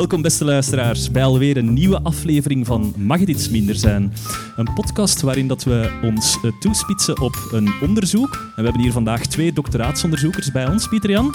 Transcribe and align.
Welkom 0.00 0.22
beste 0.22 0.44
luisteraars 0.44 1.10
bij 1.10 1.24
alweer 1.24 1.56
een 1.56 1.72
nieuwe 1.72 2.02
aflevering 2.02 2.66
van 2.66 2.94
Mag 2.96 3.20
het 3.20 3.28
iets 3.28 3.48
minder 3.48 3.74
zijn? 3.74 4.12
Een 4.56 4.72
podcast 4.74 5.20
waarin 5.20 5.48
dat 5.48 5.64
we 5.64 5.98
ons 6.02 6.38
eh, 6.42 6.50
toespitsen 6.60 7.20
op 7.20 7.48
een 7.52 7.72
onderzoek. 7.80 8.34
En 8.34 8.56
we 8.56 8.62
hebben 8.62 8.80
hier 8.82 8.92
vandaag 8.92 9.26
twee 9.26 9.52
doctoraatsonderzoekers 9.52 10.50
bij 10.52 10.68
ons, 10.68 10.88
Pieter 10.88 11.10
Jan. 11.10 11.34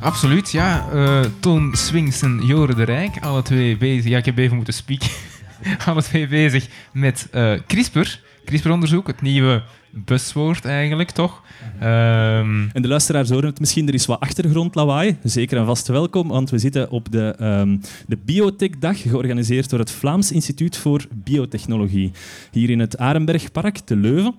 Absoluut, 0.00 0.50
ja. 0.50 0.92
Uh, 0.94 1.20
Toon 1.40 1.74
Swings 1.74 2.22
en 2.22 2.40
Jore 2.44 2.74
de 2.74 2.82
Rijk, 2.82 3.20
alle 3.20 3.42
twee 3.42 3.76
bezig. 3.76 4.10
Ja, 4.10 4.18
ik 4.18 4.24
heb 4.24 4.38
even 4.38 4.56
moeten 4.56 4.74
spieken. 4.74 5.08
alle 5.86 6.02
twee 6.02 6.28
bezig 6.28 6.66
met 6.92 7.28
uh, 7.34 7.52
CRISPR. 7.66 8.18
CRISPR-onderzoek, 8.44 9.06
het 9.06 9.22
nieuwe 9.22 9.62
buswoord 9.90 10.64
eigenlijk, 10.64 11.10
toch? 11.10 11.42
Um... 11.82 12.70
En 12.72 12.82
de 12.82 12.88
luisteraars 12.88 13.30
horen 13.30 13.48
het 13.48 13.60
misschien, 13.60 13.88
er 13.88 13.94
is 13.94 14.06
wat 14.06 14.20
achtergrondlawaai. 14.20 15.16
Zeker 15.22 15.58
en 15.58 15.66
vast 15.66 15.88
welkom, 15.88 16.28
want 16.28 16.50
we 16.50 16.58
zitten 16.58 16.90
op 16.90 17.12
de, 17.12 17.34
um, 17.40 17.80
de 18.06 18.18
Biotech-dag, 18.24 19.00
georganiseerd 19.00 19.70
door 19.70 19.78
het 19.78 19.90
Vlaams 19.90 20.32
Instituut 20.32 20.76
voor 20.76 21.06
Biotechnologie. 21.14 22.12
Hier 22.50 22.70
in 22.70 22.78
het 22.78 22.98
Arenbergpark 22.98 23.78
te 23.78 23.96
Leuven. 23.96 24.34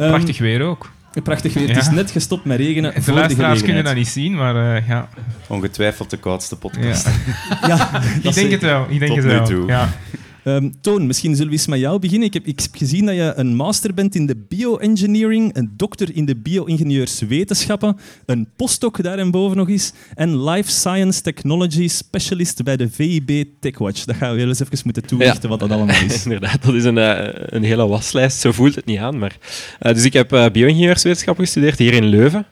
Um, 0.00 0.08
Prachtig 0.08 0.38
weer 0.38 0.62
ook. 0.62 0.90
Prachtig 1.22 1.54
weer. 1.54 1.68
Het 1.68 1.76
is 1.76 1.90
net 1.90 2.10
gestopt 2.10 2.44
met 2.44 2.58
regenen. 2.58 3.04
De 3.04 3.12
luisteraars 3.12 3.62
kunnen 3.62 3.84
dat 3.84 3.94
niet 3.94 4.08
zien, 4.08 4.34
maar 4.34 4.76
uh, 4.76 4.88
ja. 4.88 5.08
Ongetwijfeld 5.46 6.10
de 6.10 6.16
koudste 6.16 6.56
podcast. 6.56 7.08
Ja, 7.66 7.66
ja 7.68 8.02
ik 8.22 8.34
denk 8.34 8.50
het 8.50 8.62
wel. 8.62 8.86
Ik 8.88 8.98
denk 8.98 9.14
Tot 9.14 9.22
het 9.22 9.26
wel. 9.32 9.40
nu 9.40 9.46
toe. 9.46 9.66
Ja. 9.66 9.88
Um, 10.44 10.72
Toon, 10.80 11.06
misschien 11.06 11.32
zullen 11.32 11.50
we 11.50 11.56
eens 11.56 11.66
met 11.66 11.78
jou 11.78 11.98
beginnen. 11.98 12.26
Ik 12.28 12.34
heb, 12.34 12.46
ik 12.46 12.60
heb 12.60 12.74
gezien 12.74 13.06
dat 13.06 13.14
je 13.14 13.32
een 13.36 13.56
master 13.56 13.94
bent 13.94 14.14
in 14.14 14.26
de 14.26 14.36
bioengineering, 14.48 15.56
een 15.56 15.72
dokter 15.76 16.16
in 16.16 16.24
de 16.24 16.36
bio-ingenieurswetenschappen, 16.36 17.96
een 18.26 18.48
postdoc 18.56 19.02
daarboven 19.02 19.56
nog 19.56 19.68
eens 19.68 19.92
en 20.14 20.44
life 20.44 20.70
science 20.70 21.22
technology 21.22 21.88
specialist 21.88 22.62
bij 22.62 22.76
de 22.76 22.90
VIB 22.90 23.44
TechWatch. 23.60 24.04
Dat 24.04 24.16
gaan 24.16 24.34
we 24.34 24.42
eens 24.42 24.60
even 24.60 24.78
moeten 24.84 25.06
toelichten 25.06 25.48
wat 25.48 25.60
dat 25.60 25.70
allemaal 25.70 26.02
is. 26.04 26.24
Inderdaad, 26.24 26.62
dat 26.62 26.74
is 26.74 26.84
een, 26.84 26.96
uh, 26.96 27.28
een 27.32 27.64
hele 27.64 27.86
waslijst. 27.86 28.40
Zo 28.40 28.52
voelt 28.52 28.74
het 28.74 28.84
niet 28.84 28.98
aan. 28.98 29.18
Maar, 29.18 29.36
uh, 29.82 29.94
dus 29.94 30.04
ik 30.04 30.12
heb 30.12 30.32
uh, 30.32 30.46
bio-ingenieurswetenschappen 30.48 31.44
gestudeerd 31.44 31.78
hier 31.78 31.92
in 31.92 32.04
Leuven. 32.04 32.46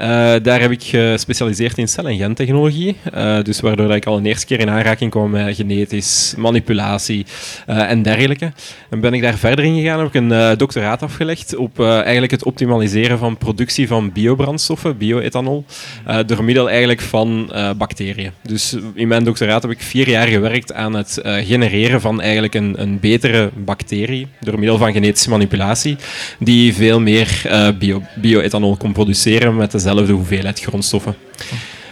Uh, 0.00 0.06
daar 0.42 0.60
heb 0.60 0.70
ik 0.70 0.82
gespecialiseerd 0.82 1.78
in 1.78 1.88
cel- 1.88 2.06
en 2.08 2.16
gentechnologie. 2.16 2.96
Uh, 3.14 3.42
dus 3.42 3.60
waardoor 3.60 3.94
ik 3.94 4.06
al 4.06 4.16
een 4.16 4.26
eerste 4.26 4.46
keer 4.46 4.60
in 4.60 4.70
aanraking 4.70 5.10
kwam 5.10 5.30
met 5.30 5.56
genetisch 5.56 6.34
manipulatie 6.36 7.26
uh, 7.68 7.90
en 7.90 8.02
dergelijke. 8.02 8.52
En 8.90 9.00
ben 9.00 9.12
ik 9.14 9.22
daar 9.22 9.36
verder 9.36 9.64
in 9.64 9.74
gegaan, 9.74 9.98
heb 9.98 10.08
ik 10.08 10.14
een 10.14 10.56
doctoraat 10.56 11.02
afgelegd 11.02 11.56
op 11.56 11.80
eigenlijk 11.80 12.30
het 12.30 12.44
optimaliseren 12.44 13.18
van 13.18 13.36
productie 13.36 13.88
van 13.88 14.12
biobrandstoffen, 14.12 14.96
bioethanol, 14.96 15.64
door 16.26 16.44
middel 16.44 16.68
eigenlijk 16.68 17.00
van 17.00 17.52
bacteriën. 17.76 18.30
Dus 18.42 18.76
in 18.94 19.08
mijn 19.08 19.24
doctoraat 19.24 19.62
heb 19.62 19.70
ik 19.70 19.80
vier 19.80 20.08
jaar 20.08 20.26
gewerkt 20.26 20.72
aan 20.72 20.94
het 20.94 21.20
genereren 21.22 22.00
van 22.00 22.20
eigenlijk 22.20 22.54
een, 22.54 22.74
een 22.76 23.00
betere 23.00 23.50
bacterie, 23.64 24.26
door 24.40 24.58
middel 24.58 24.78
van 24.78 24.92
genetische 24.92 25.30
manipulatie, 25.30 25.96
die 26.38 26.74
veel 26.74 27.00
meer 27.00 27.42
bio, 27.78 28.02
bioethanol 28.14 28.76
kon 28.76 28.92
produceren 28.92 29.56
met 29.56 29.70
dezelfde 29.70 29.86
dezelfde 29.88 30.12
hoeveelheid 30.12 30.60
grondstoffen. 30.60 31.16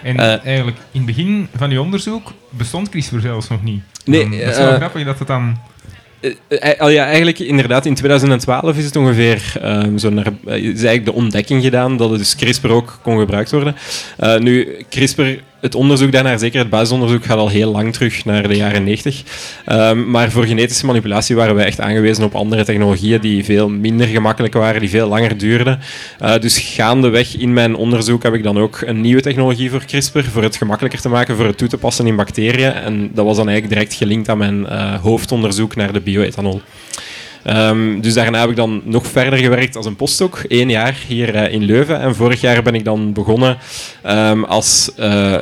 En 0.02 0.16
uh, 0.16 0.44
eigenlijk 0.44 0.76
in 0.90 1.00
het 1.00 1.06
begin 1.06 1.48
van 1.56 1.70
je 1.70 1.80
onderzoek 1.80 2.32
bestond 2.50 2.88
CRISPR 2.88 3.20
zelfs 3.20 3.48
nog 3.48 3.62
niet. 3.62 3.82
Nee, 4.04 4.28
dat 4.28 4.50
is 4.50 4.56
wel 4.56 4.72
uh, 4.72 4.76
grappig 4.76 5.04
dat 5.04 5.18
het 5.18 5.28
dan... 5.28 5.58
Uh, 6.20 6.90
ja, 6.92 7.04
eigenlijk 7.04 7.38
inderdaad, 7.38 7.86
in 7.86 7.94
2012 7.94 8.76
is 8.76 8.84
het 8.84 8.96
ongeveer 8.96 9.52
um, 9.62 9.98
zo 9.98 10.10
naar, 10.10 10.26
is 10.44 10.62
eigenlijk 10.64 11.04
de 11.04 11.12
ontdekking 11.12 11.62
gedaan 11.62 11.96
dat 11.96 12.10
het 12.10 12.18
dus 12.18 12.36
CRISPR 12.36 12.68
ook 12.68 12.98
kon 13.02 13.18
gebruikt 13.18 13.50
worden. 13.50 13.76
nu, 14.38 14.76
CRISPR 14.90 15.22
het 15.66 15.74
onderzoek 15.74 16.12
daarnaar, 16.12 16.38
zeker 16.38 16.58
het 16.58 16.70
basisonderzoek, 16.70 17.24
gaat 17.24 17.38
al 17.38 17.48
heel 17.48 17.70
lang 17.70 17.92
terug 17.92 18.24
naar 18.24 18.48
de 18.48 18.56
jaren 18.56 18.84
90. 18.84 19.22
Um, 19.66 20.10
maar 20.10 20.30
voor 20.30 20.44
genetische 20.44 20.86
manipulatie 20.86 21.36
waren 21.36 21.54
wij 21.54 21.64
echt 21.64 21.80
aangewezen 21.80 22.24
op 22.24 22.34
andere 22.34 22.64
technologieën 22.64 23.20
die 23.20 23.44
veel 23.44 23.68
minder 23.68 24.06
gemakkelijk 24.06 24.54
waren, 24.54 24.80
die 24.80 24.90
veel 24.90 25.08
langer 25.08 25.38
duurden. 25.38 25.80
Uh, 26.22 26.38
dus 26.38 26.58
gaandeweg 26.58 27.36
in 27.36 27.52
mijn 27.52 27.74
onderzoek 27.74 28.22
heb 28.22 28.34
ik 28.34 28.42
dan 28.42 28.58
ook 28.58 28.80
een 28.80 29.00
nieuwe 29.00 29.22
technologie 29.22 29.70
voor 29.70 29.84
CRISPR, 29.84 30.24
voor 30.32 30.42
het 30.42 30.56
gemakkelijker 30.56 31.00
te 31.00 31.08
maken, 31.08 31.36
voor 31.36 31.46
het 31.46 31.58
toe 31.58 31.68
te 31.68 31.78
passen 31.78 32.06
in 32.06 32.16
bacteriën. 32.16 32.72
En 32.72 33.10
dat 33.14 33.24
was 33.24 33.36
dan 33.36 33.48
eigenlijk 33.48 33.78
direct 33.78 33.94
gelinkt 33.94 34.28
aan 34.28 34.38
mijn 34.38 34.60
uh, 34.60 34.94
hoofdonderzoek 34.94 35.76
naar 35.76 35.92
de 35.92 36.00
bioethanol. 36.00 36.60
Um, 37.48 38.00
dus 38.00 38.14
daarna 38.14 38.40
heb 38.40 38.50
ik 38.50 38.56
dan 38.56 38.82
nog 38.84 39.06
verder 39.06 39.38
gewerkt 39.38 39.76
als 39.76 39.86
een 39.86 39.96
postdoc, 39.96 40.44
één 40.48 40.70
jaar 40.70 40.96
hier 41.06 41.34
uh, 41.34 41.52
in 41.52 41.64
Leuven. 41.64 42.00
En 42.00 42.14
vorig 42.14 42.40
jaar 42.40 42.62
ben 42.62 42.74
ik 42.74 42.84
dan 42.84 43.12
begonnen 43.12 43.58
um, 44.06 44.44
als 44.44 44.92
uh, 44.98 45.34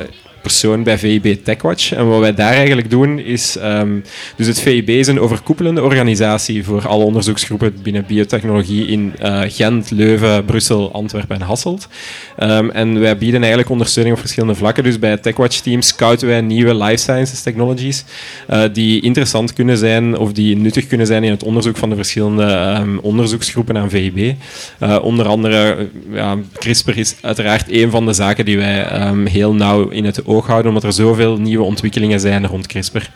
persoon 0.44 0.82
bij 0.82 0.98
VIB 0.98 1.44
TechWatch. 1.44 1.92
En 1.92 2.08
wat 2.08 2.20
wij 2.20 2.34
daar 2.34 2.52
eigenlijk 2.52 2.90
doen 2.90 3.18
is... 3.18 3.56
Um, 3.62 4.04
dus 4.36 4.46
het 4.46 4.60
VIB 4.60 4.88
is 4.88 5.06
een 5.06 5.20
overkoepelende 5.20 5.82
organisatie 5.82 6.64
voor 6.64 6.88
alle 6.88 7.04
onderzoeksgroepen 7.04 7.74
binnen 7.82 8.04
biotechnologie 8.06 8.86
in 8.86 9.12
uh, 9.22 9.40
Gent, 9.46 9.90
Leuven, 9.90 10.44
Brussel, 10.44 10.92
Antwerpen 10.92 11.36
en 11.36 11.42
Hasselt. 11.42 11.88
Um, 12.42 12.70
en 12.70 13.00
wij 13.00 13.18
bieden 13.18 13.40
eigenlijk 13.40 13.70
ondersteuning 13.70 14.14
op 14.14 14.20
verschillende 14.20 14.54
vlakken. 14.54 14.84
Dus 14.84 14.98
bij 14.98 15.10
het 15.10 15.22
TechWatch-team 15.22 15.82
scouten 15.82 16.28
wij 16.28 16.40
nieuwe 16.40 16.74
life 16.74 16.96
sciences 16.96 17.42
technologies 17.42 18.04
uh, 18.50 18.62
die 18.72 19.00
interessant 19.00 19.52
kunnen 19.52 19.76
zijn 19.78 20.18
of 20.18 20.32
die 20.32 20.56
nuttig 20.56 20.86
kunnen 20.86 21.06
zijn 21.06 21.24
in 21.24 21.30
het 21.30 21.42
onderzoek 21.42 21.76
van 21.76 21.90
de 21.90 21.96
verschillende 21.96 22.76
um, 22.80 22.98
onderzoeksgroepen 22.98 23.76
aan 23.78 23.90
VIB. 23.90 24.34
Uh, 24.82 24.98
onder 25.02 25.26
andere, 25.26 25.88
ja, 26.12 26.36
CRISPR 26.58 26.98
is 26.98 27.14
uiteraard 27.20 27.64
een 27.68 27.90
van 27.90 28.06
de 28.06 28.12
zaken 28.12 28.44
die 28.44 28.56
wij 28.56 28.86
heel 29.24 29.54
nauw 29.54 29.88
in 29.88 30.04
het 30.04 30.26
oog 30.26 30.33
houden, 30.42 30.68
omdat 30.68 30.84
er 30.84 30.92
zoveel 30.92 31.40
nieuwe 31.40 31.64
ontwikkelingen 31.64 32.20
zijn 32.20 32.46
rond 32.46 32.66
CRISPR. 32.66 33.10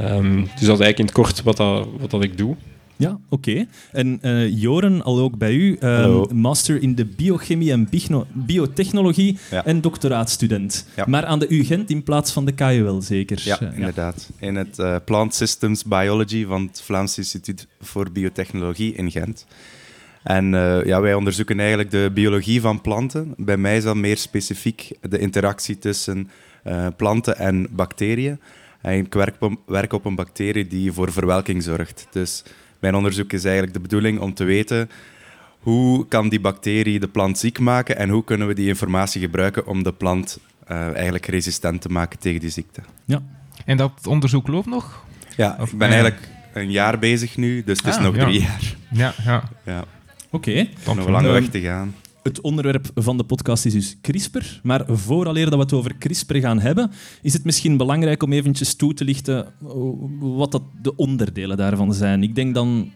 Um, 0.00 0.40
dus 0.40 0.66
dat 0.66 0.78
is 0.78 0.84
eigenlijk 0.84 0.98
in 0.98 1.04
het 1.04 1.14
kort 1.14 1.42
wat, 1.42 1.56
dat, 1.56 1.88
wat 1.98 2.10
dat 2.10 2.22
ik 2.22 2.38
doe. 2.38 2.56
Ja, 2.96 3.18
oké. 3.28 3.50
Okay. 3.50 3.68
En 3.92 4.18
uh, 4.22 4.60
Joren, 4.60 5.02
al 5.02 5.18
ook 5.18 5.38
bij 5.38 5.52
u, 5.52 5.76
um, 5.80 6.36
master 6.36 6.82
in 6.82 6.94
de 6.94 7.04
biochemie 7.04 7.72
en 7.72 7.88
biotechnologie 8.32 9.38
ja. 9.50 9.64
en 9.64 9.80
doctoraatstudent. 9.80 10.86
Ja. 10.96 11.04
Maar 11.08 11.24
aan 11.24 11.38
de 11.38 11.54
UGent 11.54 11.90
in 11.90 12.02
plaats 12.02 12.32
van 12.32 12.44
de 12.44 12.52
KUL 12.52 13.02
zeker? 13.02 13.40
Ja, 13.44 13.62
uh, 13.62 13.74
inderdaad. 13.74 14.30
Ja. 14.40 14.46
In 14.46 14.54
het 14.54 14.78
uh, 14.78 14.96
Plant 15.04 15.34
Systems 15.34 15.84
Biology 15.84 16.46
van 16.46 16.66
het 16.66 16.82
Vlaams 16.84 17.18
Instituut 17.18 17.66
voor 17.80 18.12
Biotechnologie 18.12 18.94
in 18.94 19.10
Gent. 19.10 19.46
En 20.22 20.52
uh, 20.52 20.84
ja, 20.84 21.00
wij 21.00 21.14
onderzoeken 21.14 21.58
eigenlijk 21.58 21.90
de 21.90 22.10
biologie 22.14 22.60
van 22.60 22.80
planten. 22.80 23.34
Bij 23.36 23.56
mij 23.56 23.76
is 23.76 23.84
dat 23.84 23.96
meer 23.96 24.16
specifiek 24.16 24.90
de 25.00 25.18
interactie 25.18 25.78
tussen 25.78 26.30
uh, 26.64 26.86
planten 26.96 27.38
en 27.38 27.66
bacteriën. 27.70 28.40
En 28.80 28.98
ik 28.98 29.14
werk 29.14 29.34
op, 29.38 29.60
werk 29.66 29.92
op 29.92 30.04
een 30.04 30.14
bacterie 30.14 30.66
die 30.66 30.92
voor 30.92 31.12
verwelking 31.12 31.62
zorgt. 31.62 32.06
Dus 32.10 32.42
mijn 32.78 32.94
onderzoek 32.94 33.32
is 33.32 33.44
eigenlijk 33.44 33.74
de 33.74 33.80
bedoeling 33.80 34.20
om 34.20 34.34
te 34.34 34.44
weten 34.44 34.90
hoe 35.64 36.06
kan 36.08 36.28
die 36.28 36.40
bacterie 36.40 37.00
de 37.00 37.08
plant 37.08 37.38
ziek 37.38 37.58
maken 37.58 37.96
en 37.96 38.08
hoe 38.08 38.24
kunnen 38.24 38.46
we 38.46 38.54
die 38.54 38.68
informatie 38.68 39.20
gebruiken 39.20 39.66
om 39.66 39.82
de 39.82 39.92
plant 39.92 40.38
uh, 40.70 40.94
eigenlijk 40.94 41.26
resistent 41.26 41.80
te 41.80 41.88
maken 41.88 42.18
tegen 42.18 42.40
die 42.40 42.50
ziekte. 42.50 42.80
Ja. 43.04 43.22
En 43.64 43.76
dat 43.76 44.06
onderzoek 44.06 44.48
loopt 44.48 44.66
nog? 44.66 45.04
Ja, 45.36 45.56
of, 45.60 45.72
ik 45.72 45.78
ben 45.78 45.88
eigenlijk 45.88 46.28
een 46.52 46.70
jaar 46.70 46.98
bezig 46.98 47.36
nu, 47.36 47.64
dus 47.64 47.78
het 47.78 47.86
is 47.86 47.96
ah, 47.96 48.02
nog 48.02 48.16
ja. 48.16 48.24
drie 48.24 48.40
jaar. 48.40 48.76
Ja, 48.90 49.14
ja. 49.24 49.42
ja. 49.64 49.84
Oké. 50.30 50.50
Okay. 50.50 50.70
Nog 50.86 51.06
een 51.06 51.12
lange 51.12 51.30
weg 51.30 51.48
te 51.48 51.60
gaan. 51.60 51.94
Het 52.24 52.40
onderwerp 52.40 52.90
van 52.94 53.16
de 53.16 53.24
podcast 53.24 53.64
is 53.64 53.72
dus 53.72 53.96
CRISPR. 54.00 54.44
Maar 54.62 54.84
vooraleer 54.86 55.44
dat 55.44 55.54
we 55.54 55.60
het 55.60 55.72
over 55.72 55.94
CRISPR 55.98 56.36
gaan 56.36 56.60
hebben, 56.60 56.90
is 57.22 57.32
het 57.32 57.44
misschien 57.44 57.76
belangrijk 57.76 58.22
om 58.22 58.32
eventjes 58.32 58.74
toe 58.74 58.94
te 58.94 59.04
lichten 59.04 59.46
wat 60.18 60.52
dat 60.52 60.62
de 60.82 60.96
onderdelen 60.96 61.56
daarvan 61.56 61.94
zijn. 61.94 62.22
Ik 62.22 62.34
denk 62.34 62.54
dan 62.54 62.92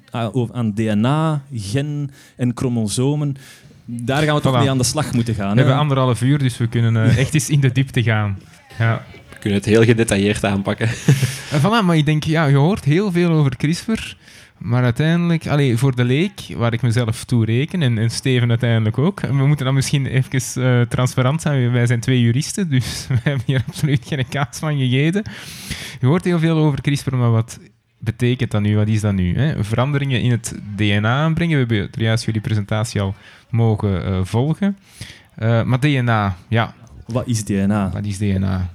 aan 0.53 0.75
DNA, 0.75 1.43
gen 1.55 2.11
en 2.37 2.53
chromosomen. 2.55 3.37
Daar 3.85 4.23
gaan 4.23 4.35
we 4.35 4.41
toch 4.41 4.55
Voilà. 4.55 4.59
mee 4.59 4.71
aan 4.71 4.79
de 4.79 4.85
slag 4.85 5.13
moeten 5.13 5.35
gaan. 5.35 5.51
We 5.51 5.55
hè? 5.55 5.61
hebben 5.61 5.81
anderhalf 5.81 6.23
uur, 6.23 6.39
dus 6.39 6.59
we 6.59 6.69
kunnen 6.69 6.95
uh, 6.95 7.19
echt 7.23 7.35
eens 7.35 7.51
in 7.51 7.61
de 7.61 7.73
diepte 7.73 8.03
gaan. 8.03 8.39
Ja. 8.79 9.05
We 9.31 9.39
kunnen 9.39 9.59
het 9.59 9.69
heel 9.69 9.85
gedetailleerd 9.85 10.45
aanpakken. 10.45 10.89
En 11.51 11.61
voilà, 11.61 11.85
maar 11.85 11.97
ik 11.97 12.05
denk, 12.07 12.25
ja, 12.25 12.47
je 12.47 12.57
hoort 12.57 12.85
heel 12.85 13.13
veel 13.13 13.31
over 13.31 13.57
CRISPR. 13.57 14.17
Maar 14.59 14.83
uiteindelijk, 14.83 15.47
allee, 15.47 15.77
voor 15.77 15.95
de 15.95 16.05
leek, 16.05 16.41
waar 16.57 16.73
ik 16.73 16.83
mezelf 16.83 17.25
toe 17.25 17.45
reken, 17.45 17.83
en, 17.83 17.99
en 17.99 18.11
Steven 18.11 18.49
uiteindelijk 18.49 18.99
ook, 18.99 19.21
we 19.21 19.47
moeten 19.47 19.65
dan 19.65 19.75
misschien 19.75 20.07
even 20.07 20.63
uh, 20.63 20.81
transparant 20.81 21.43
zijn. 21.43 21.73
Wij 21.73 21.87
zijn 21.87 22.01
twee 22.01 22.21
juristen, 22.21 22.71
dus 22.71 23.07
we 23.09 23.19
hebben 23.23 23.43
hier 23.47 23.65
absoluut 23.67 24.07
geen 24.07 24.29
kaas 24.29 24.59
van 24.59 24.79
gegeten. 24.79 25.23
Je 26.01 26.07
hoort 26.07 26.25
heel 26.25 26.39
veel 26.39 26.57
over 26.57 26.81
CRISPR, 26.81 27.17
maar 27.17 27.31
wat 27.31 27.59
betekent 27.99 28.51
dat 28.51 28.61
nu? 28.61 28.77
Wat 28.77 28.89
is 28.89 29.01
dat 29.01 29.15
nu? 29.15 29.39
Hè? 29.39 29.65
Veranderingen 29.65 30.21
in 30.21 30.31
het 30.31 30.55
DNA 30.77 31.23
aanbrengen. 31.23 31.67
We 31.67 31.75
hebben 31.75 32.03
juist 32.03 32.25
jullie 32.25 32.41
presentatie 32.41 33.01
al 33.01 33.15
mogen 33.51 34.09
uh, 34.09 34.21
volgen. 34.25 34.79
Uh, 35.39 35.63
maar 35.63 35.81
DNA, 35.81 36.37
ja. 36.49 36.75
Wat 37.07 37.27
is 37.27 37.45
DNA? 37.45 37.91
Wat 37.93 38.05
is 38.05 38.19
DNA? 38.19 38.71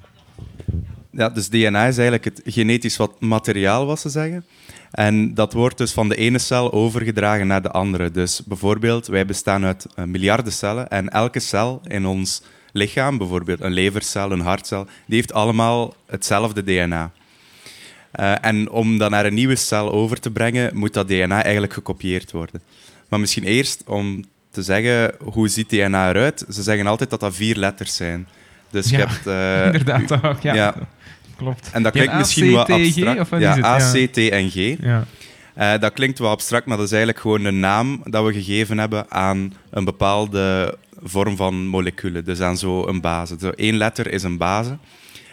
Ja, 1.11 1.29
dus 1.29 1.49
DNA 1.49 1.85
is 1.85 1.97
eigenlijk 1.97 2.23
het 2.23 2.41
genetisch 2.45 2.97
wat 2.97 3.21
materiaal, 3.21 3.85
wat 3.85 3.99
ze 3.99 4.09
zeggen. 4.09 4.45
En 4.93 5.33
dat 5.33 5.53
wordt 5.53 5.77
dus 5.77 5.91
van 5.91 6.09
de 6.09 6.15
ene 6.15 6.39
cel 6.39 6.71
overgedragen 6.71 7.47
naar 7.47 7.61
de 7.61 7.71
andere. 7.71 8.11
Dus 8.11 8.41
bijvoorbeeld, 8.45 9.07
wij 9.07 9.25
bestaan 9.25 9.65
uit 9.65 9.85
uh, 9.95 10.05
miljarden 10.05 10.53
cellen 10.53 10.89
en 10.89 11.09
elke 11.09 11.39
cel 11.39 11.81
in 11.87 12.05
ons 12.05 12.41
lichaam, 12.71 13.17
bijvoorbeeld 13.17 13.61
een 13.61 13.71
levercel, 13.71 14.31
een 14.31 14.39
hartcel, 14.39 14.85
die 15.05 15.15
heeft 15.15 15.33
allemaal 15.33 15.93
hetzelfde 16.05 16.63
DNA. 16.63 17.11
Uh, 18.19 18.45
en 18.45 18.69
om 18.69 18.97
dat 18.97 19.09
naar 19.09 19.25
een 19.25 19.33
nieuwe 19.33 19.55
cel 19.55 19.91
over 19.91 20.19
te 20.19 20.31
brengen, 20.31 20.77
moet 20.77 20.93
dat 20.93 21.07
DNA 21.07 21.43
eigenlijk 21.43 21.73
gekopieerd 21.73 22.31
worden. 22.31 22.61
Maar 23.09 23.19
misschien 23.19 23.43
eerst 23.43 23.83
om 23.85 24.23
te 24.51 24.61
zeggen, 24.61 25.15
hoe 25.19 25.47
ziet 25.47 25.69
DNA 25.69 26.09
eruit? 26.09 26.45
Ze 26.49 26.63
zeggen 26.63 26.87
altijd 26.87 27.09
dat 27.09 27.19
dat 27.19 27.35
vier 27.35 27.55
letters 27.55 27.95
zijn. 27.95 28.27
Dus 28.69 28.89
ja, 28.89 28.97
je 28.97 29.05
hebt... 29.05 29.27
Uh, 29.27 29.65
inderdaad 29.79 30.23
ook, 30.23 30.41
ja. 30.41 30.53
ja. 30.53 30.75
Klopt. 31.35 31.69
En 31.71 31.83
dat 31.83 31.91
klinkt 31.91 32.13
misschien 32.13 32.51
wat 32.51 32.69
abstract. 32.69 33.29
ja, 33.41 33.63
A, 33.63 33.91
C, 33.91 34.13
T 34.13 34.17
en 34.17 34.49
G. 34.49 34.75
Ja. 34.81 35.05
Uh, 35.57 35.79
dat 35.79 35.93
klinkt 35.93 36.19
wel 36.19 36.29
abstract, 36.29 36.65
maar 36.65 36.77
dat 36.77 36.85
is 36.85 36.91
eigenlijk 36.91 37.21
gewoon 37.21 37.45
een 37.45 37.59
naam 37.59 38.01
dat 38.03 38.25
we 38.25 38.33
gegeven 38.33 38.77
hebben 38.77 39.11
aan 39.11 39.53
een 39.69 39.85
bepaalde 39.85 40.77
vorm 41.03 41.35
van 41.35 41.67
moleculen. 41.67 42.25
Dus 42.25 42.41
aan 42.41 42.57
zo'n 42.57 43.01
base. 43.01 43.35
Zo 43.39 43.49
één 43.49 43.75
letter 43.75 44.11
is 44.11 44.23
een 44.23 44.37
base. 44.37 44.77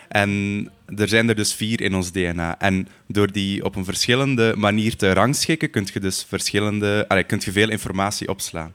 En 0.09 0.71
er 0.97 1.09
zijn 1.09 1.29
er 1.29 1.35
dus 1.35 1.55
vier 1.55 1.81
in 1.81 1.95
ons 1.95 2.13
DNA. 2.13 2.59
En 2.59 2.89
door 3.07 3.33
die 3.33 3.65
op 3.65 3.77
een 3.77 3.85
verschillende 3.85 4.55
manier 4.57 4.97
te 4.97 5.13
rangschikken, 5.13 5.71
kun 5.71 5.87
je 5.93 6.01
dus 6.01 6.27
verschillende, 6.29 7.25
kunt 7.27 7.45
je 7.45 7.53
veel 7.53 7.71
informatie 7.71 8.29
opslaan. 8.29 8.73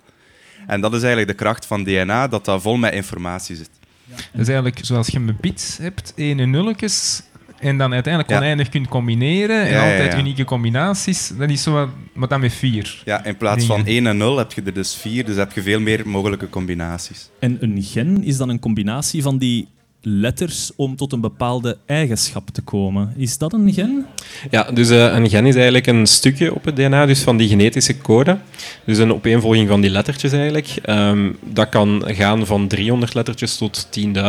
En 0.67 0.81
dat 0.81 0.93
is 0.93 1.03
eigenlijk 1.03 1.31
de 1.31 1.43
kracht 1.43 1.65
van 1.65 1.83
DNA, 1.83 2.27
dat 2.27 2.45
dat 2.45 2.61
vol 2.61 2.77
met 2.77 2.93
informatie 2.93 3.55
zit. 3.55 3.69
Ja. 4.09 4.15
Dus 4.33 4.47
eigenlijk, 4.47 4.79
zoals 4.81 5.07
je 5.07 5.17
een 5.17 5.37
bits 5.41 5.77
hebt, 5.77 6.13
één 6.15 6.39
en 6.39 6.49
nulletjes, 6.49 7.23
en 7.59 7.77
dan 7.77 7.93
uiteindelijk 7.93 8.33
oneindig 8.33 8.69
kunt 8.69 8.87
combineren 8.87 9.67
en 9.67 9.81
altijd 9.81 10.17
unieke 10.17 10.43
combinaties, 10.43 11.31
dat 11.37 11.49
is 11.49 11.63
zo 11.63 11.71
wat, 11.71 11.89
maar 12.13 12.27
dan 12.27 12.39
met 12.39 12.53
vier. 12.53 13.01
Ja, 13.05 13.25
in 13.25 13.37
plaats 13.37 13.65
van 13.65 13.85
1 13.85 14.07
en 14.07 14.17
0 14.17 14.37
heb 14.37 14.53
je 14.53 14.61
er 14.61 14.73
dus 14.73 14.95
vier, 14.95 15.25
dus 15.25 15.35
heb 15.35 15.51
je 15.51 15.61
veel 15.61 15.79
meer 15.79 16.07
mogelijke 16.07 16.49
combinaties. 16.49 17.29
En 17.39 17.57
een 17.59 17.83
gen 17.83 18.23
is 18.23 18.37
dan 18.37 18.49
een 18.49 18.59
combinatie 18.59 19.21
van 19.21 19.37
die 19.37 19.67
letters 20.07 20.71
om 20.75 20.95
tot 20.95 21.13
een 21.13 21.21
bepaalde 21.21 21.77
eigenschap 21.85 22.49
te 22.49 22.61
komen. 22.61 23.13
Is 23.17 23.37
dat 23.37 23.53
een 23.53 23.73
gen? 23.73 24.05
Ja, 24.49 24.63
dus 24.73 24.89
uh, 24.89 25.13
een 25.13 25.29
gen 25.29 25.45
is 25.45 25.55
eigenlijk 25.55 25.87
een 25.87 26.07
stukje 26.07 26.53
op 26.53 26.65
het 26.65 26.75
DNA, 26.75 27.05
dus 27.05 27.21
van 27.21 27.37
die 27.37 27.47
genetische 27.47 27.97
code. 27.97 28.37
Dus 28.85 28.97
een 28.97 29.13
opeenvolging 29.13 29.67
van 29.67 29.81
die 29.81 29.89
lettertjes 29.89 30.31
eigenlijk. 30.31 30.67
Um, 30.89 31.37
dat 31.43 31.69
kan 31.69 32.03
gaan 32.05 32.45
van 32.45 32.67
300 32.67 33.13
lettertjes 33.13 33.57
tot 33.57 33.87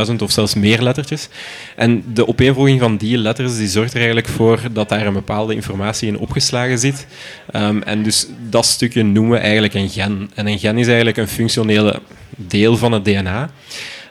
10.000 0.08 0.14
of 0.18 0.30
zelfs 0.30 0.54
meer 0.54 0.82
lettertjes. 0.82 1.28
En 1.76 2.04
de 2.14 2.28
opeenvolging 2.28 2.80
van 2.80 2.96
die 2.96 3.18
letters 3.18 3.56
die 3.56 3.68
zorgt 3.68 3.90
er 3.90 3.96
eigenlijk 3.96 4.28
voor 4.28 4.60
dat 4.72 4.88
daar 4.88 5.06
een 5.06 5.12
bepaalde 5.12 5.54
informatie 5.54 6.08
in 6.08 6.18
opgeslagen 6.18 6.78
zit. 6.78 7.06
Um, 7.52 7.82
en 7.82 8.02
dus 8.02 8.26
dat 8.50 8.66
stukje 8.66 9.02
noemen 9.02 9.32
we 9.32 9.38
eigenlijk 9.38 9.74
een 9.74 9.88
gen. 9.88 10.30
En 10.34 10.46
een 10.46 10.58
gen 10.58 10.78
is 10.78 10.86
eigenlijk 10.86 11.16
een 11.16 11.28
functionele 11.28 12.00
deel 12.36 12.76
van 12.76 12.92
het 12.92 13.04
DNA. 13.04 13.50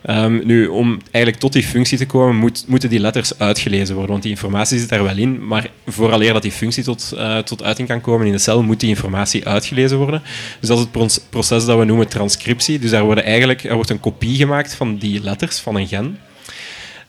Um, 0.10 0.42
nu, 0.44 0.68
om 0.68 1.00
eigenlijk 1.12 1.44
tot 1.44 1.54
die 1.54 1.64
functie 1.64 1.98
te 1.98 2.06
komen, 2.06 2.36
moet, 2.36 2.64
moeten 2.68 2.90
die 2.90 3.00
letters 3.00 3.40
uitgelezen 3.40 3.94
worden. 3.94 4.12
Want 4.12 4.24
die 4.24 4.32
informatie 4.32 4.80
zit 4.80 4.90
daar 4.90 5.04
wel 5.04 5.18
in, 5.18 5.48
maar 5.48 5.70
vooraleer 5.88 6.34
dat 6.34 6.42
die 6.42 6.52
functie 6.52 6.84
tot, 6.84 7.14
uh, 7.16 7.38
tot 7.38 7.64
uiting 7.64 7.88
kan 7.88 8.02
komen 8.02 8.26
in 8.26 8.32
de 8.32 8.38
cel, 8.38 8.64
moet 8.64 8.80
die 8.80 8.90
informatie 8.90 9.48
uitgelezen 9.48 9.98
worden. 9.98 10.22
Dus 10.60 10.70
dat 10.70 10.78
is 10.78 10.84
het 10.94 11.30
proces 11.30 11.66
dat 11.66 11.78
we 11.78 11.86
noemen 11.86 12.08
transcriptie. 12.08 12.80
Dus 12.80 12.90
daar, 12.90 13.04
worden 13.04 13.24
eigenlijk, 13.24 13.64
er 13.64 13.76
wordt 13.76 13.90
een 13.90 14.00
kopie 14.00 14.36
gemaakt 14.36 14.76
van 14.76 14.98
die 14.98 15.22
letters, 15.24 15.60
van 15.60 15.76
een 15.76 15.88
gen. 15.88 16.18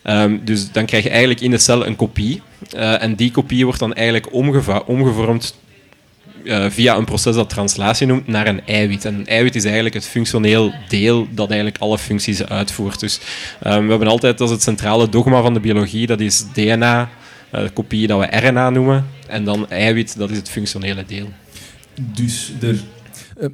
Um, 0.05 0.41
dus 0.45 0.73
dan 0.73 0.87
krijg 0.87 1.03
je 1.03 1.11
eigenlijk 1.11 1.41
in 1.41 1.51
de 1.51 1.59
cel 1.59 1.87
een 1.87 1.97
kopie. 1.97 2.43
Uh, 2.77 3.03
en 3.03 3.15
die 3.15 3.31
kopie 3.31 3.65
wordt 3.65 3.81
dan 3.81 3.95
eigenlijk 3.95 4.33
omgevormd 4.87 5.57
uh, 6.47 6.71
via 6.71 6.97
een 6.97 7.05
proces 7.05 7.35
dat 7.35 7.49
translatie 7.49 8.07
noemt 8.07 8.27
naar 8.27 8.47
een 8.47 8.67
eiwit. 8.67 9.05
En 9.05 9.15
een 9.15 9.27
eiwit 9.27 9.55
is 9.55 9.65
eigenlijk 9.65 9.95
het 9.95 10.07
functioneel 10.07 10.73
deel 10.89 11.29
dat 11.31 11.49
eigenlijk 11.49 11.81
alle 11.81 11.99
functies 11.99 12.45
uitvoert. 12.45 13.01
Dus 13.01 13.21
um, 13.67 13.85
we 13.85 13.91
hebben 13.91 14.09
altijd 14.09 14.41
als 14.41 14.51
het 14.51 14.63
centrale 14.63 15.09
dogma 15.09 15.43
van 15.43 15.55
de 15.55 15.61
biologie, 15.61 16.07
dat 16.07 16.21
is 16.21 16.45
DNA, 16.53 17.11
uh, 17.55 17.61
de 17.63 17.71
kopie 17.71 18.07
dat 18.07 18.21
we 18.21 18.37
RNA 18.37 18.71
noemen, 18.71 19.07
en 19.27 19.45
dan 19.45 19.71
eiwit, 19.71 20.19
dat 20.19 20.31
is 20.31 20.37
het 20.37 20.51
functionele 20.51 21.05
deel. 21.07 21.29
Dus 21.95 22.53
er, 22.61 22.79
uh, 23.41 23.49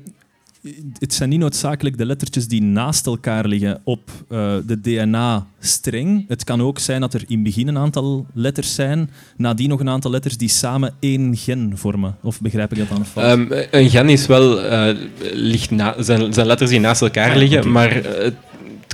het 0.99 1.14
zijn 1.14 1.29
niet 1.29 1.38
noodzakelijk 1.38 1.99
de 1.99 2.06
lettertjes 2.06 2.49
die 2.49 2.62
naast 2.62 3.06
elkaar 3.06 3.47
liggen 3.47 3.81
op 3.85 4.11
uh, 4.29 4.55
de 4.67 4.81
DNA-streng. 4.81 6.25
Het 6.29 6.44
kan 6.44 6.62
ook 6.62 6.79
zijn 6.79 7.00
dat 7.00 7.14
er 7.14 7.25
in 7.26 7.35
het 7.35 7.43
begin 7.43 7.69
een 7.69 7.79
aantal 7.79 8.26
letters 8.35 8.75
zijn, 8.75 9.11
nadien 9.37 9.69
nog 9.69 9.81
een 9.81 9.88
aantal 9.88 10.11
letters 10.11 10.37
die 10.37 10.49
samen 10.49 10.94
één 11.00 11.37
gen 11.37 11.73
vormen. 11.75 12.17
Of 12.23 12.41
begrijp 12.41 12.73
ik 12.73 12.79
dat 12.79 12.88
dan 12.88 13.06
fout? 13.06 13.38
Um, 13.38 13.49
een 13.70 13.91
gen 13.91 14.09
is 14.09 14.26
wel, 14.26 14.64
uh, 14.64 14.97
ligt 15.32 15.70
na, 15.70 15.94
zijn, 15.99 16.32
zijn 16.32 16.47
letters 16.47 16.70
die 16.70 16.81
naast 16.81 17.03
elkaar 17.03 17.37
liggen, 17.37 17.70
maar 17.70 17.94
het 17.94 18.35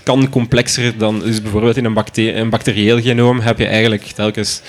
kan 0.02 0.28
complexer 0.28 0.98
dan. 0.98 1.20
Dus 1.20 1.42
bijvoorbeeld 1.42 1.76
in 1.76 1.84
een, 1.84 1.94
bacterie, 1.94 2.34
een 2.34 2.50
bacterieel 2.50 3.00
genoom 3.00 3.40
heb 3.40 3.58
je 3.58 3.66
eigenlijk 3.66 4.02
telkens 4.02 4.62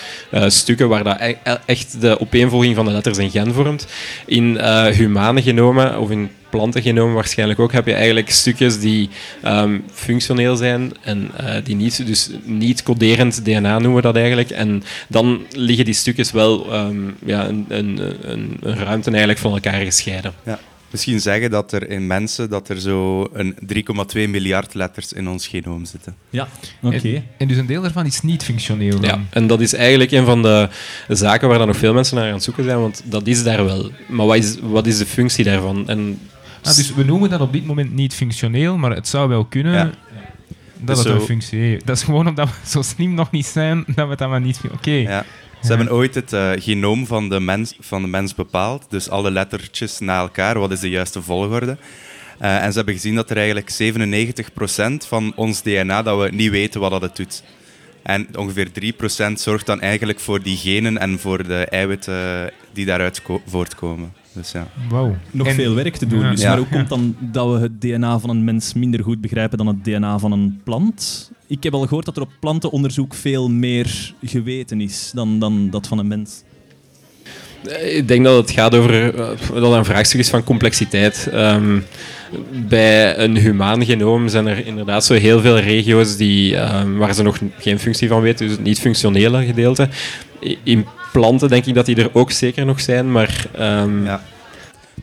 stukken 0.47 0.89
waar 0.89 1.03
dat 1.03 1.19
e 1.19 1.35
echt 1.65 2.01
de 2.01 2.19
opeenvolging 2.19 2.75
van 2.75 2.85
de 2.85 2.91
letters 2.91 3.17
een 3.17 3.31
gen 3.31 3.53
vormt. 3.53 3.87
In 4.25 4.59
humane 4.91 5.41
genomen 5.41 5.99
of 5.99 6.11
in 6.11 6.29
plantengenoom 6.49 7.13
waarschijnlijk 7.13 7.59
ook, 7.59 7.71
heb 7.71 7.85
je 7.85 7.93
eigenlijk 7.93 8.29
stukjes 8.29 8.79
die 8.79 9.09
um, 9.45 9.83
functioneel 9.91 10.55
zijn 10.55 10.91
en 11.01 11.31
uh, 11.41 11.55
die 11.63 11.75
niet, 11.75 12.05
dus 12.05 12.29
niet 12.43 12.83
coderend 12.83 13.45
DNA 13.45 13.79
noemen 13.79 13.95
we 13.95 14.01
dat 14.01 14.15
eigenlijk. 14.15 14.49
En 14.49 14.83
dan 15.07 15.41
liggen 15.51 15.85
die 15.85 15.93
stukjes 15.93 16.31
wel 16.31 16.75
um, 16.75 17.15
ja, 17.25 17.47
een, 17.47 17.65
een, 17.67 17.99
een, 18.21 18.57
een, 18.61 18.75
ruimte 18.75 19.09
eigenlijk 19.09 19.39
van 19.39 19.53
elkaar 19.53 19.81
gescheiden. 19.83 20.33
Ja. 20.45 20.59
Misschien 20.91 21.19
zeggen 21.19 21.51
dat 21.51 21.71
er 21.71 21.89
in 21.89 22.07
mensen 22.07 22.49
dat 22.49 22.69
er 22.69 22.81
zo 22.81 23.29
een 23.33 23.55
3,2 24.15 24.29
miljard 24.29 24.73
letters 24.73 25.13
in 25.13 25.29
ons 25.29 25.47
genoom 25.47 25.85
zitten. 25.85 26.15
Ja, 26.29 26.47
oké. 26.81 26.95
En, 26.95 27.25
en, 27.37 27.47
dus 27.47 27.57
een 27.57 27.65
deel 27.65 27.81
daarvan 27.81 28.05
is 28.05 28.21
niet 28.21 28.43
functioneel. 28.43 28.99
Dan. 28.99 29.09
Ja, 29.09 29.21
en 29.29 29.47
dat 29.47 29.61
is 29.61 29.73
eigenlijk 29.73 30.11
een 30.11 30.25
van 30.25 30.41
de 30.41 30.69
zaken 31.07 31.47
waar 31.47 31.57
dan 31.57 31.67
nog 31.67 31.77
veel 31.77 31.93
mensen 31.93 32.15
naar 32.15 32.27
aan 32.27 32.33
het 32.33 32.43
zoeken 32.43 32.63
zijn, 32.63 32.79
want 32.79 33.01
dat 33.05 33.27
is 33.27 33.43
daar 33.43 33.65
wel. 33.65 33.91
Maar 34.07 34.25
wat 34.25 34.35
is, 34.35 34.57
wat 34.61 34.87
is 34.87 34.97
de 34.97 35.05
functie 35.05 35.43
daarvan? 35.43 35.89
En 35.89 36.19
Ah, 36.63 36.75
dus 36.75 36.93
we 36.93 37.03
noemen 37.03 37.29
dat 37.29 37.41
op 37.41 37.53
dit 37.53 37.65
moment 37.65 37.93
niet 37.93 38.13
functioneel, 38.13 38.77
maar 38.77 38.91
het 38.91 39.07
zou 39.07 39.29
wel 39.29 39.45
kunnen 39.45 39.73
ja. 39.73 39.91
dat 40.77 40.97
het 40.97 41.07
een 41.07 41.21
functie 41.21 41.59
heeft. 41.59 41.85
Dat 41.85 41.97
is 41.97 42.03
gewoon 42.03 42.27
omdat 42.27 42.47
we 42.47 42.69
zo 42.69 42.81
slim 42.81 43.13
nog 43.13 43.31
niet 43.31 43.45
zijn 43.45 43.83
dat 43.95 44.09
we 44.09 44.15
dat 44.15 44.29
maar 44.29 44.41
niet... 44.41 44.61
Oké. 44.73 44.91
Ja. 44.91 45.25
Ze 45.61 45.67
hebben 45.67 45.91
ooit 45.91 46.15
het 46.15 46.33
uh, 46.33 46.51
genoom 46.55 47.05
van 47.05 47.29
de, 47.29 47.39
mens, 47.39 47.75
van 47.79 48.01
de 48.01 48.07
mens 48.07 48.35
bepaald, 48.35 48.85
dus 48.89 49.09
alle 49.09 49.31
lettertjes 49.31 49.99
na 49.99 50.19
elkaar, 50.19 50.59
wat 50.59 50.71
is 50.71 50.79
de 50.79 50.89
juiste 50.89 51.21
volgorde. 51.21 51.77
Uh, 52.41 52.63
en 52.63 52.71
ze 52.71 52.77
hebben 52.77 52.93
gezien 52.93 53.15
dat 53.15 53.29
er 53.29 53.37
eigenlijk 53.37 53.71
97% 55.03 55.07
van 55.07 55.33
ons 55.35 55.61
DNA 55.61 56.01
dat 56.01 56.19
we 56.21 56.29
niet 56.31 56.51
weten 56.51 56.79
wat 56.79 56.91
dat 56.91 57.01
het 57.01 57.15
doet. 57.15 57.43
En 58.03 58.37
ongeveer 58.37 58.69
3% 59.31 59.33
zorgt 59.33 59.65
dan 59.65 59.81
eigenlijk 59.81 60.19
voor 60.19 60.41
die 60.41 60.57
genen 60.57 60.97
en 60.97 61.19
voor 61.19 61.47
de 61.47 61.65
eiwitten 61.65 62.51
die 62.73 62.85
daaruit 62.85 63.21
voortkomen. 63.45 64.13
Dus 64.33 64.51
ja. 64.51 64.67
Wow. 64.89 65.13
Nog 65.31 65.53
veel 65.53 65.75
werk 65.75 65.95
te 65.95 66.07
doen. 66.07 66.29
Dus, 66.29 66.43
Maar 66.43 66.57
hoe 66.57 66.67
komt 66.67 66.89
dan 66.89 67.15
dat 67.19 67.53
we 67.53 67.59
het 67.59 67.81
DNA 67.81 68.19
van 68.19 68.29
een 68.29 68.43
mens 68.43 68.73
minder 68.73 69.03
goed 69.03 69.21
begrijpen 69.21 69.57
dan 69.57 69.67
het 69.67 69.83
DNA 69.83 70.19
van 70.19 70.31
een 70.31 70.61
plant? 70.63 71.31
Ik 71.47 71.63
heb 71.63 71.73
al 71.73 71.81
gehoord 71.81 72.05
dat 72.05 72.15
er 72.15 72.21
op 72.21 72.31
plantenonderzoek 72.39 73.13
veel 73.13 73.49
meer 73.49 74.13
geweten 74.23 74.81
is 74.81 75.11
dan, 75.13 75.39
dan 75.39 75.69
dat 75.69 75.87
van 75.87 75.97
een 75.97 76.07
mens. 76.07 76.43
Ik 77.81 78.07
denk 78.07 78.25
dat 78.25 78.37
het 78.37 78.51
gaat 78.51 78.75
over 78.75 79.15
uh, 79.15 79.29
dat 79.53 79.73
een 79.73 79.85
vraagstuk 79.85 80.19
is 80.19 80.29
van 80.29 80.43
complexiteit. 80.43 81.29
Um, 81.33 81.83
bij 82.67 83.17
een 83.17 83.37
humaan 83.37 83.85
genoom 83.85 84.27
zijn 84.27 84.47
er 84.47 84.65
inderdaad 84.65 85.05
zo 85.05 85.13
heel 85.13 85.41
veel 85.41 85.59
regio's 85.59 86.17
die, 86.17 86.55
um, 86.55 86.97
waar 86.97 87.13
ze 87.13 87.23
nog 87.23 87.39
geen 87.59 87.79
functie 87.79 88.07
van 88.07 88.21
weten, 88.21 88.47
dus 88.47 88.55
het 88.55 88.65
niet-functionele 88.65 89.45
gedeelte. 89.45 89.89
In 90.63 90.85
planten 91.11 91.49
denk 91.49 91.65
ik 91.65 91.73
dat 91.73 91.85
die 91.85 91.95
er 91.95 92.09
ook 92.13 92.31
zeker 92.31 92.65
nog 92.65 92.81
zijn, 92.81 93.11
maar... 93.11 93.45
Um... 93.59 94.05
Ja. 94.05 94.23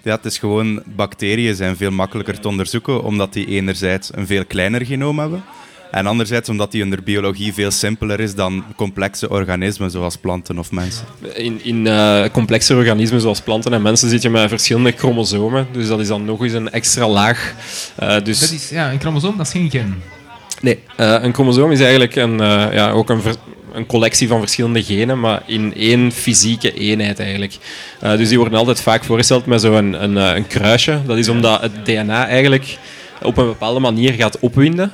ja, 0.02 0.14
het 0.14 0.24
is 0.24 0.38
gewoon... 0.38 0.82
Bacteriën 0.84 1.54
zijn 1.54 1.76
veel 1.76 1.90
makkelijker 1.90 2.40
te 2.40 2.48
onderzoeken, 2.48 3.02
omdat 3.02 3.32
die 3.32 3.46
enerzijds 3.46 4.10
een 4.14 4.26
veel 4.26 4.44
kleiner 4.44 4.86
genoom 4.86 5.18
hebben, 5.18 5.44
en 5.90 6.06
anderzijds 6.06 6.48
omdat 6.48 6.72
die 6.72 6.82
onder 6.82 7.02
biologie 7.02 7.52
veel 7.52 7.70
simpeler 7.70 8.20
is 8.20 8.34
dan 8.34 8.64
complexe 8.76 9.28
organismen 9.28 9.90
zoals 9.90 10.16
planten 10.16 10.58
of 10.58 10.70
mensen. 10.72 11.06
In, 11.34 11.64
in 11.64 11.86
uh, 11.86 12.24
complexe 12.32 12.74
organismen 12.74 13.20
zoals 13.20 13.40
planten 13.40 13.72
en 13.72 13.82
mensen 13.82 14.08
zit 14.08 14.22
je 14.22 14.30
met 14.30 14.48
verschillende 14.48 14.92
chromosomen. 14.96 15.66
Dus 15.72 15.88
dat 15.88 16.00
is 16.00 16.08
dan 16.08 16.24
nog 16.24 16.42
eens 16.42 16.52
een 16.52 16.70
extra 16.70 17.08
laag. 17.08 17.54
Uh, 18.02 18.16
dus... 18.24 18.40
dat 18.40 18.50
is, 18.50 18.70
ja, 18.70 18.92
een 18.92 19.00
chromosoom 19.00 19.36
dat 19.36 19.46
is 19.46 19.52
geen 19.52 19.70
gen. 19.70 20.02
Nee, 20.60 20.78
uh, 21.00 21.16
een 21.22 21.34
chromosoom 21.34 21.72
is 21.72 21.80
eigenlijk 21.80 22.16
een, 22.16 22.38
ja, 22.72 22.90
ook 22.90 23.10
een, 23.10 23.20
een 23.76 23.86
collectie 23.86 24.28
van 24.28 24.40
verschillende 24.40 24.82
genen, 24.82 25.20
maar 25.20 25.42
in 25.46 25.74
één 25.74 26.12
fysieke 26.12 26.74
eenheid 26.74 27.18
eigenlijk. 27.18 27.56
Uh, 28.04 28.16
dus 28.16 28.28
die 28.28 28.38
worden 28.38 28.58
altijd 28.58 28.80
vaak 28.80 29.04
voorgesteld 29.04 29.46
met 29.46 29.60
zo'n 29.60 29.74
een, 29.74 30.02
een, 30.02 30.16
een, 30.16 30.46
kruisje. 30.46 31.00
Dat 31.06 31.18
is 31.18 31.28
omdat 31.28 31.60
het 31.60 31.84
DNA 31.84 32.26
eigenlijk 32.26 32.78
op 33.22 33.36
een 33.36 33.46
bepaalde 33.46 33.80
manier 33.80 34.12
gaat 34.12 34.38
opwinden. 34.38 34.92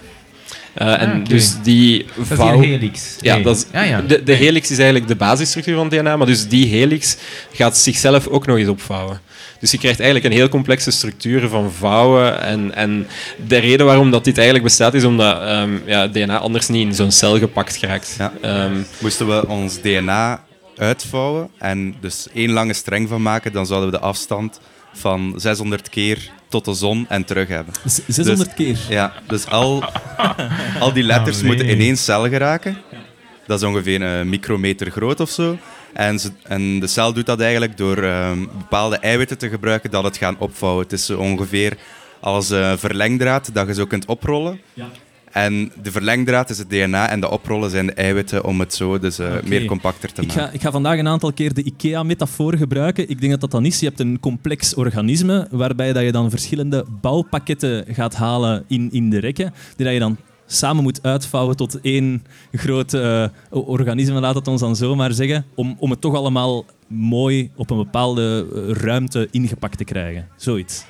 Uh, 0.83 1.03
en 1.03 1.11
Ah, 1.11 1.25
dus 1.29 1.55
die 1.63 2.07
Dat 2.17 2.31
is 2.31 2.37
vouw... 2.37 2.61
helix. 2.61 3.17
Ja, 3.21 3.35
Nee. 3.35 3.43
dat 3.43 3.57
is, 3.57 3.65
Ah, 3.79 3.87
ja. 3.89 4.01
De, 4.01 4.23
de 4.23 4.33
helix 4.33 4.71
is 4.71 4.77
eigenlijk 4.77 5.09
de 5.09 5.17
basisstructuur 5.17 5.77
van 5.77 5.89
DNA, 5.89 6.17
maar 6.17 6.27
dus 6.27 6.49
die 6.49 6.67
helix 6.67 7.17
gaat 7.53 7.79
zichzelf 7.79 8.27
ook 8.27 8.47
nog 8.47 8.57
eens 8.57 8.69
opvouwen. 8.69 9.21
Dus 9.63 9.71
je 9.71 9.79
krijgt 9.79 10.01
eigenlijk 10.01 10.31
een 10.33 10.39
heel 10.41 10.49
complexe 10.49 10.91
structuur 10.91 11.49
van 11.49 11.73
vouwen. 11.73 12.41
En, 12.41 12.75
en 12.75 13.07
de 13.47 13.57
reden 13.57 13.87
waarom 13.87 14.11
dat 14.11 14.25
dit 14.25 14.35
eigenlijk 14.37 14.67
bestaat, 14.67 14.95
is 14.95 15.05
omdat 15.05 15.41
ehm, 15.43 15.71
ja, 15.87 16.09
DNA 16.09 16.39
anders 16.39 16.69
niet 16.69 16.87
in 16.87 16.95
zo'n 16.95 17.11
cel 17.11 17.39
gepakt 17.39 17.77
geraakt. 17.77 18.15
Ja. 18.19 18.33
Ehm, 18.41 18.77
Moesten 19.01 19.27
we 19.27 19.49
ons 19.49 19.81
DNA 19.81 20.45
uitvouwen 20.77 21.49
en 21.59 21.95
dus 22.01 22.27
één 22.35 22.51
lange 22.51 22.73
streng 22.73 23.09
van 23.09 23.23
maken, 23.23 23.53
dan 23.53 23.67
zouden 23.67 23.91
we 23.91 23.97
de 23.97 24.03
afstand 24.03 24.61
van 24.95 25.35
600 25.37 25.89
keer 25.89 26.31
tot 26.49 26.65
de 26.65 26.75
zon 26.75 27.07
en 27.09 27.25
terug 27.25 27.49
hebben. 27.49 27.75
Z- 27.87 27.99
600 28.07 28.55
keer. 28.55 28.77
Ja, 28.89 29.13
dus 29.27 29.47
al, 29.47 29.85
al 30.81 30.93
die 30.93 31.03
letters 31.05 31.37
Oh, 31.37 31.43
nee. 31.43 31.51
moeten 31.53 31.69
in 31.69 31.81
één 31.81 31.97
cel 31.97 32.29
geraken. 32.29 32.77
Dat 33.47 33.61
is 33.63 33.67
ongeveer 33.69 34.03
een 34.03 34.29
micrometer 34.29 34.91
groot 34.91 35.21
of 35.21 35.31
zo. 35.31 35.59
En, 35.93 36.19
ze- 36.21 36.31
en 36.43 36.81
de 36.81 36.87
cel 36.87 37.13
doet 37.13 37.27
dat 37.27 37.41
eigenlijk 37.41 37.77
door 37.77 37.97
ehm, 38.03 38.39
bepaalde 38.59 38.97
eiwitten 38.97 39.39
te 39.39 39.49
gebruiken 39.49 39.91
dat 39.91 40.05
het 40.05 40.17
gaan 40.17 40.37
opvouwen. 40.39 40.83
Het 40.83 40.93
is 40.93 41.11
ongeveer 41.11 41.77
als 42.21 42.51
een 42.51 42.79
verlengdraad 42.79 43.51
dat 43.55 43.67
je 43.67 43.75
zo 43.75 43.87
kunt 43.87 44.07
oprollen. 44.07 44.61
Ja. 44.75 44.87
En 45.31 45.73
de 45.83 45.91
verlengdraad 45.93 46.51
is 46.51 46.59
het 46.59 46.71
DNA 46.71 47.09
en 47.09 47.21
de 47.21 47.31
oprollen 47.31 47.71
zijn 47.71 47.87
de 47.87 47.93
eiwitten 47.93 48.45
om 48.45 48.61
het 48.61 48.75
zo 48.75 48.99
dus, 48.99 49.19
eh, 49.19 49.33
meer 49.45 49.65
compacter 49.65 50.13
te 50.13 50.21
Ik 50.23 50.27
maken. 50.29 50.43
ga, 50.43 50.51
ik 50.53 50.61
ga 50.61 50.71
vandaag 50.71 50.99
een 50.99 51.09
aantal 51.09 51.33
keer 51.33 51.55
de 51.55 51.63
IKEA-metafoor 51.63 52.57
gebruiken. 52.57 53.09
Ik 53.09 53.21
denk 53.21 53.33
dat 53.33 53.41
dat 53.41 53.51
dan 53.51 53.65
is. 53.65 53.81
Je 53.81 53.87
hebt 53.87 54.01
een 54.01 54.21
complex 54.21 54.75
organisme 54.75 55.47
waarbij 55.51 55.93
dat 55.93 56.03
je 56.03 56.13
dan 56.13 56.31
verschillende 56.31 56.85
bouwpakketten 57.01 57.85
gaat 57.89 58.15
halen 58.15 58.65
in, 58.69 58.89
in 58.93 59.11
de 59.11 59.19
rekken, 59.19 59.55
die 59.77 59.85
dat 59.85 59.95
je 59.95 60.01
dan 60.01 60.17
samen 60.53 60.83
moet 60.83 61.03
uitvouwen 61.03 61.57
tot 61.57 61.81
één 61.81 62.25
groot 62.53 62.95
eh, 62.95 63.25
organisme, 63.51 64.21
laat 64.21 64.35
het 64.35 64.49
ons 64.49 64.61
dan 64.61 64.77
zo 64.77 64.95
maar 64.95 65.13
zeggen, 65.13 65.45
om, 65.55 65.77
om 65.79 65.91
het 65.91 66.01
toch 66.01 66.15
allemaal 66.15 66.65
mooi 66.87 67.51
op 67.57 67.71
een 67.71 67.77
bepaalde 67.77 68.47
eh, 68.55 68.71
ruimte 68.71 69.29
ingepakt 69.31 69.79
te 69.79 69.85
krijgen. 69.85 70.29
Zoiets. 70.37 70.85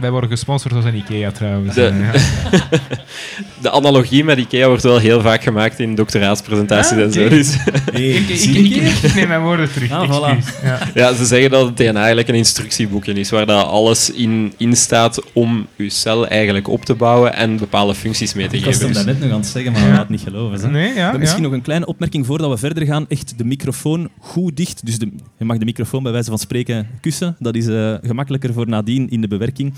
Wij 0.00 0.10
worden 0.10 0.30
gesponsord 0.30 0.74
door 0.74 0.84
een 0.84 0.94
IKEA 0.96 1.30
trouwens. 1.30 1.74
De- 1.74 1.86
Eh, 1.86 2.00
ja. 2.00 2.12
de 3.62 3.70
analogie 3.70 4.24
met 4.24 4.38
IKEA 4.38 4.66
wordt 4.66 4.82
wel 4.82 4.98
heel 4.98 5.20
vaak 5.20 5.42
gemaakt 5.42 5.78
in 5.80 5.94
doctoraatspresentaties 5.94 6.92
Ah, 6.92 7.02
en 7.02 7.12
zo. 7.12 7.20
oké. 7.20 7.28
Dus, 7.28 7.56
Hey, 7.92 8.08
Ik, 8.08 8.28
ik, 8.28 9.14
neem 9.14 9.28
mijn 9.28 9.40
woorden 9.42 9.72
terug. 9.72 9.90
Ah, 9.90 10.10
voilà. 10.10 10.62
Ja. 10.64 10.78
ja, 10.94 11.14
ze 11.14 11.24
zeggen 11.24 11.50
dat 11.50 11.66
het 11.66 11.76
DNA 11.76 11.98
eigenlijk 11.98 12.28
een 12.28 12.34
instructieboekje 12.34 13.12
is, 13.12 13.30
waar 13.30 13.46
dat 13.46 13.66
alles 13.66 14.10
in, 14.10 14.52
in 14.56 14.76
staat 14.76 15.20
om 15.32 15.66
je 15.76 15.90
cel 15.90 16.26
eigenlijk 16.28 16.68
op 16.68 16.84
te 16.84 16.94
bouwen 16.94 17.34
en 17.34 17.56
bepaalde 17.56 17.94
functies 17.94 18.34
mee 18.34 18.48
te 18.48 18.56
Ik 18.56 18.64
was 18.64 18.74
geven. 18.74 18.84
hem 18.86 18.94
Dus- 18.94 19.04
daarnet 19.04 19.22
nog 19.24 19.32
aan 19.32 19.38
het 19.40 19.48
zeggen, 19.48 19.72
maar 19.72 19.80
Ja. 19.80 19.86
we 19.86 19.92
laat 19.92 20.00
het 20.00 20.10
niet 20.10 20.20
geloven. 20.20 20.60
Hè. 20.60 20.70
Nee, 20.70 20.94
ja. 20.94 21.10
Dan 21.10 21.20
misschien 21.20 21.42
ja. 21.42 21.48
nog 21.48 21.56
een 21.56 21.62
kleine 21.64 21.86
opmerking 21.86 22.26
voordat 22.26 22.50
we 22.50 22.56
verder 22.58 22.86
gaan. 22.86 23.04
Echt 23.08 23.38
de 23.38 23.44
microfoon 23.44 24.08
goed 24.18 24.56
dicht. 24.56 24.86
Dus 24.86 24.98
de, 24.98 25.08
je 25.38 25.44
mag 25.44 25.58
de 25.58 25.64
microfoon 25.64 26.02
bij 26.02 26.12
wijze 26.12 26.28
van 26.28 26.38
spreken 26.38 26.86
kussen. 27.00 27.36
Dat 27.38 27.54
is 27.54 27.66
eh, 27.66 27.94
gemakkelijker 28.02 28.52
voor 28.52 28.68
nadien 28.68 29.08
in 29.10 29.20
de 29.20 29.28
bewerking. 29.28 29.74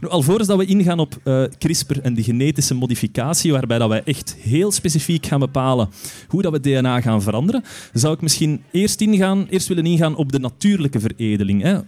Nu, 0.00 0.08
alvorens 0.08 0.48
dat 0.48 0.58
we 0.58 0.64
ingaan 0.64 0.98
op 0.98 1.16
eh, 1.24 1.42
CRISPR 1.58 2.00
en 2.02 2.14
de 2.14 2.22
genetische 2.22 2.74
modificatie, 2.74 3.52
waarbij 3.52 3.78
dat 3.78 3.88
wij 3.88 4.02
echt 4.04 4.36
heel 4.40 4.72
specifiek 4.72 5.26
gaan 5.26 5.40
bepalen 5.40 5.88
hoe 6.28 6.42
dat 6.42 6.52
we 6.52 6.60
DNA 6.60 7.00
gaan 7.00 7.22
veranderen, 7.22 7.62
zou 7.92 8.14
ik 8.14 8.20
misschien 8.20 8.62
eerst, 8.70 9.00
ingaan, 9.00 9.46
eerst 9.50 9.68
willen 9.68 9.86
ingaan 9.86 10.16
op 10.16 10.32
de 10.32 10.38
natuurlijke 10.38 11.00
veredeling. 11.00 11.62
Hè. 11.62 11.78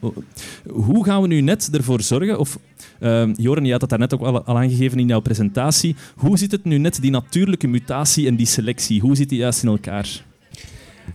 Hoe 0.68 1.04
gaan 1.04 1.22
we 1.22 1.28
nu 1.28 1.40
net 1.40 1.68
ervoor 1.72 2.02
zorgen, 2.02 2.38
of 2.38 2.58
Ehm 3.00 3.32
Joren, 3.36 3.64
je 3.64 3.72
had 3.72 3.80
het 3.80 3.90
daarnet 3.90 4.14
ook 4.14 4.20
al, 4.20 4.44
al 4.44 4.58
aangegeven 4.58 4.98
in 4.98 5.06
jouw 5.06 5.20
presentatie. 5.20 5.96
Hoe 6.16 6.38
zit 6.38 6.50
het 6.50 6.64
nu 6.64 6.78
net, 6.78 7.00
die 7.00 7.10
natuurlijke 7.10 7.66
mutatie 7.66 8.26
en 8.26 8.36
die 8.36 8.46
selectie? 8.46 9.00
Hoe 9.00 9.16
zit 9.16 9.28
die 9.28 9.38
juist 9.38 9.62
in 9.62 9.68
elkaar? 9.68 10.24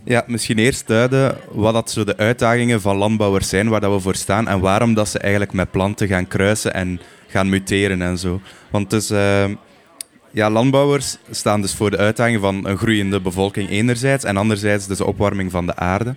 Ja, 0.04 0.24
misschien 0.26 0.58
eerst 0.58 0.86
duiden 0.86 1.36
wat 1.50 1.72
dat 1.72 1.90
zo 1.90 2.04
de 2.04 2.16
uitdagingen 2.16 2.80
van 2.80 2.96
landbouwers 2.96 3.48
zijn, 3.48 3.68
waar 3.68 3.80
dat 3.80 3.92
we 3.92 4.00
voor 4.00 4.14
staan 4.14 4.48
en 4.48 4.60
waarom 4.60 4.94
dat 4.94 5.08
ze 5.08 5.18
eigenlijk 5.18 5.52
met 5.52 5.70
planten 5.70 6.08
gaan 6.08 6.28
kruisen 6.28 6.74
en 6.74 7.00
gaan 7.26 7.48
muteren 7.48 8.02
en 8.02 8.18
zo. 8.18 8.40
Want 8.70 8.90
dus, 8.90 9.10
eh, 9.10 9.44
ja, 10.30 10.50
landbouwers 10.50 11.16
staan 11.30 11.60
dus 11.60 11.74
voor 11.74 11.90
de 11.90 11.96
uitdaging 11.96 12.40
van 12.40 12.66
een 12.66 12.78
groeiende 12.78 13.20
bevolking 13.20 13.70
enerzijds 13.70 14.24
en 14.24 14.36
anderzijds 14.36 14.86
dus 14.86 14.98
de 14.98 15.06
opwarming 15.06 15.50
van 15.50 15.66
de 15.66 15.76
aarde. 15.76 16.14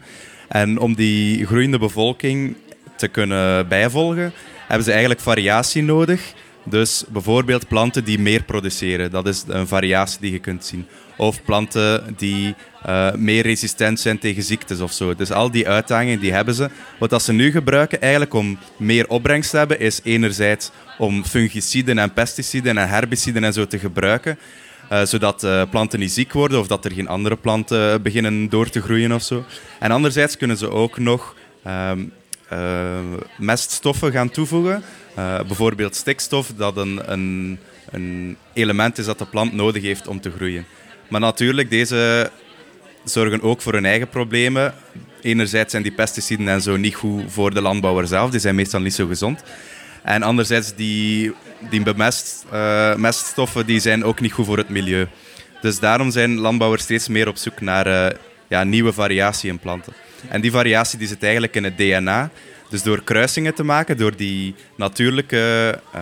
En 0.47 0.79
om 0.79 0.95
die 0.95 1.45
groeiende 1.45 1.79
bevolking 1.79 2.55
te 2.95 3.07
kunnen 3.07 3.67
bijvolgen, 3.67 4.33
hebben 4.67 4.83
ze 4.83 4.91
eigenlijk 4.91 5.21
variatie 5.21 5.83
nodig. 5.83 6.33
Dus 6.63 7.03
bijvoorbeeld 7.09 7.67
planten 7.67 8.03
die 8.03 8.19
meer 8.19 8.43
produceren, 8.43 9.11
dat 9.11 9.27
is 9.27 9.43
een 9.47 9.67
variatie 9.67 10.19
die 10.21 10.31
je 10.31 10.39
kunt 10.39 10.65
zien. 10.65 10.87
Of 11.17 11.43
planten 11.43 12.15
die 12.17 12.55
eh, 12.83 13.13
meer 13.13 13.43
resistent 13.43 13.99
zijn 13.99 14.19
tegen 14.19 14.43
ziektes 14.43 14.79
of 14.79 14.91
zo. 14.91 15.15
Dus 15.15 15.31
al 15.31 15.51
die 15.51 15.67
uitdagingen 15.67 16.19
die 16.19 16.33
hebben 16.33 16.53
ze. 16.53 16.69
Wat 16.99 17.09
dat 17.09 17.23
ze 17.23 17.33
nu 17.33 17.51
gebruiken 17.51 18.01
eigenlijk 18.01 18.33
om 18.33 18.57
meer 18.77 19.07
opbrengst 19.07 19.49
te 19.49 19.57
hebben, 19.57 19.79
is 19.79 19.99
enerzijds 20.03 20.71
om 20.97 21.25
fungiciden 21.25 21.97
en 21.97 22.13
pesticiden 22.13 22.77
en 22.77 22.89
herbiciden 22.89 23.43
en 23.43 23.53
zo 23.53 23.67
te 23.67 23.79
gebruiken. 23.79 24.37
eh, 24.89 25.05
zodat 25.05 25.43
eh, 25.43 25.61
planten 25.69 25.99
niet 25.99 26.11
ziek 26.11 26.33
worden 26.33 26.59
of 26.59 26.67
dat 26.67 26.85
er 26.85 26.91
geen 26.91 27.07
andere 27.07 27.35
planten 27.35 28.01
beginnen 28.01 28.49
door 28.49 28.69
te 28.69 28.81
groeien 28.81 29.11
of 29.11 29.23
zo. 29.23 29.43
En 29.79 29.91
anderzijds 29.91 30.37
kunnen 30.37 30.57
ze 30.57 30.69
ook 30.69 30.97
nog 30.97 31.35
ehm, 31.63 31.99
eh, 32.49 32.99
meststoffen 33.37 34.11
gaan 34.11 34.29
toevoegen. 34.29 34.83
Eh, 35.19 35.39
bijvoorbeeld 35.47 35.95
stikstof, 35.95 36.51
dat 36.55 36.77
een, 36.77 37.11
een, 37.11 37.59
een 37.91 38.37
element 38.53 38.97
is 38.97 39.05
dat 39.05 39.19
de 39.19 39.25
plant 39.25 39.53
nodig 39.53 39.83
heeft 39.83 40.07
om 40.07 40.21
te 40.21 40.31
groeien. 40.31 40.65
Maar 41.07 41.19
natuurlijk, 41.19 41.69
deze 41.69 42.31
zorgen 43.03 43.41
ook 43.41 43.61
voor 43.61 43.73
hun 43.73 43.85
eigen 43.85 44.09
problemen. 44.09 44.73
Enerzijds 45.21 45.71
zijn 45.71 45.83
die 45.83 45.91
pesticiden 45.91 46.47
en 46.47 46.61
zo 46.61 46.77
niet 46.77 46.95
goed 46.95 47.23
voor 47.27 47.53
de 47.53 47.61
landbouwer 47.61 48.07
zelf, 48.07 48.29
die 48.29 48.39
zijn 48.39 48.55
meestal 48.55 48.79
niet 48.79 48.93
zo 48.93 49.07
gezond. 49.07 49.43
En 50.03 50.23
anderzijds, 50.23 50.75
die, 50.75 51.33
die 51.69 51.83
bemest, 51.83 52.45
eh, 52.51 52.95
meststoffen 52.95 53.65
die 53.65 53.79
zijn 53.79 54.03
ook 54.03 54.19
niet 54.19 54.31
goed 54.31 54.45
voor 54.45 54.57
het 54.57 54.69
milieu. 54.69 55.07
Dus 55.61 55.79
daarom 55.79 56.11
zijn 56.11 56.37
landbouwers 56.37 56.83
steeds 56.83 57.07
meer 57.07 57.27
op 57.27 57.37
zoek 57.37 57.61
naar 57.61 57.87
eh, 57.87 58.17
ja, 58.47 58.63
nieuwe 58.63 58.93
variatie 58.93 59.49
in 59.49 59.59
planten. 59.59 59.93
En 60.27 60.41
die 60.41 60.51
variatie 60.51 60.99
die 60.99 61.07
zit 61.07 61.23
eigenlijk 61.23 61.55
in 61.55 61.63
het 61.63 61.77
DNA. 61.77 62.29
Dus 62.69 62.83
door 62.83 63.03
kruisingen 63.03 63.53
te 63.53 63.63
maken, 63.63 63.97
door 63.97 64.15
die 64.15 64.55
natuurlijke, 64.77 65.79
eh, 65.93 66.01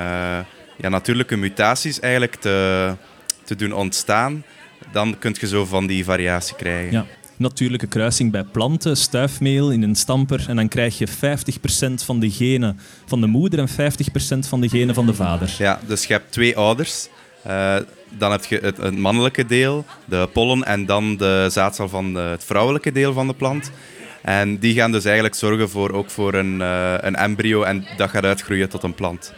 ja, 0.77 0.89
natuurlijke 0.89 1.35
mutaties 1.35 1.99
eigenlijk 1.99 2.35
te, 2.35 2.93
te 3.43 3.55
doen 3.55 3.71
ontstaan, 3.73 4.43
dan 4.91 5.15
kun 5.19 5.35
je 5.39 5.47
zo 5.47 5.65
van 5.65 5.87
die 5.87 6.03
variatie 6.05 6.55
krijgen. 6.55 6.91
Ja. 6.91 7.05
Natuurlijke 7.35 7.87
kruising 7.87 8.31
bij 8.31 8.43
planten, 8.43 8.97
stuifmeel 8.97 9.71
in 9.71 9.83
een 9.83 9.95
stamper. 9.95 10.45
En 10.47 10.55
dan 10.55 10.67
krijg 10.67 10.97
je 10.97 11.07
50% 11.07 12.03
van 12.05 12.19
de 12.19 12.29
genen 12.31 12.79
van 13.05 13.21
de 13.21 13.27
moeder 13.27 13.59
en 13.59 13.67
50% 13.69 14.47
van 14.47 14.61
de 14.61 14.69
genen 14.69 14.95
van 14.95 15.05
de 15.05 15.13
vader. 15.13 15.55
Ja, 15.57 15.79
dus 15.87 16.05
je 16.05 16.13
hebt 16.13 16.31
twee 16.31 16.57
ouders. 16.57 17.07
Eh, 17.43 17.75
dan 18.17 18.31
heb 18.31 18.45
je 18.45 18.57
het, 18.61 18.77
het 18.77 18.97
mannelijke 18.97 19.45
deel, 19.45 19.85
de 20.05 20.29
pollen, 20.33 20.63
en 20.63 20.85
dan 20.85 21.17
de 21.17 21.47
zaadcel 21.51 21.89
van 21.89 22.13
de- 22.13 22.19
het 22.19 22.43
vrouwelijke 22.43 22.91
deel 22.91 23.13
van 23.13 23.27
de 23.27 23.33
plant. 23.33 23.71
En 24.27 24.57
die 24.57 24.73
gaan 24.73 24.91
dus 24.91 25.05
eigenlijk 25.05 25.35
zorgen 25.35 25.69
voor, 25.69 25.91
ook 25.91 26.09
voor 26.09 26.33
een, 26.33 26.61
eh, 26.61 26.93
een 26.99 27.15
embryo 27.15 27.63
en 27.63 27.85
dat 27.97 28.09
gaat 28.09 28.23
uitgroeien 28.23 28.69
tot 28.69 28.83
een 28.83 28.93
plant. 28.93 29.33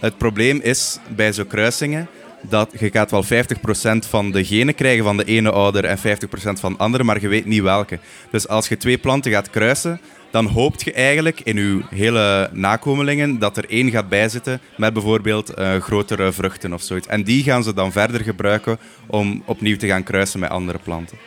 Het 0.00 0.18
probleem 0.18 0.60
is 0.62 0.98
bij 1.14 1.32
zo'n 1.32 1.46
kruisingen 1.46 2.08
dat 2.48 2.70
je 2.78 2.90
gaat 2.90 3.10
wel 3.10 3.22
50% 3.22 4.06
van 4.06 4.30
de 4.30 4.44
genen 4.44 4.74
krijgen 4.74 5.04
van 5.04 5.16
de 5.16 5.24
ene 5.24 5.50
ouder 5.50 5.84
en 5.84 5.98
50% 5.98 6.60
van 6.60 6.72
de 6.72 6.78
andere, 6.78 7.04
maar 7.04 7.20
je 7.20 7.28
weet 7.28 7.46
niet 7.46 7.62
welke. 7.62 7.98
Dus 8.30 8.48
als 8.48 8.68
je 8.68 8.76
twee 8.76 8.98
planten 8.98 9.32
gaat 9.32 9.50
kruisen, 9.50 10.00
dan 10.30 10.46
hoopt 10.46 10.82
je 10.82 10.92
eigenlijk 10.92 11.40
in 11.40 11.56
je 11.56 11.82
hele 11.90 12.50
nakomelingen 12.52 13.38
dat 13.38 13.56
er 13.56 13.70
één 13.70 13.90
gaat 13.90 14.08
bijzitten 14.08 14.60
met 14.76 14.92
bijvoorbeeld 14.92 15.54
eh, 15.54 15.76
grotere 15.76 16.32
vruchten 16.32 16.72
of 16.72 16.82
zoiets. 16.82 17.06
En 17.06 17.22
die 17.24 17.42
gaan 17.42 17.62
ze 17.62 17.74
dan 17.74 17.92
verder 17.92 18.20
gebruiken 18.20 18.78
om 19.06 19.42
opnieuw 19.46 19.76
te 19.76 19.86
gaan 19.86 20.02
kruisen 20.02 20.40
met 20.40 20.50
andere 20.50 20.78
planten. 20.78 21.18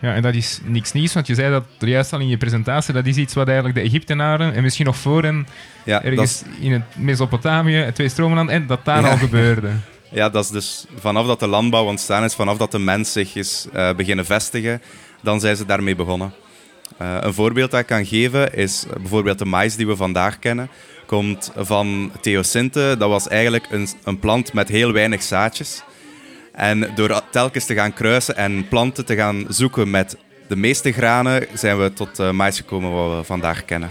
Ja, 0.00 0.14
en 0.14 0.22
dat 0.22 0.34
is 0.34 0.60
niks 0.64 0.92
nieuws, 0.92 1.12
want 1.14 1.26
je 1.26 1.34
zei 1.34 1.50
dat 1.50 1.64
er 1.78 1.88
juist 1.88 2.12
al 2.12 2.20
in 2.20 2.28
je 2.28 2.36
presentatie. 2.36 2.94
Dat 2.94 3.06
is 3.06 3.16
iets 3.16 3.34
wat 3.34 3.46
eigenlijk 3.46 3.76
de 3.78 3.84
Egyptenaren 3.84 4.54
en 4.54 4.62
misschien 4.62 4.86
nog 4.86 4.96
voor 4.96 5.24
en 5.24 5.46
Ja, 5.84 6.02
ergens 6.02 6.42
is, 6.42 6.42
in 6.60 6.72
het 6.72 6.82
Mesopotamië, 6.96 7.76
het 7.76 7.94
twee 7.94 8.08
stromenland, 8.08 8.50
en 8.50 8.66
dat 8.66 8.84
daar 8.84 9.02
Ja. 9.02 9.10
al 9.10 9.16
gebeurde. 9.16 9.68
ja, 10.10 10.28
dat 10.28 10.44
is 10.44 10.50
dus 10.50 10.84
vanaf 10.98 11.26
dat 11.26 11.40
de 11.40 11.46
landbouw 11.46 11.84
ontstaan 11.84 12.24
is, 12.24 12.34
vanaf 12.34 12.56
dat 12.56 12.70
de 12.70 12.78
mens 12.78 13.12
zich 13.12 13.34
is 13.34 13.66
eh, 13.72 13.94
beginnen 13.94 14.26
vestigen, 14.26 14.82
dan 15.22 15.40
zijn 15.40 15.56
ze 15.56 15.66
daarmee 15.66 15.96
begonnen. 15.96 16.32
Eh, 16.98 17.16
een 17.20 17.34
voorbeeld 17.34 17.70
dat 17.70 17.80
ik 17.80 17.86
kan 17.86 18.06
geven 18.06 18.54
is 18.54 18.86
bijvoorbeeld 19.00 19.38
de 19.38 19.44
mais 19.44 19.76
die 19.76 19.86
we 19.86 19.96
vandaag 19.96 20.38
kennen. 20.38 20.68
Komt 21.06 21.52
van 21.56 22.12
Theosinte. 22.20 22.94
Dat 22.98 23.08
was 23.08 23.28
eigenlijk 23.28 23.66
een, 23.70 23.88
een 24.04 24.18
plant 24.18 24.52
met 24.52 24.68
heel 24.68 24.92
weinig 24.92 25.22
zaadjes. 25.22 25.82
En 26.56 26.90
door 26.94 27.22
telkens 27.30 27.64
te 27.64 27.74
gaan 27.74 27.92
kruisen 27.92 28.36
en 28.36 28.68
planten 28.68 29.04
te 29.06 29.14
gaan 29.14 29.44
zoeken 29.48 29.90
met 29.90 30.16
de 30.48 30.56
meeste 30.56 30.92
granen, 30.92 31.46
zijn 31.54 31.78
we 31.78 31.92
tot 31.92 32.18
eh 32.18 32.30
mais 32.30 32.56
gekomen 32.56 32.90
wat 32.92 33.18
we 33.18 33.24
vandaag 33.24 33.64
kennen. 33.64 33.90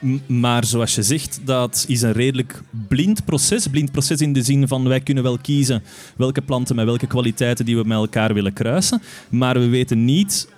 M- 0.00 0.16
Maar 0.26 0.64
zoals 0.64 0.94
je 0.94 1.02
zegt, 1.02 1.40
dat 1.44 1.84
is 1.88 2.02
een 2.02 2.12
redelijk 2.12 2.60
blind 2.88 3.24
proces. 3.24 3.66
Blind 3.66 3.92
proces 3.92 4.20
in 4.20 4.32
de 4.32 4.42
zin 4.42 4.68
van 4.68 4.88
wij 4.88 5.00
kunnen 5.00 5.22
wel 5.22 5.38
kiezen 5.38 5.82
welke 6.16 6.42
planten 6.42 6.76
met 6.76 6.84
welke 6.84 7.06
kwaliteiten 7.06 7.64
die 7.64 7.76
we 7.76 7.84
met 7.84 7.96
elkaar 7.98 8.34
willen 8.34 8.52
kruisen. 8.52 9.02
Maar 9.28 9.54
we 9.58 9.68
weten 9.68 10.04
niet 10.04 10.48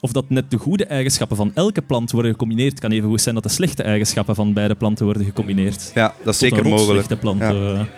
of 0.00 0.12
dat 0.12 0.24
net 0.30 0.50
de 0.50 0.56
goede 0.56 0.84
eigenschappen 0.86 1.36
van 1.36 1.50
elke 1.54 1.82
plant 1.82 2.10
worden 2.10 2.30
gecombineerd. 2.30 2.70
Het 2.70 2.80
kan 2.80 2.90
even 2.90 3.08
goed 3.08 3.20
zijn 3.20 3.34
dat 3.34 3.44
de 3.44 3.50
slechte 3.50 3.82
eigenschappen 3.82 4.34
van 4.34 4.52
beide 4.52 4.74
planten 4.74 5.04
worden 5.04 5.24
gecombineerd. 5.24 5.90
Ja, 5.94 6.06
dat 6.24 6.34
is 6.34 6.40
Tot 6.40 6.48
zeker 6.48 6.64
een 6.64 6.70
mogelijk. 6.70 7.08
Ja. 7.38 7.88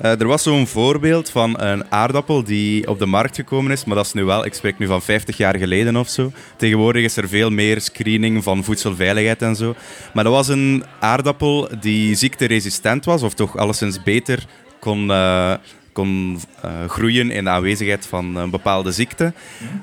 Eh. 0.00 0.20
Er 0.20 0.26
was 0.26 0.42
zo'n 0.42 0.66
voorbeeld 0.66 1.30
van 1.30 1.60
een 1.60 1.92
aardappel 1.92 2.44
die 2.44 2.88
op 2.88 2.98
de 2.98 3.06
markt 3.06 3.36
gekomen 3.36 3.72
is, 3.72 3.84
maar 3.84 3.96
dat 3.96 4.06
is 4.06 4.12
nu 4.12 4.24
wel, 4.24 4.44
ik 4.44 4.54
spreek 4.54 4.78
nu 4.78 4.86
van 4.86 5.02
50 5.02 5.36
jaar 5.36 5.56
geleden 5.56 5.96
of 5.96 6.08
zo. 6.08 6.32
Tegenwoordig 6.56 7.04
is 7.04 7.16
er 7.16 7.28
veel 7.28 7.50
meer 7.50 7.80
screening 7.80 8.42
van 8.42 8.64
voedselveiligheid 8.64 9.42
en 9.42 9.56
zo. 9.56 9.74
Maar 10.14 10.24
dat 10.24 10.32
was 10.32 10.48
een 10.48 10.84
aardappel 11.00 11.68
die 11.80 12.14
ziekteresistent 12.14 13.04
was, 13.04 13.22
of 13.22 13.34
toch 13.34 13.56
alleszins 13.56 14.02
beter 14.02 14.46
kon, 14.80 15.10
eh, 15.10 15.54
kon 15.92 16.40
eh, 16.62 16.70
groeien 16.88 17.30
in 17.30 17.44
de 17.44 17.50
aanwezigheid 17.50 18.06
van 18.06 18.36
een 18.36 18.50
bepaalde 18.50 18.92
ziekte. 18.92 19.32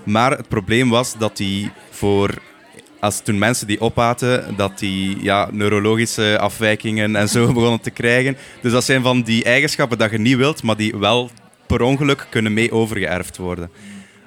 Maar 0.04 0.32
het 0.32 0.48
probleem 0.48 0.90
was 0.90 1.18
dat 1.18 1.38
die 1.38 1.72
voor 1.90 2.30
als 3.00 3.22
toen 3.22 3.38
mensen 3.38 3.68
die 3.68 3.82
opaten, 3.82 4.56
dat 4.56 4.80
die 4.80 5.18
ja, 5.22 5.50
neurologische 5.51 6.39
afwijkingen 6.39 7.16
en 7.16 7.30
zo 7.30 7.48
begonnen 7.54 7.82
te 7.82 7.92
krijgen. 7.92 8.38
Dus 8.62 8.72
dat 8.72 8.84
zijn 8.84 9.01
van 9.01 9.22
die 9.22 9.44
eigenschappen 9.44 9.98
dat 9.98 10.12
je 10.12 10.18
niet 10.18 10.38
wilt, 10.38 10.63
maar 10.63 10.77
die 10.77 10.96
wel 10.96 11.30
per 11.68 11.82
ongeluk 11.82 12.27
kunnen 12.30 12.54
mee 12.54 12.72
overgeërfd 12.72 13.38
worden. 13.38 13.70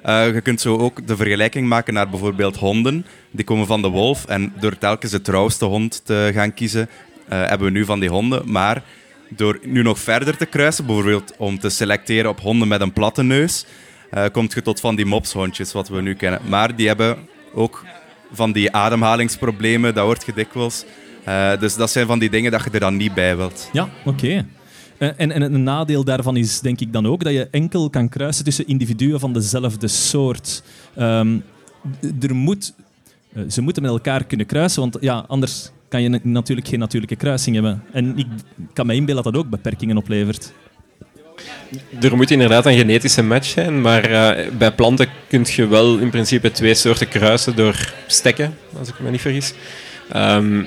Eh, 0.01 0.33
je 0.33 0.41
kunt 0.41 0.61
zo 0.61 0.77
ook 0.77 1.07
de 1.07 1.15
vergelijking 1.15 1.67
maken 1.67 1.93
naar 1.93 2.09
bijvoorbeeld 2.09 2.55
honden. 2.55 3.05
Die 3.31 3.45
komen 3.45 3.67
van 3.67 3.81
de 3.81 3.87
wolf 3.87 4.25
en 4.25 4.53
door 4.59 4.77
telkens 4.77 5.11
de 5.11 5.21
trouwste 5.21 5.65
hond 5.65 6.05
te 6.05 6.31
gaan 6.33 6.53
kiezen, 6.53 6.89
eh, 7.27 7.39
hebben 7.39 7.67
we 7.67 7.73
nu 7.73 7.85
van 7.85 7.99
die 7.99 8.09
honden. 8.09 8.51
Maar 8.51 8.83
door 9.29 9.59
nu 9.63 9.81
nog 9.81 9.99
verder 9.99 10.37
te 10.37 10.45
kruisen, 10.45 10.85
bijvoorbeeld 10.85 11.33
om 11.37 11.59
te 11.59 11.69
selecteren 11.69 12.29
op 12.29 12.39
honden 12.39 12.67
met 12.67 12.81
een 12.81 12.93
platte 12.93 13.23
neus, 13.23 13.65
eh 14.09 14.25
komt 14.31 14.53
je 14.53 14.61
tot 14.61 14.79
van 14.79 14.95
die 14.95 15.05
mopshondjes, 15.05 15.73
wat 15.73 15.89
we 15.89 16.01
nu 16.01 16.15
kennen. 16.15 16.41
Maar 16.47 16.75
die 16.75 16.87
hebben 16.87 17.17
ook 17.53 17.85
van 18.31 18.51
die 18.51 18.71
ademhalingsproblemen, 18.71 19.93
dat 19.93 20.03
hoort 20.05 20.25
je 20.25 20.33
dikwijls. 20.33 20.85
Eh, 21.23 21.59
dus 21.59 21.75
dat 21.75 21.89
zijn 21.91 22.07
van 22.07 22.19
die 22.19 22.29
dingen 22.29 22.51
dat 22.51 22.63
je 22.63 22.69
er 22.69 22.79
dan 22.79 22.97
niet 22.97 23.13
bij 23.13 23.37
wilt. 23.37 23.69
Ja, 23.73 23.89
oké. 24.05 24.45
Eh, 24.97 25.09
En, 25.17 25.31
en 25.31 25.41
een 25.41 25.63
nadeel 25.63 26.03
daarvan 26.03 26.37
is 26.37 26.59
denk 26.59 26.79
ik 26.79 26.93
dan 26.93 27.05
ook 27.05 27.23
dat 27.23 27.33
je 27.33 27.47
enkel 27.51 27.89
kan 27.89 28.09
kruisen 28.09 28.43
tussen 28.45 28.67
individuen 28.67 29.19
van 29.19 29.33
dezelfde 29.33 29.87
soort. 29.87 30.63
Ehm, 30.95 31.37
er 32.21 32.35
moet, 32.35 32.73
eh, 33.33 33.43
ze 33.49 33.61
moeten 33.61 33.81
met 33.83 33.91
elkaar 33.91 34.23
kunnen 34.23 34.45
kruisen, 34.45 34.81
want 34.81 34.97
ja, 34.99 35.25
anders 35.27 35.71
kan 35.87 36.01
je 36.01 36.09
na- 36.09 36.19
natuurlijk 36.23 36.67
geen 36.67 36.79
natuurlijke 36.79 37.15
kruising 37.15 37.55
hebben. 37.55 37.83
En 37.91 38.17
ik 38.17 38.27
kan 38.73 38.85
me 38.85 38.93
inbeelden 38.95 39.23
dat 39.23 39.33
dat 39.33 39.43
ook 39.43 39.49
beperkingen 39.49 39.97
oplevert. 39.97 40.53
Er 42.01 42.15
moet 42.15 42.31
inderdaad 42.31 42.65
een 42.65 42.77
genetische 42.77 43.23
match 43.23 43.47
zijn, 43.47 43.81
maar 43.81 44.03
eh, 44.03 44.47
bij 44.57 44.71
planten 44.71 45.07
kun 45.27 45.45
je 45.45 45.67
wel 45.67 45.97
in 45.97 46.09
principe 46.09 46.51
twee 46.51 46.73
soorten 46.73 47.07
kruisen 47.07 47.55
door 47.55 47.93
stekken, 48.07 48.57
als 48.79 48.87
ik 48.87 48.99
me 48.99 49.09
niet 49.09 49.21
vergis. 49.21 49.53
Ehm, 50.11 50.63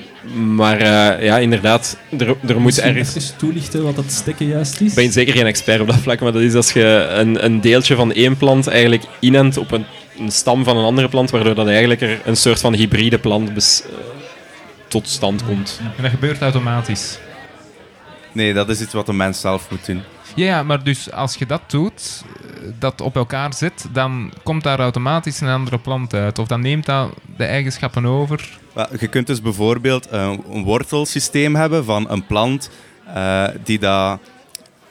maar 0.55 0.77
eh, 0.77 1.23
ja, 1.25 1.37
inderdaad, 1.37 1.97
er, 2.17 2.35
er 2.47 2.61
moet 2.61 2.79
ergens... 2.79 3.15
even 3.15 3.37
toelichten 3.37 3.83
wat 3.83 3.95
dat 3.95 4.11
stekken 4.11 4.47
juist 4.47 4.81
is? 4.81 4.89
Ik 4.89 4.95
ben 4.95 5.11
zeker 5.11 5.33
geen 5.33 5.45
expert 5.45 5.81
op 5.81 5.87
dat 5.87 5.95
vlak, 5.95 6.19
maar 6.19 6.31
dat 6.31 6.41
is 6.41 6.53
als 6.53 6.71
je 6.71 7.07
een, 7.09 7.45
een 7.45 7.61
deeltje 7.61 7.95
van 7.95 8.13
één 8.13 8.37
plant 8.37 8.67
eigenlijk 8.67 9.03
inent 9.19 9.57
op 9.57 9.71
een, 9.71 9.85
een 10.19 10.31
stam 10.31 10.63
van 10.63 10.77
een 10.77 10.85
andere 10.85 11.09
plant, 11.09 11.29
waardoor 11.29 11.55
dat 11.55 11.67
eigenlijk 11.67 12.01
er 12.01 12.19
een 12.25 12.37
soort 12.37 12.59
van 12.59 12.73
hybride 12.73 13.17
plant 13.17 13.53
bes- 13.53 13.83
eh, 13.83 13.89
tot 14.87 15.07
stand 15.07 15.45
komt. 15.45 15.79
En 15.97 16.03
dat 16.03 16.11
gebeurt 16.11 16.41
automatisch. 16.41 17.17
Nee, 18.31 18.53
dat 18.53 18.69
is 18.69 18.81
iets 18.81 18.93
wat 18.93 19.05
de 19.05 19.13
mens 19.13 19.39
zelf 19.39 19.67
moet 19.69 19.85
doen. 19.85 20.01
Ja, 20.35 20.45
ja, 20.45 20.63
maar 20.63 20.83
dus 20.83 21.11
als 21.11 21.35
je 21.35 21.45
dat 21.45 21.61
doet, 21.67 22.23
eh, 22.25 22.71
dat 22.79 23.01
op 23.01 23.15
elkaar 23.15 23.53
zet, 23.53 23.87
dan 23.91 24.33
komt 24.43 24.63
daar 24.63 24.79
automatisch 24.79 25.41
een 25.41 25.47
andere 25.47 25.77
plant 25.77 26.13
uit. 26.13 26.39
Of 26.39 26.47
dan 26.47 26.61
neemt 26.61 26.85
dat 26.85 27.09
de 27.37 27.43
eigenschappen 27.43 28.05
over. 28.05 28.59
Je 28.99 29.07
kunt 29.07 29.27
dus 29.27 29.41
bijvoorbeeld 29.41 30.07
een, 30.11 30.43
een 30.51 30.63
wortelsysteem 30.63 31.55
hebben 31.55 31.85
van 31.85 32.09
een 32.09 32.25
plant 32.25 32.69
eh, 33.13 33.47
die 33.63 33.79
dat 33.79 34.19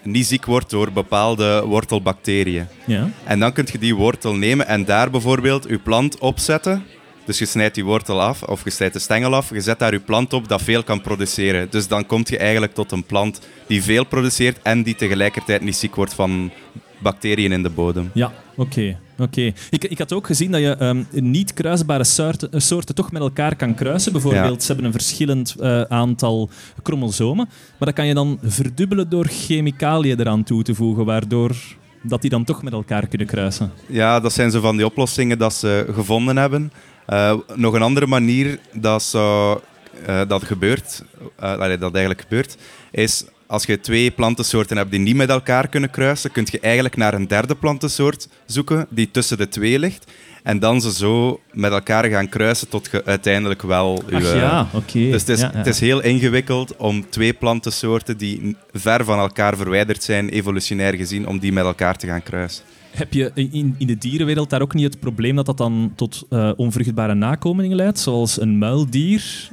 niet 0.02 0.26
ziek 0.26 0.44
wordt 0.44 0.70
door 0.70 0.92
bepaalde 0.92 1.64
wortelbacteriën. 1.66 2.66
Ja. 2.84 3.08
En 3.24 3.38
dan 3.38 3.52
kun 3.52 3.68
je 3.72 3.78
die 3.78 3.94
wortel 3.94 4.34
nemen 4.34 4.66
en 4.66 4.84
daar 4.84 5.10
bijvoorbeeld 5.10 5.66
je 5.68 5.78
plant 5.78 6.18
opzetten. 6.18 6.84
Dus 7.24 7.38
je 7.38 7.46
snijdt 7.46 7.74
die 7.74 7.84
wortel 7.84 8.22
af, 8.22 8.42
of 8.42 8.64
je 8.64 8.70
snijdt 8.70 8.94
de 8.94 9.00
stengel 9.00 9.34
af, 9.34 9.50
je 9.50 9.60
zet 9.60 9.78
daar 9.78 9.92
je 9.92 10.00
plant 10.00 10.32
op 10.32 10.48
dat 10.48 10.62
veel 10.62 10.82
kan 10.82 11.00
produceren. 11.00 11.66
Dus 11.70 11.88
dan 11.88 12.06
kom 12.06 12.22
je 12.24 12.38
eigenlijk 12.38 12.74
tot 12.74 12.92
een 12.92 13.04
plant 13.04 13.40
die 13.66 13.82
veel 13.82 14.04
produceert 14.04 14.58
en 14.62 14.82
die 14.82 14.94
tegelijkertijd 14.94 15.60
niet 15.60 15.76
ziek 15.76 15.94
wordt 15.94 16.14
van 16.14 16.50
bacteriën 16.98 17.52
in 17.52 17.62
de 17.62 17.70
bodem. 17.70 18.10
Ja, 18.14 18.32
oké. 18.56 18.98
oké. 19.18 19.52
Ik, 19.70 19.84
ik 19.84 19.98
had 19.98 20.12
ook 20.12 20.26
gezien 20.26 20.50
dat 20.50 20.60
je 20.60 20.76
ehm, 20.76 21.02
niet 21.10 21.54
kruisbare 21.54 22.04
soorten, 22.04 22.52
eh, 22.52 22.60
soorten 22.60 22.94
toch 22.94 23.12
met 23.12 23.22
elkaar 23.22 23.56
kan 23.56 23.74
kruisen. 23.74 24.12
Bijvoorbeeld, 24.12 24.60
ze 24.60 24.66
hebben 24.66 24.86
een 24.86 24.92
verschillend 24.92 25.54
eh, 25.60 25.80
aantal 25.80 26.50
chromosomen. 26.82 27.46
Maar 27.46 27.88
dat 27.88 27.94
kan 27.94 28.06
je 28.06 28.14
dan 28.14 28.38
verdubbelen 28.42 29.08
door 29.08 29.26
chemicaliën 29.26 30.20
eraan 30.20 30.44
toe 30.44 30.62
te 30.62 30.74
voegen, 30.74 31.04
waardoor 31.04 31.56
dat 32.02 32.20
die 32.20 32.30
dan 32.30 32.44
toch 32.44 32.62
met 32.62 32.72
elkaar 32.72 33.06
kunnen 33.06 33.26
kruisen. 33.26 33.72
Ja, 33.86 34.20
dat 34.20 34.32
zijn 34.32 34.50
zo 34.50 34.60
van 34.60 34.76
die 34.76 34.86
oplossingen 34.86 35.38
dat 35.38 35.54
ze 35.54 35.86
gevonden 35.94 36.36
hebben. 36.36 36.72
Eh, 37.06 37.34
nog 37.54 37.74
een 37.74 37.82
andere 37.82 38.06
manier 38.06 38.58
dat, 38.72 39.02
zou, 39.02 39.60
eh, 40.06 40.20
dat 40.28 40.44
gebeurt, 40.44 41.02
eh, 41.38 41.58
dat 41.58 41.92
eigenlijk 41.94 42.20
gebeurt, 42.20 42.56
is 42.90 43.24
als 43.46 43.64
je 43.64 43.80
twee 43.80 44.10
plantensoorten 44.10 44.76
hebt 44.76 44.90
die 44.90 45.00
niet 45.00 45.16
met 45.16 45.28
elkaar 45.28 45.68
kunnen 45.68 45.90
kruisen, 45.90 46.32
kun 46.32 46.46
je 46.50 46.60
eigenlijk 46.60 46.96
naar 46.96 47.14
een 47.14 47.28
derde 47.28 47.54
plantensoort 47.54 48.28
zoeken 48.46 48.86
die 48.88 49.10
tussen 49.10 49.38
de 49.38 49.48
twee 49.48 49.78
ligt. 49.78 50.12
En 50.42 50.58
dan 50.58 50.80
ze 50.80 50.92
zo 50.92 51.40
met 51.52 51.72
elkaar 51.72 52.04
gaan 52.04 52.28
kruisen 52.28 52.68
tot 52.68 52.88
je 52.90 53.04
uiteindelijk 53.04 53.62
wel... 53.62 54.02
je, 54.08 54.16
Ach 54.16 54.34
ja, 54.34 54.68
oké. 54.72 54.98
Dus 54.98 55.20
het 55.20 55.28
is, 55.28 55.40
Ja, 55.40 55.50
ja. 55.52 55.58
het 55.58 55.66
is 55.66 55.80
heel 55.80 56.02
ingewikkeld 56.02 56.76
om 56.76 57.10
twee 57.10 57.32
plantensoorten 57.32 58.16
die 58.16 58.56
ver 58.72 59.04
van 59.04 59.18
elkaar 59.18 59.56
verwijderd 59.56 60.02
zijn, 60.02 60.28
evolutionair 60.28 60.94
gezien, 60.94 61.26
om 61.26 61.38
die 61.38 61.52
met 61.52 61.64
elkaar 61.64 61.96
te 61.96 62.06
gaan 62.06 62.22
kruisen. 62.22 62.64
Heb 62.94 63.12
je 63.12 63.30
in, 63.34 63.74
in 63.78 63.86
de 63.86 63.98
dierenwereld 63.98 64.50
daar 64.50 64.62
ook 64.62 64.74
niet 64.74 64.84
het 64.84 65.00
probleem 65.00 65.36
dat 65.36 65.46
dat 65.46 65.56
dan 65.56 65.92
tot 65.96 66.26
eh, 66.30 66.50
onvruchtbare 66.56 67.14
nakomelingen 67.14 67.76
leidt? 67.76 67.98
Zoals 67.98 68.40
een 68.40 68.58
muildier. 68.58 69.48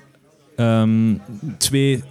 Ehm, 0.56 1.15
twee... 1.58 2.04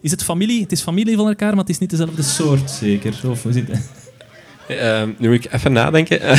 Is 0.00 0.10
het 0.10 0.24
familie? 0.24 0.62
Het 0.62 0.72
is 0.72 0.82
familie 0.82 1.16
van 1.16 1.26
elkaar, 1.28 1.50
maar 1.50 1.58
het 1.58 1.68
is 1.68 1.78
niet 1.78 1.90
dezelfde 1.90 2.22
soort, 2.22 2.70
zeker? 2.70 3.14
Of 3.26 3.44
is 3.44 3.54
het... 3.54 3.90
Eh, 4.68 5.02
nu 5.18 5.28
moet 5.28 5.44
ik 5.44 5.52
even 5.52 5.72
nadenken. 5.72 6.20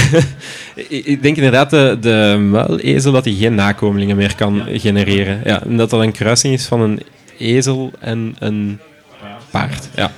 ik 0.75 1.05
ik 1.05 1.21
denk 1.21 1.35
inderdaad 1.35 1.69
de, 1.69 1.97
de 2.01 2.37
muilezel 2.49 3.11
dat 3.11 3.25
hij 3.25 3.33
geen 3.33 3.55
nakomelingen 3.55 4.15
meer 4.15 4.35
kan 4.35 4.63
genereren. 4.67 5.41
Ja, 5.43 5.63
en 5.63 5.77
dat 5.77 5.89
dat 5.89 6.01
een 6.01 6.11
kruising 6.11 6.53
is 6.53 6.65
van 6.65 6.81
een 6.81 6.99
ezel 7.37 7.91
en 7.99 8.35
een 8.39 8.79
paard. 9.51 9.89
Ja. 9.95 10.11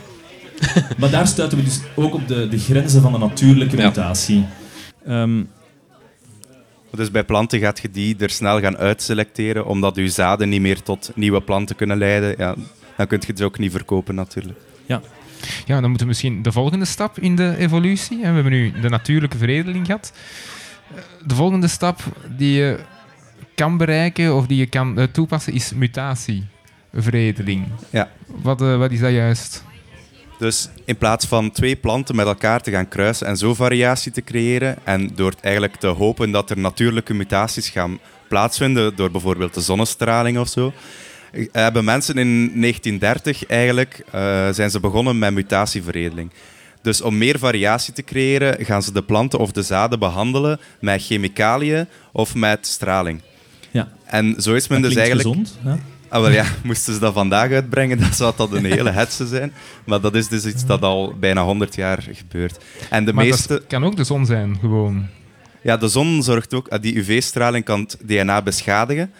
Maar 0.99 1.09
daar 1.09 1.27
stuiten 1.27 1.57
we 1.57 1.63
dus 1.63 1.79
ook 1.95 2.13
op 2.13 2.27
de, 2.27 2.47
de 2.47 2.57
grenzen 2.59 3.01
van 3.01 3.11
de 3.11 3.17
natuurlijke 3.17 3.77
Ja. 3.77 3.85
mutatie. 3.87 4.45
Ehm, 5.05 5.43
Dus 6.95 7.11
bij 7.11 7.23
planten 7.23 7.59
gaat 7.59 7.79
je 7.79 7.89
die 7.91 8.15
er 8.19 8.29
snel 8.29 8.59
gaan 8.59 8.77
uitselecteren, 8.77 9.65
omdat 9.65 9.95
je 9.95 10.09
zaden 10.09 10.49
niet 10.49 10.61
meer 10.61 10.81
tot 10.81 11.11
nieuwe 11.15 11.41
planten 11.41 11.75
kunnen 11.75 11.97
leiden. 11.97 12.35
Ja, 12.37 12.55
dan 12.97 13.07
kun 13.07 13.21
je 13.25 13.31
het 13.31 13.41
ook 13.41 13.57
niet 13.59 13.71
verkopen 13.71 14.15
natuurlijk. 14.15 14.59
Ja, 15.65 15.79
dan 15.79 15.81
moeten 15.89 15.99
we 15.99 16.05
misschien 16.05 16.41
de 16.41 16.51
volgende 16.51 16.85
stap 16.85 17.19
in 17.19 17.35
de 17.35 17.55
evolutie. 17.57 18.17
hè. 18.17 18.27
We 18.29 18.33
hebben 18.33 18.51
nu 18.51 18.71
de 18.81 18.89
natuurlijke 18.89 19.37
veredeling 19.37 19.85
gehad. 19.85 20.13
Eh, 20.95 21.01
De 21.27 21.35
volgende 21.35 21.67
stap 21.67 21.99
die 22.37 22.53
je 22.53 22.79
kan 23.55 23.77
bereiken 23.77 24.35
of 24.35 24.47
die 24.47 24.57
je 24.57 24.65
kan 24.65 24.97
eh, 24.99 25.03
toepassen 25.11 25.53
is 25.53 25.73
mutatieveredeling. 25.73 27.65
Ja. 27.89 28.09
Wat, 28.25 28.61
eh, 28.61 28.77
wat 28.77 28.91
is 28.91 28.99
dat 28.99 29.11
juist? 29.11 29.63
Dus 30.37 30.69
in 30.85 30.97
plaats 30.97 31.25
van 31.25 31.51
twee 31.51 31.75
planten 31.75 32.15
met 32.15 32.25
elkaar 32.25 32.61
te 32.61 32.71
gaan 32.71 32.87
kruisen 32.87 33.27
en 33.27 33.37
zo 33.37 33.53
variatie 33.53 34.11
te 34.11 34.21
creëren, 34.21 34.77
en 34.83 35.11
door 35.15 35.33
eigenlijk 35.41 35.75
te 35.75 35.87
hopen 35.87 36.31
dat 36.31 36.49
er 36.49 36.57
natuurlijke 36.57 37.13
mutaties 37.13 37.69
gaan 37.69 37.99
plaatsvinden, 38.27 38.95
door 38.95 39.11
bijvoorbeeld 39.11 39.53
de 39.53 39.61
zonnestraling 39.61 40.37
of 40.37 40.47
zo, 40.47 40.73
hebben 41.51 41.83
mensen 41.83 42.17
in 42.17 42.61
1930 42.61 43.45
eigenlijk 43.45 44.05
eh, 44.11 44.49
zijn 44.51 44.69
ze 44.69 44.79
begonnen 44.79 45.19
met 45.19 45.33
mutatieveredeling. 45.33 46.31
Dus 46.81 47.01
om 47.01 47.17
meer 47.17 47.39
variatie 47.39 47.93
te 47.93 48.03
creëren, 48.03 48.65
gaan 48.65 48.83
ze 48.83 48.93
de 48.93 49.03
planten 49.03 49.39
of 49.39 49.51
de 49.51 49.61
zaden 49.61 49.99
behandelen 49.99 50.59
met 50.79 51.03
chemicaliën 51.03 51.87
of 52.11 52.35
met 52.35 52.67
straling. 52.67 53.21
ja, 53.71 53.91
En 54.05 54.35
zo 54.37 54.53
is 54.53 54.67
men 54.67 54.81
dat 54.81 54.89
dus 54.91 54.99
eigenlijk 54.99 55.27
gezond. 55.27 55.57
Ja. 55.63 55.77
Ah, 56.13 56.21
wel 56.21 56.31
ja, 56.31 56.45
moesten 56.63 56.93
ze 56.93 56.99
dat 56.99 57.13
vandaag 57.13 57.51
uitbrengen, 57.51 57.97
dan 57.99 58.13
zou 58.13 58.33
dat 58.35 58.51
een 58.51 58.65
hele 58.65 58.89
hetze 58.89 59.27
zijn. 59.27 59.53
Maar 59.85 60.01
dat 60.01 60.15
is 60.15 60.27
dus 60.27 60.45
iets 60.45 60.65
dat 60.65 60.81
al 60.81 61.13
bijna 61.19 61.43
100 61.43 61.75
jaar 61.75 62.07
gebeurt. 62.11 62.63
En 62.89 63.05
de 63.05 63.13
maar 63.13 63.25
meeste... 63.25 63.47
dat 63.47 63.67
kan 63.67 63.83
ook 63.83 63.95
de 63.95 64.03
zon 64.03 64.25
zijn, 64.25 64.57
gewoon. 64.59 65.07
Ja, 65.61 65.77
de 65.77 65.87
zon 65.87 66.23
zorgt 66.23 66.53
ook... 66.53 66.67
ah, 66.67 66.81
Die 66.81 66.95
UV-straling 66.95 67.65
kan 67.65 67.79
het 67.79 67.97
DNA 68.03 68.41
beschadigen. 68.41 69.11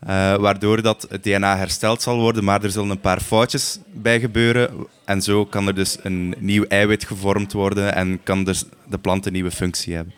eh, 0.00 0.34
waardoor 0.36 0.82
dat 0.82 1.06
het 1.10 1.22
DNA 1.22 1.56
hersteld 1.56 2.02
zal 2.02 2.18
worden, 2.18 2.44
maar 2.44 2.62
er 2.64 2.70
zullen 2.70 2.90
een 2.90 3.00
paar 3.00 3.20
foutjes 3.20 3.78
bij 3.92 4.20
gebeuren. 4.20 4.70
En 5.04 5.22
zo 5.22 5.44
kan 5.44 5.66
er 5.66 5.74
dus 5.74 5.98
een 6.02 6.34
nieuw 6.38 6.64
eiwit 6.68 7.04
gevormd 7.04 7.52
worden 7.52 7.94
en 7.94 8.20
kan 8.22 8.44
dus 8.44 8.64
de 8.88 8.98
plant 8.98 9.26
een 9.26 9.32
nieuwe 9.32 9.50
functie 9.50 9.94
hebben. 9.94 10.14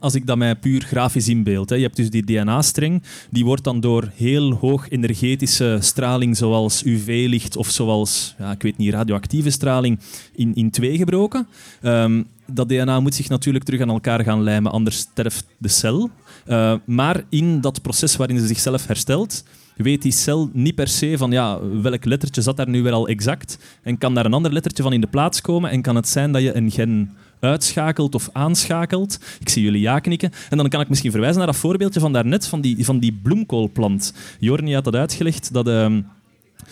Als 0.00 0.14
ik 0.14 0.26
dat 0.26 0.36
mij 0.36 0.56
puur 0.56 0.82
grafisch 0.82 1.28
inbeeld, 1.28 1.70
hè. 1.70 1.76
je 1.76 1.82
hebt 1.82 1.96
dus 1.96 2.10
die 2.10 2.24
DNA-streng, 2.24 3.02
die 3.30 3.44
wordt 3.44 3.64
dan 3.64 3.80
door 3.80 4.10
heel 4.14 4.52
hoog 4.52 4.88
energetische 4.88 5.78
straling, 5.80 6.36
zoals 6.36 6.84
UV-licht 6.84 7.56
of 7.56 7.68
zoals, 7.68 8.34
ja, 8.38 8.50
ik 8.50 8.62
weet 8.62 8.76
niet, 8.76 8.92
radioactieve 8.92 9.50
straling, 9.50 9.98
in, 10.34 10.54
in 10.54 10.70
twee 10.70 10.96
gebroken. 10.96 11.46
Ehm, 11.80 12.22
dat 12.46 12.68
DNA 12.68 13.00
moet 13.00 13.14
zich 13.14 13.28
natuurlijk 13.28 13.64
terug 13.64 13.80
aan 13.80 13.88
elkaar 13.88 14.24
gaan 14.24 14.42
lijmen, 14.42 14.72
anders 14.72 14.96
sterft 14.98 15.46
de 15.58 15.68
cel. 15.68 16.10
Uh, 16.46 16.74
maar 16.84 17.24
in 17.28 17.60
dat 17.60 17.82
proces 17.82 18.16
waarin 18.16 18.38
ze 18.38 18.46
zichzelf 18.46 18.86
herstelt, 18.86 19.44
weet 19.82 20.02
die 20.02 20.12
cel 20.12 20.50
niet 20.52 20.74
per 20.74 20.88
se 20.88 21.18
van 21.18 21.30
ja, 21.30 21.58
welk 21.82 22.04
lettertje 22.04 22.42
zat 22.42 22.56
daar 22.56 22.68
nu 22.68 22.82
weer 22.82 22.92
al 22.92 23.08
exact 23.08 23.58
en 23.82 23.98
kan 23.98 24.14
daar 24.14 24.24
een 24.24 24.34
ander 24.34 24.52
lettertje 24.52 24.82
van 24.82 24.92
in 24.92 25.00
de 25.00 25.06
plaats 25.06 25.40
komen 25.40 25.70
en 25.70 25.82
kan 25.82 25.96
het 25.96 26.08
zijn 26.08 26.32
dat 26.32 26.42
je 26.42 26.56
een 26.56 26.70
gen 26.70 27.10
uitschakelt 27.40 28.14
of 28.14 28.28
aanschakelt. 28.32 29.18
Ik 29.40 29.48
zie 29.48 29.62
jullie 29.62 29.80
ja 29.80 29.98
knikken. 29.98 30.30
En 30.50 30.56
dan 30.56 30.68
kan 30.68 30.80
ik 30.80 30.88
misschien 30.88 31.10
verwijzen 31.10 31.38
naar 31.38 31.46
dat 31.46 31.56
voorbeeldje 31.56 32.00
van 32.00 32.12
daarnet, 32.12 32.46
van 32.46 32.60
die, 32.60 32.84
van 32.84 32.98
die 32.98 33.18
bloemkoolplant. 33.22 34.14
Jorni 34.38 34.74
had 34.74 34.84
dat 34.84 34.94
uitgelegd, 34.96 35.52
dat... 35.52 35.68
Uh, 35.68 35.96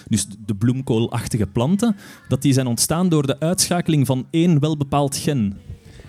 dus 0.08 0.26
de 0.46 0.54
bloemkoolachtige 0.54 1.46
planten, 1.46 1.96
dat 2.28 2.42
die 2.42 2.52
zijn 2.52 2.66
ontstaan 2.66 3.08
door 3.08 3.26
de 3.26 3.40
uitschakeling 3.40 4.06
van 4.06 4.26
één 4.30 4.60
welbepaald 4.60 5.16
gen. 5.16 5.58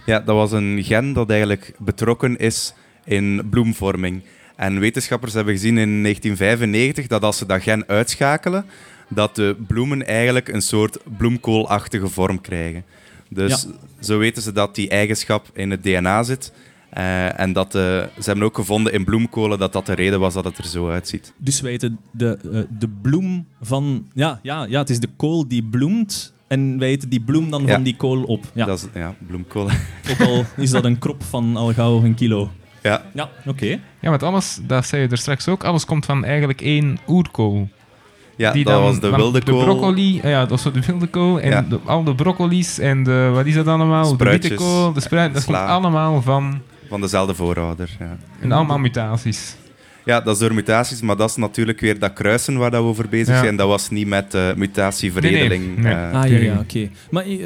Ja, 0.05 0.19
dat 0.19 0.35
was 0.35 0.51
een 0.51 0.83
gen 0.83 1.13
dat 1.13 1.29
eigenlijk 1.29 1.73
betrokken 1.79 2.37
is 2.37 2.73
in 3.05 3.47
bloemvorming. 3.49 4.23
En 4.55 4.79
wetenschappers 4.79 5.33
hebben 5.33 5.53
gezien 5.53 5.77
in 5.77 6.03
1995 6.03 7.07
dat 7.07 7.23
als 7.23 7.37
ze 7.37 7.45
dat 7.45 7.61
gen 7.61 7.87
uitschakelen, 7.87 8.65
dat 9.09 9.35
de 9.35 9.55
bloemen 9.67 10.05
eigenlijk 10.05 10.47
een 10.47 10.61
soort 10.61 10.97
bloemkoolachtige 11.17 12.07
vorm 12.07 12.41
krijgen. 12.41 12.83
Dus 13.29 13.67
zo 13.99 14.17
weten 14.17 14.41
ze 14.41 14.51
dat 14.51 14.75
die 14.75 14.89
eigenschap 14.89 15.49
in 15.53 15.71
het 15.71 15.83
DNA 15.83 16.23
zit. 16.23 16.51
Uh, 16.97 17.39
en 17.39 17.53
dat, 17.53 17.75
uh, 17.75 17.81
ze 17.81 18.23
hebben 18.23 18.43
ook 18.43 18.55
gevonden 18.55 18.93
in 18.93 19.03
bloemkolen 19.03 19.59
dat 19.59 19.73
dat 19.73 19.85
de 19.85 19.93
reden 19.93 20.19
was 20.19 20.33
dat 20.33 20.43
het 20.43 20.57
er 20.57 20.65
zo 20.65 20.89
uitziet. 20.89 21.33
Dus 21.37 21.61
wij 21.61 21.71
weten 21.71 21.99
de, 22.11 22.39
uh, 22.43 22.61
de 22.79 22.87
bloem 23.01 23.47
van... 23.61 24.07
Ja, 24.13 24.39
ja, 24.43 24.65
ja, 24.65 24.79
het 24.79 24.89
is 24.89 24.99
de 24.99 25.09
kool 25.15 25.47
die 25.47 25.63
bloemt. 25.63 26.33
En 26.47 26.79
wij 26.79 26.89
eten 26.89 27.09
die 27.09 27.21
bloem 27.21 27.49
dan 27.49 27.61
ja. 27.65 27.73
van 27.73 27.83
die 27.83 27.95
kool 27.95 28.23
op. 28.23 28.45
Ja, 28.53 28.65
dat 28.65 28.77
is, 28.93 28.99
ja 28.99 29.15
bloemkool. 29.27 29.69
Ook 30.11 30.19
al 30.19 30.45
is 30.57 30.69
dat 30.69 30.85
een 30.85 30.99
krop 30.99 31.23
van 31.23 31.55
al 31.55 31.73
gauw 31.73 32.03
een 32.03 32.15
kilo. 32.15 32.51
Ja, 32.83 33.03
ja 33.13 33.23
oké. 33.39 33.49
Okay. 33.49 33.81
Ja, 33.99 34.09
want 34.09 34.23
alles, 34.23 34.59
dat 34.67 34.85
zei 34.85 35.01
je 35.01 35.07
er 35.07 35.17
straks 35.17 35.47
ook, 35.47 35.63
alles 35.63 35.85
komt 35.85 36.05
van 36.05 36.25
eigenlijk 36.25 36.61
één 36.61 36.97
oerkool. 37.07 37.69
Ja, 38.39 38.51
die 38.51 38.63
dat 38.63 38.73
dan, 38.73 38.83
was 38.83 38.99
de 38.99 39.09
wilde 39.09 39.43
kool. 39.43 39.59
De 39.59 39.65
broccoli, 39.65 40.19
ja, 40.23 40.39
dat 40.39 40.49
was 40.49 40.73
de 40.73 40.81
wilde 40.87 41.07
kool. 41.07 41.39
En 41.39 41.49
ja. 41.49 41.61
de, 41.61 41.79
al 41.85 42.03
de 42.03 42.15
broccoli's 42.15 42.79
en 42.79 43.03
de, 43.03 43.29
wat 43.33 43.45
is 43.45 43.53
dat 43.53 43.67
allemaal? 43.67 44.05
Spruitjes, 44.05 44.41
de 44.41 44.49
witte 44.49 44.63
kool, 44.63 44.93
de 44.93 44.99
spruit, 44.99 45.33
dat 45.33 45.45
komt 45.45 45.57
allemaal 45.57 46.21
van... 46.21 46.61
Van 46.89 47.01
dezelfde 47.01 47.33
voorouder, 47.33 47.89
ja. 47.99 48.17
En 48.39 48.51
allemaal 48.51 48.77
mutaties. 48.77 49.55
Ja, 50.05 50.21
dat 50.21 50.33
is 50.33 50.41
door 50.41 50.53
mutaties, 50.53 51.01
maar 51.01 51.15
dat 51.15 51.29
is 51.29 51.35
natuurlijk 51.35 51.79
weer 51.79 51.99
dat 51.99 52.13
kruisen 52.13 52.57
waar 52.57 52.71
dat 52.71 52.81
we 52.81 52.87
over 52.87 53.09
bezig 53.09 53.35
ja. 53.35 53.41
zijn. 53.41 53.55
Dat 53.55 53.67
was 53.67 53.89
niet 53.89 54.07
met 54.07 54.35
uh, 54.35 54.53
mutatieveredeling. 54.53 55.65
Nee, 55.65 55.93
nee. 55.93 55.93
Nee. 55.93 56.11
Uh, 56.11 56.21
ah, 56.21 56.29
ja, 56.29 56.37
ja, 56.37 56.51
oké. 56.53 56.61
Okay. 56.61 56.91
Maar 57.09 57.27
uh, 57.27 57.45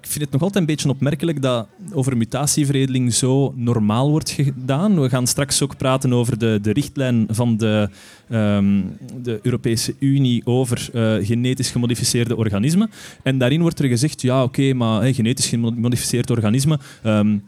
ik 0.00 0.08
vind 0.08 0.24
het 0.24 0.32
nog 0.32 0.42
altijd 0.42 0.60
een 0.60 0.74
beetje 0.74 0.88
opmerkelijk 0.88 1.42
dat 1.42 1.66
over 1.92 2.16
mutatieveredeling 2.16 3.14
zo 3.14 3.52
normaal 3.56 4.10
wordt 4.10 4.30
gedaan. 4.30 5.00
We 5.00 5.08
gaan 5.08 5.26
straks 5.26 5.62
ook 5.62 5.76
praten 5.76 6.12
over 6.12 6.38
de, 6.38 6.58
de 6.62 6.72
richtlijn 6.72 7.26
van 7.30 7.56
de, 7.56 7.88
um, 8.30 8.96
de 9.22 9.38
Europese 9.42 9.94
Unie 9.98 10.46
over 10.46 10.88
uh, 10.94 11.26
genetisch 11.26 11.70
gemodificeerde 11.70 12.36
organismen. 12.36 12.90
En 13.22 13.38
daarin 13.38 13.60
wordt 13.60 13.78
er 13.78 13.88
gezegd, 13.88 14.22
ja 14.22 14.42
oké, 14.42 14.72
maar 14.72 15.14
genetisch 15.14 15.48
gemodificeerd 15.48 16.30
organisme... 16.30 16.78
Um, 17.04 17.42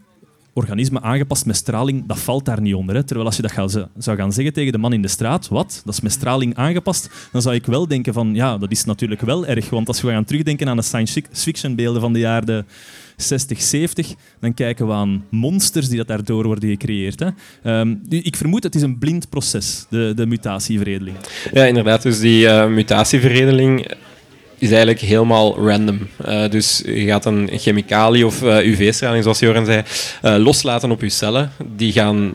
organisme 0.55 1.01
aangepast 1.01 1.47
met 1.47 1.57
straling, 1.57 2.07
dat 2.07 2.19
valt 2.19 2.45
daar 2.45 2.61
niet 2.61 2.75
onder. 2.75 2.95
Hè. 2.95 3.03
Terwijl 3.03 3.27
als 3.27 3.37
je 3.37 3.43
dat 3.43 3.89
zou 3.99 4.17
gaan 4.17 4.33
zeggen 4.33 4.55
tegen 4.55 4.73
de 4.73 4.79
man 4.79 4.93
in 4.93 5.03
de 5.03 5.09
straat, 5.09 5.49
wat, 5.49 5.83
dat 5.85 5.95
is 5.95 6.01
met 6.01 6.13
straling 6.13 6.55
aangepast, 6.55 7.29
dan 7.33 7.43
zou 7.43 7.55
ik 7.55 7.67
wel 7.67 7.89
denken 7.89 8.13
van, 8.13 8.35
ja, 8.35 8.59
dat 8.59 8.71
is 8.71 8.85
natuurlijk 8.85 9.21
wel 9.21 9.47
erg. 9.47 9.71
Want 9.71 9.89
als 9.89 10.01
we 10.01 10.11
gaan 10.11 10.25
terugdenken 10.25 10.69
aan 10.69 10.77
de 10.77 10.83
science 10.83 11.23
fiction 11.33 11.75
beelden 11.75 12.01
van 12.01 12.13
de 12.13 12.19
jaren 12.19 12.67
60, 13.17 13.63
70, 13.63 14.15
dan 14.41 14.55
kijken 14.55 14.87
we 14.87 14.93
aan 14.93 15.25
monsters 15.31 15.89
die 15.89 15.97
dat 15.97 16.07
daardoor 16.07 16.47
worden 16.47 16.69
gecreëerd. 16.69 17.21
Hè. 17.21 17.81
Um, 17.81 18.01
ik 18.09 18.37
vermoed, 18.37 18.63
het 18.63 18.75
is 18.75 18.83
een 18.83 18.99
blind 18.99 19.29
proces, 19.29 19.87
de, 19.91 20.13
de 20.17 20.27
mutatieveredeling. 20.27 21.17
Ja, 21.53 21.65
inderdaad. 21.65 22.03
Dus 22.03 22.21
die 22.21 22.45
uh, 22.45 22.67
mutatieveredeling 22.67 23.95
is 24.59 24.69
eigenlijk 24.69 25.01
helemaal 25.01 25.67
random. 25.67 26.09
Uh, 26.29 26.49
dus 26.51 26.83
je 26.85 27.07
gaat 27.07 27.25
een 27.25 27.51
chemicalië 27.53 28.25
of 28.25 28.43
uh, 28.43 28.67
UV-straling, 28.67 29.23
zoals 29.23 29.39
Joran 29.39 29.65
zei, 29.65 29.83
uh, 30.23 30.37
loslaten 30.37 30.91
op 30.91 31.01
je 31.01 31.09
cellen. 31.09 31.53
Die 31.77 31.93
gaan 31.93 32.35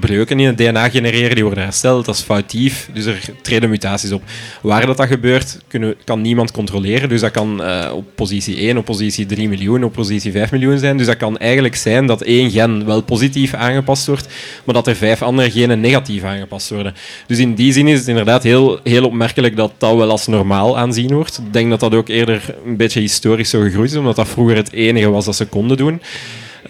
breuken 0.00 0.40
in 0.40 0.46
het 0.46 0.58
DNA 0.58 0.88
genereren, 0.90 1.34
die 1.34 1.44
worden 1.44 1.64
hersteld, 1.64 2.04
dat 2.04 2.14
is 2.14 2.22
foutief, 2.22 2.88
dus 2.92 3.04
er 3.04 3.20
treden 3.42 3.70
mutaties 3.70 4.12
op. 4.12 4.22
Waar 4.60 4.86
dat, 4.86 4.96
dat 4.96 5.06
gebeurt, 5.06 5.58
kunnen, 5.68 5.94
kan 6.04 6.20
niemand 6.20 6.50
controleren, 6.50 7.08
dus 7.08 7.20
dat 7.20 7.30
kan 7.30 7.62
op 7.92 8.04
positie 8.14 8.56
1, 8.56 8.76
op 8.76 8.84
positie 8.84 9.26
3 9.26 9.48
miljoen, 9.48 9.84
op 9.84 9.92
positie 9.92 10.32
5 10.32 10.50
miljoen 10.50 10.78
zijn. 10.78 10.96
Dus 10.96 11.06
dat 11.06 11.16
kan 11.16 11.38
eigenlijk 11.38 11.76
zijn 11.76 12.06
dat 12.06 12.22
één 12.22 12.50
gen 12.50 12.86
wel 12.86 13.02
positief 13.02 13.54
aangepast 13.54 14.06
wordt, 14.06 14.28
maar 14.64 14.74
dat 14.74 14.86
er 14.86 14.96
vijf 14.96 15.22
andere 15.22 15.50
genen 15.50 15.80
negatief 15.80 16.22
aangepast 16.22 16.70
worden. 16.70 16.94
Dus 17.26 17.38
in 17.38 17.54
die 17.54 17.72
zin 17.72 17.88
is 17.88 17.98
het 17.98 18.08
inderdaad 18.08 18.42
heel, 18.42 18.80
heel 18.84 19.04
opmerkelijk 19.04 19.56
dat 19.56 19.72
dat 19.78 19.96
wel 19.96 20.10
als 20.10 20.26
normaal 20.26 20.78
aanzien 20.78 21.12
wordt. 21.14 21.38
Ik 21.38 21.52
denk 21.52 21.70
dat 21.70 21.80
dat 21.80 21.94
ook 21.94 22.08
eerder 22.08 22.54
een 22.66 22.76
beetje 22.76 23.00
historisch 23.00 23.50
zo 23.50 23.60
gegroeid 23.60 23.90
is, 23.90 23.96
omdat 23.96 24.16
dat 24.16 24.28
vroeger 24.28 24.56
het 24.56 24.72
enige 24.72 25.10
was 25.10 25.24
dat 25.24 25.36
ze 25.36 25.46
konden 25.46 25.76
doen. 25.76 26.02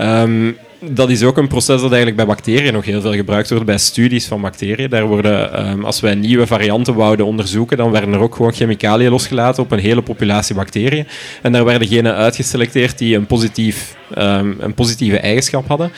Um, 0.01 0.57
dat 0.81 1.11
is 1.11 1.23
ook 1.23 1.37
een 1.37 1.49
proces 1.49 1.81
dat 1.81 1.91
eigenlijk 1.91 2.17
bij 2.17 2.27
bacteriën 2.27 2.73
nog 2.73 2.85
heel 2.85 3.01
veel 3.01 3.13
gebruikt 3.13 3.51
wordt, 3.51 3.65
bij 3.65 3.79
studies 3.79 4.27
van 4.27 4.41
bacteriën. 4.41 4.91
Daar 4.91 5.07
worden, 5.07 5.69
um, 5.71 5.85
als 5.85 6.01
wij 6.01 6.15
nieuwe 6.15 6.47
varianten 6.47 6.95
wouden 6.95 7.27
onderzoeken, 7.27 7.77
dan 7.77 7.91
werden 7.91 8.13
er 8.13 8.21
ook 8.21 8.35
gewoon 8.35 8.53
chemicaliën 8.53 9.11
losgelaten 9.11 9.63
op 9.63 9.71
een 9.71 9.79
hele 9.79 10.03
populatie 10.03 10.55
bacteriën. 10.55 11.07
En 11.43 11.53
daar 11.53 11.65
werden 11.65 11.89
genen 11.89 12.15
uitgeselecteerd 12.15 12.99
die 12.99 13.17
een, 13.17 13.27
positief, 13.27 13.97
um, 14.19 14.57
een 14.59 14.75
positieve 14.75 15.19
eigenschap 15.19 15.69
hadden. 15.69 15.93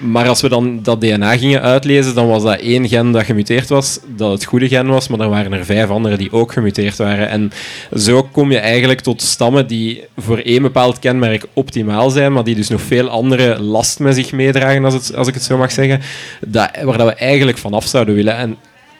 Maar 0.00 0.28
als 0.28 0.40
we 0.40 0.48
dan 0.48 0.82
dat 0.82 1.00
DNA 1.00 1.36
gingen 1.36 1.62
uitlezen, 1.62 2.14
dan 2.14 2.28
was 2.28 2.42
dat 2.42 2.60
één 2.60 2.88
gen 2.88 3.12
dat 3.12 3.24
gemuteerd 3.24 3.68
was, 3.68 3.98
dat 4.16 4.30
het 4.30 4.44
goede 4.44 4.68
gen 4.68 4.86
was, 4.86 5.08
maar 5.08 5.18
dan 5.18 5.30
waren 5.30 5.52
er 5.52 5.64
vijf 5.64 5.88
andere 5.88 6.16
die 6.16 6.32
ook 6.32 6.52
gemuteerd 6.52 6.96
waren. 6.96 7.28
En 7.28 7.52
zo 7.96 8.22
kom 8.22 8.50
je 8.50 8.58
eigenlijk 8.58 9.00
tot 9.00 9.22
stammen 9.22 9.66
die 9.66 10.04
voor 10.16 10.38
één 10.38 10.62
bepaald 10.62 10.98
kenmerk 10.98 11.46
optimaal 11.52 12.10
zijn, 12.10 12.32
maar 12.32 12.44
die 12.44 12.54
dus 12.54 12.68
nog 12.68 12.80
veel 12.80 13.08
andere 13.08 13.60
last 13.62 13.98
met 13.98 14.14
zich 14.14 14.32
meedragen, 14.32 14.84
als, 14.84 15.14
als 15.14 15.28
ik 15.28 15.34
het 15.34 15.42
zo 15.42 15.56
mag 15.56 15.72
zeggen, 15.72 16.00
dat, 16.46 16.70
waar 16.82 16.98
dat 16.98 17.06
we 17.06 17.14
eigenlijk 17.14 17.58
vanaf 17.58 17.86
zouden 17.86 18.14
willen. 18.14 18.36
En 18.36 18.56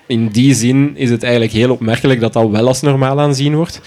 in 0.08 0.28
die 0.28 0.54
zin 0.54 0.90
is 0.94 1.10
het 1.10 1.22
eigenlijk 1.22 1.52
heel 1.52 1.70
opmerkelijk 1.70 2.20
dat 2.20 2.32
dat 2.32 2.50
wel 2.50 2.66
als 2.66 2.80
normaal 2.80 3.20
aanzien 3.20 3.54
wordt. 3.54 3.80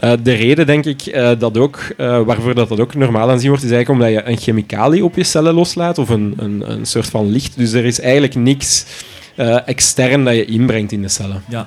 Uh, 0.00 0.12
de 0.22 0.32
reden, 0.32 0.66
denk 0.66 0.84
ik, 0.84 1.06
uh, 1.06 1.30
dat 1.38 1.58
ook, 1.58 1.94
uh, 1.98 2.20
waarvoor 2.20 2.54
dat, 2.54 2.68
dat 2.68 2.80
ook 2.80 2.94
normaal 2.94 3.30
aanzien 3.30 3.48
wordt, 3.48 3.64
is 3.64 3.70
eigenlijk 3.70 4.00
omdat 4.00 4.24
je 4.24 4.30
een 4.30 4.38
chemicalië 4.38 5.02
op 5.02 5.16
je 5.16 5.24
cellen 5.24 5.54
loslaat 5.54 5.98
of 5.98 6.08
een, 6.08 6.34
een, 6.36 6.70
een 6.70 6.86
soort 6.86 7.06
van 7.06 7.30
licht. 7.30 7.56
Dus 7.56 7.72
er 7.72 7.84
is 7.84 8.00
eigenlijk 8.00 8.34
niks 8.34 8.86
uh, 9.38 9.68
extern 9.68 10.24
dat 10.24 10.34
je 10.34 10.44
inbrengt 10.44 10.92
in 10.92 11.02
de 11.02 11.08
cellen. 11.08 11.42
Ja, 11.48 11.66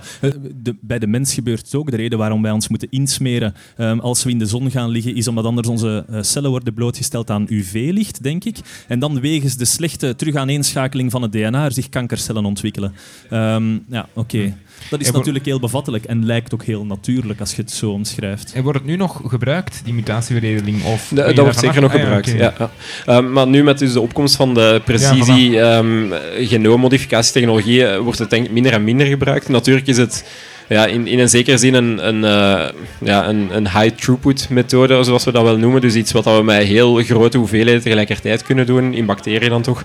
bij 0.81 0.99
de 0.99 1.07
mens 1.07 1.34
gebeurt 1.34 1.65
het 1.65 1.75
ook. 1.75 1.91
De 1.91 1.97
reden 1.97 2.17
waarom 2.17 2.41
wij 2.41 2.51
ons 2.51 2.67
moeten 2.67 2.88
insmeren 2.89 3.53
um, 3.77 3.99
als 3.99 4.23
we 4.23 4.29
in 4.29 4.39
de 4.39 4.45
zon 4.45 4.71
gaan 4.71 4.89
liggen, 4.89 5.15
is 5.15 5.27
omdat 5.27 5.45
anders 5.45 5.67
onze 5.67 6.05
uh, 6.10 6.17
cellen 6.21 6.49
worden 6.49 6.73
blootgesteld 6.73 7.29
aan 7.29 7.45
UV-licht, 7.49 8.23
denk 8.23 8.43
ik. 8.43 8.57
En 8.88 8.99
dan 8.99 9.19
wegens 9.19 9.55
de 9.55 9.65
slechte 9.65 10.15
terugaaneenschakeling 10.15 11.12
van 11.12 11.21
het 11.21 11.31
DNA 11.31 11.65
er 11.65 11.71
zich 11.71 11.89
kankercellen 11.89 12.45
ontwikkelen. 12.45 12.93
Um, 13.31 13.84
ja, 13.89 14.07
oké. 14.13 14.53
Dat 14.89 15.02
is 15.02 15.12
natuurlijk 15.12 15.46
heel 15.46 15.60
bevattelijk 15.60 16.06
en 16.06 16.26
lijkt 16.26 16.54
ook 16.54 16.63
heel 16.63 16.86
natuurlijk 16.86 17.39
als 17.39 17.56
je 17.56 17.62
het 17.62 17.72
zo 17.72 17.91
omschrijft. 17.91 18.54
En 18.54 18.63
wordt 18.63 18.78
het 18.78 18.88
nu 18.88 18.96
nog 18.96 19.22
gebruikt, 19.26 19.82
die 19.84 19.94
mutatieveredeling? 19.94 20.84
Of 20.84 21.08
de, 21.08 21.15
dat 21.15 21.38
wordt 21.38 21.60
zeker 21.60 21.82
nog 21.82 21.91
gebruikt, 21.91 22.28
ah, 22.28 22.38
ja, 22.38 22.48
okay. 22.48 22.70
ja, 23.06 23.13
ja. 23.13 23.17
Um, 23.17 23.32
maar 23.32 23.48
nu 23.48 23.63
met 23.63 23.80
dus 23.80 23.94
de 23.94 24.02
opkomst 24.02 24.36
van 24.36 24.54
de 24.54 24.82
precisie 24.86 25.50
ja, 25.52 25.78
um, 25.78 26.13
genoommodificatietechnologie 26.38 27.88
wordt 27.88 28.20
het 28.20 28.30
denk 28.30 28.46
ik 28.46 28.52
minder 28.52 28.74
en 28.74 28.84
minder 28.84 29.08
gebruikt. 29.08 29.50
Natuurlijk 29.50 29.88
is 29.88 29.98
het 29.98 30.24
ja, 30.71 30.86
in, 30.86 31.07
in 31.07 31.19
een 31.19 31.29
zekere 31.29 31.57
zin 31.57 31.73
een, 31.73 32.07
een, 32.07 32.15
uh, 32.15 32.69
ja, 33.01 33.27
een, 33.27 33.49
een 33.51 33.69
high-throughput 33.69 34.49
methode, 34.49 35.03
zoals 35.03 35.23
we 35.23 35.31
dat 35.31 35.43
wel 35.43 35.57
noemen. 35.57 35.81
Dus 35.81 35.95
iets 35.95 36.12
wat 36.12 36.23
we 36.23 36.41
met 36.43 36.63
heel 36.63 36.95
grote 36.95 37.38
hoeveelheden 37.38 37.81
tegelijkertijd 37.81 38.43
kunnen 38.43 38.65
doen, 38.65 38.93
in 38.93 39.05
bacteriën 39.05 39.49
dan 39.49 39.62
toch. 39.62 39.84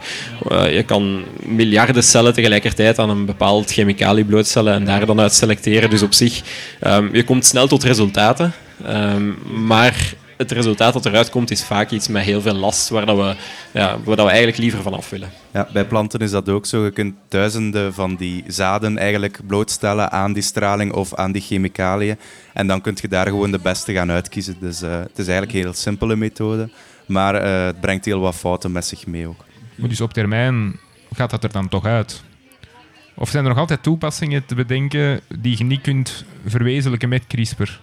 Uh, 0.52 0.74
je 0.74 0.82
kan 0.82 1.24
miljarden 1.46 2.02
cellen 2.02 2.34
tegelijkertijd 2.34 2.98
aan 2.98 3.10
een 3.10 3.24
bepaald 3.24 3.72
chemicalië 3.72 4.24
blootstellen 4.24 4.72
en 4.74 4.84
daar 4.84 5.06
dan 5.06 5.20
uit 5.20 5.34
selecteren. 5.34 5.90
Dus 5.90 6.02
op 6.02 6.12
zich, 6.12 6.40
um, 6.86 7.08
je 7.12 7.24
komt 7.24 7.44
snel 7.44 7.66
tot 7.66 7.84
resultaten. 7.84 8.52
Um, 8.88 9.38
maar 9.66 10.14
het 10.36 10.50
resultaat 10.50 10.92
dat 10.92 11.06
eruit 11.06 11.30
komt 11.30 11.50
is 11.50 11.64
vaak 11.64 11.90
iets 11.90 12.08
met 12.08 12.24
heel 12.24 12.40
veel 12.40 12.54
last, 12.54 12.88
waar, 12.88 13.06
dat 13.06 13.16
we, 13.16 13.36
ja, 13.72 13.98
waar 14.04 14.16
dat 14.16 14.24
we 14.24 14.30
eigenlijk 14.30 14.58
liever 14.58 14.82
van 14.82 14.94
af 14.94 15.10
willen. 15.10 15.30
Ja, 15.52 15.68
bij 15.72 15.84
planten 15.84 16.20
is 16.20 16.30
dat 16.30 16.48
ook 16.48 16.66
zo. 16.66 16.84
Je 16.84 16.90
kunt 16.90 17.14
duizenden 17.28 17.94
van 17.94 18.16
die 18.16 18.44
zaden 18.46 18.98
eigenlijk 18.98 19.40
blootstellen 19.46 20.10
aan 20.12 20.32
die 20.32 20.42
straling 20.42 20.92
of 20.92 21.14
aan 21.14 21.32
die 21.32 21.42
chemicaliën. 21.42 22.18
En 22.52 22.66
dan 22.66 22.80
kun 22.80 22.96
je 23.00 23.08
daar 23.08 23.26
gewoon 23.26 23.50
de 23.50 23.58
beste 23.58 23.92
gaan 23.92 24.10
uitkiezen. 24.10 24.56
Dus 24.60 24.82
uh, 24.82 24.98
het 24.98 25.18
is 25.18 25.26
eigenlijk 25.26 25.52
een 25.52 25.62
heel 25.62 25.72
simpele 25.72 26.16
methode, 26.16 26.68
maar 27.06 27.34
uh, 27.34 27.64
het 27.64 27.80
brengt 27.80 28.04
heel 28.04 28.20
wat 28.20 28.34
fouten 28.34 28.72
met 28.72 28.86
zich 28.86 29.06
mee 29.06 29.26
ook. 29.26 29.44
Dus 29.76 30.00
op 30.00 30.12
termijn 30.12 30.78
gaat 31.14 31.30
dat 31.30 31.44
er 31.44 31.52
dan 31.52 31.68
toch 31.68 31.84
uit? 31.84 32.22
Of 33.14 33.30
zijn 33.30 33.42
er 33.44 33.50
nog 33.50 33.58
altijd 33.58 33.82
toepassingen 33.82 34.46
te 34.46 34.54
bedenken 34.54 35.20
die 35.38 35.58
je 35.58 35.64
niet 35.64 35.80
kunt 35.80 36.24
verwezenlijken 36.46 37.08
met 37.08 37.26
CRISPR? 37.26 37.80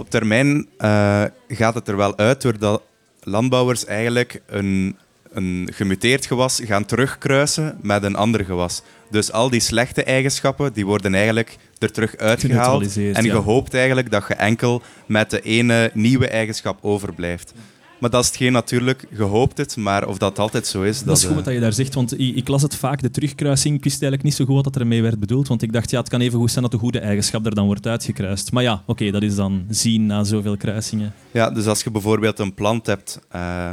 Op 0.00 0.10
termijn 0.10 0.66
uh, 0.78 1.24
gaat 1.48 1.74
het 1.74 1.88
er 1.88 1.96
wel 1.96 2.16
uit 2.18 2.42
doordat 2.42 2.82
landbouwers 3.22 3.84
eigenlijk 3.84 4.42
een, 4.46 4.96
een 5.32 5.68
gemuteerd 5.72 6.26
gewas 6.26 6.60
gaan 6.64 6.84
terugkruisen 6.84 7.78
met 7.82 8.02
een 8.02 8.16
ander 8.16 8.44
gewas. 8.44 8.82
Dus 9.10 9.32
al 9.32 9.50
die 9.50 9.60
slechte 9.60 10.04
eigenschappen 10.04 10.72
die 10.72 10.86
worden 10.86 11.14
eigenlijk 11.14 11.56
er 11.78 11.92
terug 11.92 12.16
uitgehaald. 12.16 12.96
En 12.96 13.24
je 13.24 13.32
hoopt 13.32 13.74
eigenlijk 13.74 14.10
dat 14.10 14.24
je 14.28 14.34
enkel 14.34 14.82
met 15.06 15.30
de 15.30 15.40
ene 15.40 15.90
nieuwe 15.94 16.28
eigenschap 16.28 16.78
overblijft. 16.80 17.52
Maar 18.00 18.10
dat 18.10 18.22
is 18.22 18.28
hetgeen 18.28 18.52
natuurlijk, 18.52 19.06
gehoopt 19.12 19.58
het, 19.58 19.76
maar 19.76 20.06
of 20.08 20.18
dat 20.18 20.38
altijd 20.38 20.66
zo 20.66 20.82
is... 20.82 20.98
Dat, 20.98 21.06
dat 21.06 21.16
is 21.16 21.24
goed 21.24 21.38
uh... 21.38 21.44
dat 21.44 21.54
je 21.54 21.60
daar 21.60 21.72
zegt, 21.72 21.94
want 21.94 22.20
ik, 22.20 22.36
ik, 22.36 22.48
las 22.48 22.62
het 22.62 22.76
vaak, 22.76 23.02
de 23.02 23.10
terugkruising. 23.10 23.76
Ik 23.76 23.84
wist 23.84 24.02
eigenlijk 24.02 24.22
niet 24.22 24.34
zo 24.34 24.44
goed 24.44 24.64
wat 24.64 24.74
er 24.74 24.80
ermee 24.80 25.02
werd 25.02 25.20
bedoeld, 25.20 25.48
want 25.48 25.62
ik 25.62 25.72
dacht, 25.72 25.90
ja, 25.90 25.98
het 25.98 26.08
kan 26.08 26.20
even 26.20 26.38
goed 26.38 26.50
zijn 26.50 26.62
dat 26.62 26.72
de 26.72 26.78
goede 26.78 26.98
eigenschap 27.00 27.46
er 27.46 27.54
dan 27.54 27.66
wordt 27.66 27.86
uitgekruist. 27.86 28.52
Maar 28.52 28.62
ja, 28.62 28.72
oké, 28.72 28.90
okay, 28.90 29.10
dat 29.10 29.22
is 29.22 29.34
dan 29.34 29.64
zien 29.68 30.06
na 30.06 30.24
zoveel 30.24 30.56
kruisingen. 30.56 31.14
Ja, 31.30 31.50
dus 31.50 31.66
als 31.66 31.82
je 31.82 31.90
bijvoorbeeld 31.90 32.38
een 32.38 32.54
plant 32.54 32.86
hebt 32.86 33.20
uh, 33.34 33.72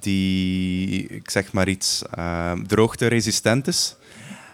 die, 0.00 1.06
ik 1.06 1.30
zeg 1.30 1.52
maar 1.52 1.68
iets, 1.68 2.02
uh, 2.18 2.52
droogteresistent 2.66 3.66
is, 3.66 3.96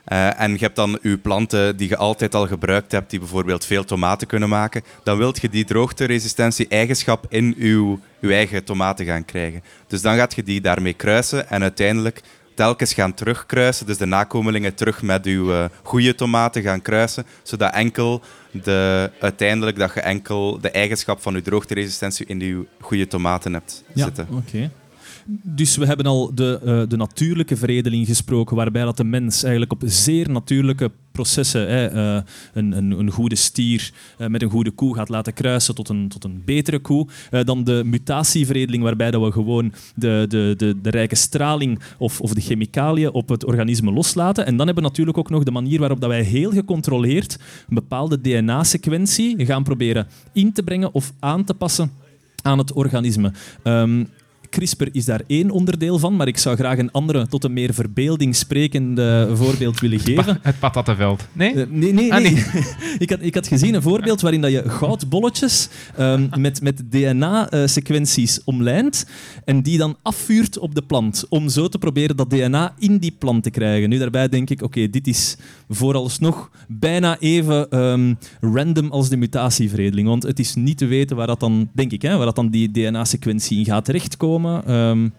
uh, 0.09 0.41
en 0.41 0.53
je 0.53 0.59
hebt 0.59 0.77
dan 0.77 0.99
je 1.03 1.19
planten 1.19 1.77
die 1.77 1.89
je 1.89 1.97
altijd 1.97 2.35
al 2.35 2.47
gebruikt 2.47 2.93
hebt, 2.93 3.11
die 3.11 3.19
bijvoorbeeld 3.19 3.65
veel 3.65 3.85
tomaten 3.85 4.27
kunnen 4.27 4.49
maken, 4.49 4.83
dan 5.03 5.19
wilt 5.19 5.41
je 5.41 5.49
die 5.49 5.65
droogteresistentie-eigenschap 5.65 7.27
in 7.29 7.55
je, 7.59 7.97
je 8.21 8.33
eigen 8.33 8.65
tomaten 8.65 9.07
gaan 9.07 9.25
krijgen. 9.25 9.63
Dus 9.87 10.03
dan 10.03 10.17
gaat 10.17 10.35
je 10.35 10.43
die 10.43 10.61
daarmee 10.61 10.95
kruisen 10.95 11.49
en 11.49 11.63
uiteindelijk 11.63 12.21
telkens 12.55 12.95
gaan 12.95 13.15
terugkruisen, 13.15 13.87
dus 13.87 13.99
de 13.99 14.07
nakomelingen 14.07 14.75
terug 14.75 15.03
met 15.03 15.27
uw 15.27 15.51
uh, 15.51 15.65
goede 15.83 16.15
tomaten 16.15 16.63
gaan 16.63 16.83
kruisen, 16.83 17.27
zodat 17.43 17.75
enkel 17.75 18.23
de, 18.51 19.11
uiteindelijk 19.21 19.79
dat 19.79 19.95
je 19.95 20.01
enkel 20.01 20.61
de 20.61 20.71
eigenschap 20.71 21.23
van 21.23 21.35
je 21.35 21.43
droogteresistentie 21.43 22.27
in 22.27 22.41
je 22.41 22.67
goede 22.81 23.07
tomaten 23.07 23.53
hebt 23.53 23.85
ja, 23.93 24.05
zitten. 24.05 24.29
Okay. 24.31 24.71
Dus 25.43 25.77
we 25.77 25.87
hebben 25.87 26.07
al 26.07 26.35
de, 26.35 26.61
uh, 26.65 26.83
de 26.89 26.97
natuurlijke 26.97 27.57
veredeling 27.57 28.07
gesproken, 28.07 28.57
waarbij 28.57 28.85
dat 28.85 28.97
de 28.97 29.05
mens 29.05 29.43
eigenlijk 29.43 29.73
op 29.73 29.83
zeer 29.85 30.31
natuurlijke 30.31 30.91
processen 31.13 31.69
hè, 31.69 31.93
uh, 31.95 32.23
een, 32.53 32.73
een, 32.73 32.91
een, 32.91 33.11
goede 33.11 33.35
stier 33.35 33.93
uh, 34.19 34.27
met 34.27 34.43
een 34.43 34.51
goede 34.51 34.71
koe 34.71 34.95
gaat 34.95 35.09
laten 35.09 35.33
kruisen 35.33 35.75
tot 35.75 35.89
een, 35.89 36.09
tot 36.09 36.25
een 36.25 36.43
betere 36.45 36.79
koe. 36.79 37.07
dan 37.45 37.65
de 37.65 37.83
mutatieveredeling, 37.85 38.83
waarbij 38.83 39.11
dat 39.11 39.23
we 39.23 39.33
gewoon 39.33 39.73
de, 39.95 40.25
de, 40.29 40.55
de, 40.57 40.81
de 40.83 40.91
rijke 40.91 41.15
straling 41.15 41.81
of, 41.99 42.21
of 42.21 42.35
de 42.35 42.41
chemicaliën 42.41 43.13
op 43.13 43.29
het 43.29 43.45
organisme 43.45 43.93
loslaten. 43.93 44.47
En 44.47 44.57
dan 44.57 44.67
hebben 44.67 44.85
we 44.85 44.89
natuurlijk 44.91 45.19
ook 45.19 45.31
nog 45.31 45.43
de 45.43 45.51
manier 45.51 45.79
waarop 45.79 46.01
dat 46.01 46.11
wij 46.11 46.23
heel 46.23 46.51
gecontroleerd 46.51 47.39
een 47.69 47.75
bepaalde 47.75 48.21
DNA-sequentie 48.21 49.47
gaan 49.47 49.63
proberen 49.63 50.07
in 50.33 50.53
te 50.53 50.63
brengen 50.63 50.95
of 50.95 51.13
aan 51.19 51.45
te 51.45 51.55
passen 51.55 51.91
aan 52.43 52.59
het 52.59 52.73
organisme. 52.73 53.33
Um, 53.65 54.09
CRISPR 54.55 54.89
is 54.93 55.05
daar 55.05 55.21
één 55.27 55.51
onderdeel 55.51 55.99
van, 55.99 56.17
maar 56.17 56.29
ik 56.29 56.39
zou 56.39 56.57
graag 56.57 56.79
een 56.79 56.91
andere, 56.91 57.27
tot 57.27 57.45
een 57.45 57.53
meer 57.53 57.75
verbeelding 57.75 58.37
sprekende 58.37 59.31
voorbeeld 59.35 59.81
willen 59.81 60.01
geven. 60.01 60.39
Het 60.43 60.59
patattenveld. 60.59 61.27
Nee? 61.33 61.55
Uh, 61.55 61.65
nee, 61.69 61.93
nee, 61.93 62.13
ah, 62.13 62.23
nee. 62.23 62.33
nee. 62.33 62.45
ik, 63.05 63.11
had, 63.11 63.19
ik 63.23 63.35
had 63.35 63.47
gezien 63.47 63.75
een 63.75 63.83
voorbeeld 63.83 64.21
waarin 64.21 64.41
dat 64.41 64.51
je 64.51 64.69
goudbolletjes 64.69 65.69
um, 65.99 66.29
met, 66.39 66.63
met 66.63 66.83
DNA-sequenties 66.91 68.41
omlijnt 68.45 69.07
en 69.45 69.63
die 69.63 69.79
dan 69.79 69.97
afvuurt 70.03 70.59
op 70.59 70.75
de 70.75 70.83
plant, 70.83 71.25
om 71.29 71.49
zo 71.49 71.69
te 71.69 71.79
proberen 71.79 72.17
dat 72.17 72.31
DNA 72.31 72.75
in 72.79 72.99
die 72.99 73.17
plant 73.19 73.43
te 73.43 73.51
krijgen. 73.51 73.89
Nu, 73.89 73.99
daarbij 73.99 74.29
denk 74.29 74.51
ik, 74.51 74.63
oké, 74.63 74.79
okay, 74.79 74.91
dit 74.91 75.07
is 75.07 75.37
vooralsnog 75.69 76.51
bijna 76.69 77.19
even 77.19 77.79
um, 77.79 78.19
random 78.41 78.91
als 78.91 79.09
de 79.09 79.17
mutatieveredeling, 79.17 80.09
want 80.09 80.23
het 80.23 80.39
is 80.39 80.55
niet 80.55 80.79
te 80.79 80.87
weten 80.87 81.17
waar 81.17 81.27
dat 81.27 81.41
dan, 81.41 81.69
denk 81.73 81.93
ik, 81.93 82.03
hè, 82.03 82.17
waar 82.17 82.27
dat 82.27 82.37
dan 82.37 82.49
die 82.49 82.71
DNA-sequentie 82.71 83.59
in 83.59 83.65
gaat 83.65 83.85
terechtkomen. 83.85 84.43
Um... 84.47 85.13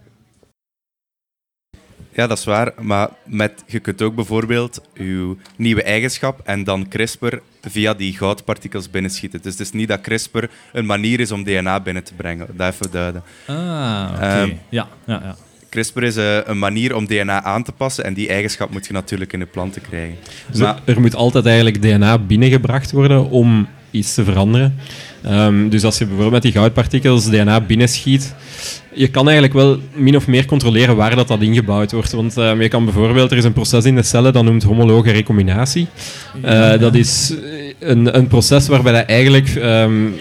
Ja, 2.16 2.28
dat 2.28 2.38
is 2.38 2.44
waar. 2.44 2.74
Maar 2.80 3.10
met, 3.24 3.64
je 3.68 3.80
kunt 3.80 4.02
ook 4.02 4.16
bijvoorbeeld 4.16 4.82
je 4.94 5.36
nieuwe 5.56 5.84
eigenschap 5.84 6.42
en 6.44 6.64
dan 6.64 6.88
CRISPR 6.88 7.36
via 7.62 7.94
die 7.94 8.18
goudpartikels 8.18 8.90
binnenschieten. 8.90 9.42
Dus 9.42 9.52
het 9.52 9.62
is 9.62 9.72
niet 9.72 9.88
dat 9.88 10.02
CRISPR 10.02 10.44
een 10.74 10.86
manier 10.86 11.20
is 11.20 11.32
om 11.32 11.44
DNA 11.44 11.80
binnen 11.80 12.04
te 12.04 12.14
brengen. 12.14 12.48
Dat 12.54 12.74
even 12.74 12.92
duiden. 12.92 13.24
Ah, 13.46 14.10
oké. 14.12 14.16
Okay. 14.16 14.42
Um, 14.42 14.60
ja, 14.70 14.88
ja, 15.06 15.22
ja. 15.24 15.36
CRISPR 15.70 16.04
is 16.04 16.18
uh, 16.18 16.38
een 16.46 16.60
manier 16.60 16.96
om 16.96 17.06
DNA 17.06 17.44
aan 17.44 17.64
te 17.64 17.72
passen 17.72 18.04
en 18.04 18.14
die 18.14 18.30
eigenschap 18.30 18.70
moet 18.70 18.86
je 18.86 18.94
natuurlijk 18.94 19.34
in 19.34 19.40
de 19.40 19.46
planten 19.46 19.82
krijgen. 19.82 20.18
Dus 20.52 20.60
maar, 20.60 20.82
er 20.86 21.02
moet 21.02 21.16
altijd 21.16 21.46
eigenlijk 21.46 21.82
DNA 21.82 22.18
binnengebracht 22.18 22.92
worden 22.92 23.30
om 23.30 23.68
iets 23.92 24.14
te 24.14 24.24
veranderen. 24.24 24.80
Um, 25.30 25.70
dus 25.70 25.84
als 25.84 25.98
je 25.98 26.06
bijvoorbeeld 26.06 26.34
met 26.34 26.42
die 26.42 26.52
goudpartikels 26.52 27.26
DNA 27.30 27.62
binnenschiet, 27.62 28.34
je 28.94 29.08
kan 29.08 29.24
eigenlijk 29.26 29.54
wel 29.54 29.80
min 29.94 30.16
of 30.16 30.28
meer 30.28 30.46
controleren 30.46 30.96
waar 30.96 31.16
dat, 31.16 31.28
dat 31.28 31.42
ingebouwd 31.42 31.92
wordt. 31.92 32.12
Want 32.12 32.38
um, 32.38 32.62
je 32.62 32.68
kan 32.68 32.86
bijvoorbeeld, 32.86 33.32
er 33.32 33.38
is 33.38 33.44
een 33.44 33.54
proces 33.54 33.86
in 33.86 33.96
de 33.96 34.04
cellen 34.04 34.34
dat 34.34 34.44
noemt 34.44 34.64
homologe 34.64 35.12
recombinatie. 35.12 35.88
Uh, 36.36 36.52
ja. 36.52 36.78
Dat 36.78 36.96
is 36.96 37.34
een, 37.80 38.18
een 38.18 38.28
proces 38.28 38.68
waarbij 38.68 38.92
dat 38.92 39.06
eigenlijk 39.06 39.56
um, 39.56 40.14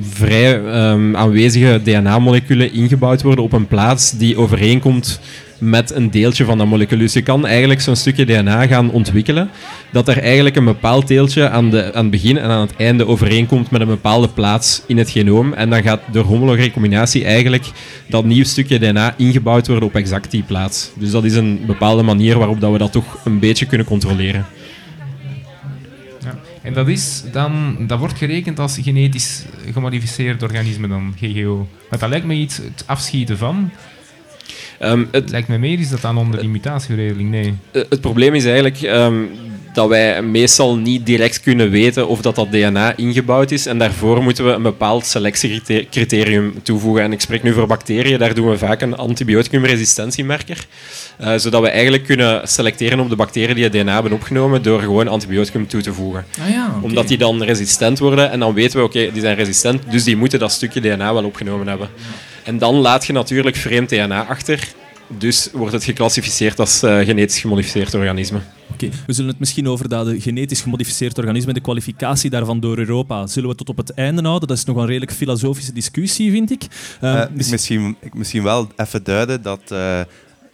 vrij 0.00 0.66
aanwezige 1.14 1.80
DNA-moleculen 1.84 2.72
ingebouwd 2.72 3.22
worden 3.22 3.44
op 3.44 3.52
een 3.52 3.66
plaats 3.66 4.10
die 4.10 4.36
overeenkomt 4.36 5.20
met 5.60 5.94
een 5.94 6.10
deeltje 6.10 6.44
van 6.44 6.58
dat 6.58 6.66
molecuul. 6.66 6.98
Dus 6.98 7.12
je 7.12 7.22
kan 7.22 7.46
eigenlijk 7.46 7.80
zo'n 7.80 7.96
stukje 7.96 8.24
DNA 8.24 8.66
gaan 8.66 8.90
ontwikkelen, 8.90 9.50
dat 9.92 10.08
er 10.08 10.18
eigenlijk 10.18 10.56
een 10.56 10.64
bepaald 10.64 11.08
deeltje 11.08 11.48
aan, 11.48 11.70
de, 11.70 11.94
aan 11.94 12.02
het 12.02 12.10
begin 12.10 12.38
en 12.38 12.50
aan 12.50 12.60
het 12.60 12.76
einde 12.76 13.06
overeenkomt 13.06 13.70
met 13.70 13.80
een 13.80 13.86
bepaalde 13.86 14.28
plaats 14.28 14.82
in 14.86 14.98
het 14.98 15.10
genoom. 15.10 15.52
En 15.52 15.70
dan 15.70 15.82
gaat 15.82 16.00
door 16.12 16.24
homologe 16.24 16.60
recombinatie 16.60 17.24
eigenlijk 17.24 17.64
dat 18.06 18.24
nieuw 18.24 18.44
stukje 18.44 18.78
DNA 18.78 19.14
ingebouwd 19.16 19.66
worden 19.66 19.88
op 19.88 19.94
exact 19.94 20.30
die 20.30 20.42
plaats. 20.42 20.90
Dus 20.94 21.10
dat 21.10 21.24
is 21.24 21.34
een 21.34 21.60
bepaalde 21.66 22.02
manier 22.02 22.38
waarop 22.38 22.60
dat 22.60 22.72
we 22.72 22.78
dat 22.78 22.92
toch 22.92 23.18
een 23.24 23.38
beetje 23.38 23.66
kunnen 23.66 23.86
controleren. 23.86 24.46
En 26.62 26.72
dat, 26.72 26.88
is 26.88 27.22
dan, 27.32 27.76
dat 27.86 27.98
wordt 27.98 28.18
gerekend 28.18 28.58
als 28.58 28.78
genetisch 28.82 29.44
gemodificeerd 29.72 30.42
organisme 30.42 30.88
dan, 30.88 31.14
GGO. 31.16 31.68
Maar 31.90 31.98
dat 31.98 32.08
lijkt 32.08 32.26
me 32.26 32.34
iets 32.34 32.56
het 32.56 32.84
afschieten 32.86 33.38
van. 33.38 33.70
Um, 34.82 35.08
het 35.10 35.30
lijkt 35.30 35.48
me 35.48 35.58
meer 35.58 35.78
is 35.78 35.88
dat 35.88 36.00
dan 36.00 36.18
onder 36.18 36.40
die 36.40 36.48
mutatieregeling, 36.48 37.30
nee. 37.30 37.54
Het 37.72 38.00
probleem 38.00 38.34
is 38.34 38.44
eigenlijk 38.44 38.82
um, 38.82 39.30
dat 39.72 39.88
wij 39.88 40.22
meestal 40.22 40.76
niet 40.76 41.06
direct 41.06 41.40
kunnen 41.40 41.70
weten 41.70 42.08
of 42.08 42.20
dat, 42.20 42.34
dat 42.34 42.52
DNA 42.52 42.96
ingebouwd 42.96 43.50
is. 43.50 43.66
En 43.66 43.78
daarvoor 43.78 44.22
moeten 44.22 44.44
we 44.44 44.50
een 44.50 44.62
bepaald 44.62 45.06
selectiecriterium 45.06 46.54
toevoegen. 46.62 47.02
En 47.02 47.12
ik 47.12 47.20
spreek 47.20 47.42
nu 47.42 47.52
voor 47.52 47.66
bacteriën, 47.66 48.18
daar 48.18 48.34
doen 48.34 48.50
we 48.50 48.58
vaak 48.58 48.80
een 48.80 48.96
antibioticumresistentiemerker. 48.96 50.66
Uh, 51.20 51.34
zodat 51.36 51.62
we 51.62 51.68
eigenlijk 51.68 52.04
kunnen 52.04 52.48
selecteren 52.48 53.00
op 53.00 53.08
de 53.08 53.16
bacteriën 53.16 53.54
die 53.54 53.64
het 53.64 53.72
DNA 53.72 53.92
hebben 53.92 54.12
opgenomen 54.12 54.62
door 54.62 54.80
gewoon 54.80 55.08
antibioticum 55.08 55.66
toe 55.66 55.80
te 55.80 55.92
voegen. 55.92 56.24
Ah 56.40 56.50
ja, 56.50 56.66
okay. 56.66 56.82
Omdat 56.82 57.08
die 57.08 57.18
dan 57.18 57.42
resistent 57.42 57.98
worden 57.98 58.30
en 58.30 58.40
dan 58.40 58.54
weten 58.54 58.78
we, 58.78 58.84
oké, 58.84 58.98
okay, 58.98 59.12
die 59.12 59.20
zijn 59.20 59.36
resistent, 59.36 59.82
dus 59.90 60.04
die 60.04 60.16
moeten 60.16 60.38
dat 60.38 60.52
stukje 60.52 60.80
DNA 60.80 61.12
wel 61.14 61.24
opgenomen 61.24 61.68
hebben. 61.68 61.88
En 62.44 62.58
dan 62.58 62.74
laat 62.74 63.06
je 63.06 63.12
natuurlijk 63.12 63.56
vreemd 63.56 63.88
DNA 63.88 64.26
achter. 64.26 64.68
Dus 65.18 65.48
wordt 65.52 65.72
het 65.72 65.84
geclassificeerd 65.84 66.58
als 66.58 66.82
uh, 66.82 66.98
genetisch 66.98 67.40
gemodificeerd 67.40 67.94
organisme. 67.94 68.40
Oké, 68.72 68.84
okay. 68.84 68.98
we 69.06 69.12
zullen 69.12 69.30
het 69.30 69.38
misschien 69.38 69.68
over 69.68 69.88
dat 69.88 70.08
genetisch 70.18 70.60
gemodificeerd 70.60 71.18
organisme, 71.18 71.52
de 71.52 71.60
kwalificatie 71.60 72.30
daarvan 72.30 72.60
door 72.60 72.78
Europa, 72.78 73.26
zullen 73.26 73.48
we 73.48 73.54
tot 73.54 73.68
op 73.68 73.76
het 73.76 73.94
einde 73.94 74.22
houden. 74.22 74.48
Dat 74.48 74.56
is 74.56 74.64
nog 74.64 74.76
een 74.76 74.86
redelijk 74.86 75.12
filosofische 75.12 75.72
discussie, 75.72 76.30
vind 76.30 76.50
ik. 76.50 76.62
Uh, 77.02 77.12
uh, 77.14 77.22
misschien, 77.32 77.96
misschien 78.12 78.42
wel 78.42 78.68
even 78.76 79.04
duiden 79.04 79.42
dat 79.42 79.60
uh, 79.72 80.00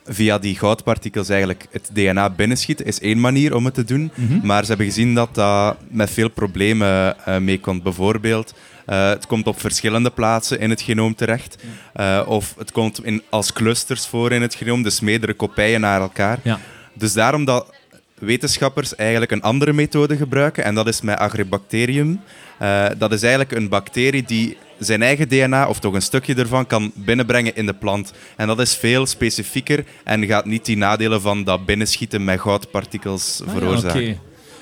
via 0.04 0.38
die 0.38 0.56
goudpartikels 0.58 1.28
eigenlijk 1.28 1.66
het 1.70 1.90
DNA 1.92 2.30
binnenschieten 2.30 2.86
is 2.86 3.00
één 3.00 3.20
manier 3.20 3.54
om 3.54 3.64
het 3.64 3.74
te 3.74 3.84
doen. 3.84 4.10
Mm 4.14 4.26
-hmm. 4.28 4.40
Maar 4.42 4.62
ze 4.62 4.68
hebben 4.68 4.86
gezien 4.86 5.14
dat 5.14 5.34
dat 5.34 5.76
met 5.88 6.10
veel 6.10 6.30
problemen 6.30 7.16
mee 7.40 7.60
komt. 7.60 7.82
Bijvoorbeeld 7.82 8.54
uh, 8.86 9.08
het 9.08 9.26
komt 9.26 9.46
op 9.46 9.60
verschillende 9.60 10.10
plaatsen 10.10 10.60
in 10.60 10.70
het 10.70 10.82
genoom 10.82 11.14
terecht. 11.14 11.56
Uh, 11.96 12.22
of 12.26 12.54
het 12.58 12.72
komt 12.72 13.04
in, 13.04 13.22
als 13.28 13.52
clusters 13.52 14.06
voor 14.06 14.32
in 14.32 14.42
het 14.42 14.54
genoom, 14.54 14.82
dus 14.82 15.00
meerdere 15.00 15.34
kopijen 15.34 15.80
naar 15.80 16.00
elkaar. 16.00 16.38
Ja. 16.42 16.60
Dus 16.94 17.12
daarom 17.12 17.44
dat 17.44 17.74
wetenschappers 18.18 18.94
eigenlijk 18.94 19.30
een 19.30 19.42
andere 19.42 19.72
methode 19.72 20.16
gebruiken, 20.16 20.64
en 20.64 20.74
dat 20.74 20.86
is 20.86 21.00
met 21.00 21.18
Agribacterium. 21.18 22.20
Uh, 22.62 22.86
dat 22.98 23.12
is 23.12 23.22
eigenlijk 23.22 23.52
een 23.52 23.68
bacterie 23.68 24.22
die 24.22 24.56
zijn 24.78 25.02
eigen 25.02 25.28
DNA, 25.28 25.68
of 25.68 25.80
toch 25.80 25.94
een 25.94 26.02
stukje 26.02 26.34
ervan, 26.34 26.66
kan 26.66 26.92
binnenbrengen 26.94 27.56
in 27.56 27.66
de 27.66 27.74
plant. 27.74 28.12
En 28.36 28.46
dat 28.46 28.60
is 28.60 28.74
veel 28.74 29.06
specifieker 29.06 29.84
en 30.04 30.26
gaat 30.26 30.44
niet 30.44 30.64
die 30.64 30.76
nadelen 30.76 31.20
van 31.20 31.44
dat 31.44 31.66
binnenschieten 31.66 32.24
met 32.24 32.40
goudpartikels 32.40 33.40
Ah, 33.40 33.46
ja, 33.46 33.58
veroorzaken. 33.58 34.18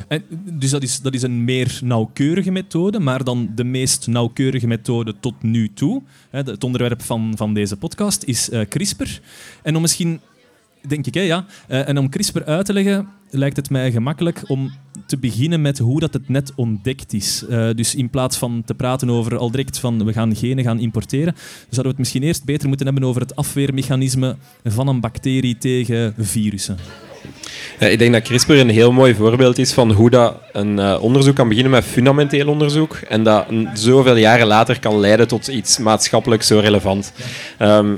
En, 0.08 0.22
dus 0.52 0.70
dat 0.70 0.82
is, 0.82 1.00
dat 1.00 1.14
is 1.14 1.22
een 1.22 1.44
meer 1.44 1.78
nauwkeurige 1.82 2.50
methode, 2.50 2.98
maar 2.98 3.24
dan 3.24 3.50
de 3.54 3.64
meest 3.64 4.06
nauwkeurige 4.06 4.66
methode 4.66 5.14
tot 5.20 5.42
nu 5.42 5.72
toe. 5.74 6.02
Hè, 6.30 6.38
het 6.38 6.64
onderwerp 6.64 7.02
van, 7.02 7.32
van 7.36 7.54
deze 7.54 7.76
podcast 7.76 8.22
is 8.22 8.50
eh, 8.50 8.60
CRISPR. 8.68 9.20
En 9.62 9.74
om 9.74 9.80
misschien, 9.80 10.20
denk 10.86 11.06
ik, 11.06 11.14
hè, 11.14 11.20
ja, 11.20 11.46
eh, 11.68 11.88
en 11.88 11.98
om 11.98 12.08
CRISPR 12.08 12.42
uit 12.44 12.66
te 12.66 12.72
leggen, 12.72 13.08
lijkt 13.30 13.56
het 13.56 13.70
mij 13.70 13.92
gemakkelijk 13.92 14.42
om 14.46 14.72
te 15.06 15.18
beginnen 15.18 15.60
met 15.60 15.78
hoe 15.78 16.00
dat 16.00 16.12
het 16.12 16.28
net 16.28 16.52
ontdekt 16.54 17.12
is. 17.12 17.44
Eh, 17.48 17.70
dus 17.74 17.94
in 17.94 18.10
plaats 18.10 18.36
van 18.36 18.62
te 18.64 18.74
praten 18.74 19.10
over 19.10 19.36
al 19.36 19.50
direct 19.50 19.78
van 19.78 20.04
we 20.04 20.12
gaan 20.12 20.36
genen 20.36 20.64
gaan 20.64 20.78
importeren, 20.78 21.34
zouden 21.58 21.82
we 21.82 21.88
het 21.88 21.98
misschien 21.98 22.22
eerst 22.22 22.44
beter 22.44 22.68
moeten 22.68 22.86
hebben 22.86 23.04
over 23.04 23.20
het 23.20 23.36
afweermechanisme 23.36 24.36
van 24.64 24.88
een 24.88 25.00
bacterie 25.00 25.58
tegen 25.58 26.14
virussen. 26.18 26.76
Ja, 27.78 27.86
ik 27.86 27.98
denk 27.98 28.12
dat 28.12 28.22
CRISPR 28.22 28.52
een 28.52 28.68
heel 28.68 28.92
mooi 28.92 29.14
voorbeeld 29.14 29.58
is 29.58 29.72
van 29.72 29.92
hoe 29.92 30.10
dat 30.10 30.34
een 30.52 30.78
eh, 30.78 31.02
onderzoek 31.02 31.34
kan 31.34 31.48
beginnen 31.48 31.72
met 31.72 31.84
fundamenteel 31.84 32.48
onderzoek 32.48 32.94
en 33.08 33.22
dat 33.22 33.44
een, 33.48 33.68
zoveel 33.74 34.16
jaren 34.16 34.46
later 34.46 34.78
kan 34.80 35.00
leiden 35.00 35.28
tot 35.28 35.46
iets 35.46 35.78
maatschappelijk 35.78 36.42
zo 36.42 36.58
relevant. 36.58 37.12
Ehm, 37.58 37.92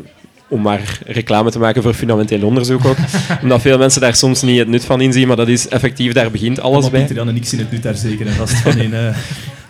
om 0.48 0.62
maar 0.62 0.98
reclame 1.06 1.50
te 1.50 1.58
maken 1.58 1.82
voor 1.82 1.94
fundamenteel 1.94 2.42
onderzoek 2.42 2.84
ook. 2.84 2.96
Omdat 3.42 3.60
veel 3.60 3.78
mensen 3.78 4.00
daar 4.00 4.14
soms 4.14 4.42
niet 4.42 4.58
het 4.58 4.68
nut 4.68 4.84
van 4.84 5.00
inzien, 5.00 5.26
maar 5.26 5.36
dat 5.36 5.48
is 5.48 5.68
effectief, 5.68 6.12
daar 6.12 6.30
begint 6.30 6.60
alles 6.60 6.72
Allemaal 6.72 6.90
bij. 6.90 7.00
Pieter 7.00 7.16
Jan 7.16 7.28
en 7.28 7.36
ik 7.36 7.44
zien 7.44 7.60
het 7.60 7.70
nu 7.70 7.80
daar 7.80 7.94
zeker 7.94 8.26
en 8.26 8.32
vast 8.32 8.56
van 8.56 8.78
in. 8.78 8.94
eh. 8.94 9.16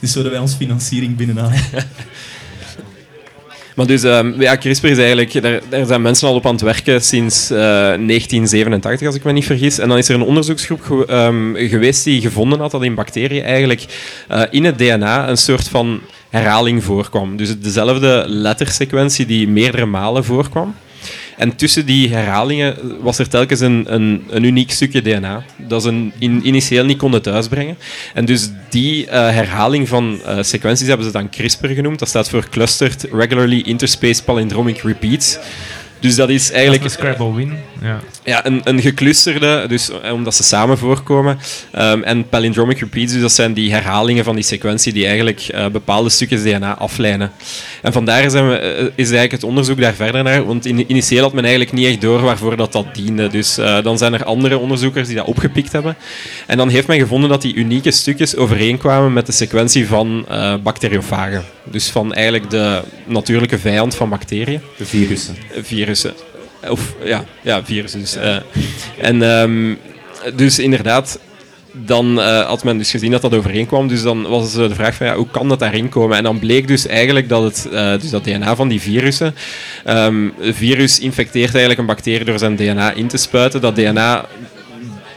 is 0.01 0.13
zo 0.13 0.23
dat 0.23 0.31
wij 0.31 0.41
ons 0.41 0.55
financiering 0.55 1.17
binnenhalen. 1.17 1.59
Maar 3.77 3.87
dus, 3.87 4.03
ja, 4.39 4.57
CRISPR 4.57 4.87
is 4.87 4.99
eigenlijk, 4.99 5.43
daar, 5.71 5.87
zijn 5.87 6.03
mensen 6.03 6.29
al 6.29 6.35
op 6.35 6.47
aan 6.47 6.53
het 6.53 6.63
werken 6.63 7.03
sinds 7.03 7.51
eh, 7.51 7.59
1987, 7.59 9.07
als 9.07 9.17
ik 9.17 9.25
me 9.25 9.33
niet 9.33 9.45
vergis. 9.45 9.79
En 9.79 9.89
dan 9.89 9.99
is 9.99 10.09
er 10.09 10.15
een 10.15 10.23
onderzoeksgroep 10.23 11.05
ehm, 11.09 11.55
geweest 11.55 12.05
die 12.05 12.21
gevonden 12.21 12.59
had 12.59 12.71
dat 12.71 12.83
in 12.83 12.95
bacteriën 12.95 13.43
eigenlijk 13.43 13.85
eh, 14.29 14.43
in 14.51 14.65
het 14.65 14.79
DNA 14.79 15.29
een 15.29 15.37
soort 15.37 15.69
van 15.69 16.01
herhaling 16.29 16.85
voorkwam. 16.85 17.37
Dus 17.37 17.59
dezelfde 17.59 18.25
lettersequentie 18.27 19.27
die 19.27 19.49
meerdere 19.49 19.87
malen 19.87 20.25
voorkwam. 20.25 20.75
En 21.37 21.57
tussen 21.57 21.87
die 21.87 22.09
herhalingen 22.09 22.77
was 23.01 23.19
er 23.19 23.29
telkens 23.29 23.61
een, 23.61 23.85
een, 23.89 24.25
een 24.31 24.43
uniek 24.43 24.71
stukje 24.71 25.03
DNA 25.03 25.45
dat 25.57 25.83
ze 25.83 26.09
in, 26.19 26.47
initieel 26.47 26.85
niet 26.85 26.99
konden 26.99 27.23
thuisbrengen. 27.23 27.77
En 28.15 28.25
dus 28.25 28.51
die 28.69 29.07
eh, 29.07 29.21
herhaling 29.21 29.89
van 29.89 30.21
eh, 30.25 30.43
sequenties 30.43 30.89
hebben 30.89 31.07
ze 31.07 31.13
dan 31.13 31.31
CRISPR 31.31 31.67
genoemd. 31.67 31.99
Dat 31.99 32.09
staat 32.09 32.29
voor 32.29 32.49
Clustered 32.49 33.07
Regularly 33.13 33.61
Interspaced 33.61 34.25
Palindromic 34.25 34.79
Repeats. 34.79 35.39
Dus 36.07 36.17
dat 36.17 36.29
is 36.29 36.51
eigenlijk 36.51 36.83
Dat 36.83 36.91
is 36.91 36.97
een 36.99 37.03
Scrabble 37.03 37.35
win. 37.35 37.53
Ja. 37.83 38.01
ja, 38.25 38.47
een, 38.47 38.61
een 38.65 38.81
geclusterde, 38.81 39.65
dus 39.69 39.91
eh, 39.91 40.13
omdat 40.13 40.35
ze 40.35 40.43
samen 40.43 40.79
voorkomen. 40.79 41.39
Ehm, 41.73 42.03
en 42.03 42.29
palindromic 42.29 42.79
repeats, 42.79 43.13
dus 43.13 43.21
dat 43.21 43.33
zijn 43.33 43.53
die 43.53 43.73
herhalingen 43.73 44.25
van 44.25 44.35
die 44.35 44.45
sequentie 44.45 44.93
die 44.93 45.07
eigenlijk 45.07 45.41
eh, 45.41 45.67
bepaalde 45.67 46.09
stukjes 46.09 46.43
DNA 46.43 46.77
aflijnen. 46.77 47.31
En 47.83 47.93
vandaar 47.93 48.31
zijn 48.31 48.49
we, 48.49 48.59
eh, 48.59 48.85
is 48.85 48.93
eigenlijk 48.97 49.33
het 49.33 49.45
onderzoek 49.45 49.81
daar 49.81 49.95
verder 49.95 50.23
naar, 50.23 50.45
want 50.45 50.67
in, 50.67 50.91
initieel 50.91 51.23
had 51.23 51.33
men 51.33 51.45
eigenlijk 51.45 51.73
niet 51.73 51.87
echt 51.87 52.01
door 52.01 52.21
waarvoor 52.21 52.57
dat, 52.57 52.73
dat 52.73 52.95
diende. 52.95 53.29
Dus 53.29 53.55
dan 53.83 53.99
zijn 53.99 54.15
er 54.15 54.25
andere 54.25 54.59
onderzoekers 54.59 55.07
die 55.07 55.17
dat 55.17 55.27
opgepikt 55.27 55.73
hebben. 55.73 55.97
En 56.47 56.57
dan 56.57 56.69
heeft 56.69 56.87
men 56.87 56.99
gevonden 56.99 57.31
dat 57.31 57.43
die 57.43 57.55
unieke 57.55 57.91
stukjes 57.91 58.37
overeenkwamen 58.37 59.13
met 59.13 59.27
de 59.27 59.33
sequentie 59.33 59.87
van 59.87 60.27
bacteriofagen. 60.63 61.56
Dus 61.71 61.89
van 61.89 62.15
eigenlijk 62.15 62.51
de 62.51 62.83
natuurlijke 63.05 63.59
vijand 63.59 63.95
van 63.95 64.09
bacteriën 64.09 64.61
De 64.77 64.87
virussen. 64.87 65.37
virussen. 65.63 66.15
Of 66.69 66.95
ja, 67.05 67.25
ja 67.43 67.65
virussen. 67.65 68.01
Dus, 68.01 68.17
eh. 68.17 68.37
en 68.99 69.23
ehm, 69.23 69.75
dus 70.35 70.59
inderdaad, 70.59 71.19
dan 71.85 72.21
eh, 72.21 72.47
had 72.47 72.65
men 72.65 72.79
dus 72.79 72.91
gezien 72.91 73.11
dat 73.11 73.23
dat 73.23 73.35
overeenkwam. 73.35 73.89
Dus 73.89 74.03
dan 74.03 74.23
was 74.23 74.57
eh, 74.57 74.69
de 74.69 74.75
vraag 74.75 74.95
van 74.95 75.07
ja, 75.07 75.15
hoe 75.15 75.31
kan 75.31 75.49
dat 75.49 75.59
daarin 75.59 75.89
komen? 75.89 76.17
En 76.17 76.23
dan 76.23 76.39
bleek 76.39 76.69
dus 76.69 76.87
eigenlijk 76.87 77.29
dat 77.29 77.43
het 77.43 77.69
eh, 77.73 78.01
dus 78.01 78.11
dat 78.11 78.25
DNA 78.25 78.57
van 78.57 78.69
die 78.69 78.81
virussen. 78.81 79.35
ehm, 79.85 80.29
een 80.41 80.55
virus 80.55 80.99
infecteert 80.99 81.51
eigenlijk 81.51 81.79
een 81.79 81.87
bacterie 81.87 82.25
door 82.25 82.39
zijn 82.39 82.57
DNA 82.57 82.93
in 82.93 83.07
te 83.07 83.17
spuiten. 83.17 83.61
Dat 83.61 83.77
DNA 83.77 84.27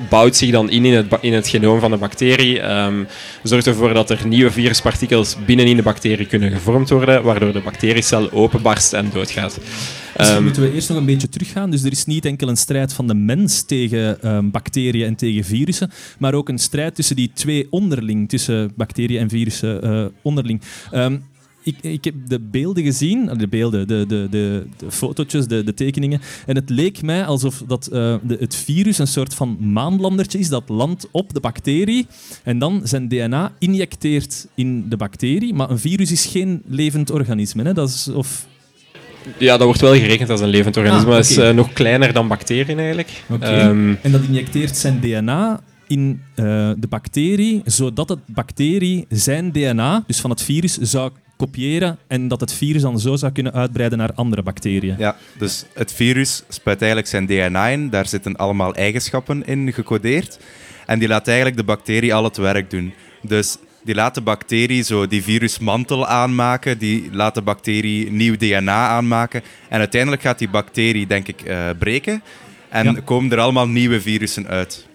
bouwt 0.09 0.35
zich 0.35 0.51
dan 0.51 0.69
in 0.69 0.85
in 0.85 0.93
het, 0.93 1.05
in 1.21 1.33
het 1.33 1.47
genoom 1.47 1.79
van 1.79 1.91
de 1.91 1.97
bacterie. 1.97 2.59
ehm, 2.59 3.03
zorgt 3.43 3.67
ervoor 3.67 3.93
dat 3.93 4.09
er 4.09 4.27
nieuwe 4.27 4.51
viruspartikels 4.51 5.35
binnenin 5.45 5.75
de 5.75 5.81
bacterie 5.81 6.25
kunnen 6.25 6.51
gevormd 6.51 6.89
worden, 6.89 7.23
waardoor 7.23 7.53
de 7.53 7.61
bacteriecel 7.61 8.31
openbarst 8.31 8.93
en 8.93 9.09
doodgaat. 9.13 9.57
Misschien 9.57 10.35
Ehm, 10.35 10.43
moeten 10.43 10.61
we 10.61 10.73
eerst 10.73 10.89
nog 10.89 10.97
een 10.97 11.05
beetje 11.05 11.29
teruggaan. 11.29 11.71
Dus 11.71 11.83
er 11.83 11.91
is 11.91 12.05
niet 12.05 12.25
enkel 12.25 12.47
een 12.49 12.57
strijd 12.57 12.93
van 12.93 13.07
de 13.07 13.13
mens 13.13 13.61
tegen 13.61 14.21
ehm, 14.21 14.49
bacteriën 14.49 15.05
en 15.05 15.15
tegen 15.15 15.43
virussen, 15.43 15.91
maar 16.19 16.33
ook 16.33 16.49
een 16.49 16.57
strijd 16.57 16.95
tussen 16.95 17.15
die 17.15 17.31
twee 17.33 17.67
onderling, 17.69 18.29
tussen 18.29 18.71
bacteriën 18.75 19.19
en 19.19 19.29
virussen 19.29 19.81
eh, 19.81 20.05
onderling. 20.21 20.61
Ik, 21.63 21.75
ik 21.81 22.03
heb 22.03 22.13
de 22.27 22.39
beelden 22.39 22.83
gezien, 22.83 23.29
de 23.37 23.47
beelden, 23.47 23.87
de, 23.87 24.05
de, 24.07 24.27
de, 24.29 24.65
de 24.77 24.91
fotootjes, 24.91 25.47
de, 25.47 25.63
de 25.63 25.73
tekeningen. 25.73 26.21
En 26.45 26.55
het 26.55 26.69
leek 26.69 27.01
mij 27.01 27.25
alsof 27.25 27.63
dat, 27.67 27.87
eh, 27.87 28.15
de, 28.21 28.37
het 28.39 28.55
virus 28.55 28.97
een 28.97 29.07
soort 29.07 29.33
van 29.33 29.57
maanlandertje 29.71 30.39
is 30.39 30.49
dat 30.49 30.63
landt 30.67 31.07
op 31.11 31.33
de 31.33 31.39
bacterie 31.39 32.07
en 32.43 32.59
dan 32.59 32.81
zijn 32.83 33.07
DNA 33.07 33.51
injecteert 33.59 34.47
in 34.55 34.89
de 34.89 34.97
bacterie. 34.97 35.53
Maar 35.53 35.69
een 35.69 35.79
virus 35.79 36.11
is 36.11 36.25
geen 36.25 36.61
levend 36.67 37.11
organisme. 37.11 37.63
Hè? 37.63 37.73
Dat 37.73 37.89
is, 37.89 38.07
of 38.07 38.47
Ja, 39.37 39.57
dat 39.57 39.65
wordt 39.65 39.81
wel 39.81 39.93
gerekend 39.93 40.29
als 40.29 40.41
een 40.41 40.49
levend 40.49 40.77
organisme. 40.77 41.03
Ah, 41.03 41.09
maar 41.09 41.17
Het 41.17 41.29
is 41.29 41.37
eh, 41.37 41.49
nog 41.53 41.73
kleiner 41.73 42.13
dan 42.13 42.27
bacteriën 42.27 42.77
eigenlijk. 42.77 43.23
Ehm, 43.39 43.93
En 44.01 44.11
dat 44.11 44.21
injecteert 44.21 44.77
zijn 44.77 44.99
DNA 44.99 45.61
in 45.87 46.21
eh, 46.35 46.45
de 46.77 46.87
bacterie, 46.89 47.61
zodat 47.65 48.09
het 48.09 48.19
bacterie 48.25 49.05
zijn 49.09 49.51
DNA, 49.51 50.03
dus 50.07 50.19
van 50.19 50.29
het 50.29 50.41
virus, 50.41 50.77
zou 50.77 51.11
kopiëren 51.43 51.97
en 52.07 52.27
dat 52.27 52.39
het 52.39 52.53
virus 52.53 52.81
dan 52.81 52.99
zo 52.99 53.15
zou 53.15 53.31
kunnen 53.31 53.53
uitbreiden 53.53 53.97
naar 53.97 54.13
andere 54.13 54.43
bacteriën. 54.43 54.95
Ja, 54.97 55.15
dus 55.37 55.65
het 55.73 55.93
virus 55.93 56.43
spuit 56.49 56.77
eigenlijk 56.79 57.09
zijn 57.09 57.25
DNA 57.25 57.67
in. 57.67 57.89
Daar 57.89 58.07
zitten 58.07 58.35
allemaal 58.35 58.75
eigenschappen 58.75 59.45
in 59.45 59.73
gecodeerd. 59.73 60.39
En 60.85 60.99
die 60.99 61.07
laat 61.07 61.27
eigenlijk 61.27 61.57
de 61.57 61.63
bacterie 61.63 62.13
al 62.13 62.23
het 62.23 62.37
werk 62.37 62.69
doen. 62.69 62.93
Dus 63.21 63.57
die 63.83 63.95
laat 63.95 64.15
de 64.15 64.21
bacterie 64.21 64.83
zo 64.83 65.07
die 65.07 65.23
virusmantel 65.23 66.07
aanmaken. 66.07 66.77
Die 66.77 67.09
laat 67.11 67.35
de 67.35 67.41
bacterie 67.41 68.11
nieuw 68.11 68.35
DNA 68.37 68.87
aanmaken. 68.87 69.41
En 69.69 69.79
uiteindelijk 69.79 70.21
gaat 70.21 70.39
die 70.39 70.49
bacterie, 70.49 71.07
denk 71.07 71.27
ik, 71.27 71.41
eh, 71.41 71.69
breken. 71.79 72.21
En 72.69 72.85
Ja. 72.85 72.95
komen 73.05 73.31
er 73.31 73.39
allemaal 73.39 73.67
nieuwe 73.67 74.01
virussen 74.01 74.47
uit. 74.47 74.87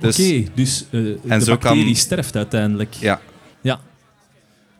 Dus 0.00 0.18
Oké, 0.18 0.44
dus 0.54 0.84
eh, 0.90 1.00
En 1.28 1.38
de 1.38 1.44
bacterie 1.44 1.84
kan- 1.84 1.94
sterft 1.96 2.36
uiteindelijk. 2.36 2.94
Ja. 2.94 3.20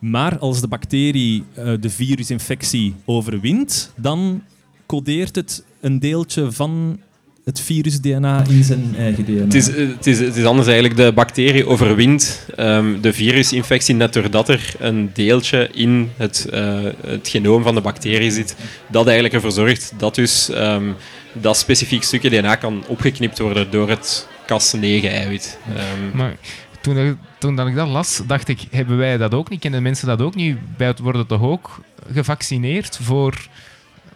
Maar 0.03 0.37
als 0.37 0.61
de 0.61 0.67
bacterie 0.67 1.43
eh, 1.53 1.71
de 1.79 1.89
virusinfectie 1.89 2.93
overwint, 3.05 3.91
dan 3.95 4.43
codeert 4.85 5.35
het 5.35 5.63
een 5.81 5.99
deeltje 5.99 6.51
van 6.51 6.99
het 7.43 7.59
virus-DNA 7.59 8.43
in 8.49 8.63
zijn 8.63 8.95
eigen 8.97 9.25
DNA. 9.25 9.43
het, 9.43 9.53
is, 9.53 9.69
eh, 9.69 9.87
het, 9.87 10.07
is, 10.07 10.19
het 10.19 10.35
is 10.35 10.45
anders 10.45 10.67
eigenlijk. 10.67 10.97
De 10.97 11.11
bacterie 11.13 11.67
overwint 11.67 12.47
ehm, 12.55 13.01
de 13.01 13.13
virusinfectie 13.13 13.95
net 13.95 14.13
doordat 14.13 14.49
er 14.49 14.73
een 14.79 15.09
deeltje 15.13 15.69
in 15.73 16.09
het, 16.17 16.47
eh, 16.51 16.79
het 17.05 17.27
genoom 17.27 17.63
van 17.63 17.75
de 17.75 17.81
bacterie 17.81 18.31
zit. 18.31 18.55
Dat 18.89 19.05
eigenlijk 19.05 19.35
ervoor 19.35 19.51
zorgt 19.51 19.93
dat 19.97 20.15
dus 20.15 20.49
ehm, 20.49 20.91
dat 21.33 21.57
specifiek 21.57 22.03
stukje 22.03 22.29
DNA 22.29 22.55
kan 22.55 22.83
opgeknipt 22.87 23.39
worden 23.39 23.71
door 23.71 23.89
het 23.89 24.27
Cas9-eiwit. 24.45 25.57
Ehm, 25.75 26.17
Maar 26.17 26.35
toen, 26.83 26.97
ik- 26.97 27.17
toen 27.37 27.55
dat 27.55 27.67
ik 27.67 27.75
dat 27.75 27.87
las, 27.87 28.21
dacht 28.27 28.47
ik, 28.47 28.59
hebben 28.71 28.97
wij 28.97 29.17
dat 29.17 29.33
ook 29.33 29.49
niet? 29.49 29.59
Kennen 29.59 29.83
mensen 29.83 30.07
dat 30.07 30.21
ook 30.21 30.35
niet? 30.35 30.57
Bij 30.77 30.87
het 30.87 30.99
worden 30.99 31.27
toch 31.27 31.41
ook 31.41 31.79
gevaccineerd 32.13 32.99
voor, 33.01 33.47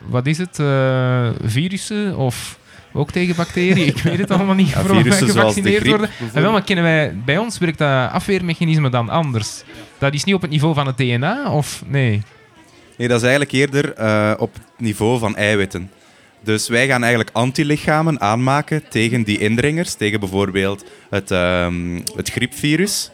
wat 0.02 0.26
is 0.26 0.38
het, 0.38 0.60
eh, 0.60 1.30
virussen 1.44 2.18
of 2.18 2.60
ook 2.94 3.12
tegen 3.12 3.36
bacteriën? 3.36 3.88
Ik 3.88 3.98
weet 4.02 4.18
het 4.18 4.32
allemaal 4.32 4.56
niet. 4.56 4.70
Ja, 4.70 4.74
voor 4.74 4.82
wat 4.84 4.92
wij 4.94 5.02
virussen 5.02 5.28
gevaccineerd 5.30 5.78
griep, 5.82 5.90
worden. 5.90 6.10
Ah, 6.34 6.42
wel, 6.42 6.52
maar 6.52 6.64
kennen 6.64 6.86
wij, 6.86 7.16
bij 7.26 7.38
ons 7.38 7.58
werkt 7.58 7.78
dat 7.78 8.12
afweermechanisme 8.12 8.90
dan 8.90 9.10
anders. 9.10 9.64
Dat 9.98 10.14
is 10.14 10.24
niet 10.24 10.36
op 10.36 10.42
het 10.42 10.52
niveau 10.52 10.74
van 10.74 10.88
het 10.88 10.98
DNA, 10.98 11.52
of 11.52 11.84
nee? 11.88 12.22
Nee, 12.98 13.08
dat 13.08 13.18
is 13.18 13.28
eigenlijk 13.28 13.52
eerder 13.52 13.94
eh, 13.94 14.34
op 14.38 14.54
het 14.54 14.64
niveau 14.78 15.20
van 15.20 15.36
eiwitten. 15.36 15.92
Dus 16.48 16.68
wij 16.68 16.88
gaan 16.88 17.02
eigenlijk 17.02 17.36
antilichamen 17.36 18.22
aanmaken 18.22 18.84
tegen 18.90 19.24
die 19.24 19.40
indringers, 19.40 19.94
tegen 19.94 20.20
bijvoorbeeld 20.20 20.86
het, 21.10 21.32
ehm, 21.32 22.00
het 22.16 22.30
griepvirus. 22.30 23.12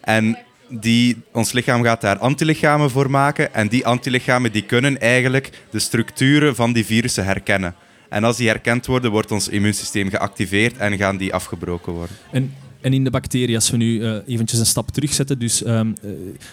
En 0.00 0.38
die, 0.68 1.16
ons 1.32 1.52
lichaam 1.52 1.82
gaat 1.82 2.00
daar 2.00 2.18
antilichamen 2.18 2.90
voor 2.90 3.10
maken. 3.10 3.54
En 3.54 3.68
die 3.68 3.86
antilichamen 3.86 4.52
die 4.52 4.62
kunnen 4.62 5.00
eigenlijk 5.00 5.50
de 5.70 5.78
structuren 5.78 6.54
van 6.54 6.72
die 6.72 6.84
virussen 6.84 7.24
herkennen. 7.24 7.74
En 8.08 8.24
als 8.24 8.36
die 8.36 8.48
herkend 8.48 8.86
worden, 8.86 9.10
wordt 9.10 9.32
ons 9.32 9.48
immuunsysteem 9.48 10.10
geactiveerd 10.10 10.76
en 10.76 10.96
gaan 10.96 11.16
die 11.16 11.34
afgebroken 11.34 11.92
worden. 11.92 12.16
En 12.30 12.54
En 12.80 12.92
in 12.92 13.04
de 13.04 13.10
bacterie, 13.10 13.54
als 13.54 13.70
we 13.70 13.76
nu 13.76 14.00
uh, 14.00 14.16
eventjes 14.26 14.60
een 14.60 14.66
stap 14.66 14.90
terugzetten, 14.90 15.38
dus 15.38 15.66
um, 15.66 15.94
uh, 16.04 16.10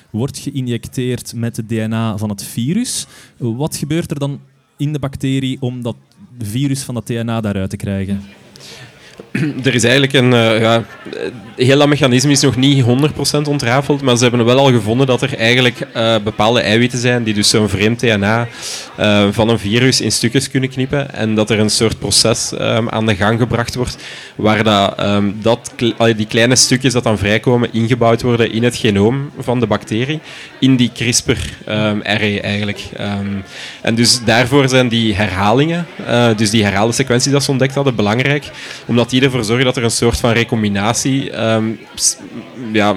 wordt 0.09 0.37
geïnjecteerd 0.37 1.33
met 1.35 1.57
het 1.57 1.69
DNA 1.69 2.17
van 2.17 2.29
het 2.29 2.43
virus. 2.43 3.07
Wat 3.37 3.75
gebeurt 3.75 4.11
er 4.11 4.19
dan 4.19 4.39
in 4.77 4.93
de 4.93 4.99
bacterie 4.99 5.57
om 5.59 5.81
dat 5.81 5.95
virus 6.39 6.83
van 6.83 6.93
dat 6.93 7.07
DNA 7.07 7.41
daaruit 7.41 7.69
te 7.69 7.75
krijgen? 7.77 8.21
er 9.63 9.73
is 9.73 9.83
eigenlijk 9.83 10.13
een... 10.13 10.31
Uh, 10.31 10.61
ja, 10.61 10.83
heel 11.55 11.77
dat 11.77 11.87
mechanisme 11.87 12.31
is 12.31 12.41
nog 12.41 12.55
niet 12.55 12.83
100% 12.83 12.87
ontrafeld, 13.47 14.01
maar 14.01 14.17
ze 14.17 14.23
hebben 14.23 14.45
wel 14.45 14.57
al 14.57 14.71
gevonden 14.71 15.07
dat 15.07 15.21
er 15.21 15.37
eigenlijk 15.37 15.87
uh, 15.95 16.15
bepaalde 16.23 16.61
eiwitten 16.61 16.99
zijn 16.99 17.23
die 17.23 17.33
dus 17.33 17.49
zo'n 17.49 17.69
vreemd 17.69 17.99
DNA 17.99 18.47
van 19.31 19.49
een 19.49 19.59
virus 19.59 20.01
in 20.01 20.11
stukjes 20.11 20.49
kunnen 20.49 20.69
knippen 20.69 21.13
en 21.13 21.35
dat 21.35 21.49
er 21.49 21.59
een 21.59 21.69
soort 21.69 21.99
proces 21.99 22.51
um, 22.51 22.89
aan 22.89 23.05
de 23.05 23.15
gang 23.15 23.39
gebracht 23.39 23.75
wordt 23.75 23.97
waar 24.35 24.63
dat, 24.63 25.03
um, 25.03 25.35
dat 25.41 25.71
die 26.15 26.27
kleine 26.27 26.55
stukjes 26.55 26.93
dat 26.93 27.03
dan 27.03 27.17
vrijkomen 27.17 27.73
ingebouwd 27.73 28.21
worden 28.21 28.51
in 28.51 28.63
het 28.63 28.75
genoom 28.75 29.31
van 29.39 29.59
de 29.59 29.67
bacterie, 29.67 30.19
in 30.59 30.75
die 30.75 30.91
CRISPR-RNA 30.93 32.41
eigenlijk. 32.41 32.83
Um, 32.99 33.43
en 33.81 33.95
dus 33.95 34.23
daarvoor 34.23 34.69
zijn 34.69 34.87
die 34.87 35.15
herhalingen, 35.15 35.85
dus 36.35 36.49
die 36.49 36.63
herhaalde 36.63 36.93
sequenties 36.93 37.31
dat 37.31 37.43
ze 37.43 37.51
ontdekt 37.51 37.75
hadden, 37.75 37.95
belangrijk, 37.95 38.49
omdat 38.85 39.02
die 39.09 39.21
ervoor 39.21 39.43
zorgen 39.43 39.65
dat 39.65 39.77
er 39.77 39.83
een 39.83 39.91
soort 39.91 40.19
van 40.19 40.31
recombinatie 40.31 41.43
um, 41.43 41.79
ja, 42.71 42.95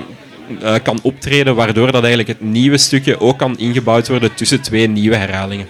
uh, 0.62 0.74
kan 0.82 0.98
optreden, 1.02 1.54
waardoor 1.54 1.92
dat 1.92 2.04
eigenlijk 2.04 2.28
het 2.28 2.40
nieuwe 2.40 2.78
stukje 2.78 3.20
ook 3.20 3.38
kan 3.38 3.58
ingebouwd 3.58 4.08
worden 4.08 4.34
tussen 4.34 4.60
twee 4.60 4.88
nieuwe 4.88 5.16
herhalingen. 5.16 5.66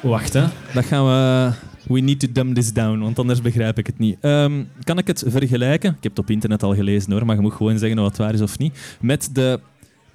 Wacht, 0.00 0.32
hè. 0.32 0.44
Dat 0.74 0.84
gaan 0.84 1.06
we... 1.06 1.52
We 1.86 2.00
need 2.00 2.20
to 2.20 2.26
dumb 2.32 2.54
this 2.54 2.72
down, 2.72 2.98
want 2.98 3.18
anders 3.18 3.40
begrijp 3.40 3.78
ik 3.78 3.86
het 3.86 3.98
niet. 3.98 4.16
Um, 4.20 4.68
kan 4.82 4.98
ik 4.98 5.06
het 5.06 5.24
vergelijken? 5.26 5.90
Ik 5.90 6.02
heb 6.02 6.16
het 6.16 6.18
op 6.20 6.30
internet 6.30 6.62
al 6.62 6.74
gelezen 6.74 7.12
hoor, 7.12 7.26
maar 7.26 7.36
je 7.36 7.42
moet 7.42 7.52
gewoon 7.52 7.78
zeggen 7.78 7.98
of 7.98 8.06
het 8.06 8.16
waar 8.16 8.34
is 8.34 8.40
of 8.40 8.58
niet. 8.58 8.96
Met 9.00 9.28
de 9.32 9.60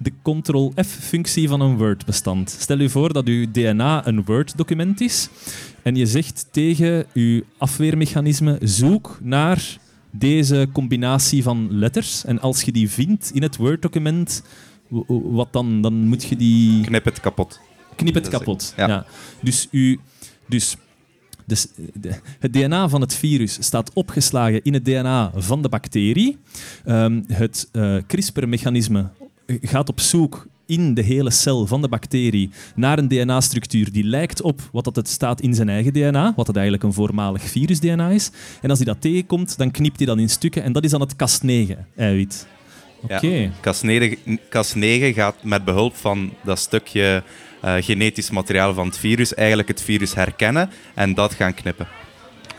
de 0.02 0.12
Ctrl-F-functie 0.22 1.48
van 1.48 1.60
een 1.60 1.76
Word-bestand. 1.76 2.56
Stel 2.58 2.78
u 2.78 2.88
voor 2.88 3.12
dat 3.12 3.26
uw 3.26 3.50
DNA 3.50 4.06
een 4.06 4.24
Word-document 4.24 5.00
is 5.00 5.28
en 5.82 5.94
je 5.94 6.06
zegt 6.06 6.46
tegen 6.50 7.06
uw 7.12 7.42
afweermechanisme 7.58 8.58
zoek 8.62 9.18
naar 9.22 9.78
deze 10.10 10.68
combinatie 10.72 11.42
van 11.42 11.68
letters. 11.70 12.24
En 12.24 12.40
als 12.40 12.62
je 12.62 12.72
die 12.72 12.90
vindt 12.90 13.30
in 13.34 13.42
het 13.42 13.56
Word-document, 13.56 14.42
wat 15.08 15.52
dan? 15.52 15.82
Dan 15.82 15.94
moet 15.94 16.24
je 16.24 16.36
die... 16.36 16.84
Knip 16.84 17.04
het 17.04 17.20
kapot. 17.20 17.60
Knip 17.96 18.14
het 18.14 18.28
kapot, 18.28 18.74
ja. 18.76 19.06
Dus, 19.40 19.68
u, 19.70 20.00
dus 20.48 20.76
dus 21.46 21.66
het 22.38 22.52
DNA 22.52 22.88
van 22.88 23.00
het 23.00 23.14
virus 23.14 23.56
staat 23.60 23.92
opgeslagen 23.92 24.62
in 24.62 24.74
het 24.74 24.84
DNA 24.84 25.32
van 25.34 25.62
de 25.62 25.68
bacterie. 25.68 26.38
Um, 26.86 27.24
het 27.26 27.68
uh, 27.72 27.96
CRISPR-mechanisme 28.06 29.10
gaat 29.46 29.88
op 29.88 30.00
zoek 30.00 30.46
in 30.66 30.94
de 30.94 31.02
hele 31.02 31.30
cel 31.30 31.66
van 31.66 31.82
de 31.82 31.88
bacterie 31.88 32.50
naar 32.74 32.98
een 32.98 33.08
DNA-structuur 33.08 33.92
die 33.92 34.04
lijkt 34.04 34.42
op 34.42 34.60
wat 34.72 34.84
dat 34.84 34.96
het 34.96 35.08
staat 35.08 35.40
in 35.40 35.54
zijn 35.54 35.68
eigen 35.68 35.92
DNA, 35.92 36.32
wat 36.36 36.46
het 36.46 36.56
eigenlijk 36.56 36.84
een 36.84 36.92
voormalig 36.92 37.42
virus-DNA 37.42 38.08
is. 38.08 38.30
En 38.60 38.70
als 38.70 38.78
hij 38.78 38.86
dat 38.86 39.00
tegenkomt, 39.00 39.58
dan 39.58 39.70
knipt 39.70 39.96
hij 39.96 40.06
dat 40.06 40.18
in 40.18 40.30
stukken 40.30 40.62
en 40.62 40.72
dat 40.72 40.84
is 40.84 40.90
dan 40.90 41.00
het 41.00 41.14
Cas9-eiwit. 41.14 42.46
Oké. 43.02 43.26
Ja, 43.26 43.50
Cas9, 43.50 44.16
Cas9 44.28 45.14
gaat 45.14 45.44
met 45.44 45.64
behulp 45.64 45.96
van 45.96 46.32
dat 46.44 46.58
stukje 46.58 47.22
uh, 47.64 47.74
genetisch 47.80 48.30
materiaal 48.30 48.74
van 48.74 48.86
het 48.86 48.98
virus 48.98 49.34
eigenlijk 49.34 49.68
het 49.68 49.82
virus 49.82 50.14
herkennen 50.14 50.70
en 50.94 51.14
dat 51.14 51.34
gaan 51.34 51.54
knippen. 51.54 51.86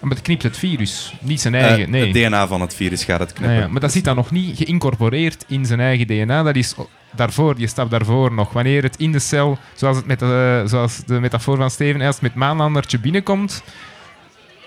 Maar 0.04 0.16
het 0.16 0.22
knipt 0.22 0.44
het 0.44 0.58
virus, 0.58 1.14
niet 1.22 1.42
zijn 1.42 1.56
eigen. 1.56 1.90
Nee. 1.90 2.06
Het 2.06 2.14
DNA 2.14 2.48
van 2.48 2.62
het 2.62 2.76
virus 2.76 3.04
gaat 3.04 3.20
het 3.20 3.34
knippen. 3.34 3.72
maar 3.72 3.82
dat 3.82 3.92
zit 3.92 4.04
dan 4.04 4.16
nog 4.16 4.32
niet 4.32 4.58
geïncorporeerd 4.58 5.46
in 5.48 5.66
zijn 5.66 5.80
eigen 5.80 6.08
DNA. 6.08 6.44
Dat 6.44 6.56
is 6.56 6.76
daarvoor, 7.12 7.54
je 7.58 7.68
stap 7.68 7.90
daarvoor 7.90 8.34
nog. 8.34 8.54
Wanneer 8.54 8.84
het 8.84 8.98
in 8.98 9.12
de 9.12 9.20
cel, 9.20 9.58
zoals, 9.76 9.98
het 9.98 10.06
met 10.06 10.20
de, 10.20 10.64
zoals 10.66 10.98
de 11.06 11.20
metafoor 11.20 11.58
van 11.58 11.72
Steven, 11.72 12.02
als 12.02 12.16
het 12.16 12.24
met 12.24 12.36
maanlandertje 12.36 13.00
binnenkomt, 13.00 13.64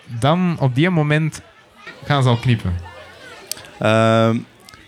dan 0.05 0.57
op 0.61 0.75
die 0.75 0.91
moment 0.91 1.41
gaan 2.05 2.23
ze 2.23 2.29
al 2.29 2.37
knippen. 2.37 2.75
Uh, 3.83 4.31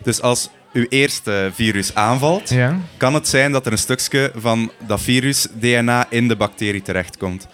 dus 0.02 0.20
als 0.22 0.50
uw 0.72 0.86
eerste 0.88 1.50
virus 1.54 1.94
aanvalt, 1.94 2.48
ja. 2.48 2.78
kan 2.96 3.14
het 3.14 3.28
zijn 3.28 3.52
dat 3.52 3.66
er 3.66 3.72
een 3.72 3.78
stukje 3.78 4.32
van 4.36 4.70
dat 4.86 5.00
virus-DNA 5.00 6.06
in 6.10 6.28
de 6.28 6.36
bacterie 6.36 6.82
terechtkomt. 6.82 7.48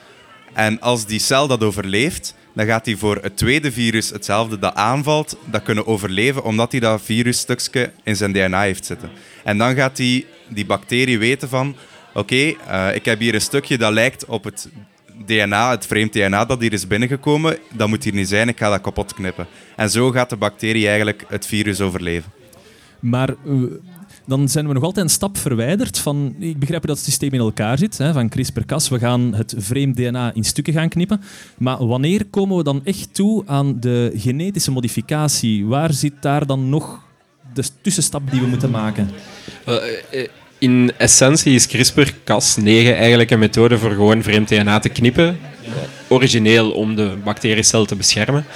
En 0.53 0.80
als 0.80 1.07
die 1.07 1.18
cel 1.18 1.47
dat 1.47 1.62
overleeft, 1.62 2.34
dan 2.55 2.66
gaat 2.66 2.86
hij 2.86 2.96
voor 2.96 3.18
het 3.22 3.36
tweede 3.36 3.72
virus 3.72 4.11
hetzelfde 4.11 4.59
dat 4.59 4.74
aanvalt, 4.74 5.36
dat 5.44 5.62
kunnen 5.62 5.86
overleven, 5.86 6.44
omdat 6.44 6.70
hij 6.70 6.80
dat 6.80 7.02
virusstukje 7.02 7.90
in 8.02 8.16
zijn 8.16 8.32
DNA 8.32 8.62
heeft 8.62 8.86
zitten. 8.86 9.11
En 9.44 9.59
dan 9.59 9.74
gaat 9.74 9.96
die, 9.96 10.26
die 10.48 10.66
bacterie 10.66 11.18
weten 11.18 11.48
van, 11.48 11.76
oké, 12.14 12.34
uh, 12.34 12.55
ik 12.94 13.05
heb 13.05 13.18
hier 13.18 13.34
een 13.34 13.40
stukje 13.40 13.78
dat 13.78 13.92
lijkt 13.92 14.24
op 14.24 14.44
het 14.44 14.68
DNA, 15.26 15.70
het 15.70 15.86
vreemd 15.86 16.12
DNA 16.12 16.44
dat 16.44 16.61
hier 16.61 16.72
is 16.72 16.86
binnengekomen, 16.86 17.59
dat 17.72 17.88
moet 17.88 18.05
hier 18.05 18.14
niet 18.14 18.28
zijn, 18.28 18.48
ik 18.48 18.59
ga 18.59 18.70
dat 18.70 18.80
kapot 18.80 19.14
knippen. 19.14 19.46
En 19.76 19.90
zo 19.90 20.11
gaat 20.11 20.30
de 20.30 20.36
bacterie 20.36 20.86
eigenlijk 20.86 21.24
het 21.28 21.46
virus 21.46 21.80
overleven. 21.80 22.32
Maar 23.00 23.34
uh, 23.46 23.62
dan 24.27 24.49
zijn 24.49 24.66
we 24.66 24.72
nog 24.72 24.83
altijd 24.83 25.05
een 25.05 25.11
stap 25.11 25.39
verwijderd 25.39 25.99
van... 25.99 26.35
Ik 26.39 26.59
begrijp 26.59 26.87
dat 26.87 26.97
het 26.97 27.05
systeem 27.05 27.33
in 27.33 27.39
elkaar 27.39 27.79
zit, 27.79 27.99
hè, 27.99 28.12
van 28.12 28.29
CRISPR-Cas. 28.29 28.89
We 28.89 28.99
gaan 28.99 29.35
het 29.35 29.55
vreemd 29.57 29.97
DNA 29.97 30.35
in 30.35 30.45
stukken 30.45 30.72
gaan 30.72 30.89
knippen. 30.89 31.20
Maar 31.59 31.87
wanneer 31.87 32.25
komen 32.31 32.57
we 32.57 32.62
dan 32.62 32.81
echt 32.85 33.09
toe 33.12 33.43
aan 33.47 33.81
de 33.81 34.12
genetische 34.16 34.70
modificatie? 34.70 35.66
Waar 35.66 35.93
zit 35.93 36.12
daar 36.20 36.47
dan 36.47 36.68
nog 36.68 37.01
de 37.55 37.64
tussenstap 37.81 38.31
die 38.31 38.41
we 38.41 38.47
moeten 38.47 38.70
maken? 38.70 39.11
Uh, 39.68 39.75
uh, 40.12 40.29
in 40.59 40.93
essentie 40.99 41.55
is 41.55 41.68
CRISPR-Cas9 41.68 42.64
eigenlijk 42.64 43.31
een 43.31 43.39
methode 43.39 43.79
voor 43.79 43.91
gewoon 43.91 44.22
vreemd 44.22 44.49
DNA 44.49 44.79
te 44.79 44.89
knippen. 44.89 45.39
Origineel 46.14 46.70
om 46.70 46.96
de 46.96 47.16
bacteriecel 47.24 47.84
te 47.84 47.96
beschermen. 47.96 48.46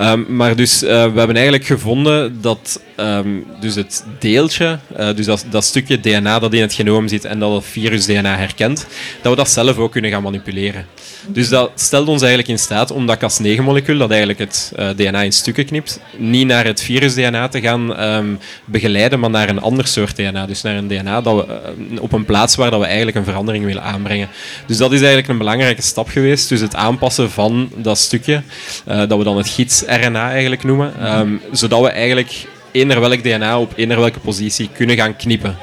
Um, 0.00 0.26
maar 0.28 0.56
dus, 0.56 0.82
uh, 0.82 0.88
we 0.88 1.18
hebben 1.18 1.34
eigenlijk 1.34 1.64
gevonden 1.64 2.40
dat 2.40 2.80
um, 2.96 3.46
dus 3.60 3.74
het 3.74 4.04
deeltje, 4.18 4.78
uh, 4.98 5.14
dus 5.14 5.26
dat, 5.26 5.44
dat, 5.50 5.64
stukje 5.64 6.00
DNA 6.00 6.38
dat 6.38 6.52
in 6.52 6.60
het 6.60 6.72
genoom 6.72 7.08
zit 7.08 7.24
en 7.24 7.38
dat 7.38 7.52
het 7.52 7.64
virus-DNA 7.64 8.36
herkent, 8.36 8.86
dat 9.22 9.30
we 9.30 9.38
dat 9.38 9.50
zelf 9.50 9.78
ook 9.78 9.92
kunnen 9.92 10.10
gaan 10.10 10.22
manipuleren. 10.22 10.86
Dus 11.26 11.48
dat 11.48 11.70
stelt 11.74 12.08
ons 12.08 12.20
eigenlijk 12.20 12.50
in 12.50 12.58
staat 12.58 12.90
om 12.90 13.06
dat 13.06 13.18
Cas9-molecuul, 13.18 13.98
dat 13.98 14.10
eigenlijk 14.10 14.38
het 14.38 14.72
uh, 14.78 14.88
DNA 14.96 15.22
in 15.22 15.32
stukken 15.32 15.64
knipt, 15.64 16.00
niet 16.16 16.46
naar 16.46 16.64
het 16.64 16.82
virus-DNA 16.82 17.48
te 17.48 17.60
gaan 17.60 18.02
um, 18.02 18.38
begeleiden, 18.64 19.20
maar 19.20 19.30
naar 19.30 19.48
een 19.48 19.60
ander 19.60 19.86
soort 19.86 20.16
DNA. 20.16 20.46
Dus 20.46 20.62
naar 20.62 20.76
een 20.76 20.88
DNA 20.88 21.20
dat 21.20 21.46
we, 21.46 21.60
op 22.00 22.12
een 22.12 22.24
plaats 22.24 22.54
waar 22.56 22.70
dat 22.70 22.80
we 22.80 22.86
eigenlijk 22.86 23.16
een 23.16 23.24
verandering 23.24 23.64
willen 23.64 23.82
aanbrengen. 23.82 24.28
Dus 24.66 24.76
dat 24.76 24.92
is 24.92 24.98
eigenlijk 24.98 25.28
een 25.28 25.38
belangrijke 25.38 25.82
stap 25.82 26.08
geweest. 26.08 26.48
Dus 26.48 26.60
het 26.60 26.74
aanpassen 26.74 26.97
van 27.30 27.70
dat 27.76 27.98
stukje, 27.98 28.42
dat 28.84 29.18
we 29.18 29.24
dan 29.24 29.36
het 29.36 29.48
gids 29.48 29.82
RNA 29.86 30.30
eigenlijk 30.30 30.64
noemen. 30.64 31.18
Um, 31.18 31.40
zodat 31.52 31.80
we 31.80 31.88
eigenlijk 31.88 32.46
eender 32.72 33.00
welk 33.00 33.22
DNA 33.22 33.60
op 33.60 33.72
eender 33.76 33.98
welke 33.98 34.20
positie 34.20 34.68
kunnen 34.72 34.96
gaan 34.96 35.16
knippen. 35.16 35.56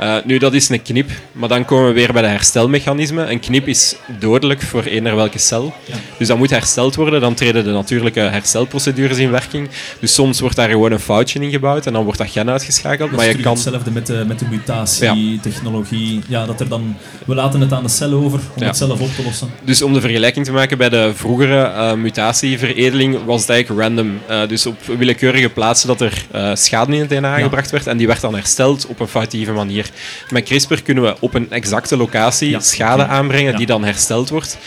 Uh, 0.00 0.16
nu, 0.24 0.38
dat 0.38 0.54
is 0.54 0.68
een 0.68 0.82
knip, 0.82 1.10
maar 1.32 1.48
dan 1.48 1.64
komen 1.64 1.86
we 1.86 1.92
weer 1.92 2.12
bij 2.12 2.22
de 2.22 2.28
herstelmechanismen. 2.28 3.30
Een 3.30 3.40
knip 3.40 3.68
is 3.68 3.96
dodelijk 4.18 4.62
voor 4.62 4.82
eender 4.82 5.16
welke 5.16 5.38
cel. 5.38 5.74
Dus 6.18 6.28
dat 6.28 6.38
moet 6.38 6.50
hersteld 6.50 6.94
worden. 6.94 7.20
Dan 7.20 7.34
treden 7.34 7.64
de 7.64 7.70
natuurlijke 7.70 8.20
herstelprocedures 8.20 9.18
in 9.18 9.30
werking. 9.30 9.68
Dus 9.98 10.14
soms 10.14 10.40
wordt 10.40 10.56
daar 10.56 10.68
gewoon 10.68 10.92
een 10.92 11.00
foutje 11.00 11.40
in 11.40 11.50
gebouwd 11.50 11.86
en 11.86 11.92
dan 11.92 12.04
wordt 12.04 12.18
dat 12.18 12.30
gen 12.30 12.50
uitgeschakeld. 12.50 13.10
Dat 13.10 13.18
maar 13.18 13.28
je 13.28 13.36
kan... 13.36 13.52
hetzelfde 13.52 13.90
met 13.90 14.06
de, 14.06 14.24
met 14.26 14.38
de 14.38 14.46
mutatietechnologie. 14.50 16.14
Ja. 16.14 16.40
ja, 16.40 16.46
dat 16.46 16.60
er 16.60 16.68
dan... 16.68 16.96
We 17.26 17.34
laten 17.34 17.60
het 17.60 17.72
aan 17.72 17.82
de 17.82 17.88
cel 17.88 18.12
over 18.12 18.40
om 18.54 18.62
het 18.62 18.76
zelf 18.76 19.00
op 19.00 19.14
te 19.14 19.22
lossen. 19.22 19.50
Dus 19.64 19.82
om 19.82 19.92
de 19.92 20.00
vergelijking 20.00 20.46
te 20.46 20.52
maken, 20.52 20.78
bij 20.78 20.88
de 20.88 21.12
vroegere 21.14 21.64
uh, 21.64 21.94
mutatieveredeling 21.94 23.24
was 23.24 23.40
het 23.40 23.50
eigenlijk 23.50 23.80
random. 23.80 24.18
Uh, 24.30 24.48
dus 24.48 24.66
op 24.66 24.76
willekeurige 24.98 25.48
plaatsen 25.48 25.88
dat 25.88 26.00
er 26.00 26.26
schade 26.54 26.94
in 26.94 27.00
het 27.00 27.08
DNA 27.08 27.38
gebracht 27.38 27.70
werd 27.70 27.86
en 27.86 27.96
die 27.96 28.06
werd 28.06 28.20
dan 28.20 28.34
hersteld 28.34 28.86
op 28.86 29.00
een 29.00 29.08
foutieve 29.08 29.52
manier. 29.52 29.89
Met 30.30 30.44
CRISPR 30.44 30.82
kunnen 30.84 31.04
we 31.04 31.16
op 31.20 31.34
een 31.34 31.50
exacte 31.50 31.96
locatie 31.96 32.60
schade 32.60 33.06
aanbrengen 33.06 33.56
die 33.56 33.66
dan 33.66 33.84
hersteld 33.84 34.28
wordt. 34.28 34.58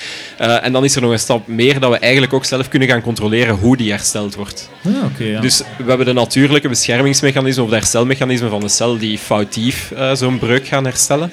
Uh, 0.41 0.65
en 0.65 0.71
dan 0.71 0.83
is 0.83 0.95
er 0.95 1.01
nog 1.01 1.11
een 1.11 1.19
stap 1.19 1.47
meer 1.47 1.79
dat 1.79 1.91
we 1.91 1.97
eigenlijk 1.97 2.33
ook 2.33 2.45
zelf 2.45 2.67
kunnen 2.67 2.87
gaan 2.87 3.01
controleren 3.01 3.55
hoe 3.55 3.77
die 3.77 3.89
hersteld 3.89 4.35
wordt. 4.35 4.69
Ah, 4.85 5.03
okay, 5.03 5.39
dus 5.39 5.61
we 5.77 5.83
hebben 5.87 6.05
de 6.05 6.13
natuurlijke 6.13 6.69
beschermingsmechanisme 6.69 7.63
of 7.63 7.69
de 7.69 7.75
herstelmechanisme 7.75 8.49
van 8.49 8.61
de 8.61 8.69
cel 8.69 8.97
die 8.97 9.17
foutief 9.17 9.91
uh, 9.93 10.13
zo'n 10.13 10.39
breuk 10.39 10.67
gaan 10.67 10.85
herstellen. 10.85 11.31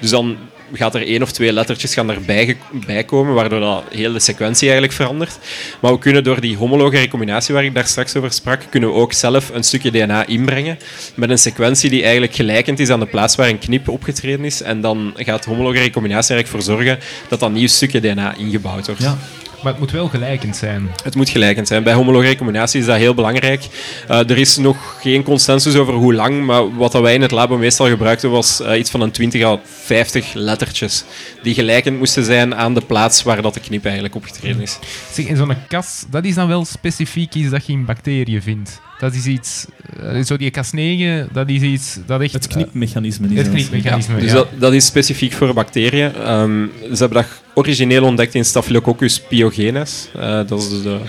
Dus 0.00 0.10
dan 0.10 0.36
gaat 0.72 0.94
er 0.94 1.06
één 1.06 1.22
of 1.22 1.32
twee 1.32 1.52
lettertjes 1.52 1.94
gaan 1.94 2.10
erbij 2.10 2.56
bij 2.86 3.04
komen, 3.04 3.34
waardoor 3.34 3.60
dat 3.60 3.84
heel 3.90 4.12
de 4.12 4.20
sequentie 4.20 4.64
eigenlijk 4.64 4.96
verandert. 4.96 5.38
Maar 5.80 5.92
we 5.92 5.98
kunnen 5.98 6.24
door 6.24 6.40
die 6.40 6.56
homologe 6.56 6.96
recombinatie 6.96 7.54
waar 7.54 7.64
ik 7.64 7.74
daar 7.74 7.86
straks 7.86 8.16
over 8.16 8.32
sprak, 8.32 8.60
kunnen 8.70 8.88
we 8.88 8.94
ook 8.94 9.12
zelf 9.12 9.50
een 9.52 9.64
stukje 9.64 9.90
DNA 9.90 10.26
inbrengen 10.26 10.78
met 11.14 11.30
een 11.30 11.38
sequentie 11.38 11.90
die 11.90 12.02
eigenlijk 12.02 12.34
gelijkend 12.34 12.78
is 12.78 12.90
aan 12.90 13.00
de 13.00 13.06
plaats 13.06 13.36
waar 13.36 13.48
een 13.48 13.58
knip 13.58 13.88
opgetreden 13.88 14.44
is. 14.44 14.62
En 14.62 14.80
dan 14.80 15.12
gaat 15.16 15.44
homologe 15.44 15.78
recombinatie 15.78 16.34
eigenlijk 16.34 16.64
voor 16.64 16.74
zorgen 16.74 16.98
dat 17.28 17.40
dat 17.40 17.52
nieuw 17.52 17.68
stukje 17.68 18.00
DNA 18.00 18.36
ingebouwd 18.36 18.86
wordt. 18.86 19.02
Ja. 19.02 19.18
Maar 19.66 19.74
het 19.74 19.84
moet 19.84 19.94
wel 19.94 20.08
gelijkend 20.08 20.56
zijn. 20.56 20.90
Het 21.02 21.14
moet 21.14 21.28
gelijkend 21.28 21.68
zijn. 21.68 21.82
Bij 21.82 21.92
homologe 21.92 22.26
recombinatie 22.26 22.80
is 22.80 22.86
dat 22.86 22.96
heel 22.96 23.14
belangrijk. 23.14 23.66
Uh, 24.10 24.30
er 24.30 24.38
is 24.38 24.56
nog 24.56 24.96
geen 25.00 25.22
consensus 25.22 25.76
over 25.76 25.94
hoe 25.94 26.14
lang, 26.14 26.44
maar 26.44 26.76
wat 26.76 26.92
dat 26.92 27.02
wij 27.02 27.14
in 27.14 27.22
het 27.22 27.30
labo 27.30 27.58
meestal 27.58 27.88
gebruikten 27.88 28.30
was 28.30 28.60
uh, 28.60 28.78
iets 28.78 28.90
van 28.90 29.00
een 29.00 29.10
20 29.10 29.42
à 29.42 29.58
50 29.64 30.32
lettertjes. 30.34 31.04
Die 31.42 31.54
gelijkend 31.54 31.98
moesten 31.98 32.24
zijn 32.24 32.54
aan 32.54 32.74
de 32.74 32.80
plaats 32.80 33.22
waar 33.22 33.42
dat 33.42 33.54
de 33.54 33.60
knip 33.60 33.84
eigenlijk 33.84 34.14
opgetreden 34.14 34.62
is. 34.62 34.78
Zeg, 35.12 35.26
in 35.26 35.36
zo'n 35.36 35.54
kas, 35.68 36.04
dat 36.10 36.24
is 36.24 36.34
dan 36.34 36.48
wel 36.48 36.64
specifiek 36.64 37.34
iets 37.34 37.50
dat 37.50 37.66
je 37.66 37.72
in 37.72 37.84
bacteriën 37.84 38.42
vindt. 38.42 38.80
Dat 38.98 39.14
is 39.14 39.26
iets, 39.26 39.66
uh, 40.02 40.24
zo 40.24 40.36
die 40.36 40.50
Cas9, 40.50 41.32
dat 41.32 41.48
is 41.48 41.60
iets 41.60 41.98
dat 42.06 42.20
echt... 42.20 42.32
Het 42.32 42.46
knipmechanisme 42.46 43.28
is 43.28 43.36
Het 43.38 43.48
knipmechanisme, 43.50 44.14
ja. 44.14 44.20
Dus 44.20 44.32
dat, 44.32 44.48
dat, 44.58 44.72
is 44.72 44.86
specifiek 44.86 45.32
voor 45.32 45.54
bacteriën. 45.54 46.30
Um, 46.30 46.72
ze 46.80 46.96
hebben 46.96 47.22
dat 47.22 47.42
origineel 47.54 48.04
ontdekt 48.04 48.34
in 48.34 48.44
Staphylococcus 48.44 49.20
pyogenes. 49.20 50.08
Uh, 50.16 50.40
dat 50.46 50.60
is 50.60 50.82
de, 50.82 51.00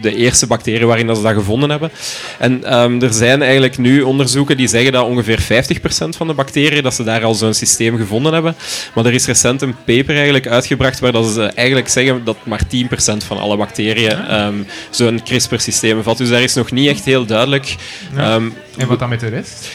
de 0.00 0.14
eerste 0.14 0.46
bacterie 0.46 0.86
waarin 0.86 1.06
dat 1.06 1.16
ze 1.16 1.22
dat 1.22 1.32
gevonden 1.32 1.70
hebben. 1.70 1.90
En 2.38 2.78
um, 2.78 3.02
er 3.02 3.12
zijn 3.12 3.42
eigenlijk 3.42 3.78
nu 3.78 4.02
onderzoeken 4.02 4.56
die 4.56 4.68
zeggen 4.68 4.92
dat 4.92 5.06
ongeveer 5.06 5.40
50% 5.40 6.08
van 6.08 6.26
de 6.26 6.34
bacteriën, 6.34 6.82
dat 6.82 6.94
ze 6.94 7.04
daar 7.04 7.24
al 7.24 7.34
zo'n 7.34 7.54
systeem 7.54 7.96
gevonden 7.96 8.32
hebben. 8.32 8.54
Maar 8.94 9.04
er 9.04 9.14
is 9.14 9.26
recent 9.26 9.62
een 9.62 9.76
paper 9.84 10.14
eigenlijk 10.14 10.46
uitgebracht 10.46 10.98
waar 10.98 11.12
dat 11.12 11.26
ze 11.26 11.42
eigenlijk 11.42 11.88
zeggen 11.88 12.24
dat 12.24 12.36
maar 12.42 12.62
10% 12.62 13.16
van 13.26 13.38
alle 13.38 13.56
bacteriën 13.56 14.34
um, 14.40 14.66
zo'n 14.90 15.22
CRISPR-systeem 15.24 15.96
bevat. 15.96 16.18
Dus 16.18 16.28
daar 16.28 16.42
is 16.42 16.54
nog 16.54 16.70
niet 16.70 16.88
echt 16.88 17.04
heel 17.04 17.26
duidelijk. 17.26 17.76
Ja. 18.16 18.34
Um, 18.34 18.54
en 18.76 18.86
wat 18.86 18.98
dan 18.98 19.08
met 19.08 19.20
de 19.20 19.28
rest? 19.28 19.70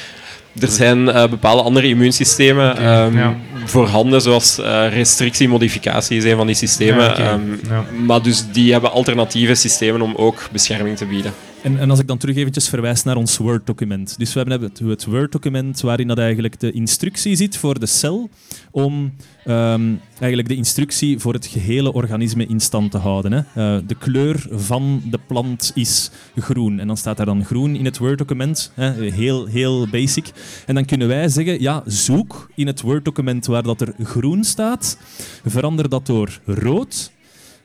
Er 0.60 0.68
zijn 0.68 1.08
uh, 1.08 1.28
bepaalde 1.28 1.62
andere 1.62 1.88
immuunsystemen 1.88 2.72
Okay, 2.72 3.06
um, 3.06 3.18
ja. 3.18 3.36
voorhanden, 3.66 4.22
zoals 4.22 4.60
uh, 4.60 4.86
restrictiemodificatie 4.90 6.18
is 6.18 6.24
een 6.24 6.36
van 6.36 6.48
die 6.48 6.56
systemen. 6.56 7.04
Ja. 7.04 7.34
Um, 7.34 7.60
Ja. 7.70 7.86
Maar 8.06 8.22
dus 8.22 8.46
die 8.52 8.72
hebben 8.72 8.92
alternatieve 8.92 9.56
systemen 9.56 10.02
om 10.02 10.16
ook 10.16 10.48
bescherming 10.52 10.98
te 10.98 11.06
bieden. 11.06 11.34
En, 11.64 11.80
en 11.80 11.90
als 11.90 12.00
ik 12.00 12.08
dan 12.08 12.18
terug 12.18 12.36
eventjes 12.36 12.70
verwijs 12.70 13.04
naar 13.04 13.16
ons 13.16 13.38
Word-document. 13.38 14.18
Dus 14.18 14.34
we 14.34 14.40
hebben 14.40 14.62
het, 14.62 14.80
het 14.80 15.06
Word-document 15.06 15.82
waarin 15.82 16.08
dat 16.08 16.18
eigenlijk 16.18 16.60
de 16.60 16.72
instructie 16.72 17.36
zit 17.36 17.58
voor 17.58 17.80
de 17.80 17.86
cel 17.86 18.30
om 18.72 19.14
ehm, 19.46 19.94
eigenlijk 20.20 20.48
de 20.48 20.56
instructie 20.56 21.20
voor 21.20 21.34
het 21.34 21.46
gehele 21.46 21.94
organisme 21.94 22.46
in 22.46 22.60
stand 22.60 22.92
te 22.92 22.98
houden. 22.98 23.32
Hè. 23.32 23.40
Eh, 23.40 23.82
de 23.88 23.96
kleur 23.96 24.46
van 24.52 25.02
de 25.06 25.20
plant 25.28 25.72
is 25.76 26.12
groen. 26.36 26.80
En 26.80 26.88
dan 26.88 26.98
staat 26.98 27.18
daar 27.18 27.26
dan 27.26 27.46
groen 27.46 27.76
in 27.76 27.86
het 27.86 27.98
Word-document. 27.98 28.72
Heel, 28.76 29.46
heel 29.46 29.88
basic. 29.88 30.32
En 30.66 30.76
dan 30.76 30.86
kunnen 30.86 31.08
wij 31.08 31.30
zeggen, 31.30 31.62
ja, 31.62 31.84
zoek 31.86 32.50
in 32.56 32.68
het 32.68 32.82
Word-document 32.82 33.46
waar 33.46 33.64
dat 33.64 33.82
er 33.82 33.94
groen 34.04 34.44
staat, 34.44 34.98
verander 35.46 35.90
dat 35.90 36.06
door 36.06 36.40
rood. 36.46 37.12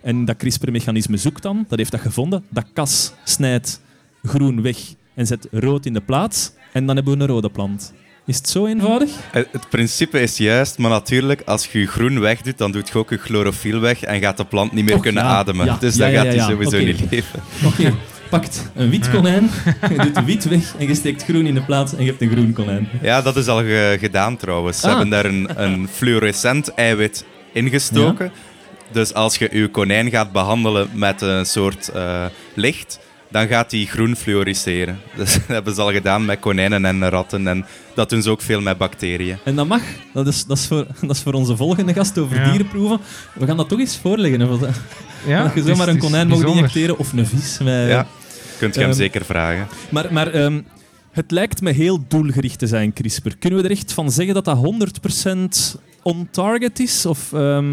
En 0.01 0.25
dat 0.25 0.37
CRISPR-mechanisme 0.37 1.17
zoekt 1.17 1.43
dan, 1.43 1.65
dat 1.69 1.79
heeft 1.79 1.91
dat 1.91 2.01
gevonden, 2.01 2.45
dat 2.49 2.65
kas 2.73 3.13
snijdt 3.25 3.81
groen 4.25 4.63
weg 4.63 4.77
en 5.15 5.27
zet 5.27 5.49
rood 5.51 5.87
in 5.87 5.93
de 5.93 6.01
plaats. 6.01 6.51
En 6.73 6.87
dan 6.87 6.97
hebben 6.97 7.17
we 7.17 7.23
een 7.25 7.29
rode 7.31 7.51
plant. 7.51 7.93
Is 8.27 8.37
het 8.37 8.49
zo 8.49 8.67
eenvoudig? 8.67 9.11
Het 9.31 9.49
het 9.53 9.69
principe 9.69 10.21
is 10.21 10.37
juist, 10.37 10.79
maar 10.79 10.91
natuurlijk, 10.91 11.43
als 11.45 11.67
je 11.67 11.79
je 11.79 11.87
groen 11.87 12.21
wegdoet, 12.21 12.59
dan 12.59 12.73
doet 12.73 12.89
je 12.89 12.99
ook 12.99 13.11
je 13.11 13.17
chlorofiel 13.17 13.81
weg 13.81 14.03
en 14.03 14.21
gaat 14.21 14.37
de 14.37 14.45
plant 14.45 14.73
niet 14.73 14.85
meer 14.85 14.95
Och, 14.95 15.03
kunnen 15.03 15.25
ja. 15.25 15.29
ademen. 15.31 15.67
Ja, 15.67 15.77
Dus 15.81 15.97
ja, 15.97 16.05
dan 16.05 16.15
gaat 16.15 16.35
hij 16.35 16.39
sowieso 16.39 16.79
niet 16.79 17.11
leven. 17.11 17.41
Oké, 17.65 17.95
pakt 18.31 18.71
een 18.75 18.91
wit 18.91 19.11
konijn, 19.11 19.51
je 19.89 19.97
doet 20.13 20.25
wit 20.25 20.45
weg 20.49 20.75
en 20.79 20.87
je 20.87 20.95
steekt 20.95 21.23
groen 21.25 21.47
in 21.47 21.55
de 21.55 21.63
plaats 21.63 21.93
en 21.93 22.01
je 22.05 22.09
hebt 22.11 22.23
een 22.23 22.31
groen 22.31 22.53
konijn. 22.53 22.89
Ja, 23.03 23.23
dat 23.23 23.37
is 23.37 23.47
al 23.47 23.59
ge- 23.59 23.97
gedaan 24.01 24.37
trouwens. 24.37 24.81
Ze 24.81 24.87
Ah. 24.87 24.91
hebben 24.93 25.11
daar 25.11 25.25
een, 25.25 25.49
een 25.63 25.89
fluorescent 25.93 26.69
eiwit 26.75 27.25
ingestoken. 27.53 28.31
Dus 28.93 29.15
als 29.15 29.37
je 29.37 29.49
je 29.53 29.69
konijn 29.69 30.11
gaat 30.11 30.33
behandelen 30.33 30.89
met 30.93 31.21
een 31.21 31.47
soort 31.47 31.89
eh, 31.89 32.25
licht, 32.55 32.99
dan 33.31 33.47
gaat 33.49 33.71
die 33.71 33.87
groen 33.87 34.17
fluoriseren. 34.17 34.99
Dus 35.17 35.33
dat 35.35 35.47
hebben 35.47 35.75
ze 35.75 35.81
al 35.81 35.93
gedaan 35.93 36.25
met 36.25 36.39
konijnen 36.41 36.85
en 36.85 37.09
ratten. 37.09 37.47
En 37.47 37.67
dat 37.95 38.11
doen 38.11 38.23
ze 38.23 38.31
ook 38.31 38.43
veel 38.43 38.61
met 38.61 38.79
bacteriën. 38.79 39.37
En 39.45 39.57
dat 39.57 39.67
mag. 39.67 39.83
Dat 40.13 40.27
is, 40.27 40.45
dat 40.47 40.57
is, 40.59 40.67
voor, 40.67 40.87
dat 41.01 41.11
is 41.17 41.23
voor 41.23 41.33
onze 41.33 41.57
volgende 41.57 41.93
gast 41.93 42.19
over 42.19 42.37
Ja. 42.37 42.51
dierenproeven. 42.51 42.99
We 43.35 43.47
gaan 43.47 43.57
dat 43.57 43.69
toch 43.69 43.79
eens 43.79 43.99
voorleggen. 43.99 44.51
Of 44.51 44.59
dat, 44.61 44.71
Ja, 45.27 45.43
dat 45.45 45.55
je 45.55 45.61
is- 45.61 45.67
zomaar 45.67 45.89
een 45.89 45.99
konijn 45.99 46.29
mag 46.29 46.43
injecteren 46.45 46.99
of 46.99 47.13
een 47.13 47.27
vis. 47.27 47.59
Ja, 47.65 48.07
kunt 48.59 48.75
je 48.75 48.81
hem 48.81 48.89
Ehm, 48.91 48.99
zeker 48.99 49.25
vragen. 49.25 49.67
Maar, 49.91 50.13
maar 50.13 50.27
ehm, 50.33 50.61
het 51.13 51.31
lijkt 51.31 51.61
me 51.61 51.71
heel 51.73 52.05
doelgericht 52.09 52.59
te 52.59 52.67
zijn, 52.67 52.93
CRISPR. 52.93 53.31
Kunnen 53.39 53.59
we 53.59 53.65
er 53.65 53.71
echt 53.77 53.93
van 53.93 54.11
zeggen 54.11 54.35
dat 54.35 54.45
dat 54.45 54.57
100% 54.57 55.77
on-target 56.03 56.79
is? 56.81 57.07
Of, 57.07 57.33
ehm, 57.33 57.67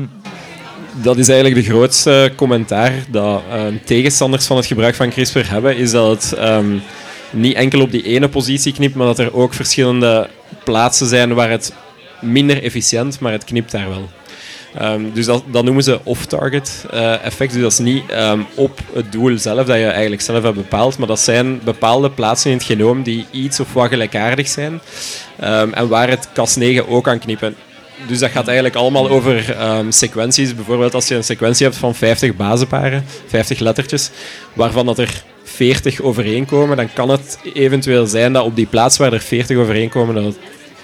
Dat 1.01 1.17
is 1.17 1.27
eigenlijk 1.27 1.65
de 1.65 1.71
grootste 1.71 2.31
commentaar 2.35 2.93
dat 3.09 3.41
ehm, 3.51 3.73
tegenstanders 3.83 4.45
van 4.45 4.57
het 4.57 4.65
gebruik 4.65 4.95
van 4.95 5.09
CRISPR 5.09 5.39
hebben, 5.39 5.77
is 5.77 5.91
dat 5.91 6.11
het 6.11 6.39
ehm, 6.39 6.77
niet 7.31 7.55
enkel 7.55 7.81
op 7.81 7.91
die 7.91 8.03
ene 8.03 8.29
positie 8.29 8.73
knipt, 8.73 8.95
maar 8.95 9.07
dat 9.07 9.19
er 9.19 9.33
ook 9.33 9.53
verschillende 9.53 10.29
plaatsen 10.63 11.07
zijn 11.07 11.33
waar 11.33 11.49
het 11.49 11.73
minder 12.21 12.63
efficiënt, 12.63 13.19
maar 13.19 13.31
het 13.31 13.43
knipt 13.43 13.71
daar 13.71 13.89
wel. 13.89 14.09
Ehm, 14.77 15.01
dus 15.13 15.25
dat, 15.25 15.43
dat 15.51 15.63
noemen 15.63 15.83
ze 15.83 15.99
off-target 16.03 16.85
eh, 16.91 17.23
effect. 17.23 17.53
Dus 17.53 17.61
dat 17.61 17.71
is 17.71 17.77
niet 17.77 18.09
ehm, 18.09 18.39
op 18.55 18.79
het 18.93 19.11
doel 19.11 19.37
zelf 19.37 19.65
dat 19.65 19.77
je 19.77 19.85
eigenlijk 19.85 20.21
zelf 20.21 20.43
hebt 20.43 20.55
bepaald, 20.55 20.97
maar 20.97 21.07
dat 21.07 21.19
zijn 21.19 21.61
bepaalde 21.63 22.09
plaatsen 22.09 22.51
in 22.51 22.57
het 22.57 22.65
genoom 22.65 23.03
die 23.03 23.25
iets 23.31 23.59
of 23.59 23.73
wat 23.73 23.89
gelijkaardig 23.89 24.47
zijn 24.47 24.81
en 25.71 25.87
waar 25.87 26.09
het 26.09 26.27
Cas9 26.27 26.87
ook 26.87 27.03
kan 27.03 27.19
knippen. 27.19 27.55
Dus 28.07 28.19
dat 28.19 28.31
gaat 28.31 28.45
eigenlijk 28.45 28.75
allemaal 28.75 29.09
over 29.09 29.51
ehm, 29.51 29.91
sequenties. 29.91 30.55
Bijvoorbeeld 30.55 30.93
als 30.93 31.07
je 31.07 31.15
een 31.15 31.23
sequentie 31.23 31.65
hebt 31.65 31.77
van 31.77 31.95
50 31.95 32.35
bazenparen, 32.35 33.05
50 33.27 33.59
lettertjes, 33.59 34.09
waarvan 34.53 34.85
dat 34.85 34.99
er 34.99 35.23
40 35.43 36.01
overeenkomen, 36.01 36.77
dan 36.77 36.93
kan 36.93 37.09
het 37.09 37.39
eventueel 37.53 38.07
zijn 38.07 38.33
dat 38.33 38.45
op 38.45 38.55
die 38.55 38.65
plaats 38.65 38.97
waar 38.97 39.13
er 39.13 39.19
40 39.19 39.57
overeenkomen, 39.57 40.15
dat 40.15 40.23
het, 40.23 40.37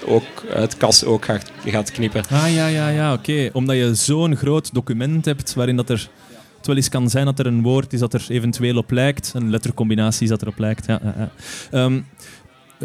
ook, 0.06 0.44
het 0.46 0.76
kas 0.76 1.04
ook 1.04 1.24
gaat, 1.24 1.50
gaat 1.66 1.90
knippen. 1.90 2.22
Ah 2.30 2.54
ja, 2.54 2.66
ja, 2.66 2.88
ja, 2.88 3.12
oké. 3.12 3.50
Omdat 3.52 3.76
je 3.76 3.94
zo'n 3.94 4.36
groot 4.36 4.74
document 4.74 5.24
hebt 5.24 5.54
waarin 5.54 5.76
dat 5.76 5.90
er 5.90 6.08
het 6.62 6.70
wel 6.70 6.76
eens 6.76 6.88
kan 6.88 7.10
zijn 7.10 7.24
dat 7.24 7.38
er 7.38 7.46
een 7.46 7.62
woord 7.62 7.92
is 7.92 8.00
dat 8.00 8.14
er 8.14 8.24
eventueel 8.28 8.76
op 8.76 8.90
lijkt, 8.90 9.32
een 9.34 9.50
lettercombinatie 9.50 10.22
is 10.22 10.28
dat 10.28 10.42
erop 10.42 10.58
lijkt. 10.58 10.86
Ja, 10.86 11.00
ja. 11.02 11.30
Ehm, 11.70 11.94
eh, 11.94 12.00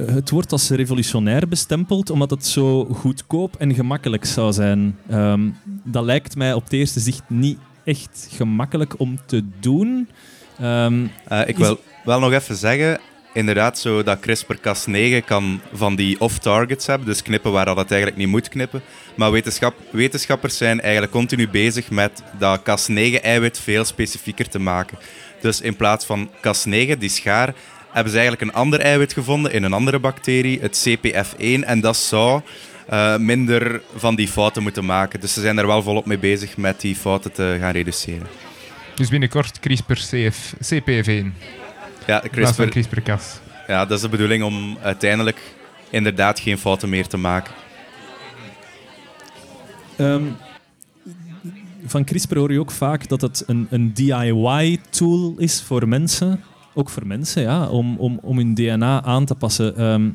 het 0.05 0.29
wordt 0.29 0.51
als 0.51 0.69
revolutionair 0.69 1.47
bestempeld 1.47 2.09
omdat 2.09 2.29
het 2.29 2.45
zo 2.45 2.85
goedkoop 2.85 3.55
en 3.55 3.73
gemakkelijk 3.73 4.25
zou 4.25 4.53
zijn. 4.53 4.97
Ehm, 5.09 5.49
dat 5.83 6.03
lijkt 6.03 6.35
mij 6.35 6.53
op 6.53 6.63
het 6.63 6.73
eerste 6.73 6.99
zicht 6.99 7.23
niet 7.27 7.57
echt 7.83 8.27
gemakkelijk 8.31 8.99
om 8.99 9.17
te 9.25 9.43
doen. 9.59 10.09
Ehm, 10.59 11.05
Eh, 11.27 11.47
ik 11.47 11.57
wil 11.57 11.79
wel 12.03 12.19
nog 12.19 12.31
even 12.31 12.55
zeggen, 12.55 12.99
inderdaad, 13.33 13.79
zo 13.79 14.03
dat 14.03 14.19
CRISPR-Cas9 14.19 15.25
kan 15.25 15.61
van 15.73 15.95
die 15.95 16.19
off-targets 16.19 16.85
hebben, 16.87 17.07
dus 17.07 17.21
knippen 17.21 17.51
waar 17.51 17.65
dat 17.65 17.91
eigenlijk 17.91 18.19
niet 18.19 18.27
moet 18.27 18.49
knippen. 18.49 18.81
Maar 19.15 19.31
wetenschap, 19.31 19.75
wetenschappers 19.91 20.57
zijn 20.57 20.81
eigenlijk 20.81 21.11
continu 21.11 21.49
bezig 21.49 21.89
met 21.89 22.23
dat 22.39 22.59
Cas9-eiwit 22.59 23.59
veel 23.59 23.85
specifieker 23.85 24.49
te 24.49 24.59
maken. 24.59 24.97
Dus 25.41 25.61
in 25.61 25.75
plaats 25.75 26.05
van 26.05 26.29
Cas9, 26.29 26.97
die 26.97 27.09
schaar, 27.09 27.53
hebben 27.97 28.15
ze 28.15 28.19
eigenlijk 28.19 28.51
een 28.51 28.61
ander 28.61 28.79
eiwit 28.79 29.13
gevonden 29.13 29.51
in 29.51 29.63
een 29.63 29.73
andere 29.73 29.99
bacterie, 29.99 30.59
het 30.61 30.87
CPF1, 30.87 31.63
en 31.65 31.79
dat 31.79 31.97
zou 31.97 32.41
eh, 32.87 33.17
minder 33.17 33.81
van 33.95 34.15
die 34.15 34.27
fouten 34.27 34.63
moeten 34.63 34.85
maken. 34.85 35.19
Dus 35.19 35.33
ze 35.33 35.41
zijn 35.41 35.57
er 35.57 35.67
wel 35.67 35.83
volop 35.83 36.05
mee 36.05 36.17
bezig 36.17 36.57
met 36.57 36.81
die 36.81 36.95
fouten 36.95 37.31
te 37.31 37.57
gaan 37.59 37.71
reduceren. 37.71 38.27
Dus 38.95 39.09
binnenkort 39.09 39.59
CRISPR-CF, 39.59 40.53
CPF1. 40.63 41.25
Ja, 42.05 42.23
CRISPR, 42.31 42.63
CRISPR-Cas. 42.63 43.39
Ja, 43.67 43.85
dat 43.85 43.97
is 43.97 44.01
de 44.01 44.09
bedoeling 44.09 44.43
om 44.43 44.77
uiteindelijk 44.81 45.41
inderdaad 45.89 46.39
geen 46.39 46.57
fouten 46.57 46.89
meer 46.89 47.07
te 47.07 47.17
maken. 47.17 47.53
Ehm, 49.95 50.23
van 51.85 52.03
CRISPR 52.03 52.37
hoor 52.37 52.51
je 52.51 52.59
ook 52.59 52.71
vaak 52.71 53.07
dat 53.07 53.21
het 53.21 53.43
een, 53.47 53.67
een 53.69 53.93
DIY-tool 53.93 55.35
is 55.37 55.61
voor 55.61 55.87
mensen. 55.87 56.43
Ook 56.77 56.89
voor 56.89 57.07
mensen, 57.07 57.41
ja, 57.41 57.67
om, 57.67 57.95
om, 57.97 58.19
om 58.21 58.37
hun 58.37 58.53
DNA 58.53 59.03
aan 59.03 59.25
te 59.25 59.35
passen. 59.35 59.77
Ehm, 59.77 60.09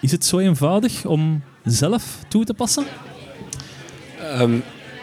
is 0.00 0.12
het 0.12 0.24
zo 0.24 0.38
eenvoudig 0.38 1.04
om 1.04 1.42
zelf 1.64 2.04
toe 2.28 2.44
te 2.44 2.54
passen? 2.54 2.84
Ehm, 4.20 4.52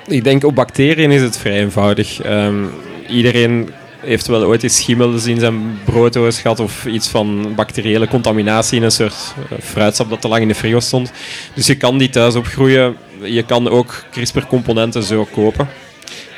ik 0.07 0.23
denk 0.23 0.43
op 0.43 0.55
bacteriën 0.55 1.11
is 1.11 1.21
het 1.21 1.37
vrij 1.37 1.59
eenvoudig. 1.59 2.21
Ehm, 2.21 2.65
iedereen 3.09 3.69
heeft 3.99 4.27
wel 4.27 4.43
ooit 4.43 4.63
eens 4.63 4.75
schimmels 4.75 5.25
in 5.25 5.39
zijn 5.39 5.79
brooddoos 5.85 6.39
gehad 6.39 6.59
of 6.59 6.85
iets 6.85 7.07
van 7.07 7.53
bacteriële 7.55 8.07
contaminatie 8.07 8.77
in 8.77 8.83
een 8.83 8.91
soort 8.91 9.33
eh, 9.49 9.57
fruitsap 9.61 10.09
dat 10.09 10.21
te 10.21 10.27
lang 10.27 10.41
in 10.41 10.47
de 10.47 10.55
frigo 10.55 10.79
stond. 10.79 11.11
Dus 11.53 11.67
je 11.67 11.75
kan 11.75 11.97
die 11.97 12.09
thuis 12.09 12.35
opgroeien. 12.35 12.95
Je 13.21 13.43
kan 13.43 13.69
ook 13.69 14.03
CRISPR-componenten 14.11 15.03
zo 15.03 15.27
kopen. 15.31 15.67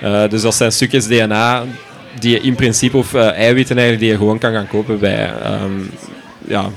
Eh, 0.01 0.29
dus 0.29 0.41
dat 0.41 0.55
zijn 0.55 0.71
stukjes 0.71 1.07
DNA 1.07 1.63
die 2.21 2.31
je 2.31 2.41
in 2.41 2.55
principe, 2.55 2.97
of 2.97 3.13
eh, 3.13 3.31
eiwitten 3.31 3.77
eigenlijk, 3.77 3.99
die 3.99 4.11
je 4.11 4.17
gewoon 4.17 4.37
kan 4.37 4.53
gaan 4.53 4.67
kopen 4.67 4.99
bij 4.99 5.33
ehm, 5.43 5.71
ja, 6.47 6.69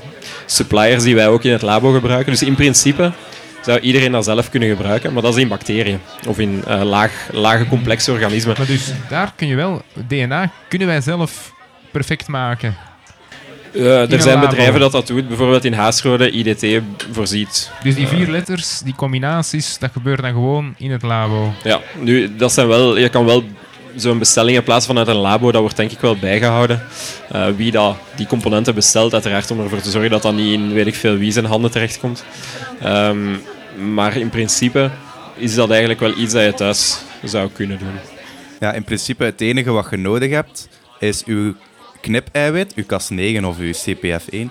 suppliers 0.46 1.02
die 1.02 1.14
wij 1.14 1.28
ook 1.28 1.44
in 1.44 1.52
het 1.52 1.62
labo 1.62 1.92
gebruiken. 1.92 2.32
Dus 2.32 2.42
in 2.42 2.54
principe 2.54 3.12
zou 3.64 3.78
iedereen 3.78 4.12
dat 4.12 4.24
zelf 4.24 4.50
kunnen 4.50 4.68
gebruiken. 4.68 5.12
Maar 5.12 5.22
dat 5.22 5.34
is 5.36 5.42
in 5.42 5.48
bacteriën 5.48 6.00
of 6.28 6.38
in 6.38 6.64
uh, 6.68 6.82
laag, 6.82 7.28
lage 7.32 7.66
complexe 7.66 8.12
organismen. 8.12 8.54
Maar 8.58 8.66
dus 8.66 8.92
daar 9.08 9.32
kun 9.36 9.46
je 9.46 9.56
wel, 9.56 9.82
DNA 10.06 10.52
kunnen 10.68 10.88
wij 10.88 11.00
zelf 11.00 11.52
perfect 11.90 12.28
maken. 12.28 12.76
Uh, 13.72 14.12
er 14.12 14.20
zijn 14.20 14.40
bedrijven 14.40 14.80
dat 14.80 14.92
dat 14.92 15.06
doen, 15.06 15.26
bijvoorbeeld 15.28 15.64
in 15.64 15.72
Haasrode, 15.72 16.30
IDT 16.30 16.82
voorziet. 17.12 17.70
Dus 17.82 17.94
die 17.94 18.06
vier 18.06 18.28
letters, 18.28 18.80
die 18.80 18.94
combinaties, 18.94 19.78
dat 19.78 19.90
gebeurt 19.92 20.22
dan 20.22 20.30
gewoon 20.30 20.74
in 20.78 20.90
het 20.90 21.02
labo? 21.02 21.52
Ja, 21.62 21.80
nu, 21.98 22.36
dat 22.36 22.52
zijn 22.52 22.68
wel, 22.68 22.98
je 22.98 23.08
kan 23.08 23.24
wel 23.24 23.44
zo'n 23.96 24.18
bestellingen 24.18 24.62
plaatsen 24.62 24.88
vanuit 24.94 25.08
een 25.08 25.22
labo, 25.22 25.52
dat 25.52 25.60
wordt 25.60 25.76
denk 25.76 25.90
ik 25.90 26.00
wel 26.00 26.16
bijgehouden. 26.16 26.82
Uh, 27.34 27.46
wie 27.56 27.70
dat, 27.70 27.96
die 28.16 28.26
componenten 28.26 28.74
bestelt, 28.74 29.12
uiteraard 29.12 29.50
om 29.50 29.60
ervoor 29.60 29.80
te 29.80 29.90
zorgen 29.90 30.10
dat 30.10 30.22
dat 30.22 30.34
niet 30.34 30.52
in 30.52 30.72
weet 30.72 30.86
ik 30.86 30.94
veel 30.94 31.16
wie 31.16 31.32
zijn 31.32 31.44
handen 31.44 31.70
terechtkomt. 31.70 32.24
Um, 32.84 33.42
maar 33.92 34.16
in 34.16 34.28
principe 34.28 34.90
is 35.36 35.54
dat 35.54 35.70
eigenlijk 35.70 36.00
wel 36.00 36.18
iets 36.18 36.32
dat 36.32 36.44
je 36.44 36.54
thuis 36.54 36.98
zou 37.24 37.50
kunnen 37.52 37.78
doen. 37.78 37.94
Ja, 38.60 38.72
in 38.72 38.84
principe 38.84 39.24
het 39.24 39.40
enige 39.40 39.70
wat 39.70 39.86
je 39.90 39.96
nodig 39.96 40.30
hebt, 40.30 40.68
is 40.98 41.24
uw 41.24 41.54
knip-eiwit, 42.00 42.74
uw 42.74 42.84
Cas9 42.84 43.44
of 43.44 43.58
uw 43.58 43.72
CPF1. 43.72 44.50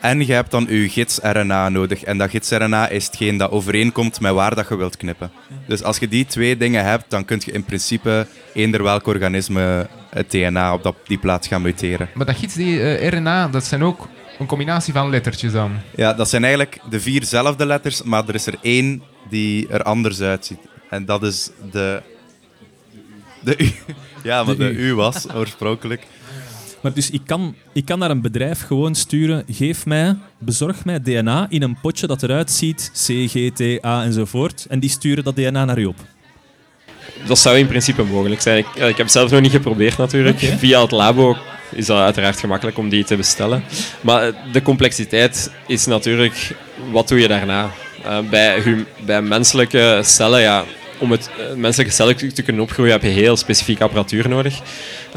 En 0.00 0.26
je 0.26 0.32
hebt 0.32 0.50
dan 0.50 0.66
je 0.68 0.88
gids-RNA 0.88 1.68
nodig. 1.68 2.02
En 2.02 2.18
dat 2.18 2.30
gids-RNA 2.30 2.88
is 2.88 3.06
hetgeen 3.06 3.36
dat 3.36 3.50
overeenkomt 3.50 4.20
met 4.20 4.32
waar 4.32 4.54
dat 4.54 4.68
je 4.68 4.76
wilt 4.76 4.96
knippen. 4.96 5.30
Dus 5.66 5.82
als 5.82 5.98
je 5.98 6.08
die 6.08 6.26
twee 6.26 6.56
dingen 6.56 6.84
hebt, 6.84 7.04
dan 7.08 7.24
kun 7.24 7.42
je 7.44 7.52
in 7.52 7.64
principe 7.64 8.26
eender 8.54 8.82
welk 8.82 9.06
organisme 9.06 9.88
het 10.10 10.30
DNA 10.30 10.74
op 10.74 10.96
die 11.06 11.18
plaats 11.18 11.48
gaan 11.48 11.62
muteren. 11.62 12.08
Maar 12.14 12.26
dat 12.26 12.36
gids-RNA, 12.36 13.48
dat 13.48 13.64
zijn 13.64 13.84
ook 13.84 14.08
een 14.38 14.46
combinatie 14.46 14.92
van 14.92 15.10
lettertjes 15.10 15.52
dan? 15.52 15.72
Ja, 15.94 16.12
dat 16.12 16.28
zijn 16.28 16.42
eigenlijk 16.42 16.78
de 16.90 17.00
vierzelfde 17.00 17.66
letters, 17.66 18.02
maar 18.02 18.28
er 18.28 18.34
is 18.34 18.46
er 18.46 18.58
één 18.62 19.02
die 19.28 19.68
er 19.68 19.82
anders 19.82 20.20
uitziet. 20.20 20.58
En 20.90 21.04
dat 21.04 21.22
is 21.22 21.50
de... 21.72 22.02
De 23.40 23.58
U. 23.58 23.70
Ja, 24.22 24.44
maar 24.44 24.56
de 24.56 24.70
U 24.70 24.94
was 24.94 25.32
oorspronkelijk. 25.34 26.06
Maar 26.86 26.94
dus 26.94 27.10
ik 27.10 27.20
kan, 27.26 27.54
ik 27.72 27.84
kan 27.84 27.98
naar 27.98 28.10
een 28.10 28.20
bedrijf 28.20 28.66
gewoon 28.66 28.94
sturen, 28.94 29.44
geef 29.50 29.86
mij, 29.86 30.16
bezorg 30.38 30.84
mij 30.84 31.00
DNA 31.00 31.46
in 31.48 31.62
een 31.62 31.80
potje 31.80 32.06
dat 32.06 32.22
eruit 32.22 32.50
ziet, 32.50 32.90
C, 32.92 33.30
G, 33.30 33.50
T, 33.54 33.84
A 33.84 34.04
enzovoort. 34.04 34.66
En 34.68 34.80
die 34.80 34.90
sturen 34.90 35.24
dat 35.24 35.36
DNA 35.36 35.64
naar 35.64 35.78
u 35.78 35.84
op. 35.84 35.96
Dat 37.26 37.38
zou 37.38 37.58
in 37.58 37.66
principe 37.66 38.02
mogelijk 38.02 38.40
zijn. 38.40 38.58
Ik, 38.58 38.66
ik 38.74 38.82
heb 38.82 38.96
het 38.96 39.10
zelf 39.10 39.30
nog 39.30 39.40
niet 39.40 39.50
geprobeerd 39.50 39.98
natuurlijk. 39.98 40.38
Via 40.38 40.80
het 40.80 40.90
labo 40.90 41.36
is 41.70 41.86
dat 41.86 41.98
uiteraard 41.98 42.40
gemakkelijk 42.40 42.78
om 42.78 42.88
die 42.88 43.04
te 43.04 43.16
bestellen. 43.16 43.64
Maar 44.00 44.32
de 44.52 44.62
complexiteit 44.62 45.50
is 45.66 45.86
natuurlijk, 45.86 46.56
wat 46.90 47.08
doe 47.08 47.20
je 47.20 47.28
daarna? 47.28 47.70
Uh, 48.04 48.18
bij, 48.30 48.84
bij 49.04 49.22
menselijke 49.22 50.00
cellen, 50.04 50.40
ja, 50.40 50.64
om 50.98 51.10
het 51.10 51.30
uh, 51.38 51.56
menselijke 51.56 51.92
cellen 51.92 52.34
te 52.34 52.42
kunnen 52.42 52.62
opgroeien 52.62 52.92
heb 52.92 53.02
je 53.02 53.08
heel 53.08 53.36
specifieke 53.36 53.82
apparatuur 53.82 54.28
nodig. 54.28 54.60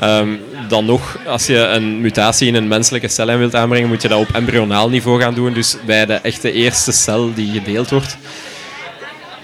Um, 0.04 0.40
dan 0.68 0.86
nog, 0.86 1.20
als 1.28 1.46
je 1.46 1.58
een 1.58 2.02
mutatie 2.02 2.48
in 2.48 2.56
een 2.56 2.68
menselijke 2.68 3.08
cel 3.08 3.38
wilt 3.38 3.56
aanbrengen, 3.56 3.88
moet 3.88 4.02
je 4.02 4.08
dat 4.08 4.20
op 4.20 4.36
embryonaal 4.36 4.90
niveau 4.90 5.22
gaan 5.22 5.34
doen. 5.34 5.54
Dus 5.54 5.78
bij 5.86 6.06
de 6.06 6.14
echte 6.14 6.52
eerste 6.52 6.92
cel 6.92 7.34
die 7.34 7.52
gedeeld 7.52 7.90
wordt. 7.90 8.18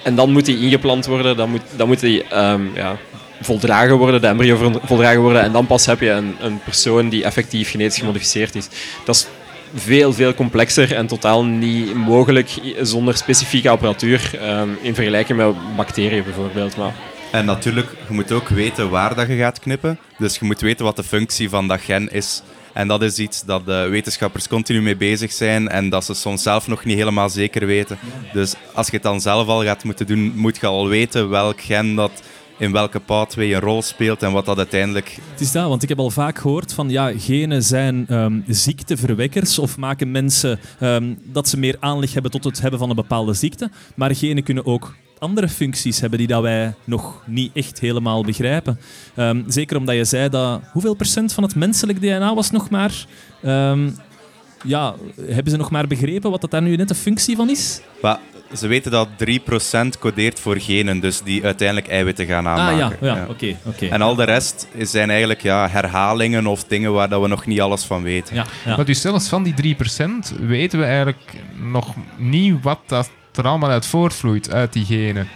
En 0.04 0.16
dan 0.16 0.32
moet 0.32 0.46
die 0.46 0.60
ingeplant 0.60 1.06
worden, 1.06 1.38
dan 1.38 1.50
moet, 1.50 1.62
dan 1.76 1.88
moet 1.88 2.00
die 2.00 2.24
um, 2.38 2.72
ja, 2.76 2.98
voldragen 3.42 3.98
worden, 3.98 4.22
de 4.22 4.28
embryo 4.28 4.80
voldragen 4.84 5.22
worden. 5.22 5.42
En 5.42 5.52
dan 5.52 5.66
pas 5.66 5.86
heb 5.86 6.00
je 6.00 6.10
een, 6.10 6.36
een 6.40 6.60
persoon 6.64 7.10
die 7.10 7.24
effectief 7.24 7.70
genetisch 7.70 7.98
gemodificeerd 8.00 8.56
is. 8.56 8.68
Dat 9.06 9.16
is 9.16 9.28
veel, 9.76 10.14
veel 10.14 10.34
complexer 10.34 10.94
en 10.94 11.08
totaal 11.08 11.46
niet 11.46 11.94
mogelijk 11.94 12.50
zonder 12.82 13.18
specifieke 13.18 13.70
apparatuur 13.70 14.32
um, 14.42 14.78
in 14.82 14.96
vergelijking 14.96 15.38
met 15.38 15.76
bacteriën 15.76 16.24
bijvoorbeeld. 16.24 16.78
Maar 16.78 16.94
en 17.32 17.46
natuurlijk, 17.46 17.90
je 18.08 18.14
moet 18.14 18.32
ook 18.32 18.48
weten 18.48 18.90
waar 18.90 19.16
dat 19.16 19.28
je 19.28 19.36
gaat 19.36 19.60
knippen. 19.60 20.00
Dus 20.18 20.38
je 20.38 20.46
moet 20.46 20.62
weten 20.62 20.86
wat 20.86 20.96
de 20.96 21.04
functie 21.04 21.50
van 21.50 21.68
dat 21.68 21.82
gen 21.82 22.12
is. 22.12 22.42
En 22.74 22.88
dat 22.88 23.02
is 23.02 23.20
iets 23.20 23.44
dat 23.46 23.66
de 23.66 23.88
wetenschappers 23.90 24.48
continu 24.48 24.82
mee 24.82 24.96
bezig 24.96 25.32
zijn 25.32 25.68
en 25.68 25.90
dat 25.90 26.06
ze 26.06 26.14
soms 26.14 26.44
zelf 26.44 26.68
nog 26.68 26.86
niet 26.86 26.98
helemaal 26.98 27.30
zeker 27.30 27.66
weten. 27.66 27.98
Dus 28.34 28.54
als 28.74 28.88
je 28.88 28.94
het 28.94 29.04
dan 29.04 29.22
zelf 29.22 29.48
al 29.48 29.64
gaat 29.64 29.84
moeten 29.84 30.08
doen, 30.08 30.32
moet 30.36 30.58
je 30.58 30.68
al 30.68 30.88
weten 30.88 31.30
welk 31.30 31.62
gen 31.62 31.96
dat 31.96 32.12
in 32.58 32.72
welke 32.72 32.99
pathway 32.99 33.53
een 33.53 33.60
rol 33.60 33.82
speelt 33.82 34.24
en 34.24 34.32
wat 34.32 34.45
dat 34.45 34.58
uiteindelijk... 34.58 35.18
Het 35.32 35.41
is 35.41 35.51
dat, 35.51 35.68
want 35.68 35.84
ik 35.84 35.89
heb 35.89 35.99
al 35.99 36.10
vaak 36.10 36.38
gehoord 36.38 36.74
van 36.74 36.89
ja, 36.89 37.12
genen 37.18 37.64
zijn 37.64 38.14
um, 38.14 38.43
ziekteverwekkers 38.47 39.60
of 39.60 39.78
maken 39.78 40.12
mensen 40.12 40.60
um, 40.82 41.18
dat 41.24 41.49
ze 41.49 41.60
meer 41.60 41.78
aanleg 41.80 42.14
hebben 42.14 42.32
tot 42.32 42.43
het 42.43 42.62
hebben 42.62 42.80
van 42.80 42.89
een 42.89 42.95
bepaalde 42.95 43.34
ziekte. 43.34 43.70
Maar 43.95 44.16
genen 44.16 44.43
kunnen 44.43 44.66
ook 44.66 44.95
andere 45.20 45.49
functies 45.49 45.99
hebben 45.99 46.20
die 46.20 46.28
dat 46.28 46.41
wij 46.41 46.74
nog 46.84 47.24
niet 47.26 47.51
echt 47.53 47.80
helemaal 47.80 48.24
begrijpen. 48.24 48.80
Um, 49.16 49.43
zeker 49.47 49.78
omdat 49.78 49.95
je 49.95 50.06
zei 50.06 50.30
dat... 50.30 50.62
Hoeveel 50.72 50.93
procent 50.93 51.34
van 51.34 51.43
het 51.43 51.56
menselijk 51.56 52.01
DNA 52.01 52.34
was 52.34 52.51
nog 52.51 52.70
maar... 52.70 53.06
Ja, 54.68 54.95
hebben 55.22 55.51
ze 55.51 55.58
nog 55.58 55.72
maar 55.72 55.88
begrepen 55.88 56.32
wat 56.32 56.41
dat 56.41 56.51
daar 56.51 56.62
nu 56.62 56.76
net 56.76 56.88
de 56.88 56.95
functie 56.95 57.36
van 57.36 57.49
is? 57.49 57.82
Maar 58.01 58.20
ze 58.54 58.68
weten 58.68 58.91
dat 58.91 59.08
3% 59.96 60.00
codeert 60.00 60.39
voor 60.39 60.60
genen, 60.60 61.00
dus 61.00 61.22
die 61.22 61.43
uiteindelijk 61.43 61.88
eiwitten 61.88 62.26
gaan 62.26 62.48
aanmaken. 62.48 62.98
Ah 62.98 63.02
ja, 63.02 63.16
ja, 63.16 63.26
oké. 63.30 63.56
Okay, 63.64 63.89
En 63.89 64.02
al 64.02 64.16
de 64.16 64.24
rest 64.24 64.68
zijn 64.80 65.10
eigenlijk 65.10 65.41
ja, 65.41 65.70
herhalingen 65.70 66.48
of 66.48 66.64
dingen 66.64 66.93
waar 66.93 67.10
dat 67.10 67.22
we 67.22 67.28
nog 67.28 67.46
niet 67.46 67.62
alles 67.62 67.84
van 67.84 68.04
weten. 68.04 68.36
Ja, 68.36 68.46
ja. 68.66 68.76
Maar 68.76 68.86
dus 68.86 69.02
zelfs 69.02 69.28
van 69.28 69.43
die 69.43 69.76
3% 69.76 70.39
weten 70.39 70.80
we 70.80 70.86
eigenlijk 70.86 71.34
nog 71.56 71.93
niet 72.18 72.64
wat 72.64 72.80
dat 72.86 73.10
er 73.36 73.48
allemaal 73.48 73.70
uit 73.70 73.86
voortvloeit, 73.86 74.54
uit 74.54 74.74
die 74.74 74.86
genen. 74.86 75.28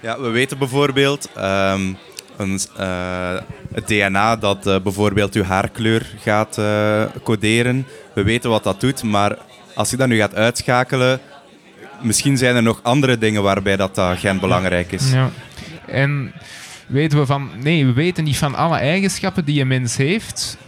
Ja, 0.00 0.20
we 0.20 0.28
weten 0.28 0.58
bijvoorbeeld 0.58 1.30
um, 1.36 1.96
een, 2.36 2.60
uh, 2.80 3.38
het 3.74 3.86
DNA 3.86 4.36
dat 4.36 4.66
uh, 4.66 4.80
bijvoorbeeld 4.80 5.34
uw 5.34 5.42
haarkleur 5.42 6.06
gaat 6.20 6.58
uh, 6.58 7.02
coderen. 7.22 7.86
We 8.12 8.22
weten 8.22 8.50
wat 8.50 8.64
dat 8.64 8.80
doet, 8.80 9.02
maar 9.02 9.38
als 9.74 9.90
je 9.90 9.96
dat 9.96 10.08
nu 10.08 10.16
gaat 10.16 10.34
uitschakelen, 10.34 11.20
misschien 12.00 12.36
zijn 12.36 12.56
er 12.56 12.62
nog 12.62 12.80
andere 12.82 13.18
dingen 13.18 13.42
waarbij 13.42 13.76
dat, 13.76 13.94
dat 13.94 14.18
gen 14.18 14.40
belangrijk 14.40 14.92
is. 14.92 15.12
Ja. 15.12 15.30
En 15.86 16.32
weten 16.86 17.18
we 17.18 17.26
van... 17.26 17.50
Nee, 17.62 17.86
we 17.86 17.92
weten 17.92 18.24
niet 18.24 18.36
van 18.36 18.54
alle 18.54 18.76
eigenschappen 18.76 19.44
die 19.44 19.60
een 19.60 19.66
mens 19.66 19.96
heeft 19.96 20.58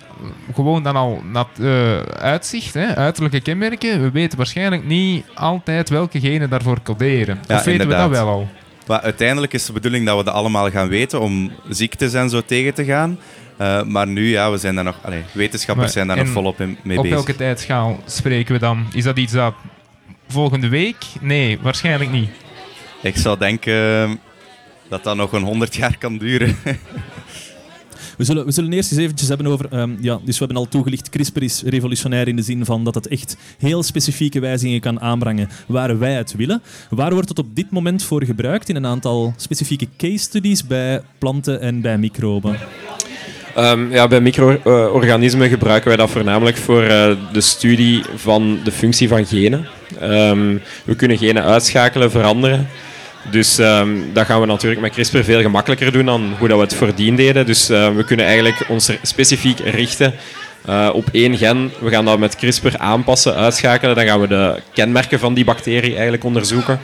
gewoon 0.54 0.82
dan 0.82 0.96
al 0.96 1.22
nat, 1.32 1.48
uh, 1.60 1.98
uitzicht, 2.02 2.74
hè, 2.74 2.96
uiterlijke 2.96 3.40
kenmerken. 3.40 4.02
We 4.02 4.10
weten 4.10 4.36
waarschijnlijk 4.36 4.84
niet 4.84 5.24
altijd 5.34 5.88
welke 5.88 6.20
genen 6.20 6.50
daarvoor 6.50 6.82
coderen. 6.82 7.38
Ja, 7.46 7.56
of 7.56 7.64
weten 7.64 7.72
inderdaad. 7.72 8.08
we 8.08 8.14
dat 8.14 8.24
wel 8.24 8.32
al? 8.32 8.48
Maar 8.86 9.00
uiteindelijk 9.00 9.52
is 9.52 9.66
de 9.66 9.72
bedoeling 9.72 10.06
dat 10.06 10.18
we 10.18 10.24
dat 10.24 10.34
allemaal 10.34 10.70
gaan 10.70 10.88
weten 10.88 11.20
om 11.20 11.52
ziektes 11.68 12.12
en 12.12 12.30
zo 12.30 12.42
tegen 12.46 12.74
te 12.74 12.84
gaan. 12.84 13.18
Uh, 13.60 13.82
maar 13.82 14.06
nu, 14.06 14.28
ja, 14.28 14.50
we 14.50 14.58
zijn 14.58 14.74
daar 14.74 14.84
nog, 14.84 14.96
allez, 15.02 15.24
wetenschappers 15.32 15.86
maar, 15.86 15.94
zijn 15.94 16.06
daar 16.06 16.16
nog 16.16 16.28
volop 16.28 16.60
in, 16.60 16.78
mee 16.82 16.96
op 16.96 17.02
bezig. 17.02 17.18
Op 17.18 17.26
welke 17.26 17.36
tijdschaal 17.36 18.00
spreken 18.06 18.54
we 18.54 18.60
dan? 18.60 18.86
Is 18.92 19.04
dat 19.04 19.18
iets 19.18 19.32
dat 19.32 19.54
volgende 20.30 20.68
week? 20.68 20.96
Nee, 21.20 21.58
waarschijnlijk 21.60 22.10
niet. 22.10 22.30
Ik 23.02 23.16
zou 23.16 23.38
denken 23.38 24.18
dat 24.88 25.04
dat 25.04 25.16
nog 25.16 25.32
een 25.32 25.42
honderd 25.42 25.74
jaar 25.74 25.98
kan 25.98 26.18
duren. 26.18 26.56
We 28.20 28.26
zullen, 28.26 28.44
we 28.44 28.52
zullen 28.52 28.72
eerst 28.72 28.92
eens 28.92 29.00
eventjes 29.00 29.28
hebben 29.28 29.46
over... 29.46 29.72
Um, 29.72 29.98
ja, 30.00 30.20
dus 30.24 30.38
we 30.38 30.44
hebben 30.44 30.62
al 30.62 30.68
toegelicht, 30.68 31.08
CRISPR 31.08 31.42
is 31.42 31.62
revolutionair 31.62 32.28
in 32.28 32.36
de 32.36 32.42
zin 32.42 32.64
van 32.64 32.84
dat 32.84 32.94
het 32.94 33.08
echt 33.08 33.36
heel 33.58 33.82
specifieke 33.82 34.40
wijzigingen 34.40 34.80
kan 34.80 35.00
aanbrengen 35.00 35.48
waar 35.66 35.98
wij 35.98 36.14
het 36.14 36.34
willen. 36.34 36.62
Waar 36.90 37.12
wordt 37.12 37.28
het 37.28 37.38
op 37.38 37.56
dit 37.56 37.70
moment 37.70 38.02
voor 38.02 38.24
gebruikt 38.24 38.68
in 38.68 38.76
een 38.76 38.86
aantal 38.86 39.34
specifieke 39.36 39.86
case 39.96 40.18
studies 40.18 40.66
bij 40.66 41.02
planten 41.18 41.60
en 41.60 41.80
bij 41.80 41.98
microben? 41.98 42.58
Um, 43.58 43.92
ja, 43.92 44.08
bij 44.08 44.20
micro-organismen 44.20 45.48
gebruiken 45.48 45.88
wij 45.88 45.96
dat 45.96 46.10
voornamelijk 46.10 46.56
voor 46.56 46.82
uh, 46.82 47.10
de 47.32 47.40
studie 47.40 48.02
van 48.14 48.60
de 48.64 48.72
functie 48.72 49.08
van 49.08 49.26
genen. 49.26 49.66
Um, 50.02 50.62
we 50.84 50.94
kunnen 50.94 51.18
genen 51.18 51.44
uitschakelen, 51.44 52.10
veranderen. 52.10 52.68
Dus 53.30 53.58
um, 53.58 54.10
dat 54.12 54.26
gaan 54.26 54.40
we 54.40 54.46
natuurlijk 54.46 54.80
met 54.80 54.92
CRISPR 54.92 55.18
veel 55.18 55.40
gemakkelijker 55.40 55.92
doen 55.92 56.06
dan 56.06 56.34
hoe 56.38 56.48
dat 56.48 56.56
we 56.56 56.62
het 56.62 56.74
voordien 56.74 57.16
deden. 57.16 57.46
Dus 57.46 57.66
we 57.68 58.04
kunnen 58.06 58.26
eigenlijk 58.26 58.64
ons 58.68 58.90
specifiek 59.02 59.58
richten 59.58 60.14
uh, 60.68 60.90
op 60.92 61.08
één 61.12 61.36
gen. 61.36 61.72
We 61.80 61.90
gaan 61.90 62.04
dat 62.04 62.18
met 62.18 62.36
CRISPR 62.36 62.76
aanpassen, 62.78 63.34
uitschakelen. 63.34 63.94
Dan 63.94 64.06
gaan 64.06 64.20
we 64.20 64.28
de 64.28 64.60
kenmerken 64.72 65.18
van 65.18 65.34
die 65.34 65.44
bacterie 65.44 65.92
eigenlijk 65.92 66.24
onderzoeken. 66.24 66.80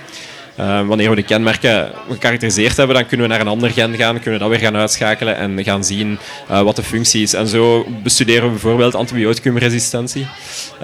Uh, 0.60 0.86
wanneer 0.86 1.10
we 1.10 1.16
de 1.16 1.22
kenmerken 1.22 1.90
gekarakteriseerd 2.10 2.76
hebben, 2.76 2.96
dan 2.96 3.06
kunnen 3.06 3.26
we 3.26 3.32
naar 3.32 3.40
een 3.40 3.48
ander 3.48 3.70
gen 3.70 3.94
gaan, 3.96 4.20
kunnen 4.20 4.32
we 4.32 4.38
dat 4.38 4.48
weer 4.48 4.58
gaan 4.68 4.76
uitschakelen 4.76 5.36
en 5.36 5.64
gaan 5.64 5.84
zien 5.84 6.18
uh, 6.50 6.60
wat 6.60 6.76
de 6.76 6.82
functie 6.82 7.22
is. 7.22 7.32
En 7.32 7.46
zo 7.46 7.86
bestuderen 8.02 8.42
we 8.42 8.50
bijvoorbeeld 8.50 8.94
antibioticumresistentie. 8.94 10.26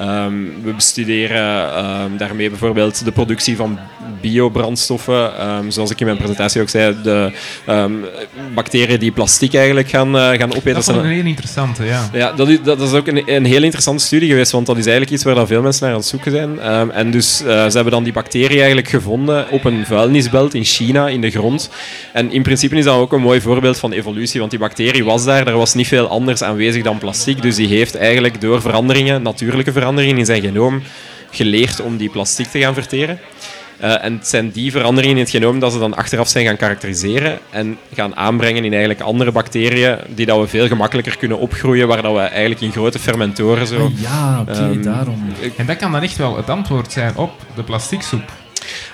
Um, 0.00 0.62
we 0.62 0.72
bestuderen 0.72 1.84
um, 1.84 2.16
daarmee 2.16 2.48
bijvoorbeeld 2.48 3.04
de 3.04 3.12
productie 3.12 3.56
van 3.56 3.78
biobrandstoffen. 4.20 5.48
Um, 5.48 5.70
zoals 5.70 5.90
ik 5.90 6.00
in 6.00 6.06
mijn 6.06 6.18
presentatie 6.18 6.60
ook 6.60 6.68
zei, 6.68 6.96
de 7.02 7.32
bacteriën 8.54 8.98
die 8.98 9.12
plastic 9.12 9.54
eigenlijk 9.54 9.88
gaan, 9.88 10.16
uh, 10.16 10.30
gaan 10.30 10.54
opeten. 10.54 10.74
Dat 10.74 10.88
is 10.88 10.94
een 10.96 11.04
heel 11.04 11.24
interessante, 11.24 11.84
ja. 11.84 12.08
Ja, 12.12 12.32
dat 12.32 12.48
is, 12.48 12.62
dat 12.62 12.80
is 12.80 12.92
ook 12.92 13.06
een, 13.06 13.22
een 13.26 13.44
heel 13.44 13.62
interessante 13.62 14.04
studie 14.04 14.28
geweest, 14.28 14.52
want 14.52 14.66
dat 14.66 14.76
is 14.76 14.86
eigenlijk 14.86 15.14
iets 15.14 15.24
waar 15.24 15.46
veel 15.46 15.62
mensen 15.62 15.84
naar 15.84 15.92
aan 15.92 15.98
het 15.98 16.08
zoeken 16.08 16.30
zijn. 16.30 16.60
en 16.90 17.10
dus 17.10 17.36
ze 17.36 17.70
hebben 17.72 17.92
dan 17.92 18.04
die 18.04 18.12
bacterie 18.12 18.56
eigenlijk 18.56 18.88
gevonden 18.88 19.50
op 19.50 19.61
op 19.66 19.72
een 19.72 19.86
vuilnisbelt 19.86 20.54
in 20.54 20.64
China, 20.64 21.08
in 21.08 21.20
de 21.20 21.30
grond. 21.30 21.70
En 22.12 22.32
in 22.32 22.42
principe 22.42 22.76
is 22.76 22.84
dat 22.84 22.96
ook 22.96 23.12
een 23.12 23.20
mooi 23.20 23.40
voorbeeld 23.40 23.78
van 23.78 23.92
evolutie, 23.92 24.38
want 24.38 24.50
die 24.50 24.60
bacterie 24.60 25.04
was 25.04 25.24
daar, 25.24 25.46
er 25.46 25.56
was 25.56 25.74
niet 25.74 25.86
veel 25.86 26.08
anders 26.08 26.42
aanwezig 26.42 26.82
dan 26.82 26.98
plastic, 26.98 27.42
dus 27.42 27.56
die 27.56 27.68
heeft 27.68 27.94
eigenlijk 27.94 28.40
door 28.40 28.60
veranderingen, 28.60 29.22
natuurlijke 29.22 29.72
veranderingen 29.72 30.18
in 30.18 30.24
zijn 30.24 30.42
genoom, 30.42 30.82
geleerd 31.30 31.80
om 31.80 31.96
die 31.96 32.10
plastic 32.10 32.46
te 32.46 32.58
gaan 32.58 32.74
verteren. 32.74 33.18
Uh, 33.82 34.04
en 34.04 34.12
het 34.12 34.28
zijn 34.28 34.50
die 34.50 34.70
veranderingen 34.70 35.16
in 35.16 35.22
het 35.22 35.30
genoom 35.30 35.58
dat 35.58 35.72
ze 35.72 35.78
dan 35.78 35.94
achteraf 35.94 36.28
zijn 36.28 36.46
gaan 36.46 36.56
karakteriseren 36.56 37.38
en 37.50 37.78
gaan 37.94 38.16
aanbrengen 38.16 38.64
in 38.64 38.70
eigenlijk 38.70 39.00
andere 39.00 39.32
bacteriën 39.32 39.96
die 40.08 40.26
dat 40.26 40.40
we 40.40 40.46
veel 40.46 40.66
gemakkelijker 40.66 41.16
kunnen 41.16 41.38
opgroeien, 41.38 41.88
waar 41.88 42.02
dat 42.02 42.14
we 42.14 42.20
eigenlijk 42.20 42.60
in 42.60 42.72
grote 42.72 42.98
fermentoren 42.98 43.66
zo... 43.66 43.84
Ah, 43.84 44.00
ja, 44.00 44.40
oké, 44.40 44.50
okay, 44.50 44.70
um, 44.70 44.82
daarom. 44.82 45.24
En 45.56 45.66
dat 45.66 45.76
kan 45.76 45.92
dan 45.92 46.02
echt 46.02 46.16
wel 46.16 46.36
het 46.36 46.50
antwoord 46.50 46.92
zijn 46.92 47.16
op 47.16 47.32
de 47.54 47.62
plasticsoep. 47.62 48.41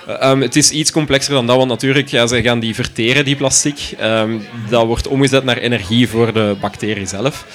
Um, 0.09 0.41
het 0.41 0.55
is 0.55 0.71
iets 0.71 0.91
complexer 0.91 1.33
dan 1.33 1.47
dat, 1.47 1.55
want 1.55 1.69
natuurlijk, 1.69 2.07
ja, 2.07 2.27
ze 2.27 2.41
gaan 2.41 2.59
die 2.59 2.75
verteren, 2.75 3.25
die 3.25 3.35
plastic. 3.35 3.75
Um, 4.01 4.41
dat 4.69 4.85
wordt 4.85 5.07
omgezet 5.07 5.43
naar 5.43 5.57
energie 5.57 6.09
voor 6.09 6.33
de 6.33 6.55
bacterie 6.61 7.05
zelf. 7.05 7.45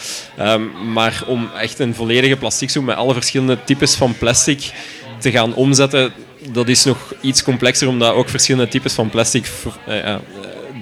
Um, 0.40 0.92
maar 0.92 1.22
om 1.26 1.50
echt 1.60 1.78
een 1.78 1.94
volledige 1.94 2.36
plasticsoep 2.36 2.84
met 2.84 2.96
alle 2.96 3.12
verschillende 3.12 3.58
types 3.64 3.94
van 3.94 4.18
plastic 4.18 4.70
te 5.18 5.30
gaan 5.30 5.54
omzetten, 5.54 6.12
dat 6.52 6.68
is 6.68 6.84
nog 6.84 7.14
iets 7.20 7.42
complexer, 7.42 7.88
omdat 7.88 8.14
ook 8.14 8.28
verschillende 8.28 8.70
types 8.70 8.94
van 8.94 9.10
plastic 9.10 9.46
uh, 9.88 10.14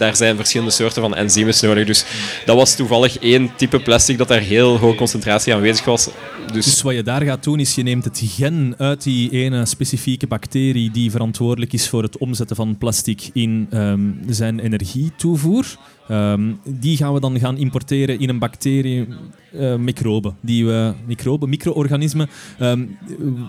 daar 0.02 0.16
zijn 0.16 0.36
verschillende 0.36 0.72
soorten 0.72 1.02
van 1.02 1.14
enzymes 1.14 1.60
nodig. 1.60 1.86
Dus 1.86 2.04
dat 2.44 2.56
was 2.56 2.76
toevallig 2.76 3.18
één 3.18 3.50
type 3.56 3.80
plastic 3.80 4.18
dat 4.18 4.28
daar 4.28 4.40
heel 4.40 4.78
hoge 4.78 4.96
concentratie 4.96 5.54
aanwezig 5.54 5.84
was. 5.84 6.08
Dus, 6.52 6.64
dus 6.64 6.82
wat 6.82 6.94
je 6.94 7.02
daar 7.02 7.22
gaat 7.22 7.44
doen, 7.44 7.60
is 7.60 7.74
je 7.74 7.82
neemt 7.82 8.04
het 8.04 8.20
gen 8.24 8.74
uit 8.78 9.02
die 9.02 9.30
ene 9.30 9.66
specifieke 9.66 10.26
bacterie 10.26 10.90
die 10.90 11.10
verantwoordelijk 11.10 11.72
is 11.72 11.88
voor 11.88 12.02
het 12.02 12.18
omzetten 12.18 12.56
van 12.56 12.78
plastic 12.78 13.30
in 13.32 13.68
um, 13.72 14.20
zijn 14.28 14.58
energietoevoer. 14.60 15.66
Um, 16.10 16.60
die 16.64 16.96
gaan 16.96 17.12
we 17.14 17.20
dan 17.20 17.38
gaan 17.38 17.56
importeren 17.56 18.18
in 18.18 18.28
een 18.28 18.38
bacterie, 18.38 19.06
uh, 19.54 19.76
microben, 19.76 20.36
die 20.40 20.66
we, 20.66 20.92
microben, 21.06 21.48
micro-organismen, 21.48 22.28
um, 22.60 22.98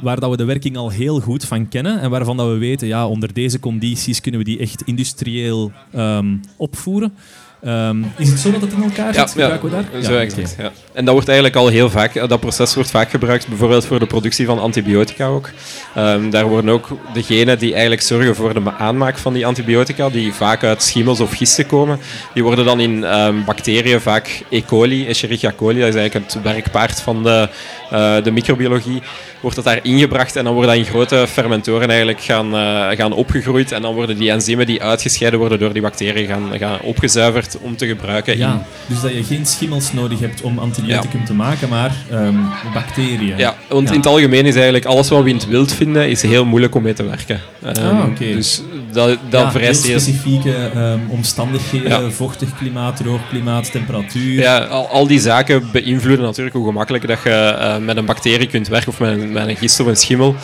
waar 0.02 0.20
dat 0.20 0.30
we 0.30 0.38
de 0.38 0.44
werking 0.44 0.78
al 0.78 0.90
heel 0.90 1.20
goed 1.20 1.46
van 1.46 1.68
kennen 1.68 2.00
en 2.00 2.10
waarvan 2.10 2.38
dat 2.38 2.48
we 2.48 2.58
weten, 2.58 2.88
ja, 2.88 3.08
onder 3.08 3.34
deze 3.34 3.60
condities 3.60 4.22
kunnen 4.22 4.40
we 4.40 4.46
die 4.46 4.60
echt 4.60 4.82
industrieel 4.82 5.72
um, 5.96 6.40
opvoeren. 6.58 7.14
Um, 7.66 8.14
is 8.18 8.30
het 8.30 8.40
zo 8.40 8.52
dat 8.52 8.62
het 8.62 8.72
in 8.72 8.84
elkaar 8.84 9.14
zit? 9.14 9.34
Ja, 9.36 9.48
ja 9.48 9.60
we 9.62 9.70
daar? 9.70 10.04
zo 10.04 10.18
exact. 10.18 10.56
Ja. 10.58 10.72
En 10.94 11.06
dat 11.06 11.14
wordt 11.14 11.28
eigenlijk 11.28 11.58
al 11.58 11.68
heel 11.68 11.90
vaak, 11.90 12.28
dat 12.30 12.40
proces 12.40 12.76
wordt 12.76 12.92
vaak 12.92 13.10
gebruikt, 13.10 13.48
bijvoorbeeld 13.48 13.86
voor 13.86 14.00
de 14.00 14.06
productie 14.06 14.46
van 14.46 14.60
antibiotica 14.60 15.26
ook. 15.28 15.50
Um, 15.98 16.30
daar 16.30 16.48
worden 16.48 16.70
ook 16.70 16.88
degenen 17.14 17.60
die 17.60 17.72
eigenlijk 17.72 18.02
zorgen 18.02 18.36
voor 18.36 18.54
de 18.54 18.72
aanmaak 18.78 19.18
van 19.18 19.34
die 19.34 19.46
antibiotica, 19.46 20.10
die 20.10 20.34
vaak 20.34 20.64
uit 20.64 20.84
schimmels 20.84 21.20
of 21.20 21.34
gisten 21.34 21.66
komen, 21.66 22.00
die 22.34 22.44
worden 22.44 22.66
dan 22.66 22.80
in 22.80 23.18
um, 23.18 23.46
bacteriën 23.46 24.02
vaak 24.02 24.44
E. 24.50 24.62
coli, 24.62 25.08
Escherichia 25.08 25.54
coli, 25.58 25.80
dat 25.80 25.90
is 25.90 25.96
eigenlijk 25.96 26.34
het 26.34 26.44
werkpaard 26.44 27.02
van 27.02 27.24
de, 27.24 27.50
uh, 27.94 28.24
de 28.24 28.32
microbiologie 28.32 29.02
wordt 29.44 29.58
dat 29.58 29.66
daar 29.66 29.80
ingebracht 29.82 30.36
en 30.36 30.44
dan 30.44 30.54
wordt 30.54 30.70
dat 30.70 30.78
in 30.78 30.86
grote 30.86 31.26
fermentoren 31.30 31.90
eigenlijk 31.90 32.22
gaan, 32.22 32.56
uh, 32.56 32.88
gaan 32.90 33.12
opgegroeid 33.12 33.72
en 33.72 33.82
dan 33.82 33.94
worden 33.94 34.18
die 34.18 34.32
enzymen 34.32 34.66
die 34.66 34.82
uitgescheiden 34.82 35.40
worden 35.40 35.60
door 35.60 35.74
die 35.74 35.82
bacteriën 35.82 36.28
gaan, 36.28 36.58
gaan 36.58 36.80
opgezuiverd 36.82 37.58
om 37.62 37.76
te 37.76 37.88
gebruiken. 37.88 38.38
Ja, 38.38 38.52
in... 38.52 38.60
dus 38.88 39.02
dat 39.02 39.14
je 39.14 39.24
geen 39.24 39.46
schimmels 39.46 39.94
nodig 39.94 40.20
hebt 40.20 40.42
om 40.42 40.60
antibioticum 40.60 41.20
ja. 41.20 41.26
te 41.26 41.34
maken, 41.34 41.70
maar 41.70 41.96
um, 42.12 42.50
bacteriën. 42.74 43.38
Ja, 43.38 43.56
want 43.68 43.88
ja. 43.88 43.94
in 43.94 44.00
het 44.00 44.10
algemeen 44.10 44.46
is 44.46 44.56
eigenlijk 44.56 44.86
alles 44.86 45.10
wat 45.10 45.24
we 45.24 45.30
in 45.30 45.36
het 45.36 45.48
wild 45.48 45.74
vinden, 45.74 46.10
is 46.10 46.22
heel 46.22 46.46
moeilijk 46.46 46.76
om 46.76 46.82
mee 46.84 46.94
te 46.94 47.04
werken. 47.04 47.42
Um, 47.66 47.98
ah, 48.00 48.06
oké. 48.06 48.34
Dus 48.34 48.62
dat, 48.94 49.18
dat 49.30 49.42
ja, 49.42 49.52
vereist 49.52 49.86
heel 49.86 50.00
specifieke 50.00 50.72
um, 50.76 51.10
omstandigheden, 51.10 52.14
vochtig 52.14 52.58
klimaat, 52.58 52.98
droog 52.98 53.30
klimaat, 53.30 53.72
temperatuur. 53.72 54.42
Ja, 54.42 54.58
al, 54.58 54.88
al, 54.88 55.08
die 55.08 55.20
zaken 55.20 55.72
beïnvloeden 55.72 56.26
natuurlijk 56.26 56.56
hoe 56.56 56.66
gemakkelijk 56.66 57.08
dat 57.08 57.20
je 57.24 57.56
uh, 57.60 57.78
met 57.78 57.98
een 57.98 58.06
bacterie 58.06 58.48
kunt 58.48 58.68
werken 58.68 58.90
of 58.90 59.00
met 59.00 59.12
een 59.12 59.32
met 59.32 59.48
een 59.48 59.56
gist 59.56 59.80
of 59.80 59.88
een 59.88 59.96
schimmel. 59.96 60.36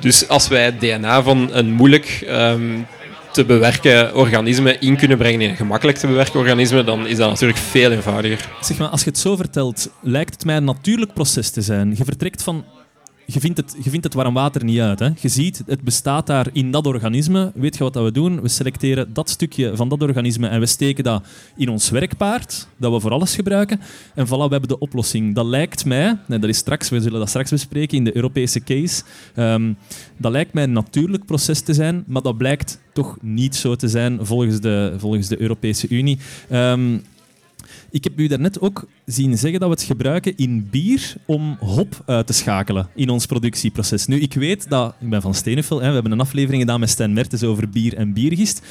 Dus 0.00 0.28
als 0.28 0.48
wij 0.48 0.64
het 0.64 0.80
DNA 0.80 1.22
van 1.22 1.48
een 1.52 1.72
moeilijk 1.72 2.26
um, 2.28 2.86
te 3.32 3.44
bewerken 3.44 4.16
organisme 4.16 4.78
in 4.78 4.96
kunnen 4.96 5.18
brengen 5.18 5.40
in 5.40 5.50
een 5.50 5.56
gemakkelijk 5.56 5.98
te 5.98 6.06
bewerken 6.06 6.38
organisme, 6.38 6.84
dan 6.84 7.06
is 7.06 7.16
dat 7.16 7.28
natuurlijk 7.28 7.58
veel 7.58 7.90
eenvoudiger. 7.90 8.48
Zeg 8.60 8.78
maar, 8.78 8.88
als 8.88 9.04
je 9.04 9.10
het 9.10 9.18
zo 9.18 9.36
vertelt, 9.36 9.90
lijkt 10.00 10.32
het 10.32 10.44
mij 10.44 10.56
een 10.56 10.64
natuurlijk 10.64 11.14
proces 11.14 11.50
te 11.50 11.62
zijn. 11.62 11.94
Je 11.96 12.04
vertrekt 12.04 12.42
van 12.42 12.64
je 13.26 13.40
vindt, 13.40 13.56
het, 13.56 13.76
je 13.82 13.90
vindt 13.90 14.04
het 14.04 14.14
warm 14.14 14.34
water 14.34 14.64
niet 14.64 14.80
uit. 14.80 14.98
Hè? 14.98 15.08
Je 15.20 15.28
ziet, 15.28 15.62
het 15.66 15.80
bestaat 15.80 16.26
daar 16.26 16.46
in 16.52 16.70
dat 16.70 16.86
organisme. 16.86 17.52
Weet 17.54 17.76
je 17.76 17.82
wat 17.82 17.92
dat 17.92 18.04
we 18.04 18.12
doen? 18.12 18.40
We 18.40 18.48
selecteren 18.48 19.12
dat 19.12 19.30
stukje 19.30 19.76
van 19.76 19.88
dat 19.88 20.02
organisme 20.02 20.48
en 20.48 20.60
we 20.60 20.66
steken 20.66 21.04
dat 21.04 21.26
in 21.56 21.68
ons 21.68 21.90
werkpaard, 21.90 22.68
dat 22.76 22.92
we 22.92 23.00
voor 23.00 23.10
alles 23.10 23.34
gebruiken. 23.34 23.80
En 24.14 24.26
voilà, 24.26 24.28
we 24.28 24.48
hebben 24.48 24.68
de 24.68 24.78
oplossing. 24.78 25.34
Dat 25.34 25.46
lijkt 25.46 25.84
mij, 25.84 26.18
dat 26.26 26.44
is 26.44 26.56
straks, 26.56 26.88
we 26.88 27.00
zullen 27.00 27.18
dat 27.18 27.28
straks 27.28 27.50
bespreken 27.50 27.96
in 27.96 28.04
de 28.04 28.16
Europese 28.16 28.60
case, 28.60 29.02
um, 29.36 29.76
dat 30.16 30.32
lijkt 30.32 30.52
mij 30.52 30.62
een 30.62 30.72
natuurlijk 30.72 31.24
proces 31.24 31.60
te 31.60 31.74
zijn, 31.74 32.04
maar 32.06 32.22
dat 32.22 32.36
blijkt 32.36 32.80
toch 32.92 33.16
niet 33.20 33.56
zo 33.56 33.76
te 33.76 33.88
zijn 33.88 34.26
volgens 34.26 34.60
de, 34.60 34.94
volgens 34.96 35.28
de 35.28 35.40
Europese 35.40 35.88
Unie. 35.88 36.18
Um, 36.52 37.02
ik 37.90 38.04
heb 38.04 38.18
u 38.18 38.26
daarnet 38.26 38.60
ook 38.60 38.86
zien 39.06 39.38
zeggen 39.38 39.60
dat 39.60 39.68
we 39.68 39.74
het 39.74 39.84
gebruiken 39.84 40.36
in 40.36 40.68
bier 40.70 41.14
om 41.26 41.56
hop 41.60 42.02
uit 42.06 42.26
te 42.26 42.32
schakelen 42.32 42.88
in 42.94 43.08
ons 43.08 43.26
productieproces. 43.26 44.06
Nu, 44.06 44.20
ik 44.20 44.34
weet 44.34 44.68
dat... 44.68 44.94
Ik 45.00 45.10
ben 45.10 45.22
van 45.22 45.34
Steenuffel. 45.34 45.80
Hè, 45.80 45.86
we 45.86 45.94
hebben 45.94 46.12
een 46.12 46.20
aflevering 46.20 46.62
gedaan 46.62 46.80
met 46.80 46.90
Stijn 46.90 47.12
Mertens 47.12 47.42
over 47.42 47.68
bier 47.68 47.94
en 47.94 48.12
biergist. 48.12 48.62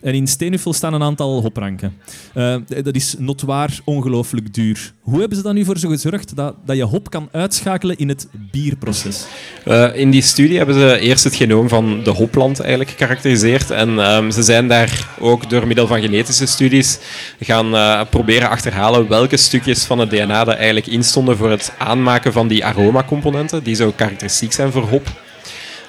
En 0.00 0.14
in 0.14 0.26
Steenuffel 0.26 0.72
staan 0.72 0.94
een 0.94 1.02
aantal 1.02 1.42
hopranken. 1.42 1.94
Uh, 2.34 2.56
dat 2.82 2.94
is 2.94 3.14
notwaar 3.18 3.80
ongelooflijk 3.84 4.54
duur. 4.54 4.92
Hoe 5.00 5.18
hebben 5.18 5.36
ze 5.36 5.42
dan 5.42 5.54
nu 5.54 5.64
voor 5.64 5.78
zo 5.78 5.88
gezorgd 5.88 6.36
dat, 6.36 6.54
dat 6.64 6.76
je 6.76 6.82
hop 6.82 7.10
kan 7.10 7.28
uitschakelen 7.32 7.96
in 7.96 8.08
het 8.08 8.28
bierproces? 8.50 9.26
Uh, 9.66 9.96
in 9.96 10.10
die 10.10 10.22
studie 10.22 10.56
hebben 10.56 10.74
ze 10.74 10.98
eerst 10.98 11.24
het 11.24 11.34
genoom 11.34 11.68
van 11.68 12.02
de 12.02 12.10
hopplant 12.10 12.60
eigenlijk 12.60 12.90
gekarakteriseerd. 12.90 13.70
En 13.70 13.88
um, 13.88 14.30
ze 14.30 14.42
zijn 14.42 14.68
daar 14.68 15.16
ook 15.18 15.50
door 15.50 15.66
middel 15.66 15.86
van 15.86 16.00
genetische 16.00 16.46
studies 16.46 16.98
gaan 17.40 17.74
uh, 17.74 18.02
proberen 18.10 18.37
achterhalen 18.46 19.08
welke 19.08 19.36
stukjes 19.36 19.84
van 19.84 19.98
het 19.98 20.10
DNA 20.10 20.44
dat 20.44 20.54
eigenlijk 20.54 20.86
instonden 20.86 21.36
voor 21.36 21.50
het 21.50 21.72
aanmaken 21.78 22.32
van 22.32 22.48
die 22.48 22.64
aromacomponenten, 22.64 23.62
die 23.62 23.74
zo 23.74 23.92
karakteristiek 23.96 24.52
zijn 24.52 24.72
voor 24.72 24.82
hop. 24.82 25.06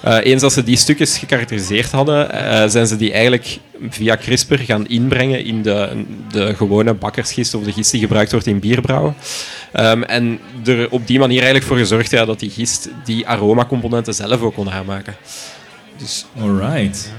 Uh, 0.04 0.18
eens 0.22 0.42
als 0.42 0.54
ze 0.54 0.62
die 0.62 0.76
stukjes 0.76 1.18
gekarakteriseerd 1.18 1.90
hadden, 1.90 2.34
uh, 2.34 2.68
zijn 2.68 2.86
ze 2.86 2.96
die 2.96 3.12
eigenlijk 3.12 3.58
via 3.88 4.16
CRISPR 4.16 4.54
gaan 4.54 4.86
inbrengen 4.86 5.44
in 5.44 5.62
de, 5.62 6.04
de 6.30 6.54
gewone 6.54 6.94
bakkersgist 6.94 7.54
of 7.54 7.62
de 7.62 7.72
gist 7.72 7.90
die 7.90 8.00
gebruikt 8.00 8.30
wordt 8.32 8.46
in 8.46 8.58
bierbrouwen. 8.58 9.14
Um, 9.74 10.02
en 10.02 10.38
er 10.64 10.90
op 10.90 11.06
die 11.06 11.18
manier 11.18 11.36
eigenlijk 11.36 11.66
voor 11.66 11.76
gezorgd 11.76 12.10
ja, 12.10 12.24
dat 12.24 12.40
die 12.40 12.50
gist 12.50 12.88
die 13.04 13.26
aromacomponenten 13.26 14.14
zelf 14.14 14.40
ook 14.40 14.54
kon 14.54 14.70
aanmaken. 14.70 15.14
Dus, 15.96 16.26
Alright. 16.40 17.12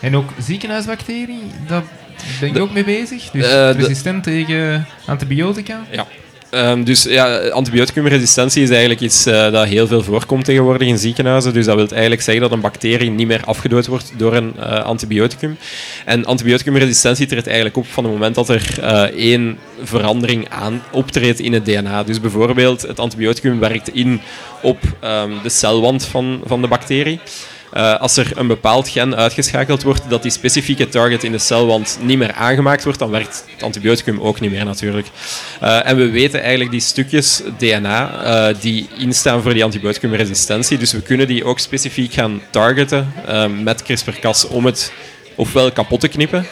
En 0.00 0.16
ook 0.16 0.30
ziekenhuisbacterie, 0.38 1.42
dat 1.66 1.84
ben 2.40 2.52
je 2.52 2.60
ook 2.60 2.72
mee 2.72 2.84
bezig? 2.84 3.30
Dus 3.30 3.46
uh, 3.46 3.70
resistent 3.70 4.22
tegen 4.22 4.86
antibiotica? 5.06 5.80
Ja. 5.90 6.06
Um, 6.54 6.84
dus 6.84 7.02
ja, 7.02 7.38
antibioticumresistentie 7.48 8.62
is 8.62 8.70
eigenlijk 8.70 9.00
iets 9.00 9.26
uh, 9.26 9.50
dat 9.50 9.66
heel 9.66 9.86
veel 9.86 10.02
voorkomt 10.02 10.44
tegenwoordig 10.44 10.88
in 10.88 10.98
ziekenhuizen. 10.98 11.52
Dus 11.52 11.66
dat 11.66 11.76
wil 11.76 11.88
eigenlijk 11.88 12.22
zeggen 12.22 12.42
dat 12.42 12.52
een 12.52 12.60
bacterie 12.60 13.10
niet 13.10 13.26
meer 13.26 13.44
afgedood 13.44 13.86
wordt 13.86 14.12
door 14.16 14.34
een 14.34 14.54
uh, 14.58 14.84
antibioticum. 14.84 15.58
En 16.04 16.24
antibioticumresistentie 16.24 17.26
treedt 17.26 17.46
eigenlijk 17.46 17.76
op 17.76 17.86
van 17.86 18.04
het 18.04 18.12
moment 18.12 18.34
dat 18.34 18.48
er 18.48 18.78
uh, 18.80 19.02
één 19.02 19.58
verandering 19.82 20.48
aan 20.48 20.82
optreedt 20.90 21.40
in 21.40 21.52
het 21.52 21.64
DNA. 21.64 22.02
Dus 22.02 22.20
bijvoorbeeld 22.20 22.82
het 22.82 23.00
antibioticum 23.00 23.58
werkt 23.58 23.94
in 23.94 24.20
op 24.62 24.78
um, 25.04 25.38
de 25.42 25.48
celwand 25.48 26.04
van, 26.04 26.40
van 26.44 26.60
de 26.60 26.68
bacterie. 26.68 27.20
Uh, 27.76 28.00
als 28.00 28.16
er 28.16 28.32
een 28.34 28.46
bepaald 28.46 28.88
gen 28.88 29.16
uitgeschakeld 29.16 29.82
wordt 29.82 30.02
dat 30.08 30.22
die 30.22 30.30
specifieke 30.30 30.88
target 30.88 31.24
in 31.24 31.32
de 31.32 31.38
celwand 31.38 31.98
niet 32.02 32.18
meer 32.18 32.32
aangemaakt 32.32 32.84
wordt, 32.84 32.98
dan 32.98 33.10
werkt 33.10 33.44
het 33.52 33.62
antibioticum 33.62 34.20
ook 34.20 34.40
niet 34.40 34.50
meer 34.50 34.64
natuurlijk. 34.64 35.06
Uh, 35.62 35.86
en 35.88 35.96
we 35.96 36.10
weten 36.10 36.40
eigenlijk 36.40 36.70
die 36.70 36.80
stukjes 36.80 37.42
DNA 37.58 38.48
uh, 38.50 38.56
die 38.60 38.88
instaan 38.98 39.42
voor 39.42 39.54
die 39.54 39.64
antibioticumresistentie, 39.64 40.78
dus 40.78 40.92
we 40.92 41.02
kunnen 41.02 41.26
die 41.26 41.44
ook 41.44 41.58
specifiek 41.58 42.12
gaan 42.12 42.42
targeten 42.50 43.12
met 43.62 43.82
CRISPR-Cas 43.82 44.48
om 44.48 44.66
het 44.66 44.92
ofwel 45.34 45.72
kapot 45.72 46.00
te 46.00 46.08
knippen, 46.08 46.46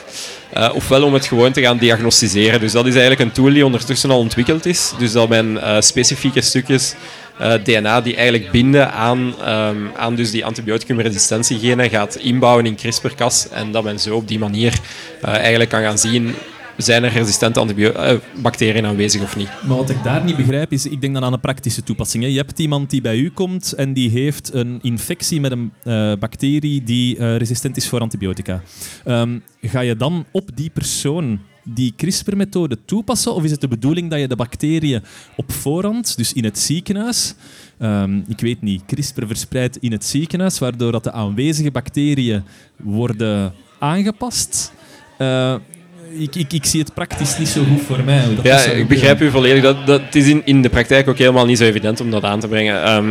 ofwel 0.72 1.02
om 1.02 1.14
het 1.14 1.26
gewoon 1.26 1.52
te 1.52 1.60
gaan 1.60 1.78
diagnosticeren. 1.78 2.60
Dus 2.60 2.72
dat 2.72 2.86
is 2.86 2.92
eigenlijk 2.92 3.22
een 3.22 3.32
tool 3.32 3.52
die 3.52 3.64
ondertussen 3.64 4.10
al 4.10 4.18
ontwikkeld 4.18 4.66
is. 4.66 4.92
Dus 4.98 5.12
dat 5.12 5.28
men 5.28 5.58
specifieke 5.82 6.40
stukjes 6.40 6.94
eh, 7.38 7.52
DNA 7.64 8.00
die 8.00 8.16
eigenlijk 8.16 8.50
binden 8.50 8.92
aan, 8.92 9.34
um, 9.48 9.90
aan 9.96 10.14
dus 10.14 10.30
die 10.30 10.44
antibioticumresistentiegenen 10.44 11.90
gaat 11.90 12.16
inbouwen 12.16 12.66
in 12.66 12.76
CRISPR-Cas 12.76 13.48
en 13.48 13.72
dat 13.72 13.84
men 13.84 14.00
zo 14.00 14.16
op 14.16 14.28
die 14.28 14.38
manier 14.38 14.80
eigenlijk 15.22 15.70
kan 15.70 15.82
gaan 15.82 15.98
zien 15.98 16.34
zijn 16.78 17.04
er 17.04 17.12
resistente 17.12 17.92
eh, 17.92 18.16
bacteriën 18.42 18.86
aanwezig 18.86 19.22
of 19.22 19.36
niet. 19.36 19.48
Maar 19.66 19.76
wat 19.76 19.90
ik 19.90 20.02
daar 20.02 20.24
niet 20.24 20.36
begrijp 20.36 20.72
is, 20.72 20.86
ik 20.86 21.00
denk 21.00 21.14
dan 21.14 21.24
aan 21.24 21.32
een 21.32 21.40
praktische 21.40 21.82
toepassing. 21.82 22.24
Je 22.24 22.36
hebt 22.36 22.58
iemand 22.58 22.90
die 22.90 23.00
bij 23.00 23.16
u 23.16 23.30
komt 23.30 23.72
en 23.72 23.92
die 23.92 24.10
heeft 24.10 24.54
een 24.54 24.78
infectie 24.82 25.40
met 25.40 25.52
een 25.52 25.72
eh, 25.82 26.12
bacterie 26.18 26.82
die 26.82 27.16
eh, 27.16 27.36
resistent 27.36 27.76
is 27.76 27.88
voor 27.88 28.00
antibiotica. 28.00 28.62
Ehm, 29.04 29.38
ga 29.62 29.80
je 29.80 29.96
dan 29.96 30.24
op 30.30 30.50
die 30.54 30.70
persoon 30.70 31.40
die 31.74 31.92
CRISPR-methode 31.96 32.78
toepassen? 32.84 33.34
Of 33.34 33.44
is 33.44 33.50
het 33.50 33.60
de 33.60 33.68
bedoeling 33.68 34.10
dat 34.10 34.20
je 34.20 34.28
de 34.28 34.36
bacteriën 34.36 35.02
op 35.36 35.52
voorhand, 35.52 36.16
dus 36.16 36.32
in 36.32 36.44
het 36.44 36.58
ziekenhuis, 36.58 37.34
ehm, 37.78 38.20
ik 38.26 38.40
weet 38.40 38.62
niet, 38.62 38.82
CRISPR 38.86 39.26
verspreidt 39.26 39.76
in 39.76 39.92
het 39.92 40.04
ziekenhuis, 40.04 40.58
waardoor 40.58 40.92
dat 40.92 41.04
de 41.04 41.12
aanwezige 41.12 41.70
bacteriën 41.70 42.42
worden 42.76 43.52
aangepast? 43.78 44.72
Eh, 45.18 45.54
ik, 46.12 46.34
ik, 46.34 46.52
ik 46.52 46.64
zie 46.64 46.80
het 46.80 46.94
praktisch 46.94 47.38
niet 47.38 47.48
zo 47.48 47.64
goed 47.64 47.82
voor 47.86 48.04
mij. 48.04 48.22
dat 48.34 48.44
Ja, 48.44 48.60
ik 48.60 48.88
begrijp 48.88 49.20
u 49.20 49.30
volledig. 49.30 49.62
Dat, 49.62 49.86
dat, 49.86 50.00
het 50.00 50.14
is 50.14 50.26
in, 50.26 50.42
in 50.44 50.62
de 50.62 50.68
praktijk 50.68 51.08
ook 51.08 51.18
helemaal 51.18 51.46
niet 51.46 51.58
zo 51.58 51.64
evident 51.64 52.00
om 52.00 52.10
dat 52.10 52.24
aan 52.24 52.40
te 52.40 52.48
brengen. 52.48 52.82
Eh, 52.82 53.02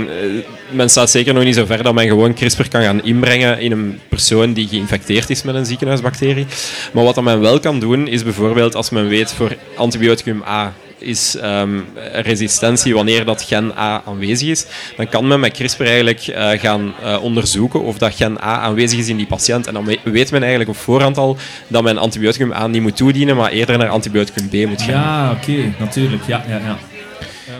men 0.70 0.90
staat 0.90 1.10
zeker 1.10 1.34
nog 1.34 1.44
niet 1.44 1.56
zo 1.56 1.66
ver 1.66 1.84
dat 1.84 1.94
men 1.94 2.08
gewoon 2.08 2.34
CRISPR 2.34 2.68
kan 2.68 2.82
gaan 2.82 3.04
inbrengen 3.04 3.60
in 3.60 3.72
een 3.72 4.00
persoon 4.10 4.54
die 4.54 4.68
geïnfecteerd 4.68 5.30
is 5.30 5.44
met 5.44 5.56
een 5.56 5.66
ziekenhuisbacterie. 5.66 6.46
Maar 6.94 7.04
wat 7.04 7.16
dat 7.16 7.24
men 7.24 7.40
wel 7.40 7.60
kan 7.60 7.80
doen, 7.80 8.08
is 8.08 8.24
bijvoorbeeld 8.24 8.76
als 8.76 8.90
men 8.90 9.08
weet 9.08 9.34
voor 9.34 9.56
antibioticum 9.76 10.44
A 10.48 10.74
is 11.00 11.36
ehm, 11.36 11.80
resistentie 12.14 12.94
wanneer 12.94 13.26
dat 13.26 13.42
gen 13.44 13.72
A 13.78 14.02
aanwezig 14.06 14.50
is, 14.50 14.66
dan 14.98 15.10
kan 15.10 15.28
men 15.28 15.40
met 15.40 15.54
CRISPR 15.54 15.84
eigenlijk 15.84 16.28
eh, 16.28 16.50
gaan 16.60 16.94
eh, 17.04 17.24
onderzoeken 17.24 17.82
of 17.84 17.98
dat 17.98 18.16
gen 18.16 18.38
A 18.44 18.60
aanwezig 18.60 19.00
is 19.00 19.08
in 19.08 19.18
die 19.18 19.26
patiënt. 19.28 19.68
En 19.68 19.74
dan 19.74 19.86
we- 19.86 20.00
weet 20.04 20.32
men 20.32 20.42
eigenlijk 20.42 20.70
op 20.70 20.78
voorhand 20.78 21.18
al 21.18 21.38
dat 21.68 21.84
men 21.84 21.98
antibioticum 21.98 22.54
A 22.54 22.68
niet 22.68 22.82
moet 22.82 22.96
toedienen, 22.98 23.36
maar 23.36 23.52
eerder 23.52 23.78
naar 23.78 23.90
antibioticum 23.90 24.48
B 24.50 24.54
moet 24.68 24.82
gaan. 24.82 24.94
Ja, 24.94 25.32
oké, 25.32 25.74
natuurlijk. 25.80 26.24
Ja, 26.28 26.44
ja, 26.48 26.58
ja. 26.58 26.78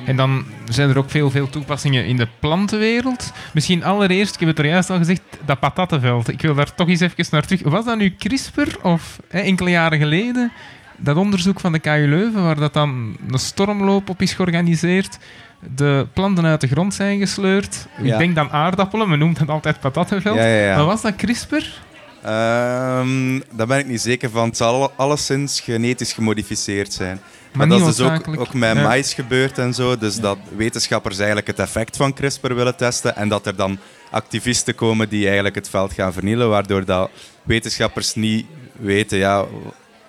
En 0.06 0.16
dan 0.16 0.46
zijn 0.70 0.90
er 0.90 0.98
ook 0.98 1.10
veel, 1.12 1.32
veel 1.32 1.50
toepassingen 1.50 2.06
in 2.06 2.18
de 2.18 2.28
plantenwereld. 2.40 3.32
Misschien 3.54 3.84
allereerst, 3.84 4.34
ik 4.34 4.40
heb 4.40 4.50
het 4.50 4.60
er 4.60 4.66
juist 4.66 4.90
al 4.90 4.98
gezegd, 4.98 5.22
dat 5.46 5.60
patattenveld. 5.60 6.28
Ik 6.28 6.42
wil 6.42 6.56
daar 6.56 6.74
toch 6.76 6.88
eens 6.90 7.00
even 7.00 7.26
naar 7.32 7.46
terug. 7.46 7.62
Was 7.64 7.86
dat 7.86 7.98
nu 7.98 8.16
CRISPR 8.18 8.68
of 8.82 9.20
hè, 9.28 9.40
enkele 9.40 9.70
jaren 9.70 10.00
geleden 10.00 10.52
dat 10.98 11.16
onderzoek 11.18 11.60
van 11.60 11.72
de 11.72 11.80
KU 11.80 12.08
Leuven, 12.08 12.44
waar 12.44 12.60
dat 12.60 12.74
dan 12.74 13.18
een 13.32 13.40
stormloop 13.40 14.10
op 14.10 14.22
is 14.22 14.34
georganiseerd, 14.34 15.18
de 15.76 16.08
planten 16.14 16.46
uit 16.46 16.62
de 16.62 16.68
grond 16.68 16.94
zijn 16.94 17.20
gesleurd. 17.20 17.88
Ik 18.02 18.18
denk 18.18 18.36
dan 18.36 18.50
aardappelen, 18.50 19.10
men 19.10 19.20
noemt 19.20 19.40
dat 19.40 19.50
altijd 19.50 19.80
patattenveld. 19.80 20.38
Ja, 20.38 20.46
ja, 20.46 20.66
ja. 20.66 20.76
Maar 20.76 20.86
was 20.86 21.02
dat 21.02 21.16
CRISPR? 21.16 21.64
Ehm, 22.24 23.40
daar 23.52 23.68
ben 23.68 23.80
ik 23.80 23.88
niet 23.88 24.02
zeker 24.02 24.30
van. 24.30 24.48
Het 24.48 24.58
zal 24.58 24.92
alleszins 24.96 25.60
genetisch 25.60 26.14
gemodificeerd 26.14 26.94
zijn. 26.94 27.20
Maar, 27.54 27.68
dat 27.68 27.80
is 27.80 27.96
dus 27.96 28.06
ook, 28.06 28.40
ook 28.40 28.54
met 28.54 28.74
mais 28.76 29.14
gebeurd 29.14 29.58
en 29.58 29.74
zo. 29.74 29.98
Dus 29.98 30.20
dat 30.20 30.38
wetenschappers 30.56 31.18
eigenlijk 31.18 31.48
het 31.48 31.60
effect 31.60 31.98
van 31.98 32.14
CRISPR 32.14 32.54
willen 32.54 32.76
testen. 32.76 33.16
En 33.16 33.30
dat 33.30 33.46
er 33.46 33.56
dan 33.56 33.78
activisten 34.12 34.76
komen 34.76 35.10
die 35.10 35.26
eigenlijk 35.26 35.56
het 35.56 35.70
veld 35.70 35.94
gaan 35.94 36.14
vernielen. 36.14 36.50
Waardoor 36.50 36.86
dat 36.86 37.10
wetenschappers 37.44 38.16
niet 38.16 38.46
weten 38.80 39.18
ja, 39.18 39.46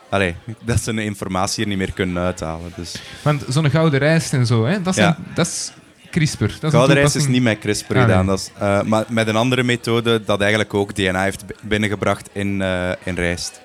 allee, 0.09 0.35
dat 0.65 0.81
ze 0.81 0.95
de 0.95 1.05
informatie 1.05 1.63
er 1.63 1.69
niet 1.69 1.79
meer 1.79 1.93
kunnen 1.93 2.23
uithalen. 2.23 2.73
Dus 2.77 2.95
Want 3.23 3.45
zo'n 3.49 3.71
gouden 3.71 3.99
rijst 3.99 4.33
en 4.33 4.47
zo, 4.47 4.65
hè, 4.65 4.83
dat, 4.83 4.95
zijn, 4.95 5.07
Ja. 5.07 5.33
dat 5.35 5.47
is 5.47 5.73
CRISPR. 6.11 6.51
Dat 6.61 6.71
Gouden 6.71 6.97
rijst 6.97 7.15
is 7.17 7.27
niet 7.27 7.43
met 7.43 7.59
CRISPR 7.59 7.95
Ah, 7.97 8.01
gedaan. 8.03 8.19
nee. 8.19 8.27
Dat 8.27 8.39
is, 8.39 8.51
eh, 8.59 8.83
maar 8.83 9.05
met 9.09 9.29
een 9.29 9.37
andere 9.37 9.63
methode 9.63 10.25
dat 10.25 10.41
eigenlijk 10.41 10.75
ook 10.75 10.95
DNA 10.95 11.23
heeft 11.23 11.45
binnengebracht 11.63 12.29
in, 12.33 12.63
eh, 12.63 12.91
in 13.05 13.15
rijst. 13.15 13.61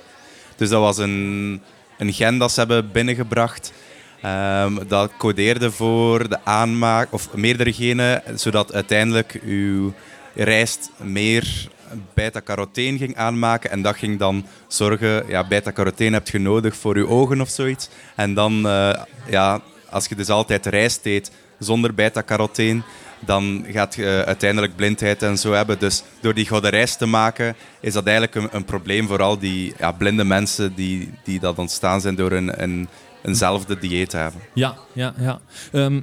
Dus 0.56 0.70
dat 0.70 0.82
was 0.82 0.98
een, 0.98 1.62
een 1.98 2.14
gen 2.14 2.38
dat 2.38 2.52
ze 2.52 2.60
hebben 2.60 2.92
binnengebracht. 2.92 3.74
ehm, 4.22 4.74
dat 4.88 5.12
codeerde 5.18 5.72
voor 5.72 6.30
de 6.30 6.38
aanmaak, 6.44 7.14
of 7.14 7.34
meerdere 7.36 7.74
genen, 7.74 8.22
zodat 8.36 8.74
uiteindelijk 8.74 9.40
uw 9.46 9.94
rijst 10.36 10.92
meer 10.98 11.68
beta-carotene 12.14 12.98
ging 12.98 13.16
aanmaken. 13.16 13.72
En 13.72 13.82
dat 13.82 13.96
ging 13.96 14.20
dan 14.20 14.46
zorgen, 14.68 15.24
ja, 15.28 15.48
beta-carotene 15.48 16.16
heb 16.16 16.28
je 16.28 16.40
nodig 16.40 16.76
voor 16.76 16.98
je 16.98 17.08
ogen 17.08 17.42
of 17.42 17.50
zoiets. 17.50 17.90
En 18.16 18.34
dan, 18.34 18.68
eh, 18.68 18.94
ja, 19.30 19.62
als 19.90 20.06
je 20.06 20.16
dus 20.16 20.30
altijd 20.30 20.66
rijst 20.66 21.06
eet 21.06 21.32
zonder 21.60 21.94
beta-carotene, 21.94 22.82
dan 23.26 23.66
gaat 23.68 23.96
je 23.96 24.24
uiteindelijk 24.26 24.76
blindheid 24.76 25.24
en 25.24 25.38
zo 25.38 25.52
hebben. 25.52 25.80
Dus 25.80 26.04
door 26.22 26.34
die 26.34 26.46
gouden 26.46 26.70
rijst 26.70 26.98
te 26.98 27.06
maken, 27.06 27.56
is 27.80 27.94
dat 27.94 28.06
eigenlijk 28.06 28.36
een, 28.36 28.48
een 28.52 28.66
probleem 28.66 29.08
voor 29.08 29.22
al 29.22 29.40
die 29.40 29.74
ja, 29.78 29.92
blinde 29.92 30.24
mensen 30.24 30.74
die, 30.76 31.10
die 31.24 31.40
dat 31.40 31.58
ontstaan 31.58 32.02
zijn 32.02 32.16
door 32.16 32.32
een, 32.32 32.62
een, 32.64 32.88
eenzelfde 33.24 33.80
dieet 33.80 34.10
te 34.10 34.18
hebben. 34.18 34.42
Ja, 34.54 34.76
ja, 34.94 35.14
ja. 35.18 35.40
Ehm, 35.72 36.02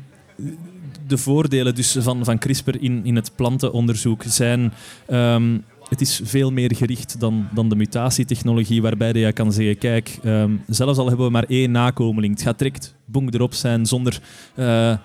de 1.06 1.18
voordelen 1.18 1.74
dus 1.74 1.96
van, 1.98 2.24
van 2.24 2.38
CRISPR 2.38 2.74
in, 2.80 3.00
in 3.04 3.16
het 3.16 3.30
plantenonderzoek 3.34 4.22
zijn... 4.26 4.72
ehm, 5.06 5.58
het 5.90 6.00
is 6.00 6.20
veel 6.24 6.50
meer 6.52 6.76
gericht 6.76 7.20
dan, 7.20 7.48
dan 7.54 7.68
de 7.68 7.76
mutatietechnologie, 7.76 8.82
waarbij 8.82 9.12
je 9.12 9.32
kan 9.32 9.52
zeggen, 9.52 9.78
kijk, 9.78 10.18
ehm, 10.24 10.50
zelfs 10.66 10.98
al 10.98 11.06
hebben 11.06 11.26
we 11.26 11.32
maar 11.32 11.44
één 11.48 11.70
nakomeling, 11.70 12.32
het 12.32 12.42
gaat 12.42 12.58
direct 12.58 12.94
bonk 13.04 13.34
erop 13.34 13.54
zijn 13.54 13.86
zonder 13.86 14.20
eh, 14.54 14.96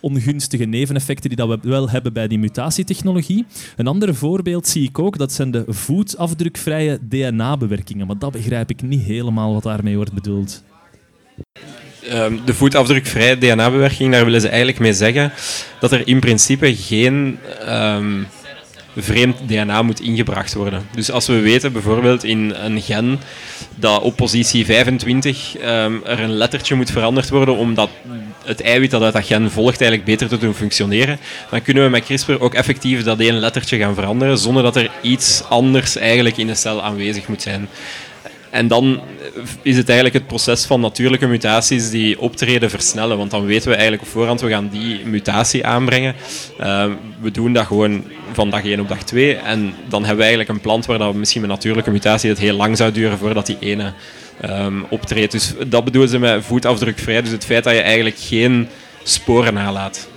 ongunstige 0.00 0.64
neveneffecten 0.64 1.28
die 1.28 1.38
dat 1.38 1.48
we 1.48 1.68
wel 1.68 1.90
hebben 1.90 2.12
bij 2.12 2.28
die 2.28 2.38
mutatietechnologie. 2.38 3.46
Een 3.76 3.86
ander 3.86 4.14
voorbeeld 4.14 4.66
zie 4.66 4.88
ik 4.88 4.98
ook, 4.98 5.18
dat 5.18 5.32
zijn 5.32 5.50
de 5.50 5.64
voetafdrukvrije 5.68 6.98
DNA-bewerkingen. 7.08 8.06
Maar 8.06 8.18
dat 8.18 8.32
begrijp 8.32 8.70
ik 8.70 8.82
niet 8.82 9.02
helemaal 9.02 9.52
wat 9.52 9.62
daarmee 9.62 9.96
wordt 9.96 10.12
bedoeld. 10.12 10.62
Ehm, 12.08 12.36
de 12.44 12.54
voetafdrukvrije 12.54 13.38
DNA-bewerking, 13.38 14.12
daar 14.12 14.24
willen 14.24 14.40
ze 14.40 14.48
eigenlijk 14.48 14.78
mee 14.78 14.92
zeggen 14.92 15.32
dat 15.80 15.92
er 15.92 16.08
in 16.08 16.20
principe 16.20 16.76
geen 16.76 17.38
ehm, 17.60 18.22
vreemd 18.96 19.36
DNA 19.46 19.82
moet 19.82 20.00
ingebracht 20.00 20.54
worden. 20.54 20.86
Dus 20.94 21.10
als 21.10 21.26
we 21.26 21.40
weten 21.40 21.72
bijvoorbeeld 21.72 22.24
in 22.24 22.54
een 22.54 22.82
gen 22.82 23.20
dat 23.74 24.02
op 24.02 24.16
positie 24.16 24.64
25 24.64 25.56
ehm, 25.56 25.92
er 26.04 26.20
een 26.20 26.32
lettertje 26.32 26.74
moet 26.74 26.90
veranderd 26.90 27.30
worden 27.30 27.56
omdat 27.56 27.90
het 28.44 28.62
eiwit 28.62 28.90
dat 28.90 29.02
uit 29.02 29.12
dat 29.12 29.24
gen 29.24 29.50
volgt 29.50 29.80
eigenlijk 29.80 30.10
beter 30.10 30.28
te 30.28 30.38
doen 30.38 30.54
functioneren, 30.54 31.18
dan 31.50 31.62
kunnen 31.62 31.84
we 31.84 31.90
met 31.90 32.04
CRISPR 32.04 32.32
ook 32.38 32.54
effectief 32.54 33.02
dat 33.02 33.20
één 33.20 33.38
lettertje 33.38 33.78
gaan 33.78 33.94
veranderen 33.94 34.38
zonder 34.38 34.62
dat 34.62 34.76
er 34.76 34.90
iets 35.02 35.42
anders 35.48 35.96
eigenlijk 35.96 36.36
in 36.36 36.46
de 36.46 36.54
cel 36.54 36.82
aanwezig 36.82 37.28
moet 37.28 37.42
zijn. 37.42 37.68
En 38.54 38.68
dan 38.68 39.00
is 39.62 39.76
het 39.76 39.88
eigenlijk 39.88 40.18
het 40.18 40.26
proces 40.26 40.64
van 40.64 40.80
natuurlijke 40.80 41.26
mutaties 41.26 41.90
die 41.90 42.20
optreden 42.20 42.70
versnellen. 42.70 43.16
Want 43.16 43.30
dan 43.30 43.44
weten 43.44 43.68
we 43.68 43.74
eigenlijk 43.74 44.02
op 44.02 44.08
voorhand, 44.08 44.40
we 44.40 44.48
gaan 44.48 44.68
die 44.68 45.06
mutatie 45.06 45.66
aanbrengen. 45.66 46.14
Uh, 46.60 46.86
we 47.20 47.30
doen 47.30 47.52
dat 47.52 47.66
gewoon 47.66 48.04
van 48.32 48.50
dag 48.50 48.64
1 48.64 48.80
op 48.80 48.88
dag 48.88 49.02
2. 49.02 49.36
En 49.36 49.74
dan 49.88 50.00
hebben 50.00 50.16
we 50.16 50.22
eigenlijk 50.22 50.48
een 50.48 50.60
plant 50.60 50.86
waar 50.86 50.98
dat 50.98 51.14
misschien 51.14 51.40
met 51.40 51.50
natuurlijke 51.50 51.90
mutatie 51.90 52.30
het 52.30 52.38
heel 52.38 52.56
lang 52.56 52.76
zou 52.76 52.92
duren 52.92 53.18
voordat 53.18 53.46
die 53.46 53.56
ene 53.60 53.92
um, 54.44 54.84
optreedt. 54.88 55.32
Dus 55.32 55.54
dat 55.66 55.84
bedoelen 55.84 56.10
ze 56.10 56.18
met 56.18 56.44
voetafdrukvrij. 56.44 57.22
Dus 57.22 57.30
het 57.30 57.44
feit 57.44 57.64
dat 57.64 57.74
je 57.74 57.80
eigenlijk 57.80 58.16
geen 58.18 58.68
sporen 59.02 59.54
nalaat 59.54 60.08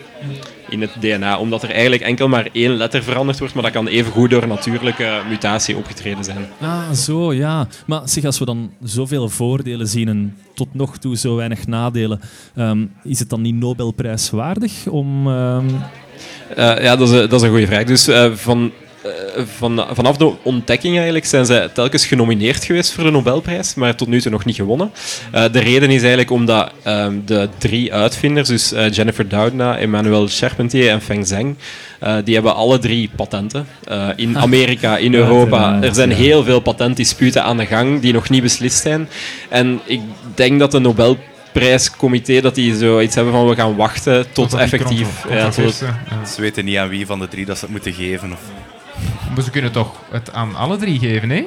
in 0.70 0.82
het 0.82 0.92
DNA. 1.00 1.40
Omdat 1.40 1.64
er 1.64 1.72
eigenlijk 1.72 2.02
enkel 2.02 2.28
maar 2.28 2.50
één 2.52 2.76
letter 2.76 3.04
veranderd 3.04 3.40
wordt, 3.40 3.54
maar 3.54 3.64
dat 3.64 3.72
kan 3.72 3.88
evengoed 3.88 4.30
door 4.30 4.42
een 4.42 4.50
natuurlijke 4.50 5.22
mutatie 5.30 5.78
opgetreden 5.78 6.24
zijn. 6.24 6.48
Ah, 6.62 6.92
zo, 6.92 7.34
ja. 7.34 7.68
Maar 7.86 8.02
zeg, 8.06 8.24
als 8.26 8.40
we 8.40 8.46
dan 8.46 8.72
zoveel 8.84 9.30
voordelen 9.30 9.88
zien 9.88 10.08
en 10.08 10.38
tot 10.54 10.68
nog 10.74 10.98
toe 10.98 11.18
zo 11.18 11.36
weinig 11.36 11.68
nadelen, 11.68 12.20
um, 12.56 12.92
is 13.04 13.20
het 13.20 13.30
dan 13.30 13.42
niet 13.42 13.56
Nobelprijswaardig 13.56 14.88
om... 14.88 15.28
Um... 15.28 15.66
Uh, 16.58 16.82
ja, 16.84 16.96
dat 16.96 17.10
is, 17.10 17.14
een, 17.14 17.30
dat 17.30 17.34
is 17.34 17.42
een 17.42 17.50
goede 17.50 17.68
vraag. 17.68 17.84
Dus 17.84 18.08
uh, 18.08 18.32
van 18.32 18.72
van, 19.58 19.86
vanaf 19.92 20.18
de 20.18 20.34
ontdekking 20.42 20.96
eigenlijk 20.96 21.26
zijn 21.26 21.46
zij 21.46 21.70
telkens 21.70 22.06
genomineerd 22.06 22.64
geweest 22.64 22.92
voor 22.92 23.04
de 23.04 23.12
Nobelprijs, 23.12 23.74
maar 23.76 23.96
tot 23.96 24.08
nu 24.08 24.22
toe 24.22 24.32
nog 24.32 24.46
niet 24.46 24.56
gewonnen. 24.56 24.92
Uh, 25.36 25.44
de 25.52 25.60
reden 25.60 25.90
is 25.90 26.00
eigenlijk 26.00 26.32
omdat 26.32 26.72
um, 26.88 27.22
de 27.26 27.50
drie 27.58 27.94
uitvinders, 27.94 28.48
dus 28.48 28.74
uh, 28.74 28.92
Jennifer 28.92 29.28
Doudna, 29.28 29.78
Emmanuel 29.78 30.28
Charpentier 30.28 30.90
en 30.90 31.02
Feng 31.02 31.28
Zheng, 31.28 31.56
uh, 32.04 32.16
die 32.24 32.34
hebben 32.34 32.56
alle 32.56 32.80
drie 32.80 33.10
patenten. 33.16 33.68
in 34.16 34.38
Amerika, 34.38 34.98
in 34.98 35.14
Europa. 35.14 35.82
Er 35.82 35.94
zijn 35.94 36.12
heel 36.12 36.44
veel 36.44 36.60
patentdisputen 36.60 37.44
aan 37.44 37.58
de 37.58 37.66
gang 37.66 38.02
die 38.02 38.14
nog 38.14 38.30
niet 38.30 38.42
beslist 38.42 38.82
zijn. 38.82 39.10
En 39.50 39.80
ik 39.86 40.02
denk 40.36 40.60
dat 40.60 40.72
de 40.72 40.80
Nobel 40.80 41.18
prijscomité 41.60 42.42
dat 42.42 42.56
die 42.56 42.76
zoiets 42.76 43.16
hebben 43.16 43.34
van 43.34 43.48
we 43.48 43.56
gaan 43.56 43.76
wachten 43.76 44.32
tot 44.32 44.54
effectief. 44.54 45.08
Ja, 45.30 45.50
tot 45.50 45.80
ja. 45.80 46.26
Ze 46.26 46.42
weten 46.42 46.66
niet 46.66 46.78
aan 46.78 46.90
wie 46.90 47.06
van 47.06 47.20
de 47.20 47.28
drie 47.28 47.46
dat 47.46 47.58
ze 47.58 47.64
het 47.64 47.74
moeten 47.74 47.94
geven. 47.94 48.32
Of... 48.32 48.40
Maar 49.36 49.44
ze 49.44 49.52
kunnen 49.52 49.72
toch 49.72 49.96
het 50.12 50.34
aan 50.34 50.56
alle 50.56 50.78
drie 50.78 51.00
geven, 51.00 51.30
hè? 51.30 51.46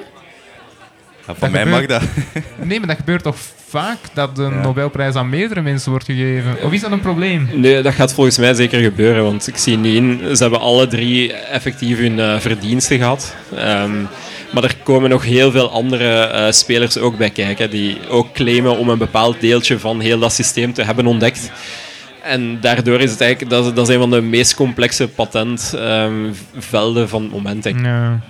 Ja, 1.26 1.34
van 1.34 1.50
mij 1.50 1.66
mag 1.66 1.86
dat. 1.86 2.02
Nee, 2.62 2.78
maar 2.78 2.88
dat 2.88 2.96
gebeurt 2.96 3.22
toch 3.22 3.36
vaak 3.68 3.98
dat 4.14 4.36
de 4.36 4.42
ja. 4.42 4.48
Nobelprijs 4.48 5.14
aan 5.14 5.28
meerdere 5.28 5.60
mensen 5.60 5.90
wordt 5.90 6.04
gegeven? 6.04 6.62
Of 6.62 6.72
is 6.72 6.80
dat 6.80 6.90
een 6.90 7.00
probleem? 7.00 7.48
Nee, 7.52 7.82
dat 7.82 7.94
gaat 7.94 8.14
volgens 8.14 8.38
mij 8.38 8.54
zeker 8.54 8.80
gebeuren, 8.80 9.22
want 9.22 9.46
ik 9.46 9.56
zie 9.56 9.76
niet 9.76 9.94
in. 9.94 10.36
Ze 10.36 10.42
hebben 10.42 10.60
alle 10.60 10.86
drie 10.86 11.32
effectief 11.32 11.98
hun 11.98 12.18
uh, 12.18 12.38
verdiensten 12.38 12.98
gehad. 12.98 13.34
Um, 13.52 14.08
Maar 14.52 14.64
er 14.64 14.76
komen 14.82 15.10
nog 15.10 15.24
heel 15.24 15.50
veel 15.50 15.70
andere 15.70 16.20
eh, 16.20 16.52
spelers 16.52 16.98
ook 16.98 17.16
bij 17.16 17.30
kijken 17.30 17.70
die 17.70 17.98
ook 18.08 18.32
claimen 18.32 18.78
om 18.78 18.88
een 18.88 18.98
bepaald 18.98 19.40
deeltje 19.40 19.78
van 19.78 20.00
heel 20.00 20.18
dat 20.18 20.32
systeem 20.32 20.72
te 20.72 20.82
hebben 20.82 21.06
ontdekt. 21.06 21.50
En 22.22 22.60
daardoor 22.60 23.00
is 23.00 23.10
het 23.10 23.20
eigenlijk, 23.20 23.74
dat 23.74 23.88
is, 23.88 23.94
een 23.94 24.00
van 24.00 24.10
de 24.10 24.20
meest 24.20 24.54
complexe 24.54 25.08
patentvelden 25.08 27.08
van 27.08 27.22
het 27.22 27.32
moment. 27.32 27.64
Ja. 27.64 28.20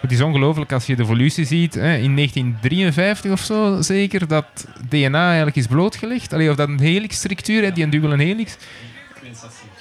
Het 0.00 0.12
is 0.12 0.20
ongelooflijk 0.20 0.72
als 0.72 0.86
je 0.86 0.96
de 0.96 1.02
evolutie 1.02 1.44
ziet. 1.44 1.74
Hè, 1.74 1.96
in 1.96 2.16
1953 2.16 3.32
of 3.32 3.40
zo 3.40 3.76
zeker, 3.80 4.28
dat 4.28 4.66
DNA 4.88 5.26
eigenlijk 5.26 5.56
is 5.56 5.66
blootgelegd. 5.66 6.32
Allee, 6.32 6.50
of 6.50 6.56
dat 6.56 6.68
een 6.68 6.80
helixstructuur, 6.80 7.62
hè, 7.62 7.72
die 7.72 7.84
een 7.84 7.90
dubbele 7.90 8.16
helix. 8.16 8.56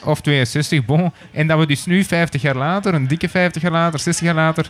Of 0.04 0.22
62, 0.22 0.86
bon. 0.86 1.12
En 1.32 1.48
dat 1.48 1.60
we 1.60 1.66
dus 1.66 1.86
nu 1.86 2.04
50 2.04 2.42
jaar 2.42 2.56
later, 2.56 2.94
een 2.94 3.08
dikke 3.08 3.30
50 3.30 3.62
jaar 3.62 3.72
later, 3.72 4.00
60 4.00 4.26
jaar 4.26 4.36
later, 4.36 4.70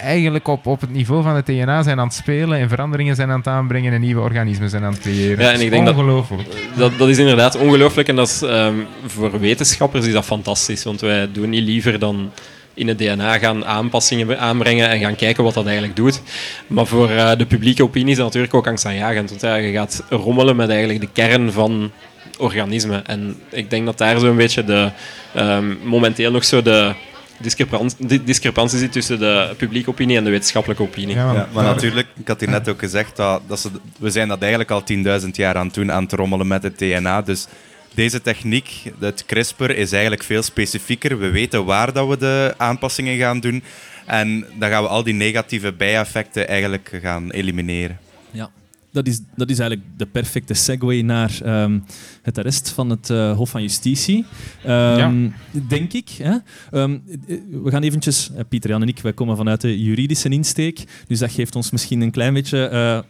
eigenlijk 0.00 0.48
op, 0.48 0.66
op 0.66 0.80
het 0.80 0.90
niveau 0.92 1.22
van 1.22 1.34
het 1.36 1.46
DNA 1.46 1.82
zijn 1.82 1.98
aan 2.00 2.06
het 2.06 2.14
spelen 2.16 2.58
en 2.58 2.68
veranderingen 2.68 3.14
zijn 3.16 3.30
aan 3.30 3.38
het 3.38 3.46
aanbrengen 3.46 3.92
en 3.92 4.00
nieuwe 4.00 4.20
organismen 4.20 4.70
zijn 4.70 4.84
aan 4.84 4.92
het 4.92 5.00
creëren. 5.00 5.38
Ja, 5.38 5.44
en 5.44 5.50
Dat 5.50 5.54
is 5.58 5.60
ik 5.64 5.70
denk 5.70 5.86
dat- 5.86 5.94
ongelooflijk. 5.94 6.48
Dat, 6.76 6.98
dat 6.98 7.08
is 7.08 7.18
inderdaad 7.18 7.56
ongelooflijk 7.58 8.08
en 8.08 8.16
dat 8.16 8.28
is, 8.28 8.42
ehm, 8.42 8.74
voor 9.06 9.40
wetenschappers 9.40 10.06
is 10.06 10.12
dat 10.12 10.24
fantastisch. 10.24 10.84
Want 10.84 11.00
wij 11.00 11.28
doen 11.32 11.50
niet 11.50 11.62
liever 11.64 11.98
dan 11.98 12.30
in 12.74 12.88
het 12.88 12.98
DNA 12.98 13.38
gaan 13.38 13.64
aanpassingen 13.64 14.38
aanbrengen 14.40 14.88
en 14.88 14.98
gaan 15.00 15.16
kijken 15.16 15.44
wat 15.44 15.54
dat 15.54 15.64
eigenlijk 15.66 15.96
doet. 15.96 16.22
Maar 16.66 16.86
voor 16.86 17.10
eh, 17.10 17.30
de 17.36 17.46
publieke 17.46 17.82
opinie 17.82 18.10
is 18.10 18.16
dat 18.16 18.26
natuurlijk 18.26 18.54
ook 18.54 18.66
angstaanjagend. 18.66 19.28
Want 19.30 19.40
ja, 19.42 19.54
je 19.54 19.72
gaat 19.72 20.02
rommelen 20.10 20.56
met 20.56 20.68
eigenlijk 20.68 21.00
de 21.00 21.08
kern 21.12 21.52
van 21.52 21.90
organismen. 22.38 23.06
En 23.06 23.36
ik 23.50 23.70
denk 23.70 23.86
dat 23.86 23.98
daar 23.98 24.18
zo'n 24.18 24.36
beetje 24.36 24.64
de, 24.64 24.90
ehm, 25.34 25.64
momenteel 25.84 26.30
nog 26.30 26.44
zo 26.44 26.62
de 26.62 26.92
discrepan- 27.40 27.90
di- 27.98 28.24
discrepantie 28.24 28.78
zit 28.78 28.92
tussen 28.92 29.18
de 29.18 29.54
publieke 29.56 29.90
opinie 29.90 30.16
en 30.16 30.24
de 30.24 30.30
wetenschappelijke 30.30 30.82
opinie. 30.82 31.14
Ja, 31.14 31.48
maar 31.52 31.64
natuurlijk, 31.64 32.06
ik 32.18 32.28
had 32.28 32.40
hier 32.40 32.48
net 32.48 32.68
ook 32.68 32.78
gezegd, 32.78 33.16
dat, 33.16 33.42
dat 33.46 33.60
ze, 33.60 33.68
we 33.98 34.10
zijn 34.10 34.28
dat 34.28 34.40
eigenlijk 34.40 34.70
al 34.70 34.82
10.000 35.22 35.28
jaar 35.32 35.56
aan 35.56 35.66
het 35.66 35.74
doen, 35.74 35.92
aan 35.92 36.02
het 36.02 36.12
rommelen 36.12 36.46
met 36.46 36.62
het 36.62 36.78
DNA. 36.78 37.22
Dus 37.22 37.46
deze 37.94 38.22
techniek, 38.22 38.82
het 39.00 39.24
CRISPR, 39.26 39.70
is 39.70 39.92
eigenlijk 39.92 40.22
veel 40.22 40.42
specifieker. 40.42 41.18
We 41.18 41.30
weten 41.30 41.64
waar 41.64 41.92
dat 41.92 42.08
we 42.08 42.16
de 42.16 42.54
aanpassingen 42.56 43.18
gaan 43.18 43.40
doen. 43.40 43.62
En 44.06 44.46
dan 44.58 44.70
gaan 44.70 44.82
we 44.82 44.88
al 44.88 45.02
die 45.02 45.14
negatieve 45.14 45.72
bijeffecten 45.72 46.48
eigenlijk 46.48 46.98
gaan 47.02 47.30
elimineren. 47.30 47.98
Ja, 48.30 48.50
dat 48.96 49.06
is, 49.06 49.20
dat 49.36 49.50
is 49.50 49.58
eigenlijk 49.58 49.90
de 49.98 50.06
perfecte 50.06 50.54
segue 50.54 51.02
naar 51.02 51.38
ehm, 51.42 51.78
het 52.22 52.38
arrest 52.38 52.70
van 52.70 52.90
het 52.90 53.10
eh, 53.10 53.36
Hof 53.36 53.50
van 53.50 53.62
Justitie. 53.62 54.24
Ehm, 54.64 55.28
Denk 55.68 55.92
ik. 55.92 56.08
Hè? 56.08 56.36
Ehm, 56.70 56.98
eh, 57.28 57.36
we 57.62 57.70
gaan 57.70 57.82
eventjes, 57.82 58.30
eh, 58.36 58.40
Pieter, 58.48 58.70
Jan 58.70 58.82
en 58.82 58.88
ik, 58.88 58.98
wij 58.98 59.12
komen 59.12 59.36
vanuit 59.36 59.60
de 59.60 59.82
juridische 59.82 60.28
insteek, 60.28 60.84
dus 61.06 61.18
dat 61.18 61.32
geeft 61.32 61.56
ons 61.56 61.70
misschien 61.70 62.00
een 62.00 62.10
klein 62.10 62.34
beetje 62.34 62.68
eh, 62.68 63.00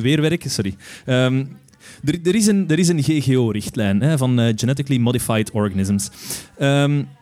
weerwerk. 0.00 0.44
Sorry. 0.48 0.74
Er, 2.04 2.18
er, 2.24 2.34
is 2.34 2.46
een, 2.46 2.68
er 2.68 2.78
is 2.78 2.88
een 2.88 3.02
GGO-richtlijn 3.02 4.00
hè, 4.00 4.18
van 4.18 4.52
Genetically 4.56 5.00
Modified 5.00 5.50
Organisms. 5.50 6.10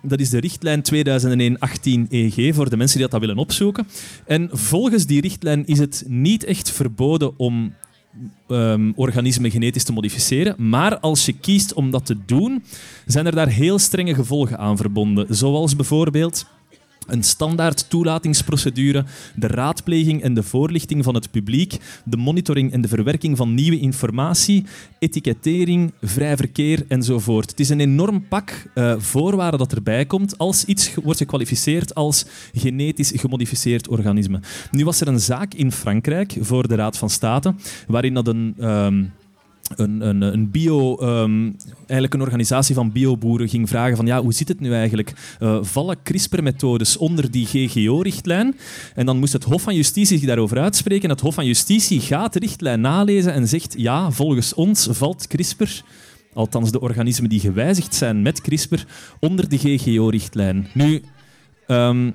Dat 0.03 0.21
is 0.21 0.31
de 0.31 0.41
richtlijn 0.41 0.83
2001-18-EG 0.95 2.55
voor 2.55 2.71
de 2.71 2.77
mensen 2.77 2.99
die 2.99 3.09
dat 3.09 3.21
willen 3.21 3.39
opzoeken. 3.39 3.87
En 4.27 4.49
volgens 4.53 5.07
die 5.07 5.21
richtlijn 5.21 5.67
is 5.67 5.79
het 5.79 6.05
niet 6.07 6.45
echt 6.45 6.71
verboden 6.71 7.39
om 7.39 7.75
ehm, 8.49 8.93
organismen 8.95 9.51
genetisch 9.51 9.85
te 9.85 9.93
modificeren. 9.93 10.69
Maar 10.69 10.99
als 10.99 11.27
je 11.27 11.33
kiest 11.33 11.73
om 11.73 11.91
dat 11.91 12.07
te 12.07 12.17
doen, 12.27 12.65
zijn 13.07 13.27
er 13.27 13.35
daar 13.35 13.49
heel 13.49 13.79
strenge 13.79 14.15
gevolgen 14.15 14.59
aan 14.59 14.77
verbonden. 14.77 15.27
Zoals 15.29 15.77
bijvoorbeeld 15.77 16.47
een 17.07 17.23
standaard 17.23 17.91
toelatingsprocedure, 17.91 19.05
de 19.35 19.47
raadpleging 19.47 20.23
en 20.23 20.35
de 20.35 20.43
voorlichting 20.43 21.05
van 21.05 21.15
het 21.15 21.31
publiek, 21.31 21.77
de 22.05 22.17
monitoring 22.17 22.73
en 22.73 22.81
de 22.81 22.89
verwerking 22.89 23.37
van 23.37 23.55
nieuwe 23.55 23.79
informatie, 23.79 24.65
etikettering, 24.99 25.93
vrij 26.03 26.37
verkeer 26.37 26.85
enzovoort. 26.89 27.51
Het 27.51 27.61
is 27.61 27.69
een 27.69 27.81
enorm 27.81 28.29
pak 28.29 28.67
eh, 28.75 28.95
voorwaarden 28.99 29.59
dat 29.59 29.73
erbij 29.73 30.07
komt 30.07 30.39
als 30.39 30.65
iets 30.65 30.95
wordt 30.95 31.19
gekwalificeerd 31.19 31.95
als 31.95 32.27
genetisch 32.55 33.13
gemodificeerd 33.17 33.89
organisme. 33.89 34.41
Nu 34.71 34.85
was 34.85 35.01
er 35.01 35.09
een 35.09 35.21
zaak 35.21 35.55
in 35.55 35.73
Frankrijk 35.73 36.37
voor 36.41 36.69
de 36.69 36.75
Raad 36.75 36.99
van 36.99 37.11
State 37.11 37.55
waarin 37.87 38.15
dat 38.15 38.29
een... 38.29 38.55
ehm, 38.59 39.05
een, 39.77 40.01
een, 40.01 40.23
een 40.23 40.51
bio, 40.51 40.97
ehm, 40.97 41.51
eigenlijk 41.77 42.15
een 42.15 42.21
organisatie 42.21 42.75
van 42.75 42.93
bioboeren 42.93 43.49
ging 43.49 43.69
vragen 43.69 43.97
van 43.97 44.07
ja, 44.07 44.23
hoe 44.23 44.33
zit 44.33 44.49
het 44.49 44.61
nu 44.61 44.73
eigenlijk? 44.73 45.13
Eh, 45.39 45.59
vallen 45.63 45.97
CRISPR-methodes 46.03 46.97
onder 46.97 47.31
die 47.31 47.47
GGO-richtlijn? 47.47 48.57
En 48.95 49.07
dan 49.07 49.19
moest 49.19 49.33
het 49.33 49.45
Hof 49.45 49.63
van 49.63 49.75
Justitie 49.75 50.19
zich 50.19 50.27
daarover 50.27 50.59
uitspreken. 50.59 51.11
Het 51.11 51.21
Hof 51.21 51.35
van 51.35 51.47
Justitie 51.47 52.01
gaat 52.01 52.33
de 52.33 52.39
richtlijn 52.39 52.81
nalezen 52.81 53.33
en 53.33 53.49
zegt 53.49 53.75
ja, 53.77 54.11
volgens 54.11 54.55
ons 54.55 54.89
valt 54.91 55.27
CRISPR, 55.27 55.83
althans 56.33 56.71
de 56.71 56.81
organismen 56.81 57.31
die 57.31 57.41
gewijzigd 57.41 57.95
zijn 57.95 58.23
met 58.23 58.41
CRISPR, 58.41 58.85
onder 59.21 59.49
de 59.49 59.59
GGO-richtlijn. 59.59 60.67
Nu, 60.75 61.03
ehm, 61.67 62.11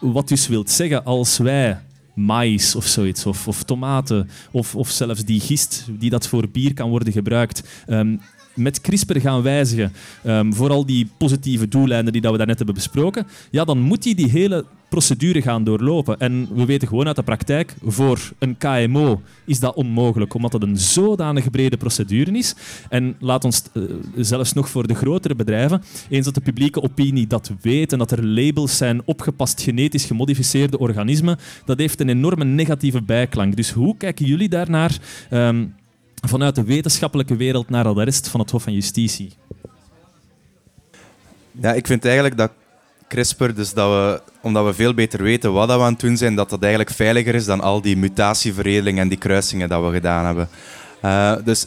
wat 0.00 0.28
dus 0.28 0.48
wilt 0.48 0.70
zeggen, 0.70 1.04
als 1.04 1.38
wij 1.38 1.78
maïs 2.14 2.74
of 2.74 2.86
zoiets, 2.86 3.26
of, 3.26 3.48
of 3.48 3.62
tomaten, 3.62 4.28
of, 4.50 4.74
of 4.74 4.90
zelfs 4.90 5.24
die 5.24 5.40
gist 5.40 5.84
die 5.98 6.10
dat 6.10 6.28
voor 6.28 6.48
bier 6.48 6.74
kan 6.74 6.90
worden 6.90 7.12
gebruikt, 7.12 7.62
ehm, 7.86 8.16
met 8.54 8.80
CRISPR 8.80 9.18
gaan 9.18 9.42
wijzigen, 9.42 9.92
ehm, 10.22 10.52
voor 10.52 10.70
al 10.70 10.86
die 10.86 11.08
positieve 11.16 11.68
doeleinden 11.68 12.12
die 12.12 12.22
dat 12.22 12.30
we 12.30 12.36
daarnet 12.36 12.56
hebben 12.56 12.74
besproken, 12.74 13.26
ja, 13.50 13.64
dan 13.64 13.78
moet 13.78 14.04
hij 14.04 14.14
die 14.14 14.30
hele 14.30 14.64
procedure 14.94 15.42
gaan 15.42 15.64
doorlopen. 15.64 16.18
En 16.18 16.48
we 16.54 16.64
weten 16.64 16.88
gewoon 16.88 17.06
uit 17.06 17.16
de 17.16 17.22
praktijk, 17.22 17.74
voor 17.84 18.32
een 18.38 18.56
KMO 18.56 19.20
is 19.44 19.60
dat 19.60 19.74
onmogelijk, 19.74 20.34
omdat 20.34 20.52
het 20.52 20.62
een 20.62 20.76
zodanig 20.76 21.50
brede 21.50 21.76
procedure 21.76 22.38
is. 22.38 22.54
En 22.88 23.16
laat 23.18 23.44
ons 23.44 23.62
eh, 23.72 23.82
zelfs 24.16 24.52
nog 24.52 24.68
voor 24.68 24.86
de 24.86 24.94
grotere 24.94 25.34
bedrijven, 25.34 25.82
eens 26.08 26.24
dat 26.24 26.34
de 26.34 26.40
publieke 26.40 26.82
opinie 26.82 27.26
dat 27.26 27.52
weet 27.60 27.92
en 27.92 27.98
dat 27.98 28.10
er 28.10 28.26
labels 28.26 28.76
zijn 28.76 29.02
opgepast 29.04 29.62
genetisch 29.62 30.04
gemodificeerde 30.04 30.78
organismen, 30.78 31.38
dat 31.64 31.78
heeft 31.78 32.00
een 32.00 32.08
enorme 32.08 32.44
negatieve 32.44 33.02
bijklank. 33.02 33.56
Dus 33.56 33.70
hoe 33.70 33.96
kijken 33.96 34.26
jullie 34.26 34.48
daarnaar 34.48 34.98
ehm, 35.30 35.64
vanuit 36.28 36.54
de 36.54 36.64
wetenschappelijke 36.64 37.36
wereld 37.36 37.70
naar 37.70 37.84
dat 37.84 37.96
arrest 37.96 38.28
van 38.28 38.40
het 38.40 38.50
Hof 38.50 38.62
van 38.62 38.72
Justitie? 38.72 39.32
Ja, 41.50 41.72
ik 41.72 41.86
vind 41.86 42.04
eigenlijk 42.04 42.36
dat 42.36 42.50
CRISPR, 43.08 43.52
dus 43.54 43.72
dat 43.72 43.90
we, 43.90 44.20
omdat 44.40 44.64
we 44.64 44.74
veel 44.74 44.94
beter 44.94 45.22
weten 45.22 45.52
wat 45.52 45.68
dat 45.68 45.78
we 45.78 45.84
aan 45.84 45.92
het 45.92 46.00
doen 46.00 46.16
zijn, 46.16 46.34
dat 46.34 46.50
dat 46.50 46.62
eigenlijk 46.62 46.90
veiliger 46.90 47.34
is 47.34 47.44
dan 47.44 47.60
al 47.60 47.80
die 47.80 47.96
mutatieveredeling 47.96 48.98
en 48.98 49.08
die 49.08 49.18
kruisingen 49.18 49.68
dat 49.68 49.84
we 49.84 49.92
gedaan 49.92 50.24
hebben. 50.24 50.48
Eh, 51.00 51.36
dus 51.44 51.66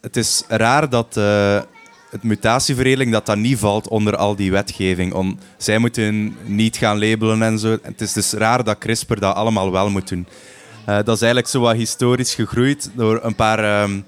het 0.00 0.16
is 0.16 0.44
raar 0.48 0.88
dat 0.88 1.16
eh, 1.16 1.60
het 2.10 2.22
mutatieveredeling 2.22 3.12
dat 3.12 3.26
dat 3.26 3.36
niet 3.36 3.58
valt 3.58 3.88
onder 3.88 4.16
al 4.16 4.36
die 4.36 4.50
wetgeving. 4.50 5.12
Om, 5.12 5.38
zij 5.56 5.78
moeten 5.78 6.36
niet 6.44 6.76
gaan 6.76 6.98
labelen 6.98 7.42
en 7.42 7.58
zo. 7.58 7.78
Het 7.82 8.00
is 8.00 8.12
dus 8.12 8.32
raar 8.32 8.64
dat 8.64 8.78
CRISPR 8.78 9.18
dat 9.18 9.34
allemaal 9.34 9.72
wel 9.72 9.90
moet 9.90 10.08
doen. 10.08 10.26
Eh, 10.84 10.96
dat 10.96 11.14
is 11.14 11.22
eigenlijk 11.22 11.46
zo 11.46 11.60
wat 11.60 11.74
historisch 11.74 12.34
gegroeid 12.34 12.90
door 12.94 13.20
een 13.22 13.34
paar 13.34 13.58
ehm, 13.58 14.00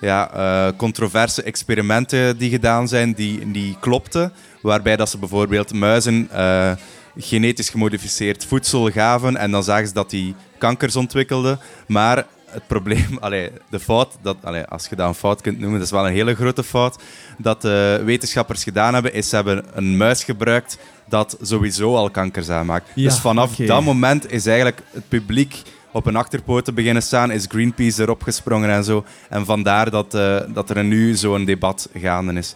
ja, 0.00 0.30
eh, 0.32 0.76
controverse 0.76 1.42
experimenten 1.42 2.36
die 2.36 2.50
gedaan 2.50 2.88
zijn, 2.88 3.12
die, 3.12 3.50
die 3.50 3.76
klopten. 3.80 4.32
Waarbij 4.62 4.96
dat 4.96 5.10
ze 5.10 5.18
bijvoorbeeld 5.18 5.72
muizen 5.72 6.28
eh, 6.30 6.72
genetisch 7.16 7.68
gemodificeerd 7.68 8.46
voedsel 8.46 8.90
gaven 8.90 9.36
en 9.36 9.50
dan 9.50 9.64
zagen 9.64 9.86
ze 9.86 9.92
dat 9.92 10.10
die 10.10 10.34
kankers 10.58 10.96
ontwikkelden. 10.96 11.60
Maar 11.86 12.26
het 12.54 12.66
probleem, 12.66 13.18
allee, 13.20 13.50
de 13.70 13.80
fout, 13.80 14.16
dat, 14.22 14.36
allee, 14.42 14.64
als 14.64 14.86
je 14.86 14.96
dat 14.96 15.08
een 15.08 15.14
fout 15.14 15.40
kunt 15.40 15.58
noemen, 15.58 15.78
dat 15.78 15.86
is 15.86 15.92
wel 15.92 16.06
een 16.06 16.12
hele 16.12 16.34
grote 16.34 16.64
fout, 16.64 17.02
dat 17.38 17.62
de 17.62 18.02
wetenschappers 18.04 18.62
gedaan 18.62 18.94
hebben, 18.94 19.12
is 19.12 19.28
ze 19.28 19.34
hebben 19.34 19.64
een 19.72 19.96
muis 19.96 20.24
gebruikt 20.24 20.78
dat 21.08 21.36
sowieso 21.40 21.96
al 21.96 22.10
kankers 22.10 22.48
aanmaakt. 22.48 22.90
Ja, 22.94 23.08
dus 23.08 23.18
vanaf 23.18 23.56
dat 23.56 23.82
moment 23.82 24.32
is 24.32 24.46
eigenlijk 24.46 24.80
het 24.92 25.08
publiek 25.08 25.62
op 25.94 26.06
een 26.06 26.16
achterpoten 26.16 26.74
beginnen 26.74 27.02
staan, 27.02 27.30
is 27.30 27.46
Greenpeace 27.48 28.02
erop 28.02 28.22
gesprongen 28.22 28.70
en 28.70 28.84
zo. 28.84 29.04
En 29.28 29.44
vandaar 29.44 29.90
dat, 29.90 30.14
eh, 30.14 30.40
dat 30.48 30.70
er 30.70 30.84
nu 30.84 31.14
zo'n 31.14 31.44
debat 31.44 31.88
gaande 31.94 32.32
is. 32.32 32.54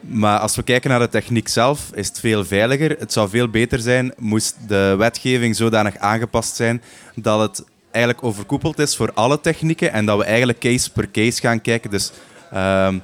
Maar 0.00 0.38
als 0.38 0.56
we 0.56 0.62
kijken 0.62 0.90
naar 0.90 0.98
de 0.98 1.08
techniek 1.08 1.48
zelf, 1.48 1.90
is 1.94 2.08
het 2.08 2.20
veel 2.20 2.44
veiliger. 2.44 2.96
Het 2.98 3.12
zou 3.12 3.28
veel 3.28 3.48
beter 3.48 3.78
zijn 3.78 4.12
moest 4.18 4.56
de 4.68 4.94
wetgeving 4.98 5.56
zodanig 5.56 5.96
aangepast 5.96 6.56
zijn 6.56 6.82
dat 7.14 7.40
het 7.40 7.64
eigenlijk 7.90 8.24
overkoepeld 8.24 8.78
is 8.78 8.96
voor 8.96 9.12
alle 9.14 9.40
technieken 9.40 9.92
en 9.92 10.06
dat 10.06 10.18
we 10.18 10.24
eigenlijk 10.24 10.58
case 10.58 10.92
per 10.92 11.10
case 11.10 11.40
gaan 11.40 11.60
kijken. 11.60 11.90
Dus, 11.90 12.12
ehm, 12.50 12.98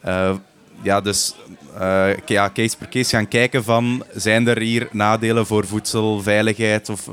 eh, 0.00 0.34
ja, 0.82 1.00
dus 1.00 1.34
eh, 1.78 2.08
ja, 2.26 2.50
case 2.54 2.76
per 2.76 2.88
case 2.88 3.16
gaan 3.16 3.28
kijken 3.28 3.64
van 3.64 4.04
zijn 4.14 4.48
er 4.48 4.60
hier 4.60 4.88
nadelen 4.92 5.46
voor 5.46 5.66
voedselveiligheid 5.66 6.88
of 6.88 7.08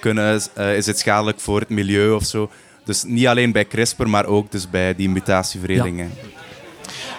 kunnen, 0.00 0.40
eh, 0.54 0.76
is 0.76 0.86
het 0.86 0.98
schadelijk 0.98 1.40
voor 1.40 1.60
het 1.60 1.68
milieu 1.68 2.12
of 2.12 2.24
zo. 2.24 2.50
Dus 2.84 3.02
niet 3.06 3.26
alleen 3.26 3.52
bij 3.52 3.64
CRISPR, 3.64 4.08
maar 4.08 4.26
ook 4.26 4.50
dus 4.50 4.70
bij 4.70 4.94
die 4.94 5.08
mutatieveredelingen. 5.08 6.10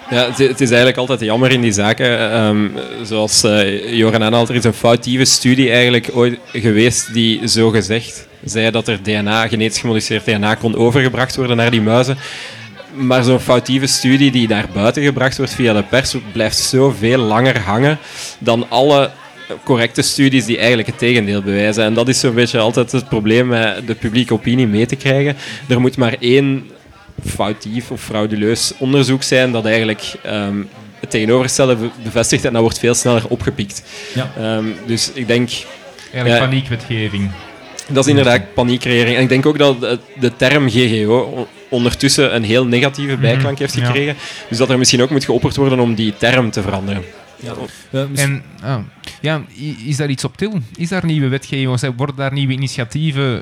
Ja, 0.09 0.27
het, 0.27 0.61
is 0.61 0.69
eigenlijk 0.69 0.97
altijd 0.97 1.19
jammer 1.19 1.51
in 1.51 1.61
die 1.61 1.71
zaken. 1.71 2.31
Ehm, 2.31 2.67
zoals 3.03 3.43
eh 3.43 3.93
Joran 3.97 4.23
aanhaalt, 4.23 4.49
er 4.49 4.55
is 4.55 4.63
een 4.63 4.73
foutieve 4.73 5.25
studie 5.25 5.71
eigenlijk 5.71 6.09
ooit 6.13 6.39
geweest 6.51 7.13
die 7.13 7.47
zo 7.47 7.69
gezegd 7.69 8.27
zei 8.43 8.71
dat 8.71 8.87
er 8.87 9.03
DNA, 9.03 9.47
genetisch 9.47 9.79
gemodificeerd 9.79 10.25
DNA, 10.25 10.55
kon 10.55 10.75
overgebracht 10.75 11.35
worden 11.35 11.57
naar 11.57 11.71
die 11.71 11.81
muizen. 11.81 12.17
Maar 12.93 13.23
zo'n 13.23 13.39
foutieve 13.39 13.87
studie 13.87 14.31
die 14.31 14.47
naar 14.47 14.65
buiten 14.73 15.03
gebracht 15.03 15.37
wordt 15.37 15.53
via 15.53 15.73
de 15.73 15.83
pers, 15.83 16.15
blijft 16.31 16.57
zoveel 16.57 17.17
langer 17.17 17.59
hangen 17.59 17.97
dan 18.39 18.65
alle 18.69 19.11
correcte 19.63 20.01
studies 20.01 20.45
die 20.45 20.57
eigenlijk 20.57 20.87
het 20.87 20.97
tegendeel 20.97 21.41
bewijzen. 21.41 21.83
En 21.83 21.93
dat 21.93 22.07
is 22.07 22.19
zo'n 22.19 22.33
beetje 22.33 22.59
altijd 22.59 22.91
het 22.91 23.09
probleem 23.09 23.47
met 23.47 23.87
de 23.87 23.95
publieke 23.95 24.33
opinie 24.33 24.67
mee 24.67 24.85
te 24.85 24.95
krijgen. 24.95 25.35
Er 25.67 25.79
moet 25.81 25.97
maar 25.97 26.15
één 26.19 26.69
foutief 27.25 27.91
of 27.91 28.01
frauduleus 28.01 28.73
onderzoek 28.77 29.23
zijn 29.23 29.51
dat 29.51 29.65
eigenlijk 29.65 30.13
ehm, 30.23 30.55
het 30.99 31.09
tegenovergestelde 31.09 31.75
be- 31.75 31.89
bevestigt 32.03 32.45
en 32.45 32.53
dat 32.53 32.61
wordt 32.61 32.79
veel 32.79 32.93
sneller 32.93 33.27
opgepikt. 33.27 33.83
Ja. 34.13 34.31
Ehm, 34.37 34.65
dus 34.85 35.11
ik 35.13 35.27
denk, 35.27 35.49
Eigenlijk 36.13 36.41
Ja. 36.43 36.47
paniekwetgeving. 36.49 37.31
dat 37.87 38.03
is 38.03 38.09
inderdaad 38.09 38.53
paniekcreëring. 38.53 39.15
En 39.15 39.21
ik 39.21 39.29
denk 39.29 39.45
ook 39.45 39.57
dat 39.57 39.81
de- 40.19 40.35
term 40.37 40.69
GGO 40.69 41.47
ondertussen 41.69 42.35
een 42.35 42.43
heel 42.43 42.65
negatieve 42.65 43.17
bijklank 43.17 43.59
heeft 43.59 43.75
ja. 43.75 43.85
gekregen. 43.85 44.15
Dus 44.49 44.57
dat 44.57 44.69
er 44.69 44.77
misschien 44.77 45.01
ook 45.01 45.09
moet 45.09 45.25
geopperd 45.25 45.55
worden 45.55 45.79
om 45.79 45.95
die 45.95 46.13
term 46.17 46.51
te 46.51 46.61
veranderen. 46.61 47.03
Mis- 48.09 48.19
En 48.19 48.43
ah, 48.61 48.79
ja, 49.21 49.41
is 49.85 49.97
daar 49.97 50.09
iets 50.09 50.23
op 50.23 50.37
til? 50.37 50.59
Is 50.75 50.89
daar 50.89 51.05
nieuwe 51.05 51.27
wetgeving? 51.27 51.95
Worden 51.97 52.15
daar 52.15 52.33
nieuwe 52.33 52.53
initiatieven 52.53 53.41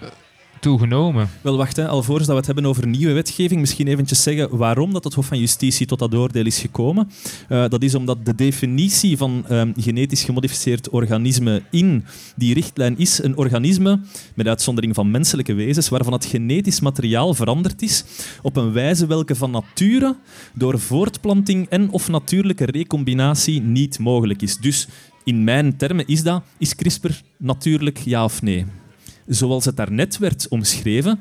toegenomen? 0.60 1.30
Wel, 1.42 1.58
wacht, 1.58 1.76
hè. 1.76 1.88
alvorens 1.88 2.26
dat 2.26 2.34
we 2.36 2.38
het 2.38 2.46
hebben 2.46 2.66
over 2.66 2.88
nieuwe 2.88 3.14
wetgeving, 3.14 3.60
misschien 3.60 3.88
eventjes 3.88 4.24
zeggen 4.24 4.58
waarom 4.58 4.94
dat 4.94 5.04
het 5.04 5.14
Hof 5.14 5.26
van 5.26 5.40
Justitie 5.40 5.86
tot 5.86 6.00
dat 6.00 6.16
oordeel 6.16 6.46
is 6.46 6.60
gekomen. 6.60 7.10
Eh, 7.48 7.70
dat 7.70 7.84
is 7.84 7.96
omdat 7.96 8.26
de 8.26 8.36
definitie 8.36 9.18
van 9.18 9.46
ehm, 9.48 9.72
genetisch 9.76 10.24
gemodificeerd 10.24 10.90
organisme 10.90 11.64
in 11.72 12.06
die 12.36 12.54
richtlijn 12.54 12.98
is 12.98 13.24
een 13.24 13.38
organisme, 13.38 14.00
met 14.36 14.48
uitzondering 14.48 14.96
van 14.96 15.12
menselijke 15.12 15.54
wezens, 15.54 15.90
waarvan 15.90 16.14
het 16.14 16.26
genetisch 16.26 16.80
materiaal 16.80 17.34
veranderd 17.34 17.82
is 17.82 18.04
op 18.42 18.56
een 18.56 18.72
wijze 18.72 19.08
welke 19.08 19.36
van 19.36 19.52
nature 19.52 20.16
door 20.54 20.80
voortplanting 20.80 21.68
en 21.70 21.90
of 21.92 22.08
natuurlijke 22.08 22.66
recombinatie 22.66 23.62
niet 23.62 24.00
mogelijk 24.00 24.42
is. 24.42 24.58
Dus 24.58 24.88
in 25.24 25.44
mijn 25.44 25.78
termen 25.78 26.08
is 26.08 26.24
dat, 26.24 26.44
is 26.58 26.76
CRISPR 26.76 27.22
natuurlijk 27.38 27.98
ja 27.98 28.24
of 28.24 28.42
nee? 28.42 28.66
Zoals 29.30 29.66
het 29.66 29.78
daarnet 29.78 30.18
werd 30.18 30.48
omschreven, 30.48 31.20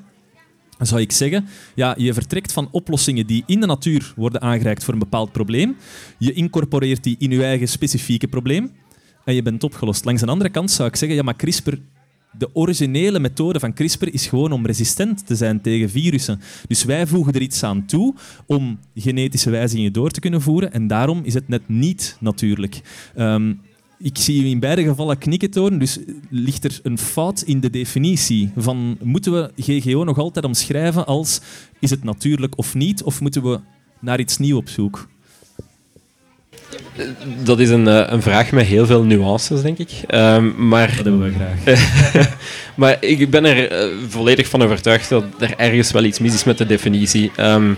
zou 0.78 1.00
ik 1.00 1.12
zeggen, 1.12 1.46
ja, 1.74 1.94
je 1.98 2.14
vertrekt 2.14 2.52
van 2.52 2.68
oplossingen 2.70 3.26
die 3.26 3.42
in 3.46 3.60
de 3.60 3.66
natuur 3.66 4.12
worden 4.16 4.40
aangereikt 4.40 4.84
voor 4.84 4.92
een 4.92 5.00
bepaald 5.00 5.32
probleem. 5.32 5.76
Je 6.18 6.32
incorporeert 6.32 7.02
die 7.02 7.16
in 7.18 7.30
je 7.30 7.44
eigen 7.44 7.68
specifieke 7.68 8.28
probleem 8.28 8.72
en 9.24 9.34
je 9.34 9.42
bent 9.42 9.64
opgelost. 9.64 10.04
Langs 10.04 10.20
de 10.22 10.26
andere 10.26 10.50
kant 10.50 10.70
zou 10.70 10.88
ik 10.88 10.96
zeggen, 10.96 11.16
ja, 11.16 11.22
maar 11.22 11.36
CRISPR, 11.36 11.74
de 12.38 12.48
originele 12.52 13.18
methode 13.18 13.60
van 13.60 13.72
CRISPR 13.72 14.06
is 14.12 14.26
gewoon 14.26 14.52
om 14.52 14.66
resistent 14.66 15.26
te 15.26 15.36
zijn 15.36 15.60
tegen 15.60 15.90
virussen. 15.90 16.40
Dus 16.66 16.84
wij 16.84 17.06
voegen 17.06 17.32
er 17.32 17.40
iets 17.40 17.62
aan 17.62 17.86
toe 17.86 18.14
om 18.46 18.78
genetische 18.94 19.50
wijzigingen 19.50 19.92
door 19.92 20.10
te 20.10 20.20
kunnen 20.20 20.42
voeren 20.42 20.72
en 20.72 20.86
daarom 20.86 21.20
is 21.22 21.34
het 21.34 21.48
net 21.48 21.68
niet 21.68 22.16
natuurlijk. 22.20 22.80
Ehm, 23.14 23.54
ik 23.98 24.18
zie 24.18 24.42
u 24.42 24.46
in 24.46 24.60
beide 24.60 24.82
gevallen 24.82 25.18
knikken 25.18 25.50
tonen, 25.50 25.78
dus 25.78 25.98
ligt 26.30 26.64
er 26.64 26.80
een 26.82 26.98
fout 26.98 27.42
in 27.42 27.60
de 27.60 27.70
definitie 27.70 28.50
van 28.56 28.98
moeten 29.02 29.32
we 29.32 29.50
GGO 29.56 30.04
nog 30.04 30.18
altijd 30.18 30.44
omschrijven 30.44 31.06
als 31.06 31.40
is 31.78 31.90
het 31.90 32.04
natuurlijk 32.04 32.58
of 32.58 32.74
niet, 32.74 33.02
of 33.02 33.20
moeten 33.20 33.42
we 33.42 33.60
naar 33.98 34.20
iets 34.20 34.38
nieuws 34.38 34.58
op 34.58 34.68
zoek? 34.68 35.08
Dat 37.42 37.60
is 37.60 37.68
een, 37.68 37.88
eh, 37.88 38.04
een 38.06 38.22
vraag 38.22 38.52
met 38.52 38.66
heel 38.66 38.86
veel 38.86 39.02
nuances, 39.02 39.62
denk 39.62 39.78
ik. 39.78 39.90
Ehm, 40.06 40.68
maar 40.68 40.86
Dat 40.86 41.04
hebben 41.04 41.22
we 41.22 41.32
graag. 41.32 42.36
Maar 42.74 42.96
ik 43.00 43.30
ben 43.30 43.44
er 43.44 43.70
eh, 43.70 43.88
volledig 44.08 44.48
van 44.48 44.62
overtuigd 44.62 45.08
dat 45.08 45.24
er 45.38 45.54
ergens 45.56 45.90
wel 45.90 46.04
iets 46.04 46.18
mis 46.18 46.34
is 46.34 46.44
met 46.44 46.58
de 46.58 46.66
definitie. 46.66 47.30
Ehm, 47.36 47.72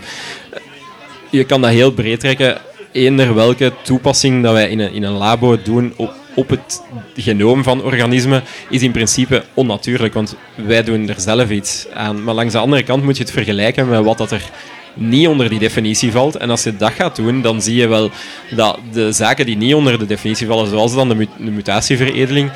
je 1.29 1.43
kan 1.43 1.61
dat 1.61 1.69
heel 1.69 1.91
breed 1.91 2.19
trekken. 2.19 2.61
Eender 2.91 3.35
welke 3.35 3.73
toepassing 3.83 4.43
dat 4.43 4.53
wij 4.53 4.69
in 4.69 4.79
een, 4.79 4.93
in 4.93 5.03
een 5.03 5.17
labo 5.17 5.61
doen 5.61 5.93
op, 5.95 6.13
op 6.35 6.49
het 6.49 6.81
genoom 7.15 7.63
van 7.63 7.83
organismen 7.83 8.43
is 8.69 8.81
in 8.81 8.91
principe 8.91 9.43
onnatuurlijk, 9.53 10.13
want 10.13 10.35
wij 10.55 10.83
doen 10.83 11.09
er 11.09 11.19
zelf 11.21 11.49
iets 11.49 11.87
aan. 11.93 12.23
Maar 12.23 12.33
langs 12.33 12.53
de 12.53 12.59
andere 12.59 12.83
kant 12.83 13.03
moet 13.03 13.17
je 13.17 13.23
het 13.23 13.31
vergelijken 13.31 13.89
met 13.89 14.03
wat 14.03 14.17
dat 14.17 14.31
er 14.31 14.49
niet 14.93 15.27
onder 15.27 15.49
die 15.49 15.59
definitie 15.59 16.11
valt. 16.11 16.35
En 16.35 16.49
als 16.49 16.63
je 16.63 16.77
dat 16.77 16.91
gaat 16.91 17.15
doen, 17.15 17.41
dan 17.41 17.61
zie 17.61 17.75
je 17.75 17.87
wel 17.87 18.09
dat 18.55 18.79
de 18.91 19.11
zaken 19.11 19.45
die 19.45 19.57
niet 19.57 19.73
onder 19.73 19.99
de 19.99 20.05
definitie 20.05 20.47
vallen, 20.47 20.67
zoals 20.67 20.95
dan 20.95 21.09
de, 21.09 21.27
de 21.37 21.51
mutatieveredeling, 21.51 22.51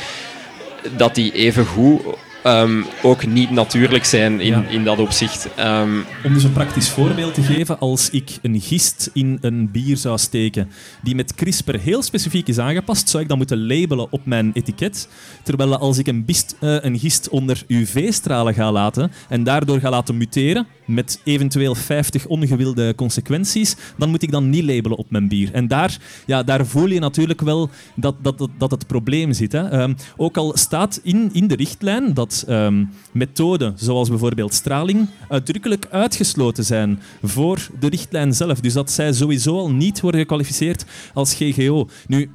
dat 0.97 1.15
die 1.15 1.31
even 1.31 1.65
goed 1.65 2.01
ehm, 2.45 2.81
ook 3.03 3.25
niet 3.25 3.51
natuurlijk 3.51 4.05
zijn 4.05 4.39
in, 4.39 4.51
Ja. 4.51 4.63
in 4.69 4.83
dat 4.83 4.99
opzicht. 4.99 5.47
Ehm, 5.55 5.89
Om 6.23 6.33
dus 6.33 6.43
een 6.43 6.53
praktisch 6.53 6.89
voorbeeld 6.89 7.33
te 7.33 7.41
geven, 7.41 7.79
als 7.79 8.09
ik 8.09 8.29
een 8.41 8.61
gist 8.61 9.09
in 9.13 9.37
een 9.41 9.71
bier 9.71 9.97
zou 9.97 10.17
steken 10.17 10.69
die 11.03 11.15
met 11.15 11.33
CRISPR 11.35 11.75
heel 11.77 12.01
specifiek 12.03 12.47
is 12.47 12.59
aangepast, 12.59 13.09
zou 13.09 13.23
ik 13.23 13.29
dat 13.29 13.37
moeten 13.37 13.67
labelen 13.67 14.11
op 14.11 14.25
mijn 14.25 14.51
etiket. 14.53 15.09
Terwijl 15.43 15.77
als 15.77 15.97
ik 15.97 16.07
een, 16.07 16.25
bist, 16.25 16.55
eh, 16.59 16.75
een 16.81 16.99
gist 16.99 17.29
onder 17.29 17.63
UV-stralen 17.67 18.53
ga 18.53 18.71
laten 18.71 19.11
en 19.29 19.43
daardoor 19.43 19.79
ga 19.79 19.89
laten 19.89 20.17
muteren, 20.17 20.67
met 20.85 21.19
eventueel 21.23 21.75
50 21.75 22.25
ongewilde 22.25 22.95
consequenties, 22.95 23.75
dan 23.97 24.09
moet 24.09 24.21
ik 24.21 24.31
dan 24.31 24.49
niet 24.49 24.63
labelen 24.63 24.97
op 24.97 25.11
mijn 25.11 25.27
bier. 25.27 25.49
En 25.53 25.67
daar, 25.67 25.97
ja, 26.25 26.43
daar 26.43 26.65
voel 26.65 26.87
je 26.87 26.99
natuurlijk 26.99 27.41
wel 27.41 27.69
dat, 27.95 28.15
dat, 28.21 28.37
dat, 28.37 28.49
dat 28.57 28.71
het 28.71 28.87
probleem 28.87 29.33
zit. 29.33 29.51
Hè. 29.51 29.69
Ehm, 29.69 29.93
ook 30.17 30.37
al 30.37 30.51
staat 30.57 30.99
in, 31.03 31.29
in 31.33 31.47
de 31.47 31.55
richtlijn 31.55 32.13
dat 32.13 32.34
ehm, 32.43 32.85
methoden 33.11 33.73
zoals 33.75 34.09
bijvoorbeeld 34.09 34.53
straling 34.53 35.07
uitdrukkelijk 35.29 35.87
uitgesloten 35.91 36.63
zijn 36.63 36.99
voor 37.23 37.67
de 37.79 37.89
richtlijn 37.89 38.33
zelf. 38.33 38.59
Dus 38.59 38.73
dat 38.73 38.91
zij 38.91 39.13
sowieso 39.13 39.57
al 39.57 39.71
niet 39.71 40.01
worden 40.01 40.19
gekwalificeerd 40.19 40.85
als 41.13 41.33
GGO. 41.33 41.87
Nu, 42.07 42.29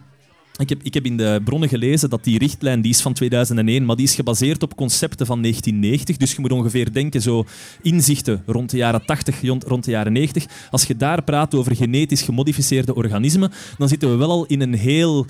ik 0.61 0.68
heb, 0.68 0.82
ik 0.82 0.94
heb 0.94 1.05
in 1.05 1.16
de 1.16 1.40
bronnen 1.44 1.68
gelezen 1.68 2.11
dat 2.11 2.24
die 2.24 2.38
richtlijn 2.38 2.80
die 2.80 2.90
is 2.90 3.01
van 3.01 3.12
2001, 3.12 3.84
maar 3.84 3.96
die 3.96 4.05
is 4.05 4.14
gebaseerd 4.14 4.62
op 4.62 4.76
concepten 4.76 5.26
van 5.26 5.42
1990. 5.42 6.16
Dus 6.16 6.32
je 6.32 6.40
moet 6.40 6.53
ongeveer 6.53 6.92
denken, 6.92 7.22
zo 7.22 7.44
inzichten 7.82 8.42
rond 8.46 8.70
de 8.70 8.76
jaren 8.76 9.05
80, 9.05 9.42
rond, 9.42 9.64
rond 9.64 9.84
de 9.84 9.90
jaren 9.90 10.12
90. 10.12 10.46
Als 10.70 10.84
je 10.84 10.96
daar 10.96 11.22
praat 11.22 11.55
over 11.55 11.76
genetisch 11.76 12.22
gemodificeerde 12.22 12.94
organismen, 12.94 13.53
dan 13.78 13.88
zitten 13.88 14.11
we 14.11 14.16
wel 14.16 14.30
al 14.30 14.46
in 14.46 14.61
een 14.61 14.74
heel 14.74 15.26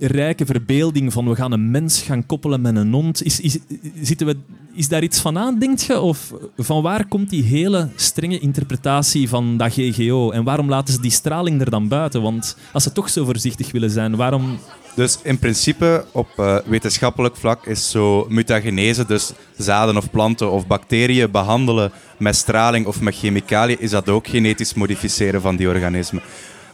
rijke 0.00 0.46
verbeelding 0.46 1.12
van 1.12 1.28
we 1.28 1.34
gaan 1.34 1.52
een 1.52 1.70
mens 1.70 2.02
gaan 2.02 2.26
koppelen 2.26 2.60
met 2.60 2.76
een 2.76 2.92
hond. 2.92 3.22
Is, 3.22 3.40
is, 3.40 3.58
zitten 4.02 4.26
we, 4.26 4.36
is 4.72 4.88
daar 4.88 5.02
iets 5.02 5.20
van 5.20 5.38
aan, 5.38 5.58
denkt 5.58 5.82
je? 5.82 6.00
Of 6.00 6.32
van 6.56 6.82
waar 6.82 7.06
komt 7.06 7.30
die 7.30 7.42
hele 7.42 7.88
strenge 7.96 8.38
interpretatie 8.38 9.28
van 9.28 9.56
dat 9.56 9.72
GGO? 9.72 10.30
En 10.30 10.44
waarom 10.44 10.68
laten 10.68 10.94
ze 10.94 11.00
die 11.00 11.10
straling 11.10 11.60
er 11.60 11.70
dan 11.70 11.88
buiten? 11.88 12.22
Want 12.22 12.56
als 12.72 12.82
ze 12.82 12.92
toch 12.92 13.08
zo 13.08 13.24
voorzichtig 13.24 13.72
willen 13.72 13.90
zijn, 13.90 14.16
waarom... 14.16 14.58
Dus 14.94 15.18
in 15.22 15.38
principe 15.38 16.04
op 16.12 16.28
eh, 16.36 16.56
wetenschappelijk 16.66 17.36
vlak 17.36 17.66
is 17.66 17.90
zo 17.90 18.26
mutagenese, 18.28 19.06
dus 19.06 19.32
zaden 19.56 19.96
of 19.96 20.10
planten 20.10 20.50
of 20.50 20.66
bacteriën 20.66 21.30
behandelen 21.30 21.92
met 22.18 22.36
straling 22.36 22.86
of 22.86 23.00
met 23.00 23.16
chemicaliën, 23.16 23.80
is 23.80 23.90
dat 23.90 24.08
ook 24.08 24.28
genetisch 24.28 24.74
modificeren 24.74 25.40
van 25.40 25.56
die 25.56 25.68
organismen. 25.68 26.22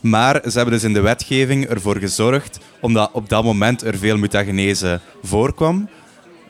Maar 0.04 0.34
ze 0.42 0.50
hebben 0.56 0.74
dus 0.74 0.84
in 0.84 0.92
de 0.92 1.00
wetgeving 1.00 1.66
ervoor 1.66 1.96
gezorgd, 1.96 2.58
omdat 2.80 3.10
op 3.12 3.28
dat 3.28 3.44
moment 3.44 3.82
er 3.82 3.98
veel 3.98 4.16
mutagenese 4.16 5.00
voorkwam. 5.22 5.88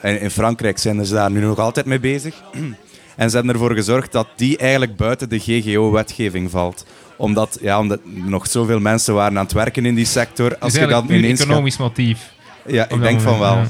En 0.01 0.21
in 0.21 0.31
Frankrijk 0.31 0.79
zijn 0.79 1.07
ze 1.07 1.15
daar 1.15 1.31
nu 1.31 1.41
nog 1.41 1.59
altijd 1.59 1.87
mee 1.87 2.01
bezig. 2.01 2.35
En 3.17 3.31
ze 3.31 3.37
hebben 3.37 3.55
ervoor 3.55 3.75
gezorgd 3.75 4.13
dat 4.13 4.27
die 4.37 4.57
eigenlijk 4.59 4.97
buiten 4.97 5.29
de 5.29 5.39
GGO-wetgeving 5.39 6.51
valt. 6.51 6.87
Omdat, 7.17 7.59
ja, 7.61 7.79
omdat 7.79 7.99
nog 8.05 8.47
zoveel 8.47 8.81
mensen 8.81 9.15
waren 9.15 9.39
aan 9.39 9.45
het 9.45 9.53
werken 9.53 9.87
in 9.87 9.95
die 9.95 10.05
sector. 10.05 10.59
Als 10.59 10.75
is 10.75 10.81
je 10.81 10.87
dat 10.87 11.05
gaat- 11.09 11.11
economisch 11.11 11.77
motief. 11.79 12.33
ja, 12.67 12.89
ik 12.89 13.01
denk 13.01 13.21
van 13.21 13.39
wel. 13.39 13.63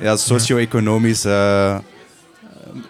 Ja, 0.00 0.16
eh, 1.24 1.78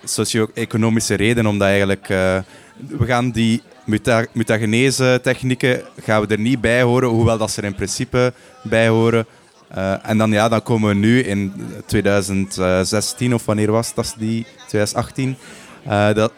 socio-economische 0.04 1.14
reden, 1.14 1.46
omdat 1.46 1.68
eigenlijk 1.68 2.08
eh, 2.08 2.38
we 2.76 3.06
gaan 3.06 3.30
die 3.30 3.62
muta 3.84 4.26
mutagenese 4.32 5.20
technieken 5.22 5.82
gaan 6.02 6.20
we 6.20 6.26
er 6.26 6.40
niet 6.40 6.60
bij 6.60 6.82
horen, 6.82 7.08
hoewel 7.08 7.38
dat 7.38 7.50
ze 7.50 7.60
er 7.60 7.66
in 7.66 7.74
principe 7.74 8.32
bij 8.62 8.88
horen. 8.88 9.26
Eh, 9.68 9.94
en 10.02 10.18
dan, 10.18 10.30
ja, 10.30 10.48
dan 10.48 10.62
komen 10.62 10.88
we 10.88 10.94
nu 10.94 11.20
in 11.20 11.52
2016, 11.86 13.34
of 13.34 13.44
wanneer 13.44 13.70
was 13.70 13.94
dat 13.94 14.14
die? 14.18 14.46
2018. 14.68 15.36
eh, 15.84 16.14
dat, 16.14 16.32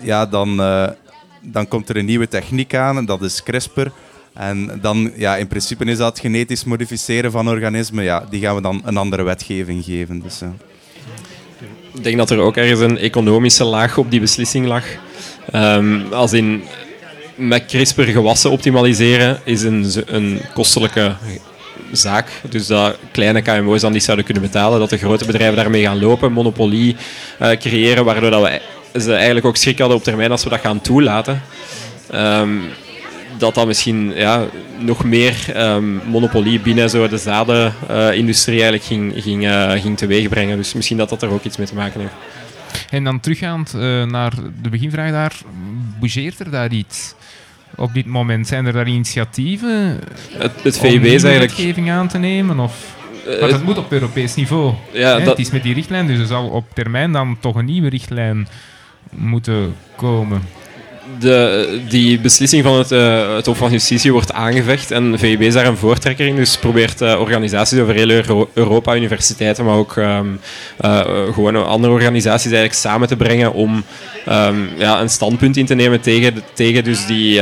ja, 0.00 0.26
dan, 0.26 0.60
eh, 0.60 0.88
dan 1.42 1.68
komt 1.68 1.88
er 1.88 1.96
een 1.96 2.04
nieuwe 2.04 2.28
techniek 2.28 2.74
aan, 2.74 2.96
en 2.96 3.04
dat 3.04 3.22
is 3.22 3.42
CRISPR. 3.42 3.86
En 4.34 4.78
dan, 4.80 5.12
ja, 5.16 5.36
in 5.36 5.46
principe 5.46 5.84
is 5.84 5.98
dat 5.98 6.18
genetisch 6.18 6.64
modificeren 6.64 7.30
van 7.30 7.48
organismen. 7.48 8.04
Ja, 8.04 8.24
die 8.30 8.40
gaan 8.40 8.54
we 8.54 8.62
dan 8.62 8.82
een 8.84 8.96
andere 8.96 9.22
wetgeving 9.22 9.84
geven. 9.84 10.20
Dus. 10.20 10.42
Ik 11.94 12.02
denk 12.02 12.16
dat 12.16 12.30
er 12.30 12.38
ook 12.38 12.56
ergens 12.56 12.80
een 12.80 12.98
economische 12.98 13.64
laag 13.64 13.98
op 13.98 14.10
die 14.10 14.20
beslissing 14.20 14.66
lag. 14.66 14.84
Ehm, 15.50 16.12
als 16.12 16.32
in, 16.32 16.62
met 17.40 17.66
CRISPR 17.66 18.02
gewassen 18.02 18.50
optimaliseren 18.50 19.40
is 19.44 19.62
een, 19.62 19.92
een 20.06 20.40
kostelijke 20.54 21.14
zaak. 21.92 22.30
Dus 22.48 22.66
dat 22.66 22.96
kleine 23.10 23.42
KMO's 23.42 23.80
dan 23.80 23.92
niet 23.92 24.04
zouden 24.04 24.24
kunnen 24.24 24.42
betalen, 24.42 24.78
dat 24.78 24.90
de 24.90 24.96
grote 24.96 25.24
bedrijven 25.24 25.56
daarmee 25.56 25.82
gaan 25.82 26.00
lopen, 26.00 26.32
monopolie 26.32 26.96
eh, 27.38 27.50
creëren, 27.50 28.04
waardoor 28.04 28.30
dat 28.30 28.42
we 28.42 29.00
ze 29.00 29.14
eigenlijk 29.14 29.46
ook 29.46 29.56
schrik 29.56 29.78
hadden 29.78 29.96
op 29.96 30.02
termijn 30.02 30.30
als 30.30 30.44
we 30.44 30.50
dat 30.50 30.60
gaan 30.60 30.80
toelaten. 30.80 31.42
Ehm, 32.10 32.50
dat 33.38 33.54
dat 33.54 33.66
misschien 33.66 34.12
ja, 34.14 34.46
nog 34.78 35.04
meer 35.04 35.34
ehm, 35.52 35.94
monopolie 35.94 36.60
binnen 36.60 36.90
zo 36.90 37.08
de 37.08 37.18
zadenindustrie 37.18 38.62
eigenlijk 38.62 38.84
ging, 38.84 39.12
ging, 39.16 39.46
eh, 39.46 39.70
ging 39.70 39.98
teweegbrengen. 39.98 40.56
Dus 40.56 40.72
misschien 40.72 40.96
dat 40.96 41.08
dat 41.08 41.22
er 41.22 41.30
ook 41.30 41.44
iets 41.44 41.56
mee 41.56 41.66
te 41.66 41.74
maken 41.74 42.00
heeft. 42.00 42.12
En 42.90 43.04
dan 43.04 43.20
teruggaand 43.20 43.74
eh, 43.74 43.80
naar 44.04 44.32
de 44.62 44.68
beginvraag 44.68 45.10
daar, 45.10 45.36
bougeert 45.98 46.40
er 46.40 46.50
daar 46.50 46.72
iets? 46.72 47.14
Op 47.76 47.94
dit 47.94 48.06
moment 48.06 48.46
zijn 48.46 48.66
er 48.66 48.72
daar 48.72 48.88
initiatieven 48.88 49.98
Het, 50.32 50.52
het 50.62 50.78
VIB 50.78 51.04
is 51.04 51.22
eigenlijk... 51.22 51.40
wetgeving 51.56 51.90
aan 51.90 52.08
te 52.08 52.18
nemen? 52.18 52.58
Of? 52.60 52.96
eh, 53.26 53.40
Maar 53.40 53.50
dat 53.50 53.62
moet 53.62 53.78
op 53.78 53.92
Europees 53.92 54.34
niveau. 54.34 54.74
ja, 54.92 55.18
dat, 55.18 55.26
Het 55.26 55.38
is 55.38 55.50
met 55.50 55.62
die 55.62 55.74
richtlijn, 55.74 56.06
dus 56.06 56.18
er 56.18 56.26
zal 56.26 56.48
op 56.48 56.64
termijn 56.74 57.12
dan 57.12 57.36
toch 57.40 57.54
een 57.54 57.64
nieuwe 57.64 57.88
richtlijn 57.88 58.48
moeten 59.10 59.74
komen. 59.96 60.42
De, 61.18 61.80
die 61.88 62.20
beslissing 62.20 62.62
van 62.64 62.78
het, 62.78 62.92
eh, 62.92 63.34
het 63.34 63.46
Hof 63.46 63.58
van 63.58 63.70
Justitie 63.70 64.12
wordt 64.12 64.32
aangevecht 64.32 64.90
en 64.90 65.18
VIB 65.18 65.40
is 65.40 65.54
daar 65.54 65.66
een 65.66 65.76
voortrekker 65.76 66.26
in. 66.26 66.36
Dus 66.36 66.56
probeert 66.56 67.00
eh, 67.00 67.20
organisaties 67.20 67.78
over 67.78 67.94
heel 67.94 68.08
Euro- 68.10 68.50
Europa, 68.54 68.96
universiteiten, 68.96 69.64
maar 69.64 69.76
ook 69.76 69.96
ehm, 69.96 70.26
eh, 70.78 71.00
gewoon 71.32 71.66
andere 71.66 71.92
organisaties 71.92 72.50
eigenlijk 72.50 72.74
samen 72.74 73.08
te 73.08 73.16
brengen 73.16 73.52
om 73.52 73.84
ehm, 74.26 74.56
ja, 74.76 75.00
een 75.00 75.10
standpunt 75.10 75.56
in 75.56 75.66
te 75.66 75.74
nemen 75.74 76.00
tegen, 76.00 76.42
tegen 76.54 76.84
dus 76.84 77.06
die, 77.06 77.40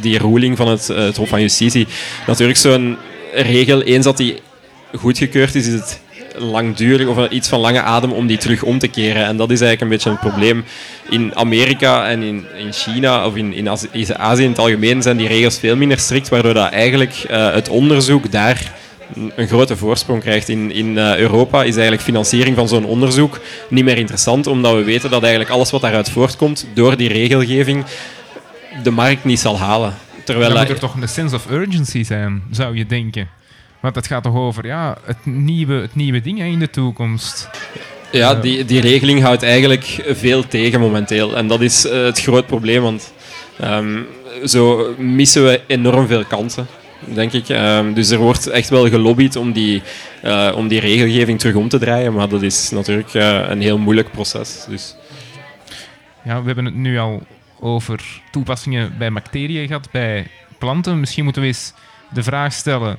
die 0.00 0.18
ruling 0.18 0.56
van 0.56 0.68
het, 0.68 0.86
het 0.86 1.16
Hof 1.16 1.28
van 1.28 1.40
Justitie. 1.40 1.86
Natuurlijk 2.26 2.58
zo'n 2.58 2.96
regel, 3.34 3.82
eens 3.82 4.04
dat 4.04 4.16
die 4.16 4.36
goedgekeurd 4.96 5.54
is, 5.54 5.66
is 5.66 5.72
het 5.72 6.00
langdurig 6.40 7.06
of 7.06 7.28
iets 7.28 7.48
van 7.48 7.60
lange 7.60 7.80
adem 7.82 8.12
om 8.12 8.26
die 8.26 8.38
terug 8.38 8.62
om 8.62 8.78
te 8.78 8.88
keren. 8.88 9.24
En 9.24 9.36
dat 9.36 9.50
is 9.50 9.60
eigenlijk 9.60 9.80
een 9.80 9.88
beetje 9.88 10.10
het 10.10 10.20
probleem. 10.30 10.64
In 11.10 11.36
Amerika 11.36 12.08
en 12.08 12.22
in, 12.22 12.44
in 12.58 12.72
China 12.72 13.26
of 13.26 13.36
in, 13.36 13.52
in 13.52 13.68
Azië, 13.68 13.86
in 13.92 14.18
Azië 14.18 14.42
in 14.42 14.48
het 14.50 14.58
algemeen 14.58 15.02
zijn 15.02 15.16
die 15.16 15.28
regels 15.28 15.58
veel 15.58 15.76
minder 15.76 15.98
strikt, 15.98 16.28
waardoor 16.28 16.54
dat 16.54 16.70
eigenlijk 16.72 17.12
eh, 17.28 17.52
het 17.52 17.68
onderzoek 17.68 18.30
daar 18.32 18.72
een- 19.14 19.32
een 19.36 19.46
grote 19.48 19.76
voorsprong 19.76 20.20
krijgt. 20.22 20.48
In, 20.48 20.72
in 20.72 20.98
eh, 20.98 21.16
Europa 21.16 21.58
is 21.62 21.72
eigenlijk 21.72 22.02
financiering 22.02 22.56
van 22.56 22.68
zo'n 22.68 22.84
onderzoek 22.84 23.40
niet 23.68 23.84
meer 23.84 23.96
interessant, 23.98 24.46
omdat 24.46 24.74
we 24.74 24.82
weten 24.84 25.10
dat 25.10 25.22
eigenlijk 25.22 25.52
alles 25.52 25.70
wat 25.70 25.80
daaruit 25.80 26.10
voortkomt 26.10 26.66
door 26.74 26.96
die 26.96 27.08
regelgeving 27.08 27.84
de 28.82 28.90
markt 28.90 29.24
niet 29.24 29.40
zal 29.40 29.58
halen. 29.58 29.94
Terwijl 30.24 30.48
Dan 30.48 30.58
moet 30.58 30.70
er 30.70 30.78
toch 30.78 30.94
een 31.02 31.08
sense 31.08 31.34
of 31.36 31.50
urgency 31.50 32.04
zijn, 32.04 32.42
zou 32.50 32.76
je 32.76 32.86
denken. 32.86 33.28
Want 33.80 33.94
het 33.94 34.06
gaat 34.06 34.22
toch 34.22 34.34
over 34.34 34.66
ja, 34.66 34.96
het, 35.04 35.26
nieuwe, 35.26 35.74
het 35.74 35.94
nieuwe 35.94 36.20
ding 36.20 36.38
hè, 36.38 36.44
in 36.44 36.58
de 36.58 36.70
toekomst. 36.70 37.50
Ja, 38.12 38.34
die, 38.34 38.64
die 38.64 38.80
regeling 38.80 39.22
houdt 39.22 39.42
eigenlijk 39.42 40.02
veel 40.06 40.46
tegen 40.46 40.80
momenteel. 40.80 41.36
En 41.36 41.46
dat 41.46 41.60
is 41.60 41.86
eh, 41.86 42.04
het 42.04 42.20
groot 42.20 42.46
probleem, 42.46 42.82
want 42.82 43.12
ehm, 43.58 44.02
zo 44.44 44.94
missen 44.98 45.44
we 45.44 45.60
enorm 45.66 46.06
veel 46.06 46.24
kansen, 46.24 46.66
denk 47.04 47.32
ik. 47.32 47.48
Ehm, 47.48 47.92
dus 47.92 48.10
er 48.10 48.18
wordt 48.18 48.46
echt 48.46 48.68
wel 48.68 48.88
gelobbyd 48.88 49.36
om 49.36 49.52
die, 49.52 49.82
eh, 50.22 50.52
om 50.56 50.68
die 50.68 50.80
regelgeving 50.80 51.38
terug 51.38 51.54
om 51.54 51.68
te 51.68 51.78
draaien, 51.78 52.12
maar 52.12 52.28
dat 52.28 52.42
is 52.42 52.70
natuurlijk 52.70 53.14
eh, 53.14 53.48
een 53.48 53.60
heel 53.60 53.78
moeilijk 53.78 54.10
proces. 54.10 54.64
Dus. 54.68 54.96
Ja, 56.24 56.40
we 56.40 56.46
hebben 56.46 56.64
het 56.64 56.74
nu 56.74 56.98
al 56.98 57.22
over 57.60 58.22
toepassingen 58.30 58.94
bij 58.98 59.12
bacteriën 59.12 59.66
gehad, 59.66 59.90
bij 59.90 60.26
planten. 60.58 61.00
Misschien 61.00 61.24
moeten 61.24 61.42
we 61.42 61.48
eens 61.48 61.72
de 62.10 62.22
vraag 62.22 62.52
stellen, 62.52 62.98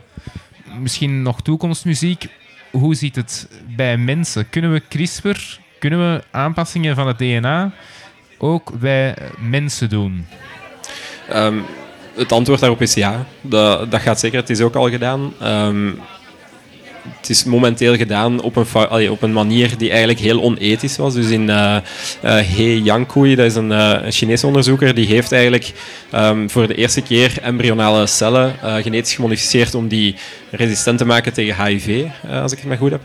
misschien 0.80 1.22
nog 1.22 1.42
toekomstmuziek. 1.42 2.28
Hoe 2.72 2.96
zit 2.96 3.16
het 3.16 3.50
bij 3.76 3.98
mensen? 3.98 4.50
Kunnen 4.50 4.74
we 4.74 4.82
CRISPR, 4.90 5.60
kunnen 5.80 6.00
we 6.00 6.24
aanpassingen 6.32 6.96
van 6.96 7.08
het 7.08 7.18
DNA 7.18 7.72
ook 8.38 8.80
bij 8.80 9.16
mensen 9.38 9.90
doen? 9.90 10.26
Ehm, 11.30 11.58
het 12.16 12.32
antwoord 12.32 12.60
daarop 12.60 12.82
is 12.82 12.94
ja. 12.94 13.26
Dat, 13.42 13.92
dat 13.92 14.02
gaat 14.02 14.20
zeker. 14.20 14.40
Het 14.40 14.50
is 14.50 14.62
ook 14.62 14.76
al 14.76 14.90
gedaan. 14.90 15.34
Ehm, 15.40 15.92
het 17.18 17.30
is 17.30 17.44
momenteel 17.44 17.96
gedaan 17.96 18.42
op 18.42 18.56
een, 18.56 19.12
op 19.12 19.22
een 19.22 19.34
manier 19.34 19.78
die 19.78 19.90
eigenlijk 19.90 20.20
heel 20.20 20.42
onethisch 20.42 20.98
was. 20.98 21.14
Dus 21.14 21.30
in 21.30 21.50
eh 21.50 21.76
eh, 22.22 22.34
He 22.56 22.82
Yankui, 22.84 23.36
dat 23.36 23.46
is 23.46 23.56
een, 23.56 23.72
eh, 23.72 24.00
een 24.04 24.12
Chinese 24.12 24.48
onderzoeker, 24.48 24.96
die 24.96 25.06
heeft 25.06 25.32
eigenlijk 25.32 25.72
ehm, 26.12 26.48
voor 26.48 26.68
de 26.68 26.76
eerste 26.76 27.02
keer 27.02 27.34
embryonale 27.42 28.08
cellen 28.08 28.56
genetisch 28.62 29.14
gemodificeerd 29.14 29.76
om 29.76 29.88
die 29.88 30.16
resistent 30.52 30.98
te 30.98 31.06
maken 31.06 31.34
tegen 31.34 31.66
HIV, 31.66 32.06
als 32.42 32.52
ik 32.52 32.58
het 32.58 32.68
maar 32.68 32.78
goed 32.78 32.92
heb. 32.92 33.02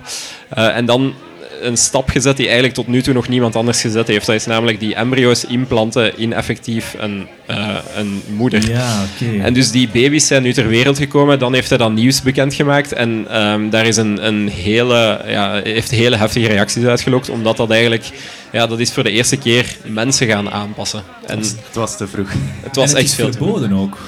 En 0.48 0.84
dan 0.84 1.14
een 1.60 1.76
stap 1.76 2.08
gezet 2.08 2.36
die 2.36 2.44
eigenlijk 2.44 2.74
tot 2.74 2.86
nu 2.86 3.02
toe 3.02 3.14
nog 3.14 3.28
niemand 3.28 3.56
anders 3.56 3.80
gezet 3.80 4.06
heeft. 4.06 4.26
Dat 4.26 4.34
is 4.34 4.46
namelijk 4.46 4.80
die 4.80 4.94
embryo's 4.94 5.44
implanten 5.44 6.18
in 6.18 6.32
effectief 6.32 6.94
een, 6.98 7.28
eh, 7.46 7.76
een 7.96 8.22
moeder. 8.36 8.68
Ja, 8.70 9.04
oké. 9.14 9.42
En 9.42 9.54
dus 9.54 9.70
die 9.70 9.88
baby's 9.88 10.26
zijn 10.26 10.42
nu 10.42 10.52
ter 10.52 10.68
wereld 10.68 10.98
gekomen. 10.98 11.38
Dan 11.38 11.54
heeft 11.54 11.68
hij 11.68 11.78
dat 11.78 11.92
nieuws 11.92 12.22
bekendgemaakt. 12.22 12.92
En 12.92 13.26
ehm, 13.30 13.70
daar 13.70 13.86
is 13.86 13.96
een, 13.96 14.26
een 14.26 14.48
hele, 14.48 15.20
ja, 15.26 15.60
heeft 15.62 15.90
hele 15.90 16.16
heftige 16.16 16.46
reacties 16.46 16.84
uitgelokt. 16.84 17.28
Omdat 17.28 17.56
dat 17.56 17.70
eigenlijk, 17.70 18.04
ja, 18.52 18.66
dat 18.66 18.78
is 18.78 18.92
voor 18.92 19.02
de 19.02 19.10
eerste 19.10 19.36
keer 19.36 19.76
mensen 19.84 20.26
gaan 20.26 20.50
aanpassen. 20.50 21.02
En 21.26 21.38
Het 21.38 21.56
was 21.72 21.96
te 21.96 22.06
vroeg. 22.06 22.28
het 22.62 22.76
was 22.76 22.84
en 22.84 22.90
het 22.90 22.98
echt 22.98 23.10
is 23.10 23.14
veel 23.14 23.32
verboden 23.32 23.72
ook, 23.72 23.98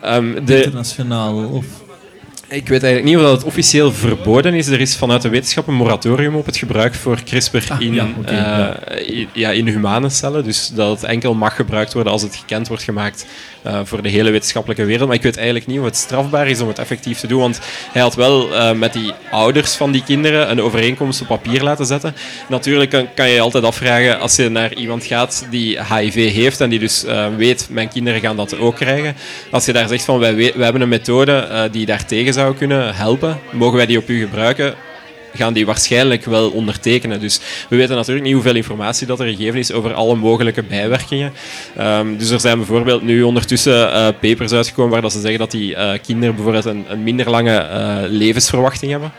Ehm, 0.00 0.44
de, 0.44 0.56
internationaal. 0.56 1.44
Of... 1.44 1.64
Ik 2.50 2.68
weet 2.68 2.82
eigenlijk 2.82 3.04
niet 3.04 3.16
of 3.16 3.22
dat 3.22 3.32
het 3.38 3.44
officieel 3.44 3.92
verboden 3.92 4.54
is. 4.54 4.66
Er 4.66 4.80
is 4.80 4.96
vanuit 4.96 5.22
de 5.22 5.28
wetenschap 5.28 5.66
een 5.66 5.74
moratorium 5.74 6.34
op 6.34 6.46
het 6.46 6.56
gebruik 6.56 6.94
voor 6.94 7.22
CRISPR 7.24 7.72
Ah, 7.72 7.80
in, 7.80 7.94
ja, 7.94 8.08
eh, 8.24 8.32
ja. 8.34 8.98
i- 9.08 9.28
ja, 9.32 9.50
in 9.50 9.66
humane 9.66 10.08
cellen. 10.08 10.44
Dus 10.44 10.68
dat 10.74 11.00
het 11.00 11.10
enkel 11.10 11.34
mag 11.34 11.56
gebruikt 11.56 11.92
worden 11.92 12.12
als 12.12 12.22
het 12.22 12.36
gekend 12.36 12.68
wordt 12.68 12.82
gemaakt 12.82 13.26
eh, 13.68 13.80
voor 13.84 14.02
de 14.02 14.08
hele 14.08 14.30
wetenschappelijke 14.30 14.84
wereld. 14.84 15.06
Maar 15.06 15.16
ik 15.16 15.22
weet 15.22 15.36
eigenlijk 15.36 15.66
niet 15.66 15.78
of 15.78 15.84
het 15.84 15.96
strafbaar 15.96 16.48
is 16.48 16.60
om 16.60 16.68
het 16.68 16.78
effectief 16.78 17.18
te 17.18 17.26
doen. 17.26 17.40
Want 17.40 17.60
hij 17.92 18.02
had 18.02 18.14
wel 18.14 18.54
eh, 18.54 18.72
met 18.72 18.92
die 18.92 19.12
ouders 19.30 19.74
van 19.74 19.92
die 19.92 20.02
kinderen 20.04 20.50
een 20.50 20.62
overeenkomst 20.62 21.20
op 21.20 21.26
papier 21.26 21.62
laten 21.62 21.86
zetten. 21.86 22.14
Natuurlijk 22.48 22.90
kan, 22.90 23.08
kan 23.14 23.28
je 23.28 23.40
altijd 23.40 23.64
afvragen 23.64 24.20
als 24.20 24.36
je 24.36 24.48
naar 24.48 24.74
iemand 24.74 25.04
gaat 25.04 25.46
die 25.50 25.78
HIV 25.84 26.32
heeft 26.32 26.60
en 26.60 26.70
die 26.70 26.78
dus 26.78 27.04
eh, 27.04 27.26
weet, 27.36 27.68
mijn 27.70 27.88
kinderen 27.88 28.20
gaan 28.20 28.36
dat 28.36 28.58
ook 28.58 28.76
krijgen. 28.76 29.14
Als 29.50 29.64
je 29.64 29.72
daar 29.72 29.88
zegt 29.88 30.04
van, 30.04 30.18
wij, 30.18 30.34
wij 30.34 30.52
hebben 30.64 30.82
een 30.82 30.88
methode 30.88 31.68
die 31.72 31.86
daartegen 31.86 32.32
zou 32.32 32.56
kunnen 32.56 32.94
helpen, 32.94 33.38
mogen 33.52 33.76
wij 33.76 33.86
die 33.86 33.98
op 33.98 34.08
u 34.08 34.20
gebruiken? 34.20 34.87
Gaan 35.38 35.52
die 35.52 35.66
waarschijnlijk 35.66 36.24
wel 36.24 36.50
ondertekenen. 36.50 37.20
Dus 37.20 37.40
we 37.68 37.76
weten 37.76 37.96
natuurlijk 37.96 38.26
niet 38.26 38.34
hoeveel 38.34 38.54
informatie 38.54 39.06
dat 39.06 39.20
er 39.20 39.26
gegeven 39.26 39.58
is 39.58 39.72
over 39.72 39.94
alle 39.94 40.16
mogelijke 40.16 40.62
bijwerkingen. 40.62 41.32
Ehm, 41.76 42.16
dus 42.16 42.30
er 42.30 42.40
zijn 42.40 42.56
bijvoorbeeld 42.56 43.02
nu 43.02 43.22
ondertussen 43.22 43.92
eh, 43.92 44.08
papers 44.20 44.52
uitgekomen 44.52 44.92
waar 44.92 45.02
dat 45.02 45.12
ze 45.12 45.20
zeggen 45.20 45.38
dat 45.38 45.50
die 45.50 45.74
eh, 45.74 45.98
kinderen 46.02 46.34
bijvoorbeeld 46.34 46.64
een, 46.64 46.84
een 46.88 47.02
minder 47.02 47.30
lange 47.30 47.56
eh, 47.56 47.96
levensverwachting 48.08 48.90
hebben. 48.90 49.12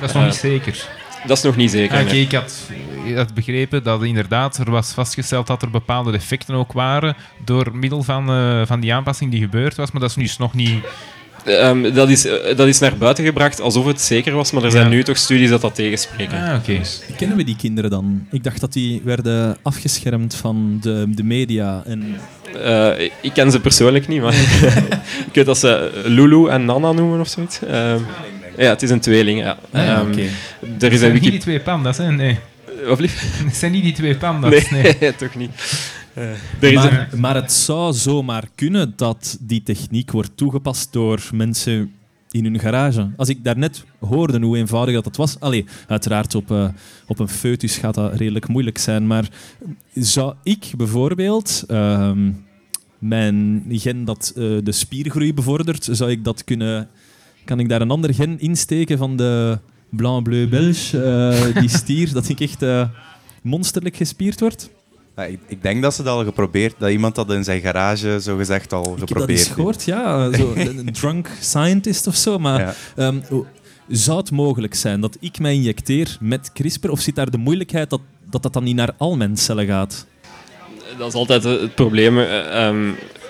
Dat 0.00 0.08
is 0.08 0.14
nog 0.14 0.24
niet 0.24 0.34
zeker. 0.34 0.88
Dat 1.26 1.36
is 1.36 1.42
nog 1.42 1.56
niet 1.56 1.70
zeker. 1.70 1.96
Ah, 1.96 2.02
Oké, 2.02 2.12
nee. 2.12 2.22
ik 2.22 2.32
had, 2.32 2.70
had 3.14 3.34
begrepen 3.34 3.82
dat 3.82 4.02
inderdaad 4.02 4.56
er 4.56 4.70
was 4.70 4.92
vastgesteld 4.92 5.46
dat 5.46 5.62
er 5.62 5.70
bepaalde 5.70 6.10
defecten 6.10 6.54
ook 6.54 6.72
waren 6.72 7.16
door 7.44 7.76
middel 7.76 8.02
van, 8.02 8.26
van 8.66 8.80
die 8.80 8.94
aanpassing 8.94 9.30
die 9.30 9.40
gebeurd 9.40 9.76
was, 9.76 9.90
maar 9.90 10.00
dat 10.00 10.10
is 10.10 10.16
nu 10.16 10.28
nog 10.38 10.54
niet... 10.54 10.84
Ehm, 11.44 11.92
dat, 11.94 12.08
is, 12.08 12.24
eh, 12.26 12.56
dat 12.56 12.68
is 12.68 12.78
naar 12.78 12.96
buiten 12.96 13.24
gebracht 13.24 13.60
alsof 13.60 13.86
het 13.86 14.00
zeker 14.00 14.32
was, 14.34 14.50
maar 14.52 14.62
er 14.64 14.70
zijn 14.70 14.84
Ja. 14.84 14.90
nu 14.90 15.02
toch 15.04 15.16
studies 15.16 15.48
dat 15.50 15.60
dat 15.60 15.74
tegenspreken. 15.74 16.42
Ah, 16.42 16.54
oké. 16.58 16.80
Kennen 17.16 17.36
we 17.36 17.44
die 17.44 17.56
kinderen 17.56 17.90
dan? 17.90 18.26
Ik 18.30 18.44
dacht 18.44 18.60
dat 18.60 18.72
die 18.72 19.00
werden 19.04 19.56
afgeschermd 19.62 20.34
van 20.34 20.78
de, 20.80 21.04
de 21.08 21.22
media. 21.24 21.82
En 21.86 22.16
Eh, 22.64 23.00
ik 23.20 23.32
ken 23.32 23.50
ze 23.50 23.60
persoonlijk 23.60 24.08
niet, 24.08 24.20
maar 24.20 24.34
ik 25.28 25.34
weet 25.34 25.46
dat 25.46 25.58
ze 25.58 25.90
Lulu 26.04 26.48
en 26.48 26.64
Nana 26.64 26.92
noemen 26.92 27.20
of 27.20 27.28
zoiets. 27.28 27.58
Ehm, 27.68 27.98
ja, 28.56 28.68
het 28.68 28.82
is 28.82 28.90
een 28.90 29.00
tweeling. 29.00 29.40
Ja. 29.40 29.58
Ah, 29.72 29.84
ja, 29.84 30.00
Ehm. 30.00 30.18
Er 30.18 30.86
is 30.86 30.92
een 30.92 30.98
zijn 30.98 31.12
niet 31.12 31.22
die 31.22 31.38
twee 31.38 31.60
panda's, 31.60 31.96
hè? 31.98 32.10
Nee. 32.12 32.38
Wat 32.86 33.00
lief? 33.00 33.20
Het 33.46 33.56
zijn 33.56 33.72
niet 33.72 33.82
die 33.82 33.92
twee 33.92 34.16
panda's, 34.16 34.68
nee. 34.70 34.96
Nee, 35.00 35.14
toch 35.16 35.34
niet. 35.34 35.50
Eh. 36.14 36.74
Maar, 36.74 37.08
maar 37.16 37.34
het 37.34 37.52
zou 37.52 37.92
zomaar 37.92 38.48
kunnen 38.54 38.92
dat 38.96 39.38
die 39.40 39.62
techniek 39.62 40.10
wordt 40.10 40.30
toegepast 40.34 40.92
door 40.92 41.28
mensen 41.34 41.92
in 42.30 42.44
hun 42.44 42.58
garage. 42.58 43.10
Als 43.16 43.28
ik 43.28 43.44
daarnet 43.44 43.84
hoorde 43.98 44.40
hoe 44.40 44.56
eenvoudig 44.56 44.94
dat 44.94 45.04
het 45.04 45.16
was... 45.16 45.40
Allee, 45.40 45.64
uiteraard 45.86 46.34
op, 46.34 46.50
eh, 46.50 46.68
op 47.06 47.18
een 47.18 47.28
foetus 47.28 47.76
gaat 47.76 47.94
dat 47.94 48.14
redelijk 48.14 48.48
moeilijk 48.48 48.78
zijn, 48.78 49.06
maar 49.06 49.28
zou 49.94 50.34
ik 50.42 50.70
bijvoorbeeld... 50.76 51.64
ehm, 51.68 52.30
mijn 52.98 53.64
gen 53.68 54.04
dat 54.04 54.32
eh, 54.36 54.42
de 54.62 54.72
spiergroei 54.72 55.34
bevordert, 55.34 55.88
zou 55.90 56.10
ik 56.10 56.24
dat 56.24 56.44
kunnen... 56.44 56.88
Kan 57.44 57.60
ik 57.60 57.68
daar 57.68 57.80
een 57.80 57.90
ander 57.90 58.14
gen 58.14 58.40
insteken 58.40 58.98
van 58.98 59.16
de 59.16 59.58
Blanc 59.88 60.22
Bleu 60.22 60.48
Belge, 60.48 61.02
eh, 61.02 61.60
die 61.60 61.68
stier, 61.68 62.12
dat 62.12 62.28
ik 62.28 62.40
echt 62.40 62.64
monsterlijk 63.42 63.96
gespierd 63.96 64.40
word? 64.40 64.70
Ja, 65.20 65.26
ik, 65.26 65.38
ik 65.46 65.62
denk 65.62 65.82
dat 65.82 65.94
ze 65.94 66.02
dat 66.02 66.16
al 66.16 66.24
geprobeerd, 66.24 66.74
dat 66.78 66.90
iemand 66.90 67.14
dat 67.14 67.30
in 67.30 67.44
zijn 67.44 67.60
garage 67.60 68.20
zo 68.20 68.36
gezegd 68.36 68.72
al 68.72 68.82
Ik 68.82 68.88
heb 68.88 68.98
dat 68.98 69.08
geprobeerd 69.08 69.38
eens 69.38 69.48
gehoord, 69.48 69.84
ja. 69.84 70.32
Zo, 70.32 70.52
een 70.56 70.92
drunk 70.92 71.28
scientist 71.40 72.06
of 72.06 72.14
zo. 72.16 72.38
Maar 72.38 72.60
Ja. 72.60 72.74
ehm, 72.96 73.18
zou 73.88 74.18
het 74.18 74.30
mogelijk 74.30 74.74
zijn 74.74 75.00
dat 75.00 75.16
ik 75.20 75.38
mij 75.38 75.54
injecteer 75.54 76.16
met 76.20 76.50
CRISPR? 76.52 76.88
Of 76.90 77.00
zit 77.00 77.14
daar 77.14 77.30
de 77.30 77.36
moeilijkheid 77.38 77.90
dat 77.90 78.00
dat, 78.30 78.42
dat 78.42 78.52
dan 78.52 78.64
niet 78.64 78.76
naar 78.76 78.92
al 78.98 79.16
mijn 79.16 79.36
cellen 79.36 79.66
gaat? 79.66 80.06
Dat 80.98 81.08
is 81.08 81.14
altijd 81.14 81.44
het 81.44 81.74
probleem. 81.74 82.18
eh, 82.18 82.66
ehm, 82.66 82.86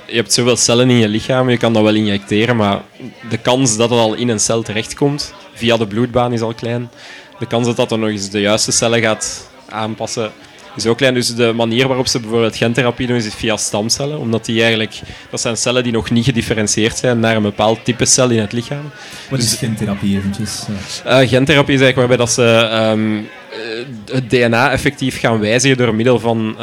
je 0.06 0.16
hebt 0.16 0.32
zoveel 0.32 0.56
cellen 0.56 0.90
in 0.90 0.96
je 0.96 1.08
lichaam, 1.08 1.50
je 1.50 1.56
kan 1.56 1.72
dat 1.72 1.82
wel 1.82 1.94
injecteren, 1.94 2.56
maar 2.56 2.82
de 3.30 3.38
kans 3.38 3.76
dat 3.76 3.90
het 3.90 3.98
al 3.98 4.14
in 4.14 4.28
een 4.28 4.40
cel 4.40 4.62
terechtkomt, 4.62 5.34
via 5.54 5.76
de 5.76 5.86
bloedbaan 5.86 6.32
is 6.32 6.40
al 6.40 6.54
klein. 6.54 6.90
De 7.38 7.46
kans 7.46 7.66
dat 7.66 7.76
dat 7.76 7.88
dan 7.88 8.00
nog 8.00 8.08
eens 8.08 8.30
de 8.30 8.40
juiste 8.40 8.72
cellen 8.72 9.00
gaat 9.00 9.50
aanpassen, 9.68 10.30
is 10.76 10.86
ook 10.86 10.96
klein. 10.96 11.14
Dus 11.14 11.34
de 11.34 11.52
manier 11.52 11.86
waarop 11.88 12.06
ze 12.06 12.20
bijvoorbeeld 12.20 12.56
gentherapie 12.56 13.06
doen, 13.06 13.16
is 13.16 13.34
via 13.34 13.56
stamcellen. 13.56 14.18
Omdat 14.18 14.44
die 14.44 14.60
eigenlijk, 14.60 15.00
dat 15.30 15.40
zijn 15.40 15.56
cellen 15.56 15.82
die 15.82 15.92
nog 15.92 16.10
niet 16.10 16.24
gedifferentieerd 16.24 16.96
zijn 16.98 17.20
naar 17.20 17.36
een 17.36 17.42
bepaald 17.42 17.84
type 17.84 18.04
cel 18.04 18.30
in 18.30 18.38
het 18.40 18.52
lichaam. 18.52 18.90
Wat 19.30 19.40
Dus- 19.40 19.52
is 19.52 19.58
gentherapie 19.58 20.16
eventjes? 20.16 20.62
Eh, 21.04 21.28
gentherapie 21.28 21.74
is 21.74 21.80
eigenlijk 21.80 21.96
waarbij 21.96 22.16
dat 22.16 22.30
ze 22.30 22.44
ehm, 22.70 23.16
eh, 23.16 24.14
het 24.14 24.30
DNA 24.30 24.70
effectief 24.70 25.20
gaan 25.20 25.40
wijzigen 25.40 25.76
door 25.76 25.94
middel 25.94 26.18
van 26.18 26.56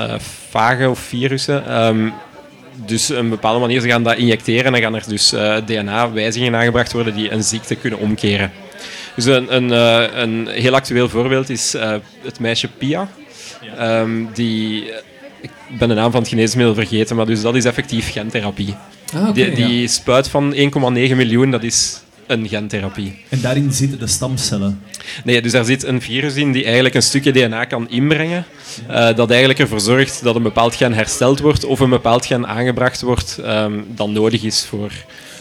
fagen 0.49 0.89
of 0.89 0.99
virussen. 0.99 1.67
Ehm, 1.67 2.09
dus 2.85 3.09
een 3.09 3.29
bepaalde 3.29 3.59
manier, 3.59 3.81
ze 3.81 3.87
gaan 3.87 4.03
dat 4.03 4.17
injecteren 4.17 4.65
en 4.65 4.71
dan 4.71 4.81
gaan 4.81 4.95
er 4.95 5.03
dus 5.07 5.29
DNA-wijzigingen 5.65 6.55
aangebracht 6.59 6.91
worden 6.93 7.15
die 7.15 7.31
een 7.31 7.43
ziekte 7.43 7.75
kunnen 7.75 7.99
omkeren. 7.99 8.51
Dus 9.15 9.25
een, 9.25 9.55
een, 9.55 9.71
een 10.21 10.47
heel 10.47 10.73
actueel 10.75 11.09
voorbeeld 11.09 11.49
is 11.49 11.75
het 12.23 12.39
meisje 12.39 12.67
Pia. 12.77 13.07
Ehm, 13.77 14.25
die, 14.33 14.83
ik 15.41 15.49
ben 15.79 15.87
de 15.89 15.93
naam 15.95 16.11
van 16.11 16.19
het 16.19 16.29
geneesmiddel 16.29 16.73
vergeten, 16.75 17.15
maar 17.15 17.25
dus 17.25 17.41
dat 17.41 17.55
is 17.55 17.65
effectief 17.65 18.11
gentherapie. 18.11 18.75
Ah, 19.15 19.33
die 19.33 19.51
die 19.51 19.81
ja. 19.81 19.87
spuit 19.87 20.27
van 20.29 20.53
1,9 20.53 20.59
miljoen, 21.15 21.51
dat 21.51 21.63
is 21.63 22.01
een 22.27 22.47
gentherapie. 22.47 23.15
En 23.29 23.41
daarin 23.41 23.71
zitten 23.71 23.99
de 23.99 24.07
stamcellen. 24.07 24.79
Nee, 25.23 25.41
dus 25.41 25.51
daar 25.51 25.65
zit 25.65 25.83
een 25.83 26.01
virus 26.01 26.35
in 26.35 26.51
die 26.51 26.63
eigenlijk 26.63 26.95
een 26.95 27.01
stukje 27.01 27.31
DNA 27.31 27.65
kan 27.65 27.89
inbrengen. 27.89 28.45
eh, 28.87 29.15
dat 29.15 29.29
eigenlijk 29.29 29.59
ervoor 29.59 29.79
zorgt 29.79 30.23
dat 30.23 30.35
een 30.35 30.43
bepaald 30.43 30.75
gen 30.75 30.93
hersteld 30.93 31.39
wordt 31.39 31.63
of 31.65 31.79
een 31.79 31.89
bepaald 31.89 32.25
gen 32.25 32.47
aangebracht 32.47 33.01
wordt 33.01 33.37
ehm, 33.37 33.73
dat 33.95 34.09
nodig 34.09 34.43
is 34.43 34.65
voor... 34.69 34.91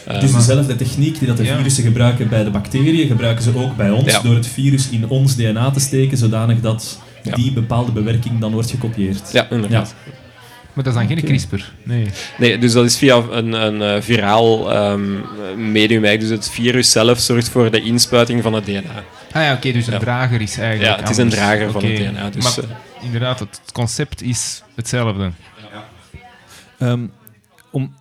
eh, 0.05 0.19
Dus 0.21 0.31
dezelfde 0.33 0.75
techniek 0.75 1.19
die 1.19 1.27
dat 1.27 1.37
de 1.37 1.43
Ja. 1.43 1.55
virussen 1.57 1.83
gebruiken 1.83 2.29
bij 2.29 2.43
de 2.43 2.49
bacteriën, 2.49 3.07
gebruiken 3.07 3.43
ze 3.43 3.51
ook 3.55 3.75
bij 3.75 3.89
ons 3.91 4.11
Ja. 4.11 4.21
door 4.21 4.35
het 4.35 4.47
virus 4.47 4.89
in 4.89 5.09
ons 5.09 5.35
DNA 5.35 5.71
te 5.71 5.79
steken, 5.79 6.17
zodanig 6.17 6.59
dat. 6.61 6.99
Die 7.35 7.51
bepaalde 7.51 7.91
bewerking 7.91 8.39
dan 8.39 8.51
wordt 8.51 8.69
gekopieerd. 8.69 9.31
ja, 9.31 9.49
inderdaad. 9.49 9.95
Maar 10.73 10.83
dat 10.85 10.95
is 10.95 11.07
dan 11.07 11.17
geen. 11.17 11.25
CRISPR. 11.25 11.71
Nee. 11.83 12.07
Nee, 12.37 12.57
dus 12.57 12.73
dat 12.73 12.85
is 12.85 12.97
via 12.97 13.15
een, 13.15 13.53
een 13.53 13.81
eh, 13.81 14.01
viraal 14.01 14.71
ehm, 14.73 15.11
medium. 15.71 16.03
eigenlijk. 16.03 16.19
Dus 16.19 16.29
het 16.29 16.49
virus 16.49 16.91
zelf 16.91 17.19
zorgt 17.19 17.49
voor 17.49 17.71
de 17.71 17.81
inspuiting 17.81 18.43
van 18.43 18.53
het 18.53 18.65
DNA. 18.65 19.03
Ah 19.31 19.43
ja, 19.43 19.53
oké, 19.53 19.71
dus 19.71 19.87
een 19.87 19.93
Ja. 19.93 19.99
drager 19.99 20.41
is 20.41 20.57
eigenlijk 20.57 20.95
Ja, 20.95 21.01
het 21.01 21.09
is 21.09 21.17
een 21.17 21.29
drager 21.29 21.71
van 21.71 21.83
het 21.85 21.95
DNA. 21.95 22.29
Dus, 22.29 22.43
maar 22.43 22.63
eh, 22.63 23.05
inderdaad, 23.05 23.39
het 23.39 23.61
concept 23.73 24.21
is 24.21 24.63
hetzelfde. 24.75 25.31
Ehm, 26.77 27.07
om, 27.71 27.93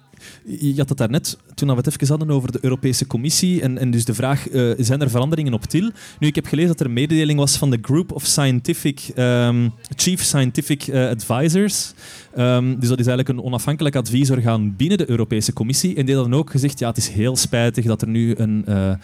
je 0.44 0.74
had 0.77 0.89
het 0.89 0.98
daarnet, 0.98 1.39
toen 1.57 1.69
we 1.69 1.74
het 1.74 1.87
even 1.87 2.09
hadden 2.09 2.31
over 2.31 2.53
de 2.53 2.59
Europese 2.61 3.07
Commissie, 3.07 3.62
en, 3.62 3.91
dus 3.91 4.05
de 4.05 4.15
vraag, 4.15 4.49
eh, 4.49 4.70
zijn 4.78 5.01
er 5.01 5.11
veranderingen 5.11 5.53
op 5.53 5.65
TIL? 5.65 5.91
Nu, 6.19 6.27
ik 6.27 6.35
heb 6.35 6.47
gelezen 6.47 6.70
dat 6.70 6.81
er 6.81 6.87
een 6.87 6.93
mededeling 6.93 7.39
was 7.39 7.57
van 7.57 7.70
de 7.70 7.78
Group 7.83 8.12
of 8.12 8.24
Scientific, 8.24 9.09
ehm, 9.15 9.69
Chief 9.95 10.23
Scientific 10.23 10.87
eh, 10.87 11.09
Advisors. 11.09 11.93
Ehm, 12.35 12.78
dus 12.78 12.89
dat 12.89 12.99
is 12.99 13.07
eigenlijk 13.07 13.28
een 13.28 13.45
onafhankelijk 13.45 13.97
adviesorgaan 13.97 14.77
binnen 14.77 14.99
de 14.99 15.11
Europese 15.11 15.53
Commissie. 15.53 15.97
En 15.97 16.07
die 16.07 16.15
hadden 16.15 16.35
ook 16.35 16.51
gezegd, 16.51 16.78
ja, 16.78 16.89
het 16.89 16.97
is 16.97 17.09
heel 17.09 17.37
spijtig 17.37 17.85
dat 17.85 18.03
er 18.03 18.09
nu 18.09 18.35
een... 18.37 18.65
eh, 18.66 18.95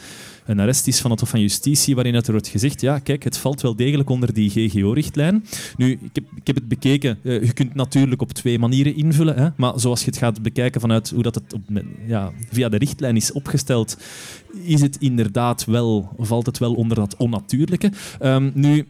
een 0.52 0.60
arrest 0.60 0.86
is 0.86 1.00
van 1.00 1.10
het 1.10 1.20
Hof 1.20 1.28
van 1.28 1.40
Justitie, 1.40 1.94
waarin 1.94 2.14
het 2.14 2.26
er 2.26 2.32
wordt 2.32 2.48
gezegd, 2.48 2.80
ja, 2.80 2.98
kijk, 2.98 3.24
het 3.24 3.36
valt 3.36 3.60
wel 3.60 3.76
degelijk 3.76 4.10
onder 4.10 4.32
die 4.32 4.50
GGO-richtlijn. 4.50 5.44
Nu, 5.76 5.98
ik 6.12 6.46
heb, 6.46 6.54
het 6.54 6.68
bekeken. 6.68 7.18
Eh, 7.22 7.42
je 7.42 7.52
kunt 7.52 7.74
natuurlijk 7.74 8.22
op 8.22 8.32
twee 8.32 8.58
manieren 8.58 8.96
invullen, 8.96 9.36
hè, 9.36 9.48
maar 9.56 9.80
zoals 9.80 10.00
je 10.00 10.06
het 10.06 10.18
gaat 10.18 10.42
bekijken 10.42 10.80
vanuit 10.80 11.10
hoe 11.10 11.22
dat 11.22 11.34
het 11.34 11.52
op, 11.52 11.60
ja, 12.06 12.32
via 12.50 12.68
de 12.68 12.78
richtlijn 12.78 13.16
is 13.16 13.32
opgesteld, 13.32 13.96
is 14.62 14.80
het 14.80 14.96
inderdaad 15.00 15.64
wel, 15.64 16.08
valt 16.18 16.46
het 16.46 16.58
wel 16.58 16.74
onder 16.74 16.96
dat 16.96 17.16
onnatuurlijke. 17.16 17.92
Ehm, 18.18 18.50
nu, 18.54 18.86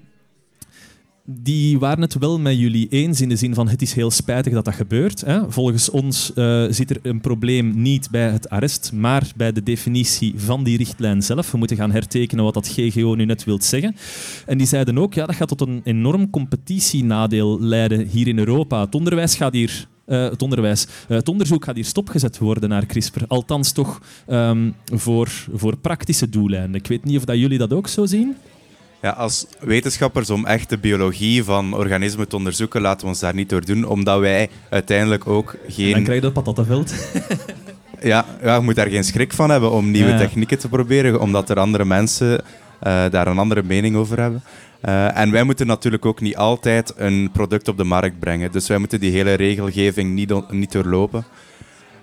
die 1.25 1.79
waren 1.79 2.03
het 2.03 2.19
wel 2.19 2.39
met 2.39 2.59
jullie 2.59 2.89
eens 2.89 3.21
in 3.21 3.29
de 3.29 3.37
zin 3.37 3.55
van 3.55 3.69
het 3.69 3.83
is 3.83 3.93
heel 3.93 4.11
spijtig 4.11 4.53
dat 4.53 4.65
dat 4.65 4.75
gebeurt. 4.75 5.21
Hè. 5.21 5.51
Volgens 5.51 5.91
ons 5.91 6.33
eh, 6.35 6.65
zit 6.71 6.91
er 6.91 6.99
een 7.03 7.21
probleem 7.21 7.83
niet 7.83 8.11
bij 8.11 8.31
het 8.31 8.49
arrest, 8.49 8.93
maar 8.93 9.33
bij 9.37 9.53
de 9.53 9.63
definitie 9.63 10.35
van 10.37 10.65
die 10.65 10.77
richtlijn 10.77 11.23
zelf. 11.23 11.51
We 11.51 11.59
moeten 11.59 11.77
gaan 11.77 11.91
hertekenen 11.91 12.45
wat 12.45 12.55
dat 12.55 12.69
GGO 12.69 13.15
nu 13.15 13.25
net 13.25 13.45
wil 13.45 13.63
zeggen. 13.63 13.97
En 14.47 14.59
die 14.59 14.67
zeiden 14.67 14.99
ook, 14.99 15.15
ja, 15.15 15.27
dat 15.27 15.35
gaat 15.35 15.49
tot 15.49 15.61
een 15.61 15.81
enorm 15.85 16.31
competitienadeel 16.31 17.61
leiden 17.61 18.07
hier 18.07 18.29
in 18.29 18.39
Europa. 18.39 18.81
Het 18.81 18.95
onderwijs 18.95 19.35
gaat 19.35 19.53
hier... 19.53 19.87
eh, 20.05 20.29
het, 20.29 20.43
onderwijs. 20.43 20.87
Eh, 21.09 21.17
het 21.17 21.29
onderzoek 21.29 21.65
gaat 21.65 21.75
hier 21.75 21.85
stopgezet 21.85 22.39
worden 22.39 22.69
naar 22.69 22.87
CRISPR. 22.87 23.25
Althans 23.27 23.73
toch 23.73 24.01
ehm, 24.27 24.71
voor, 24.85 25.29
voor 25.55 25.77
praktische 25.77 26.29
doeleinden. 26.29 26.75
Ik 26.75 26.87
weet 26.87 27.05
niet 27.05 27.17
of 27.17 27.25
dat 27.25 27.39
jullie 27.39 27.59
dat 27.59 27.73
ook 27.73 27.89
zo 27.89 28.07
zien. 28.07 28.37
Ja, 29.03 29.11
als 29.11 29.47
wetenschappers 29.61 30.31
om 30.31 30.47
echt 30.47 30.69
de 30.69 30.79
biologie 30.79 31.45
van 31.45 31.75
organismen 31.75 32.29
te 32.29 32.37
onderzoeken, 32.37 32.81
laten 32.81 33.01
we 33.01 33.07
ons 33.07 33.21
daar 33.21 33.35
niet 33.35 33.49
door 33.49 33.65
doen, 33.65 33.85
omdat 33.85 34.21
wij 34.21 34.51
uiteindelijk 34.69 35.27
ook 35.27 35.53
Dan 35.53 35.71
geen... 35.71 35.93
krijg 35.93 36.15
je 36.15 36.21
dat 36.21 36.33
patattenveld. 36.33 36.95
Ja, 38.03 38.25
ja, 38.43 38.55
je 38.55 38.61
moet 38.61 38.75
daar 38.75 38.89
geen 38.89 39.05
schrik 39.05 39.33
van 39.33 39.51
hebben 39.51 39.71
om 39.71 39.91
nieuwe 39.91 40.09
Ja, 40.09 40.15
ja. 40.15 40.21
technieken 40.21 40.59
te 40.59 40.69
proberen, 40.69 41.21
omdat 41.21 41.51
er 41.51 41.59
andere 41.59 41.85
mensen 41.85 42.41
eh, 42.81 43.05
daar 43.11 43.27
een 43.27 43.39
andere 43.39 43.63
mening 43.63 43.97
over 43.97 44.21
hebben. 44.21 44.43
Eh, 44.81 45.19
en 45.19 45.31
wij 45.31 45.43
moeten 45.43 45.67
natuurlijk 45.67 46.07
ook 46.07 46.21
niet 46.21 46.37
altijd 46.37 46.93
een 46.97 47.31
product 47.33 47.69
op 47.69 47.77
de 47.77 47.85
markt 47.85 48.19
brengen. 48.19 48.53
Dus 48.53 48.69
wij 48.69 48.79
moeten 48.79 49.01
die 49.01 49.11
hele 49.11 49.35
regelgeving 49.35 50.15
niet, 50.15 50.51
niet 50.51 50.73
doorlopen. 50.73 51.25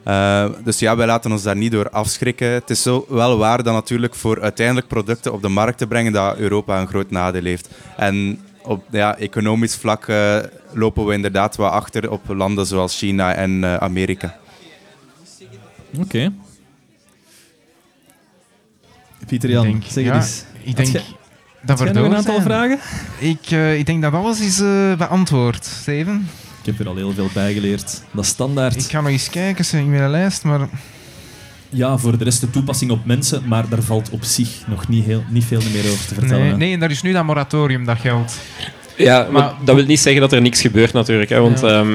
Eh, 0.03 0.45
dus 0.63 0.80
ja, 0.80 0.95
wij 0.95 1.05
laten 1.05 1.31
ons 1.31 1.43
daar 1.43 1.55
niet 1.55 1.71
door 1.71 1.89
afschrikken. 1.89 2.47
Het 2.51 2.69
is 2.69 2.81
zo 2.81 3.05
wel 3.09 3.38
waar 3.38 3.63
dat 3.63 3.73
natuurlijk 3.73 4.15
voor 4.15 4.41
uiteindelijk 4.41 4.88
producten 4.88 5.34
op 5.34 5.41
de 5.41 5.47
markt 5.49 5.77
te 5.77 5.88
brengen 5.88 6.11
dat 6.11 6.38
Europa 6.38 6.81
een 6.81 6.88
groot 6.88 7.11
nadeel 7.11 7.43
heeft. 7.43 7.69
En 7.97 8.39
op 8.63 8.84
ja, 8.91 9.17
economisch 9.17 9.76
vlak 9.76 10.07
eh, 10.07 10.38
lopen 10.73 11.05
we 11.05 11.13
inderdaad 11.13 11.55
wat 11.55 11.71
achter 11.71 12.11
op 12.11 12.21
landen 12.27 12.65
zoals 12.65 12.97
China 12.97 13.34
en 13.34 13.63
eh, 13.63 13.76
Amerika. 13.76 14.38
Oké. 15.97 16.31
Pieter 19.27 19.49
Jan, 19.49 19.63
denk- 19.63 19.84
zeg 19.88 20.03
ja, 20.03 20.15
eens. 20.15 20.43
Ik 20.63 20.76
denk 20.76 21.01
dat 21.61 21.80
we 21.80 21.89
een 21.89 22.15
aantal 22.15 22.34
zijn. 22.34 22.41
vragen? 22.41 22.80
Ik, 23.19 23.51
eh, 23.51 23.77
ik 23.77 23.85
denk 23.85 24.01
dat 24.01 24.13
alles 24.13 24.39
is 24.39 24.59
eh, 24.59 24.95
beantwoord, 24.97 25.65
Steven. 25.65 26.27
Ik 26.60 26.65
heb 26.65 26.80
er 26.80 26.88
al 26.88 26.95
heel 26.95 27.14
veel 27.14 27.30
bij 27.34 27.53
geleerd. 27.53 28.02
Dat 28.11 28.23
is 28.23 28.30
standaard. 28.30 28.76
Ik 28.76 28.90
ga 28.91 29.02
nog 29.02 29.10
eens 29.11 29.30
kijken 29.30 29.65
zeg, 29.65 29.81
in 29.81 29.90
mijn 29.90 30.10
lijst, 30.10 30.44
maar 30.44 30.69
Ja, 31.69 31.98
voor 31.98 32.18
de 32.18 32.23
rest 32.23 32.41
de 32.41 32.49
toepassing 32.49 32.91
op 32.91 33.06
mensen, 33.06 33.41
maar 33.48 33.69
daar 33.69 33.81
valt 33.81 34.10
op 34.10 34.23
zich 34.23 34.49
nog 34.68 34.88
niet, 34.88 35.06
heel, 35.06 35.23
niet 35.30 35.44
veel 35.45 35.61
meer 35.73 35.91
over 35.91 36.07
te 36.07 36.14
vertellen. 36.14 36.44
nee, 36.44 36.53
nee, 36.56 36.73
en 36.73 36.80
daar 36.80 36.91
is 36.91 37.02
nu 37.02 37.11
dat 37.11 37.26
moratorium 37.26 37.86
dat 37.86 37.98
geldt. 37.99 38.38
Ja, 38.98 39.22
maar, 39.23 39.31
Maar- 39.31 39.53
dat 39.64 39.76
wil 39.76 39.86
niet 39.86 39.99
zeggen 39.99 40.22
dat 40.22 40.31
er 40.34 40.41
niks 40.41 40.61
gebeurt 40.61 40.94
natuurlijk. 40.94 41.30
Hè, 41.30 41.40
want 41.40 41.60
Ja. 41.60 41.68
ehm, 41.68 41.94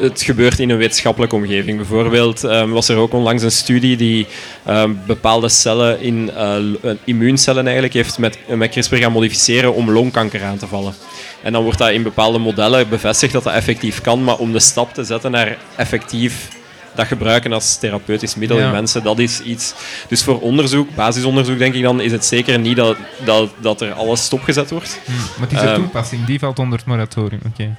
het 0.00 0.22
gebeurt 0.22 0.58
in 0.58 0.70
een 0.70 0.76
wetenschappelijke 0.76 1.34
omgeving. 1.34 1.76
Bijvoorbeeld 1.76 2.44
ehm, 2.44 2.68
was 2.68 2.88
er 2.88 2.96
ook 2.96 3.12
onlangs 3.12 3.42
een 3.42 3.50
studie 3.52 3.96
die 3.96 4.26
ehm, 4.64 4.90
bepaalde 5.06 5.48
cellen 5.48 6.00
in 6.00 6.30
eh, 6.30 6.56
eh, 6.56 6.96
immuuncellen 7.04 7.64
eigenlijk 7.64 7.94
heeft 7.94 8.18
met, 8.18 8.38
met 8.48 8.70
CRISPR 8.70 8.94
gaan 8.96 9.12
modificeren 9.12 9.74
om 9.74 9.90
longkanker 9.90 10.42
aan 10.44 10.56
te 10.58 10.66
vallen. 10.66 10.94
En 11.42 11.52
dan 11.52 11.62
wordt 11.62 11.78
dat 11.78 11.90
in 11.90 12.02
bepaalde 12.02 12.38
modellen 12.38 12.88
bevestigd 12.88 13.32
dat 13.32 13.42
dat 13.44 13.52
effectief 13.54 14.00
kan, 14.00 14.24
maar 14.24 14.36
om 14.38 14.52
de 14.52 14.60
stap 14.60 14.94
te 14.94 15.04
zetten 15.04 15.30
naar 15.30 15.56
effectief 15.76 16.48
dat 16.94 17.06
gebruiken 17.06 17.52
als 17.52 17.76
therapeutisch 17.76 18.34
middel 18.34 18.58
Ja. 18.58 18.66
in 18.66 18.72
mensen, 18.72 19.02
dat 19.02 19.18
is 19.18 19.40
iets. 19.40 19.74
Dus 20.08 20.22
voor 20.22 20.40
onderzoek, 20.40 20.94
basisonderzoek 20.94 21.58
denk 21.58 21.74
ik 21.74 21.82
dan, 21.82 22.00
is 22.00 22.12
het 22.12 22.24
zeker 22.24 22.58
niet 22.58 22.76
dat, 22.76 22.96
dat, 23.24 23.50
dat 23.60 23.80
er 23.80 23.92
alles 23.92 24.24
stopgezet 24.24 24.70
wordt. 24.70 24.98
Hm, 25.04 25.12
Maar 25.38 25.48
het 25.48 25.52
is 25.52 25.60
de 25.60 25.66
Ehm. 25.66 25.74
toepassing, 25.80 26.24
die 26.24 26.38
valt 26.38 26.58
onder 26.58 26.78
het 26.78 26.86
moratorium. 26.86 27.40
Oké. 27.46 27.76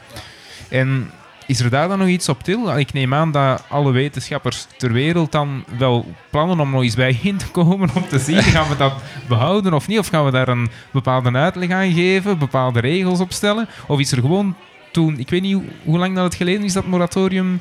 En 0.70 1.12
is 1.48 1.60
er 1.60 1.70
daar 1.70 1.88
dan 1.88 1.99
nog 1.99 2.07
iets 2.07 2.30
op 2.30 2.44
til? 2.44 2.80
Ik 2.80 2.94
neem 2.94 3.14
aan 3.14 3.32
dat 3.32 3.64
alle 3.70 3.91
wetenschappers 3.91 4.68
ter 4.78 4.91
wereld 4.91 5.32
dan 5.32 5.64
wel 5.78 6.06
plannen 6.30 6.60
om 6.60 6.72
nog 6.72 6.82
eens 6.82 6.95
bij 6.95 7.20
in 7.22 7.38
te 7.38 7.48
komen 7.48 7.90
om 7.95 8.07
te 8.07 8.20
zien, 8.20 8.41
gaan 8.44 8.70
we 8.70 8.76
dat 8.76 8.94
behouden 9.28 9.74
of 9.74 9.88
niet? 9.88 9.99
Of 9.99 10.07
gaan 10.07 10.26
we 10.26 10.32
daar 10.32 10.48
een 10.48 10.70
bepaalde 10.91 11.32
uitleg 11.32 11.70
aan 11.70 11.91
geven, 11.91 12.38
bepaalde 12.38 12.80
regels 12.80 13.20
opstellen? 13.20 13.68
Of 13.88 13.99
is 13.99 14.11
er 14.11 14.20
gewoon 14.20 14.56
toen, 14.91 15.20
ik 15.20 15.30
weet 15.30 15.41
niet 15.41 15.61
hoe, 15.84 15.98
lang 15.98 16.15
dat 16.15 16.24
het 16.24 16.36
geleden 16.36 16.64
is 16.64 16.74
dat 16.74 16.86
moratorium 16.86 17.60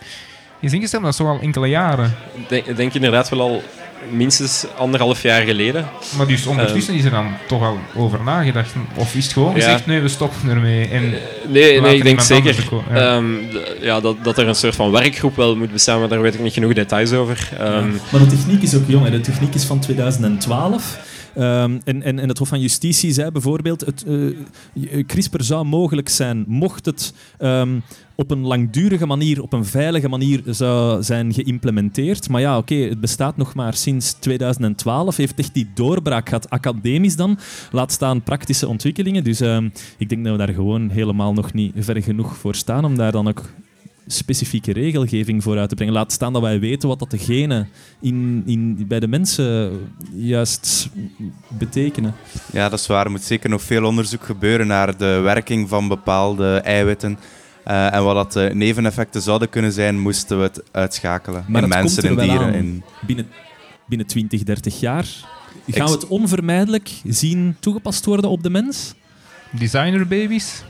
is 0.61 0.73
ingesteld, 0.73 1.03
dat 1.03 1.13
is 1.13 1.19
toch 1.19 1.29
al 1.29 1.41
enkele 1.41 1.69
jaren. 1.69 2.15
Ik 2.35 2.49
denk, 2.49 2.77
denk 2.77 2.95
inderdaad 2.95 3.29
wel 3.29 3.41
al 3.41 3.63
minstens 4.11 4.65
anderhalf 4.79 5.23
jaar 5.23 5.43
geleden. 5.43 5.89
Maar 6.17 6.27
dus 6.27 6.47
ondertussen 6.47 6.95
is 6.95 7.05
er 7.05 7.11
dan 7.11 7.27
toch 7.49 7.63
al 7.63 7.79
over 7.95 8.23
nagedacht? 8.25 8.73
Of 8.95 9.15
is 9.15 9.25
het 9.25 9.33
gewoon 9.33 9.49
Ja. 9.55 9.63
gezegd, 9.63 9.87
nee, 9.87 10.01
we 10.01 10.09
stoppen 10.09 10.49
ermee? 10.51 10.89
En 10.89 11.03
Nee, 11.49 11.69
laten 11.71 11.83
nee 11.83 11.97
ik 11.97 12.03
denk 12.03 12.21
zeker 12.21 12.57
er 12.57 12.95
ja. 12.95 13.17
ehm, 13.17 13.25
ja, 13.81 14.01
dat, 14.01 14.17
dat 14.25 14.39
er 14.39 14.49
een 14.49 14.55
soort 14.55 14.75
van 14.77 14.91
werkgroep 14.91 15.37
wel 15.37 15.57
moet 15.57 15.73
bestaan, 15.73 15.99
maar 15.99 16.09
daar 16.09 16.21
weet 16.23 16.35
ik 16.35 16.41
niet 16.41 16.53
genoeg 16.53 16.73
details 16.73 17.13
over. 17.13 17.49
Ehm, 17.59 17.89
Maar 18.11 18.21
de 18.21 18.27
techniek 18.27 18.63
is 18.63 18.75
ook 18.75 18.85
jong. 18.87 19.05
Hè. 19.05 19.11
De 19.11 19.21
techniek 19.21 19.55
is 19.55 19.65
van 19.65 19.79
2012. 19.81 20.99
Ehm, 21.35 21.79
en, 21.85 22.03
en, 22.03 22.29
het 22.29 22.39
Hof 22.39 22.49
van 22.49 22.61
Justitie 22.61 23.13
zei 23.13 23.31
bijvoorbeeld: 23.31 23.81
het, 23.81 24.05
eh, 24.05 25.07
CRISPR 25.07 25.43
zou 25.43 25.65
mogelijk 25.65 26.09
zijn 26.09 26.45
mocht 26.47 26.87
het 26.87 27.15
ehm, 27.39 27.79
op 28.15 28.31
een 28.31 28.47
langdurige 28.47 29.07
manier, 29.07 29.43
op 29.43 29.53
een 29.53 29.65
veilige 29.65 30.09
manier 30.09 30.43
zou 30.47 31.03
zijn 31.03 31.33
geïmplementeerd. 31.33 32.29
Maar 32.29 32.41
ja, 32.41 32.59
oké, 32.59 32.75
het 32.75 33.01
bestaat 33.01 33.37
nog 33.37 33.55
maar 33.55 33.75
sinds 33.75 34.13
2012. 34.13 35.17
Heeft 35.17 35.39
echt 35.39 35.55
die 35.55 35.71
doorbraak 35.75 36.29
gehad, 36.29 36.51
academisch 36.51 37.17
dan. 37.17 37.39
Laat 37.71 37.93
staan 37.93 38.23
praktische 38.23 38.69
ontwikkelingen. 38.69 39.25
Dus 39.25 39.41
ehm, 39.41 39.69
ik 39.99 40.09
denk 40.09 40.25
dat 40.25 40.33
we 40.33 40.47
daar 40.47 40.55
gewoon 40.55 40.91
helemaal 40.91 41.33
nog 41.33 41.53
niet 41.53 41.73
ver 41.77 42.03
genoeg 42.03 42.37
voor 42.37 42.55
staan 42.55 42.85
om 42.85 42.97
daar 42.97 43.13
dan 43.13 43.29
ook 43.29 43.51
specifieke 44.07 44.73
regelgeving 44.73 45.43
voor 45.43 45.59
uit 45.59 45.69
te 45.69 45.75
brengen. 45.75 45.95
Laat 45.95 46.13
staan 46.13 46.33
dat 46.33 46.43
wij 46.43 46.61
weten 46.61 46.89
wat 46.89 46.99
dat 46.99 47.11
de 47.11 47.19
genen 47.19 47.69
in, 48.01 48.43
in, 48.47 48.87
bij 48.89 49.01
de 49.01 49.09
mensen 49.09 49.79
juist 50.15 50.89
betekenen. 51.49 52.15
Ja, 52.53 52.69
dat 52.69 52.79
is 52.79 52.87
waar. 52.87 53.05
Er 53.05 53.11
moet 53.11 53.23
zeker 53.23 53.51
nog 53.51 53.63
veel 53.63 53.85
onderzoek 53.85 54.25
gebeuren 54.25 54.67
naar 54.67 54.97
de 54.97 55.21
werking 55.23 55.69
van 55.69 55.89
bepaalde 55.89 56.57
eiwitten. 56.57 57.19
Eh, 57.65 57.95
en 57.95 58.05
wat 58.05 58.15
dat 58.15 58.33
de 58.33 58.55
neveneffecten 58.55 59.23
zouden 59.23 59.49
kunnen 59.49 59.73
zijn, 59.73 60.01
moesten 60.01 60.39
we 60.39 60.43
het 60.43 60.63
uitschakelen. 60.71 61.45
Maar 61.49 61.63
in 61.63 61.69
mensen, 61.69 62.03
komt 62.03 62.19
er 62.19 62.23
in 62.23 62.29
wel 62.29 62.37
dieren. 62.37 62.47
aan. 62.47 62.65
In... 62.65 62.83
Binnen, 63.07 63.27
binnen 63.87 64.07
20, 64.07 64.43
30 64.43 64.81
jaar 64.81 65.07
gaan 65.67 65.87
we 65.87 65.93
het 65.93 66.07
onvermijdelijk 66.07 66.91
zien 67.05 67.57
toegepast 67.61 68.05
worden 68.05 68.31
op 68.31 68.43
de 68.43 68.51
mens. 68.51 68.95
Designerbaby's? 69.51 70.63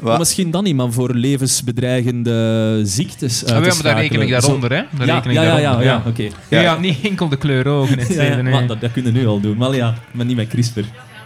Maar 0.00 0.18
misschien 0.18 0.50
dan 0.50 0.64
niet, 0.64 0.74
maar 0.76 0.92
voor 0.92 1.14
levensbedreigende 1.14 2.80
ziektes 2.84 3.44
uit 3.44 3.52
Ah, 3.54 3.62
te 3.62 3.68
ja, 3.68 3.74
maar 3.74 3.82
daar 3.82 4.00
reken 4.02 4.20
ik 4.20 4.30
daaronder, 4.30 4.70
hè? 4.72 4.82
Daar 4.96 5.06
Ja, 5.06 5.14
reken 5.14 5.30
ik 5.30 5.36
ja, 5.36 5.58
ja, 5.58 5.80
ja, 5.80 6.02
oké. 6.06 6.22
Ja, 6.22 6.30
Ja. 6.48 6.60
ja, 6.60 6.78
niet 6.78 6.98
enkel 7.02 7.28
de 7.28 7.36
kleur 7.36 7.66
ogen, 7.66 7.96
dat, 8.68 8.80
dat 8.80 8.92
kunnen 8.92 9.12
we 9.12 9.18
nu 9.18 9.26
al 9.26 9.40
doen. 9.40 9.56
Maar 9.56 9.74
ja, 9.74 9.94
maar 10.12 10.26
niet 10.26 10.36
met 10.36 10.48
CRISPR. 10.48 10.80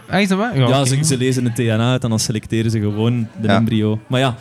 Ah, 0.09 0.21
is 0.21 0.27
dat 0.27 0.37
waar? 0.37 0.57
Ja, 0.57 0.85
ze, 0.85 1.03
ze 1.03 1.17
lezen 1.17 1.43
het 1.45 1.55
DNA 1.55 1.91
uit 1.91 2.03
en 2.03 2.09
dan 2.09 2.19
selecteren 2.19 2.71
ze 2.71 2.79
gewoon 2.79 3.27
de 3.41 3.47
Ja. 3.47 3.55
embryo. 3.55 3.99
Maar 4.07 4.19
ja, 4.19 4.35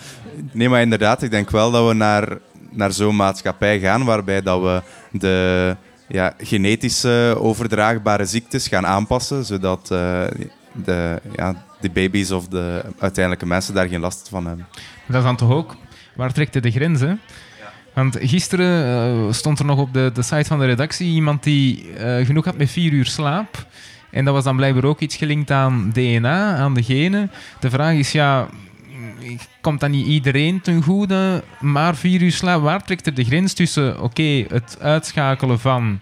Nee, 0.52 0.68
maar 0.68 0.80
inderdaad, 0.82 1.22
ik 1.22 1.30
denk 1.30 1.50
wel 1.50 1.70
dat 1.70 1.88
we 1.88 1.94
naar, 1.94 2.38
naar 2.70 2.92
zo'n 2.92 3.16
maatschappij 3.16 3.80
gaan 3.80 4.04
waarbij 4.04 4.42
dat 4.42 4.60
we 4.62 4.82
de 5.18 5.76
ja, 6.08 6.34
genetische 6.38 7.36
overdraagbare 7.38 8.24
ziektes 8.24 8.68
gaan 8.68 8.86
aanpassen, 8.86 9.44
zodat 9.44 9.90
eh, 9.90 10.20
de, 10.84 11.20
ja, 11.36 11.64
de 11.82 11.90
baby's 11.90 12.30
of 12.30 12.48
de 12.48 12.84
uiteindelijke 12.98 13.46
mensen 13.46 13.74
daar 13.74 13.88
geen 13.88 14.00
last 14.00 14.28
van 14.28 14.46
hebben. 14.46 14.66
Dat 15.06 15.16
is 15.16 15.22
dan 15.22 15.36
toch 15.36 15.50
ook... 15.50 15.76
Waar 16.14 16.32
trekt 16.32 16.62
de 16.62 16.70
grens? 16.70 17.00
Want 17.94 18.16
gisteren 18.20 18.84
eh, 18.84 19.32
stond 19.32 19.58
er 19.58 19.64
nog 19.64 19.78
op 19.78 19.92
de, 19.92 20.10
de 20.14 20.22
site 20.22 20.44
van 20.44 20.58
de 20.58 20.66
redactie 20.66 21.12
iemand 21.12 21.42
die 21.42 21.92
eh, 21.92 22.26
genoeg 22.26 22.44
had 22.44 22.56
met 22.56 22.70
vier 22.70 22.92
uur 22.92 23.06
slaap. 23.06 23.66
En 24.10 24.24
dat 24.24 24.34
was 24.34 24.44
dan 24.44 24.56
blijkbaar 24.56 24.84
ook 24.84 25.00
iets 25.00 25.16
gelinkt 25.16 25.50
aan 25.50 25.90
DNA, 25.92 26.56
aan 26.56 26.74
de 26.74 26.82
genen. 26.82 27.30
De 27.60 27.70
vraag 27.70 27.94
is, 27.94 28.12
ja, 28.12 28.48
komt 29.60 29.80
dat 29.80 29.90
niet 29.90 30.06
iedereen 30.06 30.60
ten 30.60 30.82
goede? 30.82 31.42
Maar 31.60 31.96
vier 31.96 32.22
uur 32.22 32.32
slaap, 32.32 32.62
waar 32.62 32.84
trekt 32.84 33.06
er 33.06 33.14
de 33.14 33.24
grens 33.24 33.52
tussen, 33.52 34.02
oké, 34.02 34.44
het 34.48 34.76
uitschakelen 34.80 35.60
van 35.60 36.00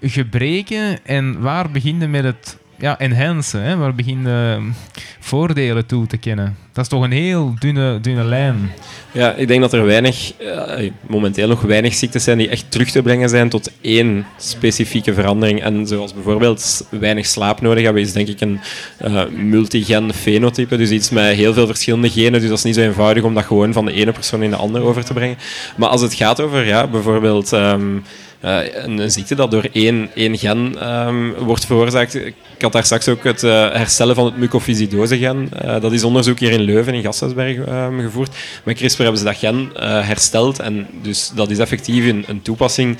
gebreken 0.00 1.04
en 1.04 1.40
waar 1.40 1.70
begin 1.70 2.00
je 2.00 2.06
met 2.06 2.24
het 2.24 2.58
ja, 2.82 2.98
enhancen? 2.98 3.62
Hè? 3.62 3.76
Waar 3.76 3.94
begin 3.94 4.22
je 4.22 4.56
mm, 4.58 4.74
voordelen 5.20 5.86
toe 5.86 6.06
te 6.06 6.16
kennen? 6.16 6.56
Dat 6.72 6.84
is 6.84 6.90
toch 6.90 7.02
een 7.02 7.12
heel 7.12 7.54
dunne, 7.58 8.00
dunne 8.00 8.24
lijn. 8.24 8.72
Ja, 9.12 9.32
ik 9.34 9.48
denk 9.48 9.60
dat 9.60 9.72
er 9.72 9.84
weinig, 9.84 10.32
eh, 10.36 10.90
momenteel 11.06 11.48
nog 11.48 11.60
weinig 11.60 11.94
ziektes 11.94 12.24
zijn 12.24 12.38
die 12.38 12.48
echt 12.48 12.64
terug 12.68 12.90
te 12.90 13.02
brengen 13.02 13.28
zijn 13.28 13.48
tot 13.48 13.70
één 13.80 14.26
specifieke 14.36 15.14
verandering. 15.14 15.62
En 15.62 15.86
zoals 15.86 16.14
bijvoorbeeld 16.14 16.86
weinig 16.90 17.26
slaap 17.26 17.60
nodig 17.60 17.84
hebben, 17.84 18.02
is 18.02 18.12
denk 18.12 18.28
ik 18.28 18.40
een 18.40 18.60
eh, 18.98 19.22
multigen 19.28 20.14
fenotype. 20.14 20.76
Dus 20.76 20.90
iets 20.90 21.10
met 21.10 21.34
heel 21.34 21.52
veel 21.52 21.66
verschillende 21.66 22.10
genen. 22.10 22.40
Dus 22.40 22.48
dat 22.48 22.58
is 22.58 22.64
niet 22.64 22.74
zo 22.74 22.80
eenvoudig 22.80 23.22
om 23.22 23.34
dat 23.34 23.44
gewoon 23.44 23.72
van 23.72 23.84
de 23.84 23.92
ene 23.92 24.12
persoon 24.12 24.42
in 24.42 24.50
de 24.50 24.56
andere 24.56 24.84
over 24.84 25.04
te 25.04 25.12
brengen. 25.12 25.38
Maar 25.76 25.88
als 25.88 26.00
het 26.00 26.14
gaat 26.14 26.40
over 26.40 26.66
ja, 26.66 26.86
bijvoorbeeld. 26.86 27.52
ehm, 27.52 27.96
eh, 27.96 28.02
een, 28.42 28.98
een 28.98 29.10
ziekte 29.10 29.34
dat 29.34 29.50
door 29.50 29.68
één, 29.72 30.10
één 30.14 30.38
gen 30.38 30.74
ehm, 30.78 31.30
wordt 31.30 31.66
veroorzaakt. 31.66 32.14
Ik 32.14 32.34
had 32.62 32.72
daar 32.72 32.84
straks 32.84 33.08
ook 33.08 33.24
het 33.24 33.42
eh, 33.42 33.50
herstellen 33.50 34.14
van 34.14 34.24
het 34.24 34.36
mucoviscidose-gen. 34.36 35.48
Eh, 35.52 35.80
dat 35.80 35.92
is 35.92 36.04
onderzoek 36.04 36.38
hier 36.38 36.50
in 36.50 36.60
Leuven, 36.60 36.94
in 36.94 37.02
Gasthuisberg, 37.02 37.66
ehm, 37.66 38.00
gevoerd. 38.00 38.34
Met 38.64 38.76
CRISPR 38.76 39.02
hebben 39.02 39.18
ze 39.18 39.24
dat 39.24 39.36
gen 39.36 39.70
eh, 39.76 40.06
hersteld. 40.06 40.58
En 40.58 40.86
dus 41.02 41.30
dat 41.34 41.50
is 41.50 41.58
effectief 41.58 42.06
een, 42.06 42.24
een 42.26 42.42
toepassing. 42.42 42.98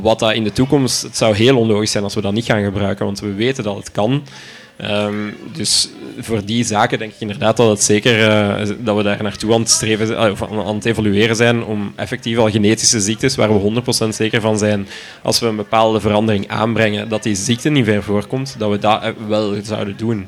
Wat 0.00 0.18
dat 0.18 0.32
in 0.32 0.44
de 0.44 0.52
toekomst... 0.52 1.02
Het 1.02 1.16
zou 1.16 1.34
heel 1.34 1.58
onlogisch 1.58 1.90
zijn 1.90 2.04
als 2.04 2.14
we 2.14 2.20
dat 2.20 2.32
niet 2.32 2.44
gaan 2.44 2.64
gebruiken, 2.64 3.04
want 3.04 3.20
we 3.20 3.32
weten 3.34 3.64
dat 3.64 3.76
het 3.76 3.92
kan. 3.92 4.22
Ehm, 4.76 5.30
dus 5.52 5.88
voor 6.18 6.44
die 6.44 6.64
zaken 6.64 6.98
denk 6.98 7.12
ik 7.12 7.20
inderdaad 7.20 7.56
dat 7.56 7.68
het 7.68 7.82
zeker 7.82 8.28
eh, 8.28 8.68
dat 8.78 8.96
we 8.96 9.02
daar 9.02 9.22
naartoe 9.22 9.54
aan 9.54 9.60
het 9.60 9.70
streven 9.70 10.06
zijn, 10.06 10.30
of 10.30 10.42
aan 10.42 10.74
het 10.74 10.84
evalueren 10.84 11.36
zijn 11.36 11.64
om 11.64 11.92
effectief 11.96 12.38
al 12.38 12.50
genetische 12.50 13.00
ziektes 13.00 13.36
waar 13.36 13.52
we 13.52 13.82
100% 14.04 14.08
zeker 14.08 14.40
van 14.40 14.58
zijn 14.58 14.86
als 15.22 15.40
we 15.40 15.46
een 15.46 15.56
bepaalde 15.56 16.00
verandering 16.00 16.48
aanbrengen 16.48 17.08
dat 17.08 17.22
die 17.22 17.34
ziekte 17.34 17.68
niet 17.68 17.86
meer 17.86 18.02
voorkomt, 18.02 18.54
dat 18.58 18.70
we 18.70 18.78
dat 18.78 19.02
eh, 19.02 19.10
wel 19.28 19.54
zouden 19.62 19.96
doen. 19.96 20.26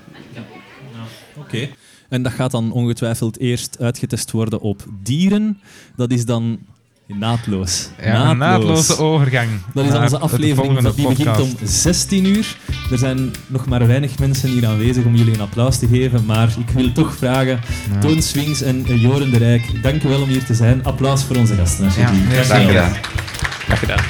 Oké. 1.38 1.68
En 2.08 2.22
dat 2.22 2.32
gaat 2.32 2.50
dan 2.50 2.72
ongetwijfeld 2.72 3.38
eerst 3.38 3.76
uitgetest 3.80 4.30
worden 4.30 4.60
op 4.60 4.84
dieren. 5.02 5.60
Dat 5.96 6.12
is 6.12 6.24
dan 6.24 6.58
naadloos. 7.06 7.88
Ja, 8.02 8.30
een 8.30 8.38
naadloze 8.38 8.98
overgang. 8.98 9.48
Dat 9.74 9.84
is 9.84 9.90
naar 9.92 10.02
onze 10.02 10.18
aflevering. 10.18 10.56
volgende 10.56 10.94
Die 10.94 11.08
begint 11.08 11.40
om 11.40 11.48
podcast. 11.48 11.72
16 11.82 12.24
uur. 12.24 12.56
Er 12.90 12.98
zijn 12.98 13.32
nog 13.46 13.66
maar 13.66 13.86
weinig 13.86 14.18
mensen 14.18 14.48
hier 14.48 14.66
aanwezig 14.66 15.04
om 15.04 15.14
jullie 15.14 15.34
een 15.34 15.40
applaus 15.40 15.78
te 15.78 15.86
geven. 15.88 16.24
Maar 16.24 16.48
ik 16.58 16.70
wil 16.70 16.92
toch 16.92 17.14
vragen, 17.14 17.60
Ja. 17.92 17.98
Toon 18.00 18.22
Swings 18.22 18.62
en 18.62 18.82
Joren 18.82 19.30
de 19.30 19.38
Rijk, 19.38 19.82
dank 19.82 20.02
u 20.02 20.08
wel 20.08 20.22
om 20.22 20.28
hier 20.28 20.44
te 20.44 20.54
zijn. 20.54 20.84
Applaus 20.84 21.24
voor 21.24 21.36
onze 21.36 21.54
gasten, 21.54 21.84
Ja. 21.96 22.10
Dank 22.48 22.70
je. 22.70 22.90
Graag 23.66 23.78
gedaan. 23.78 24.00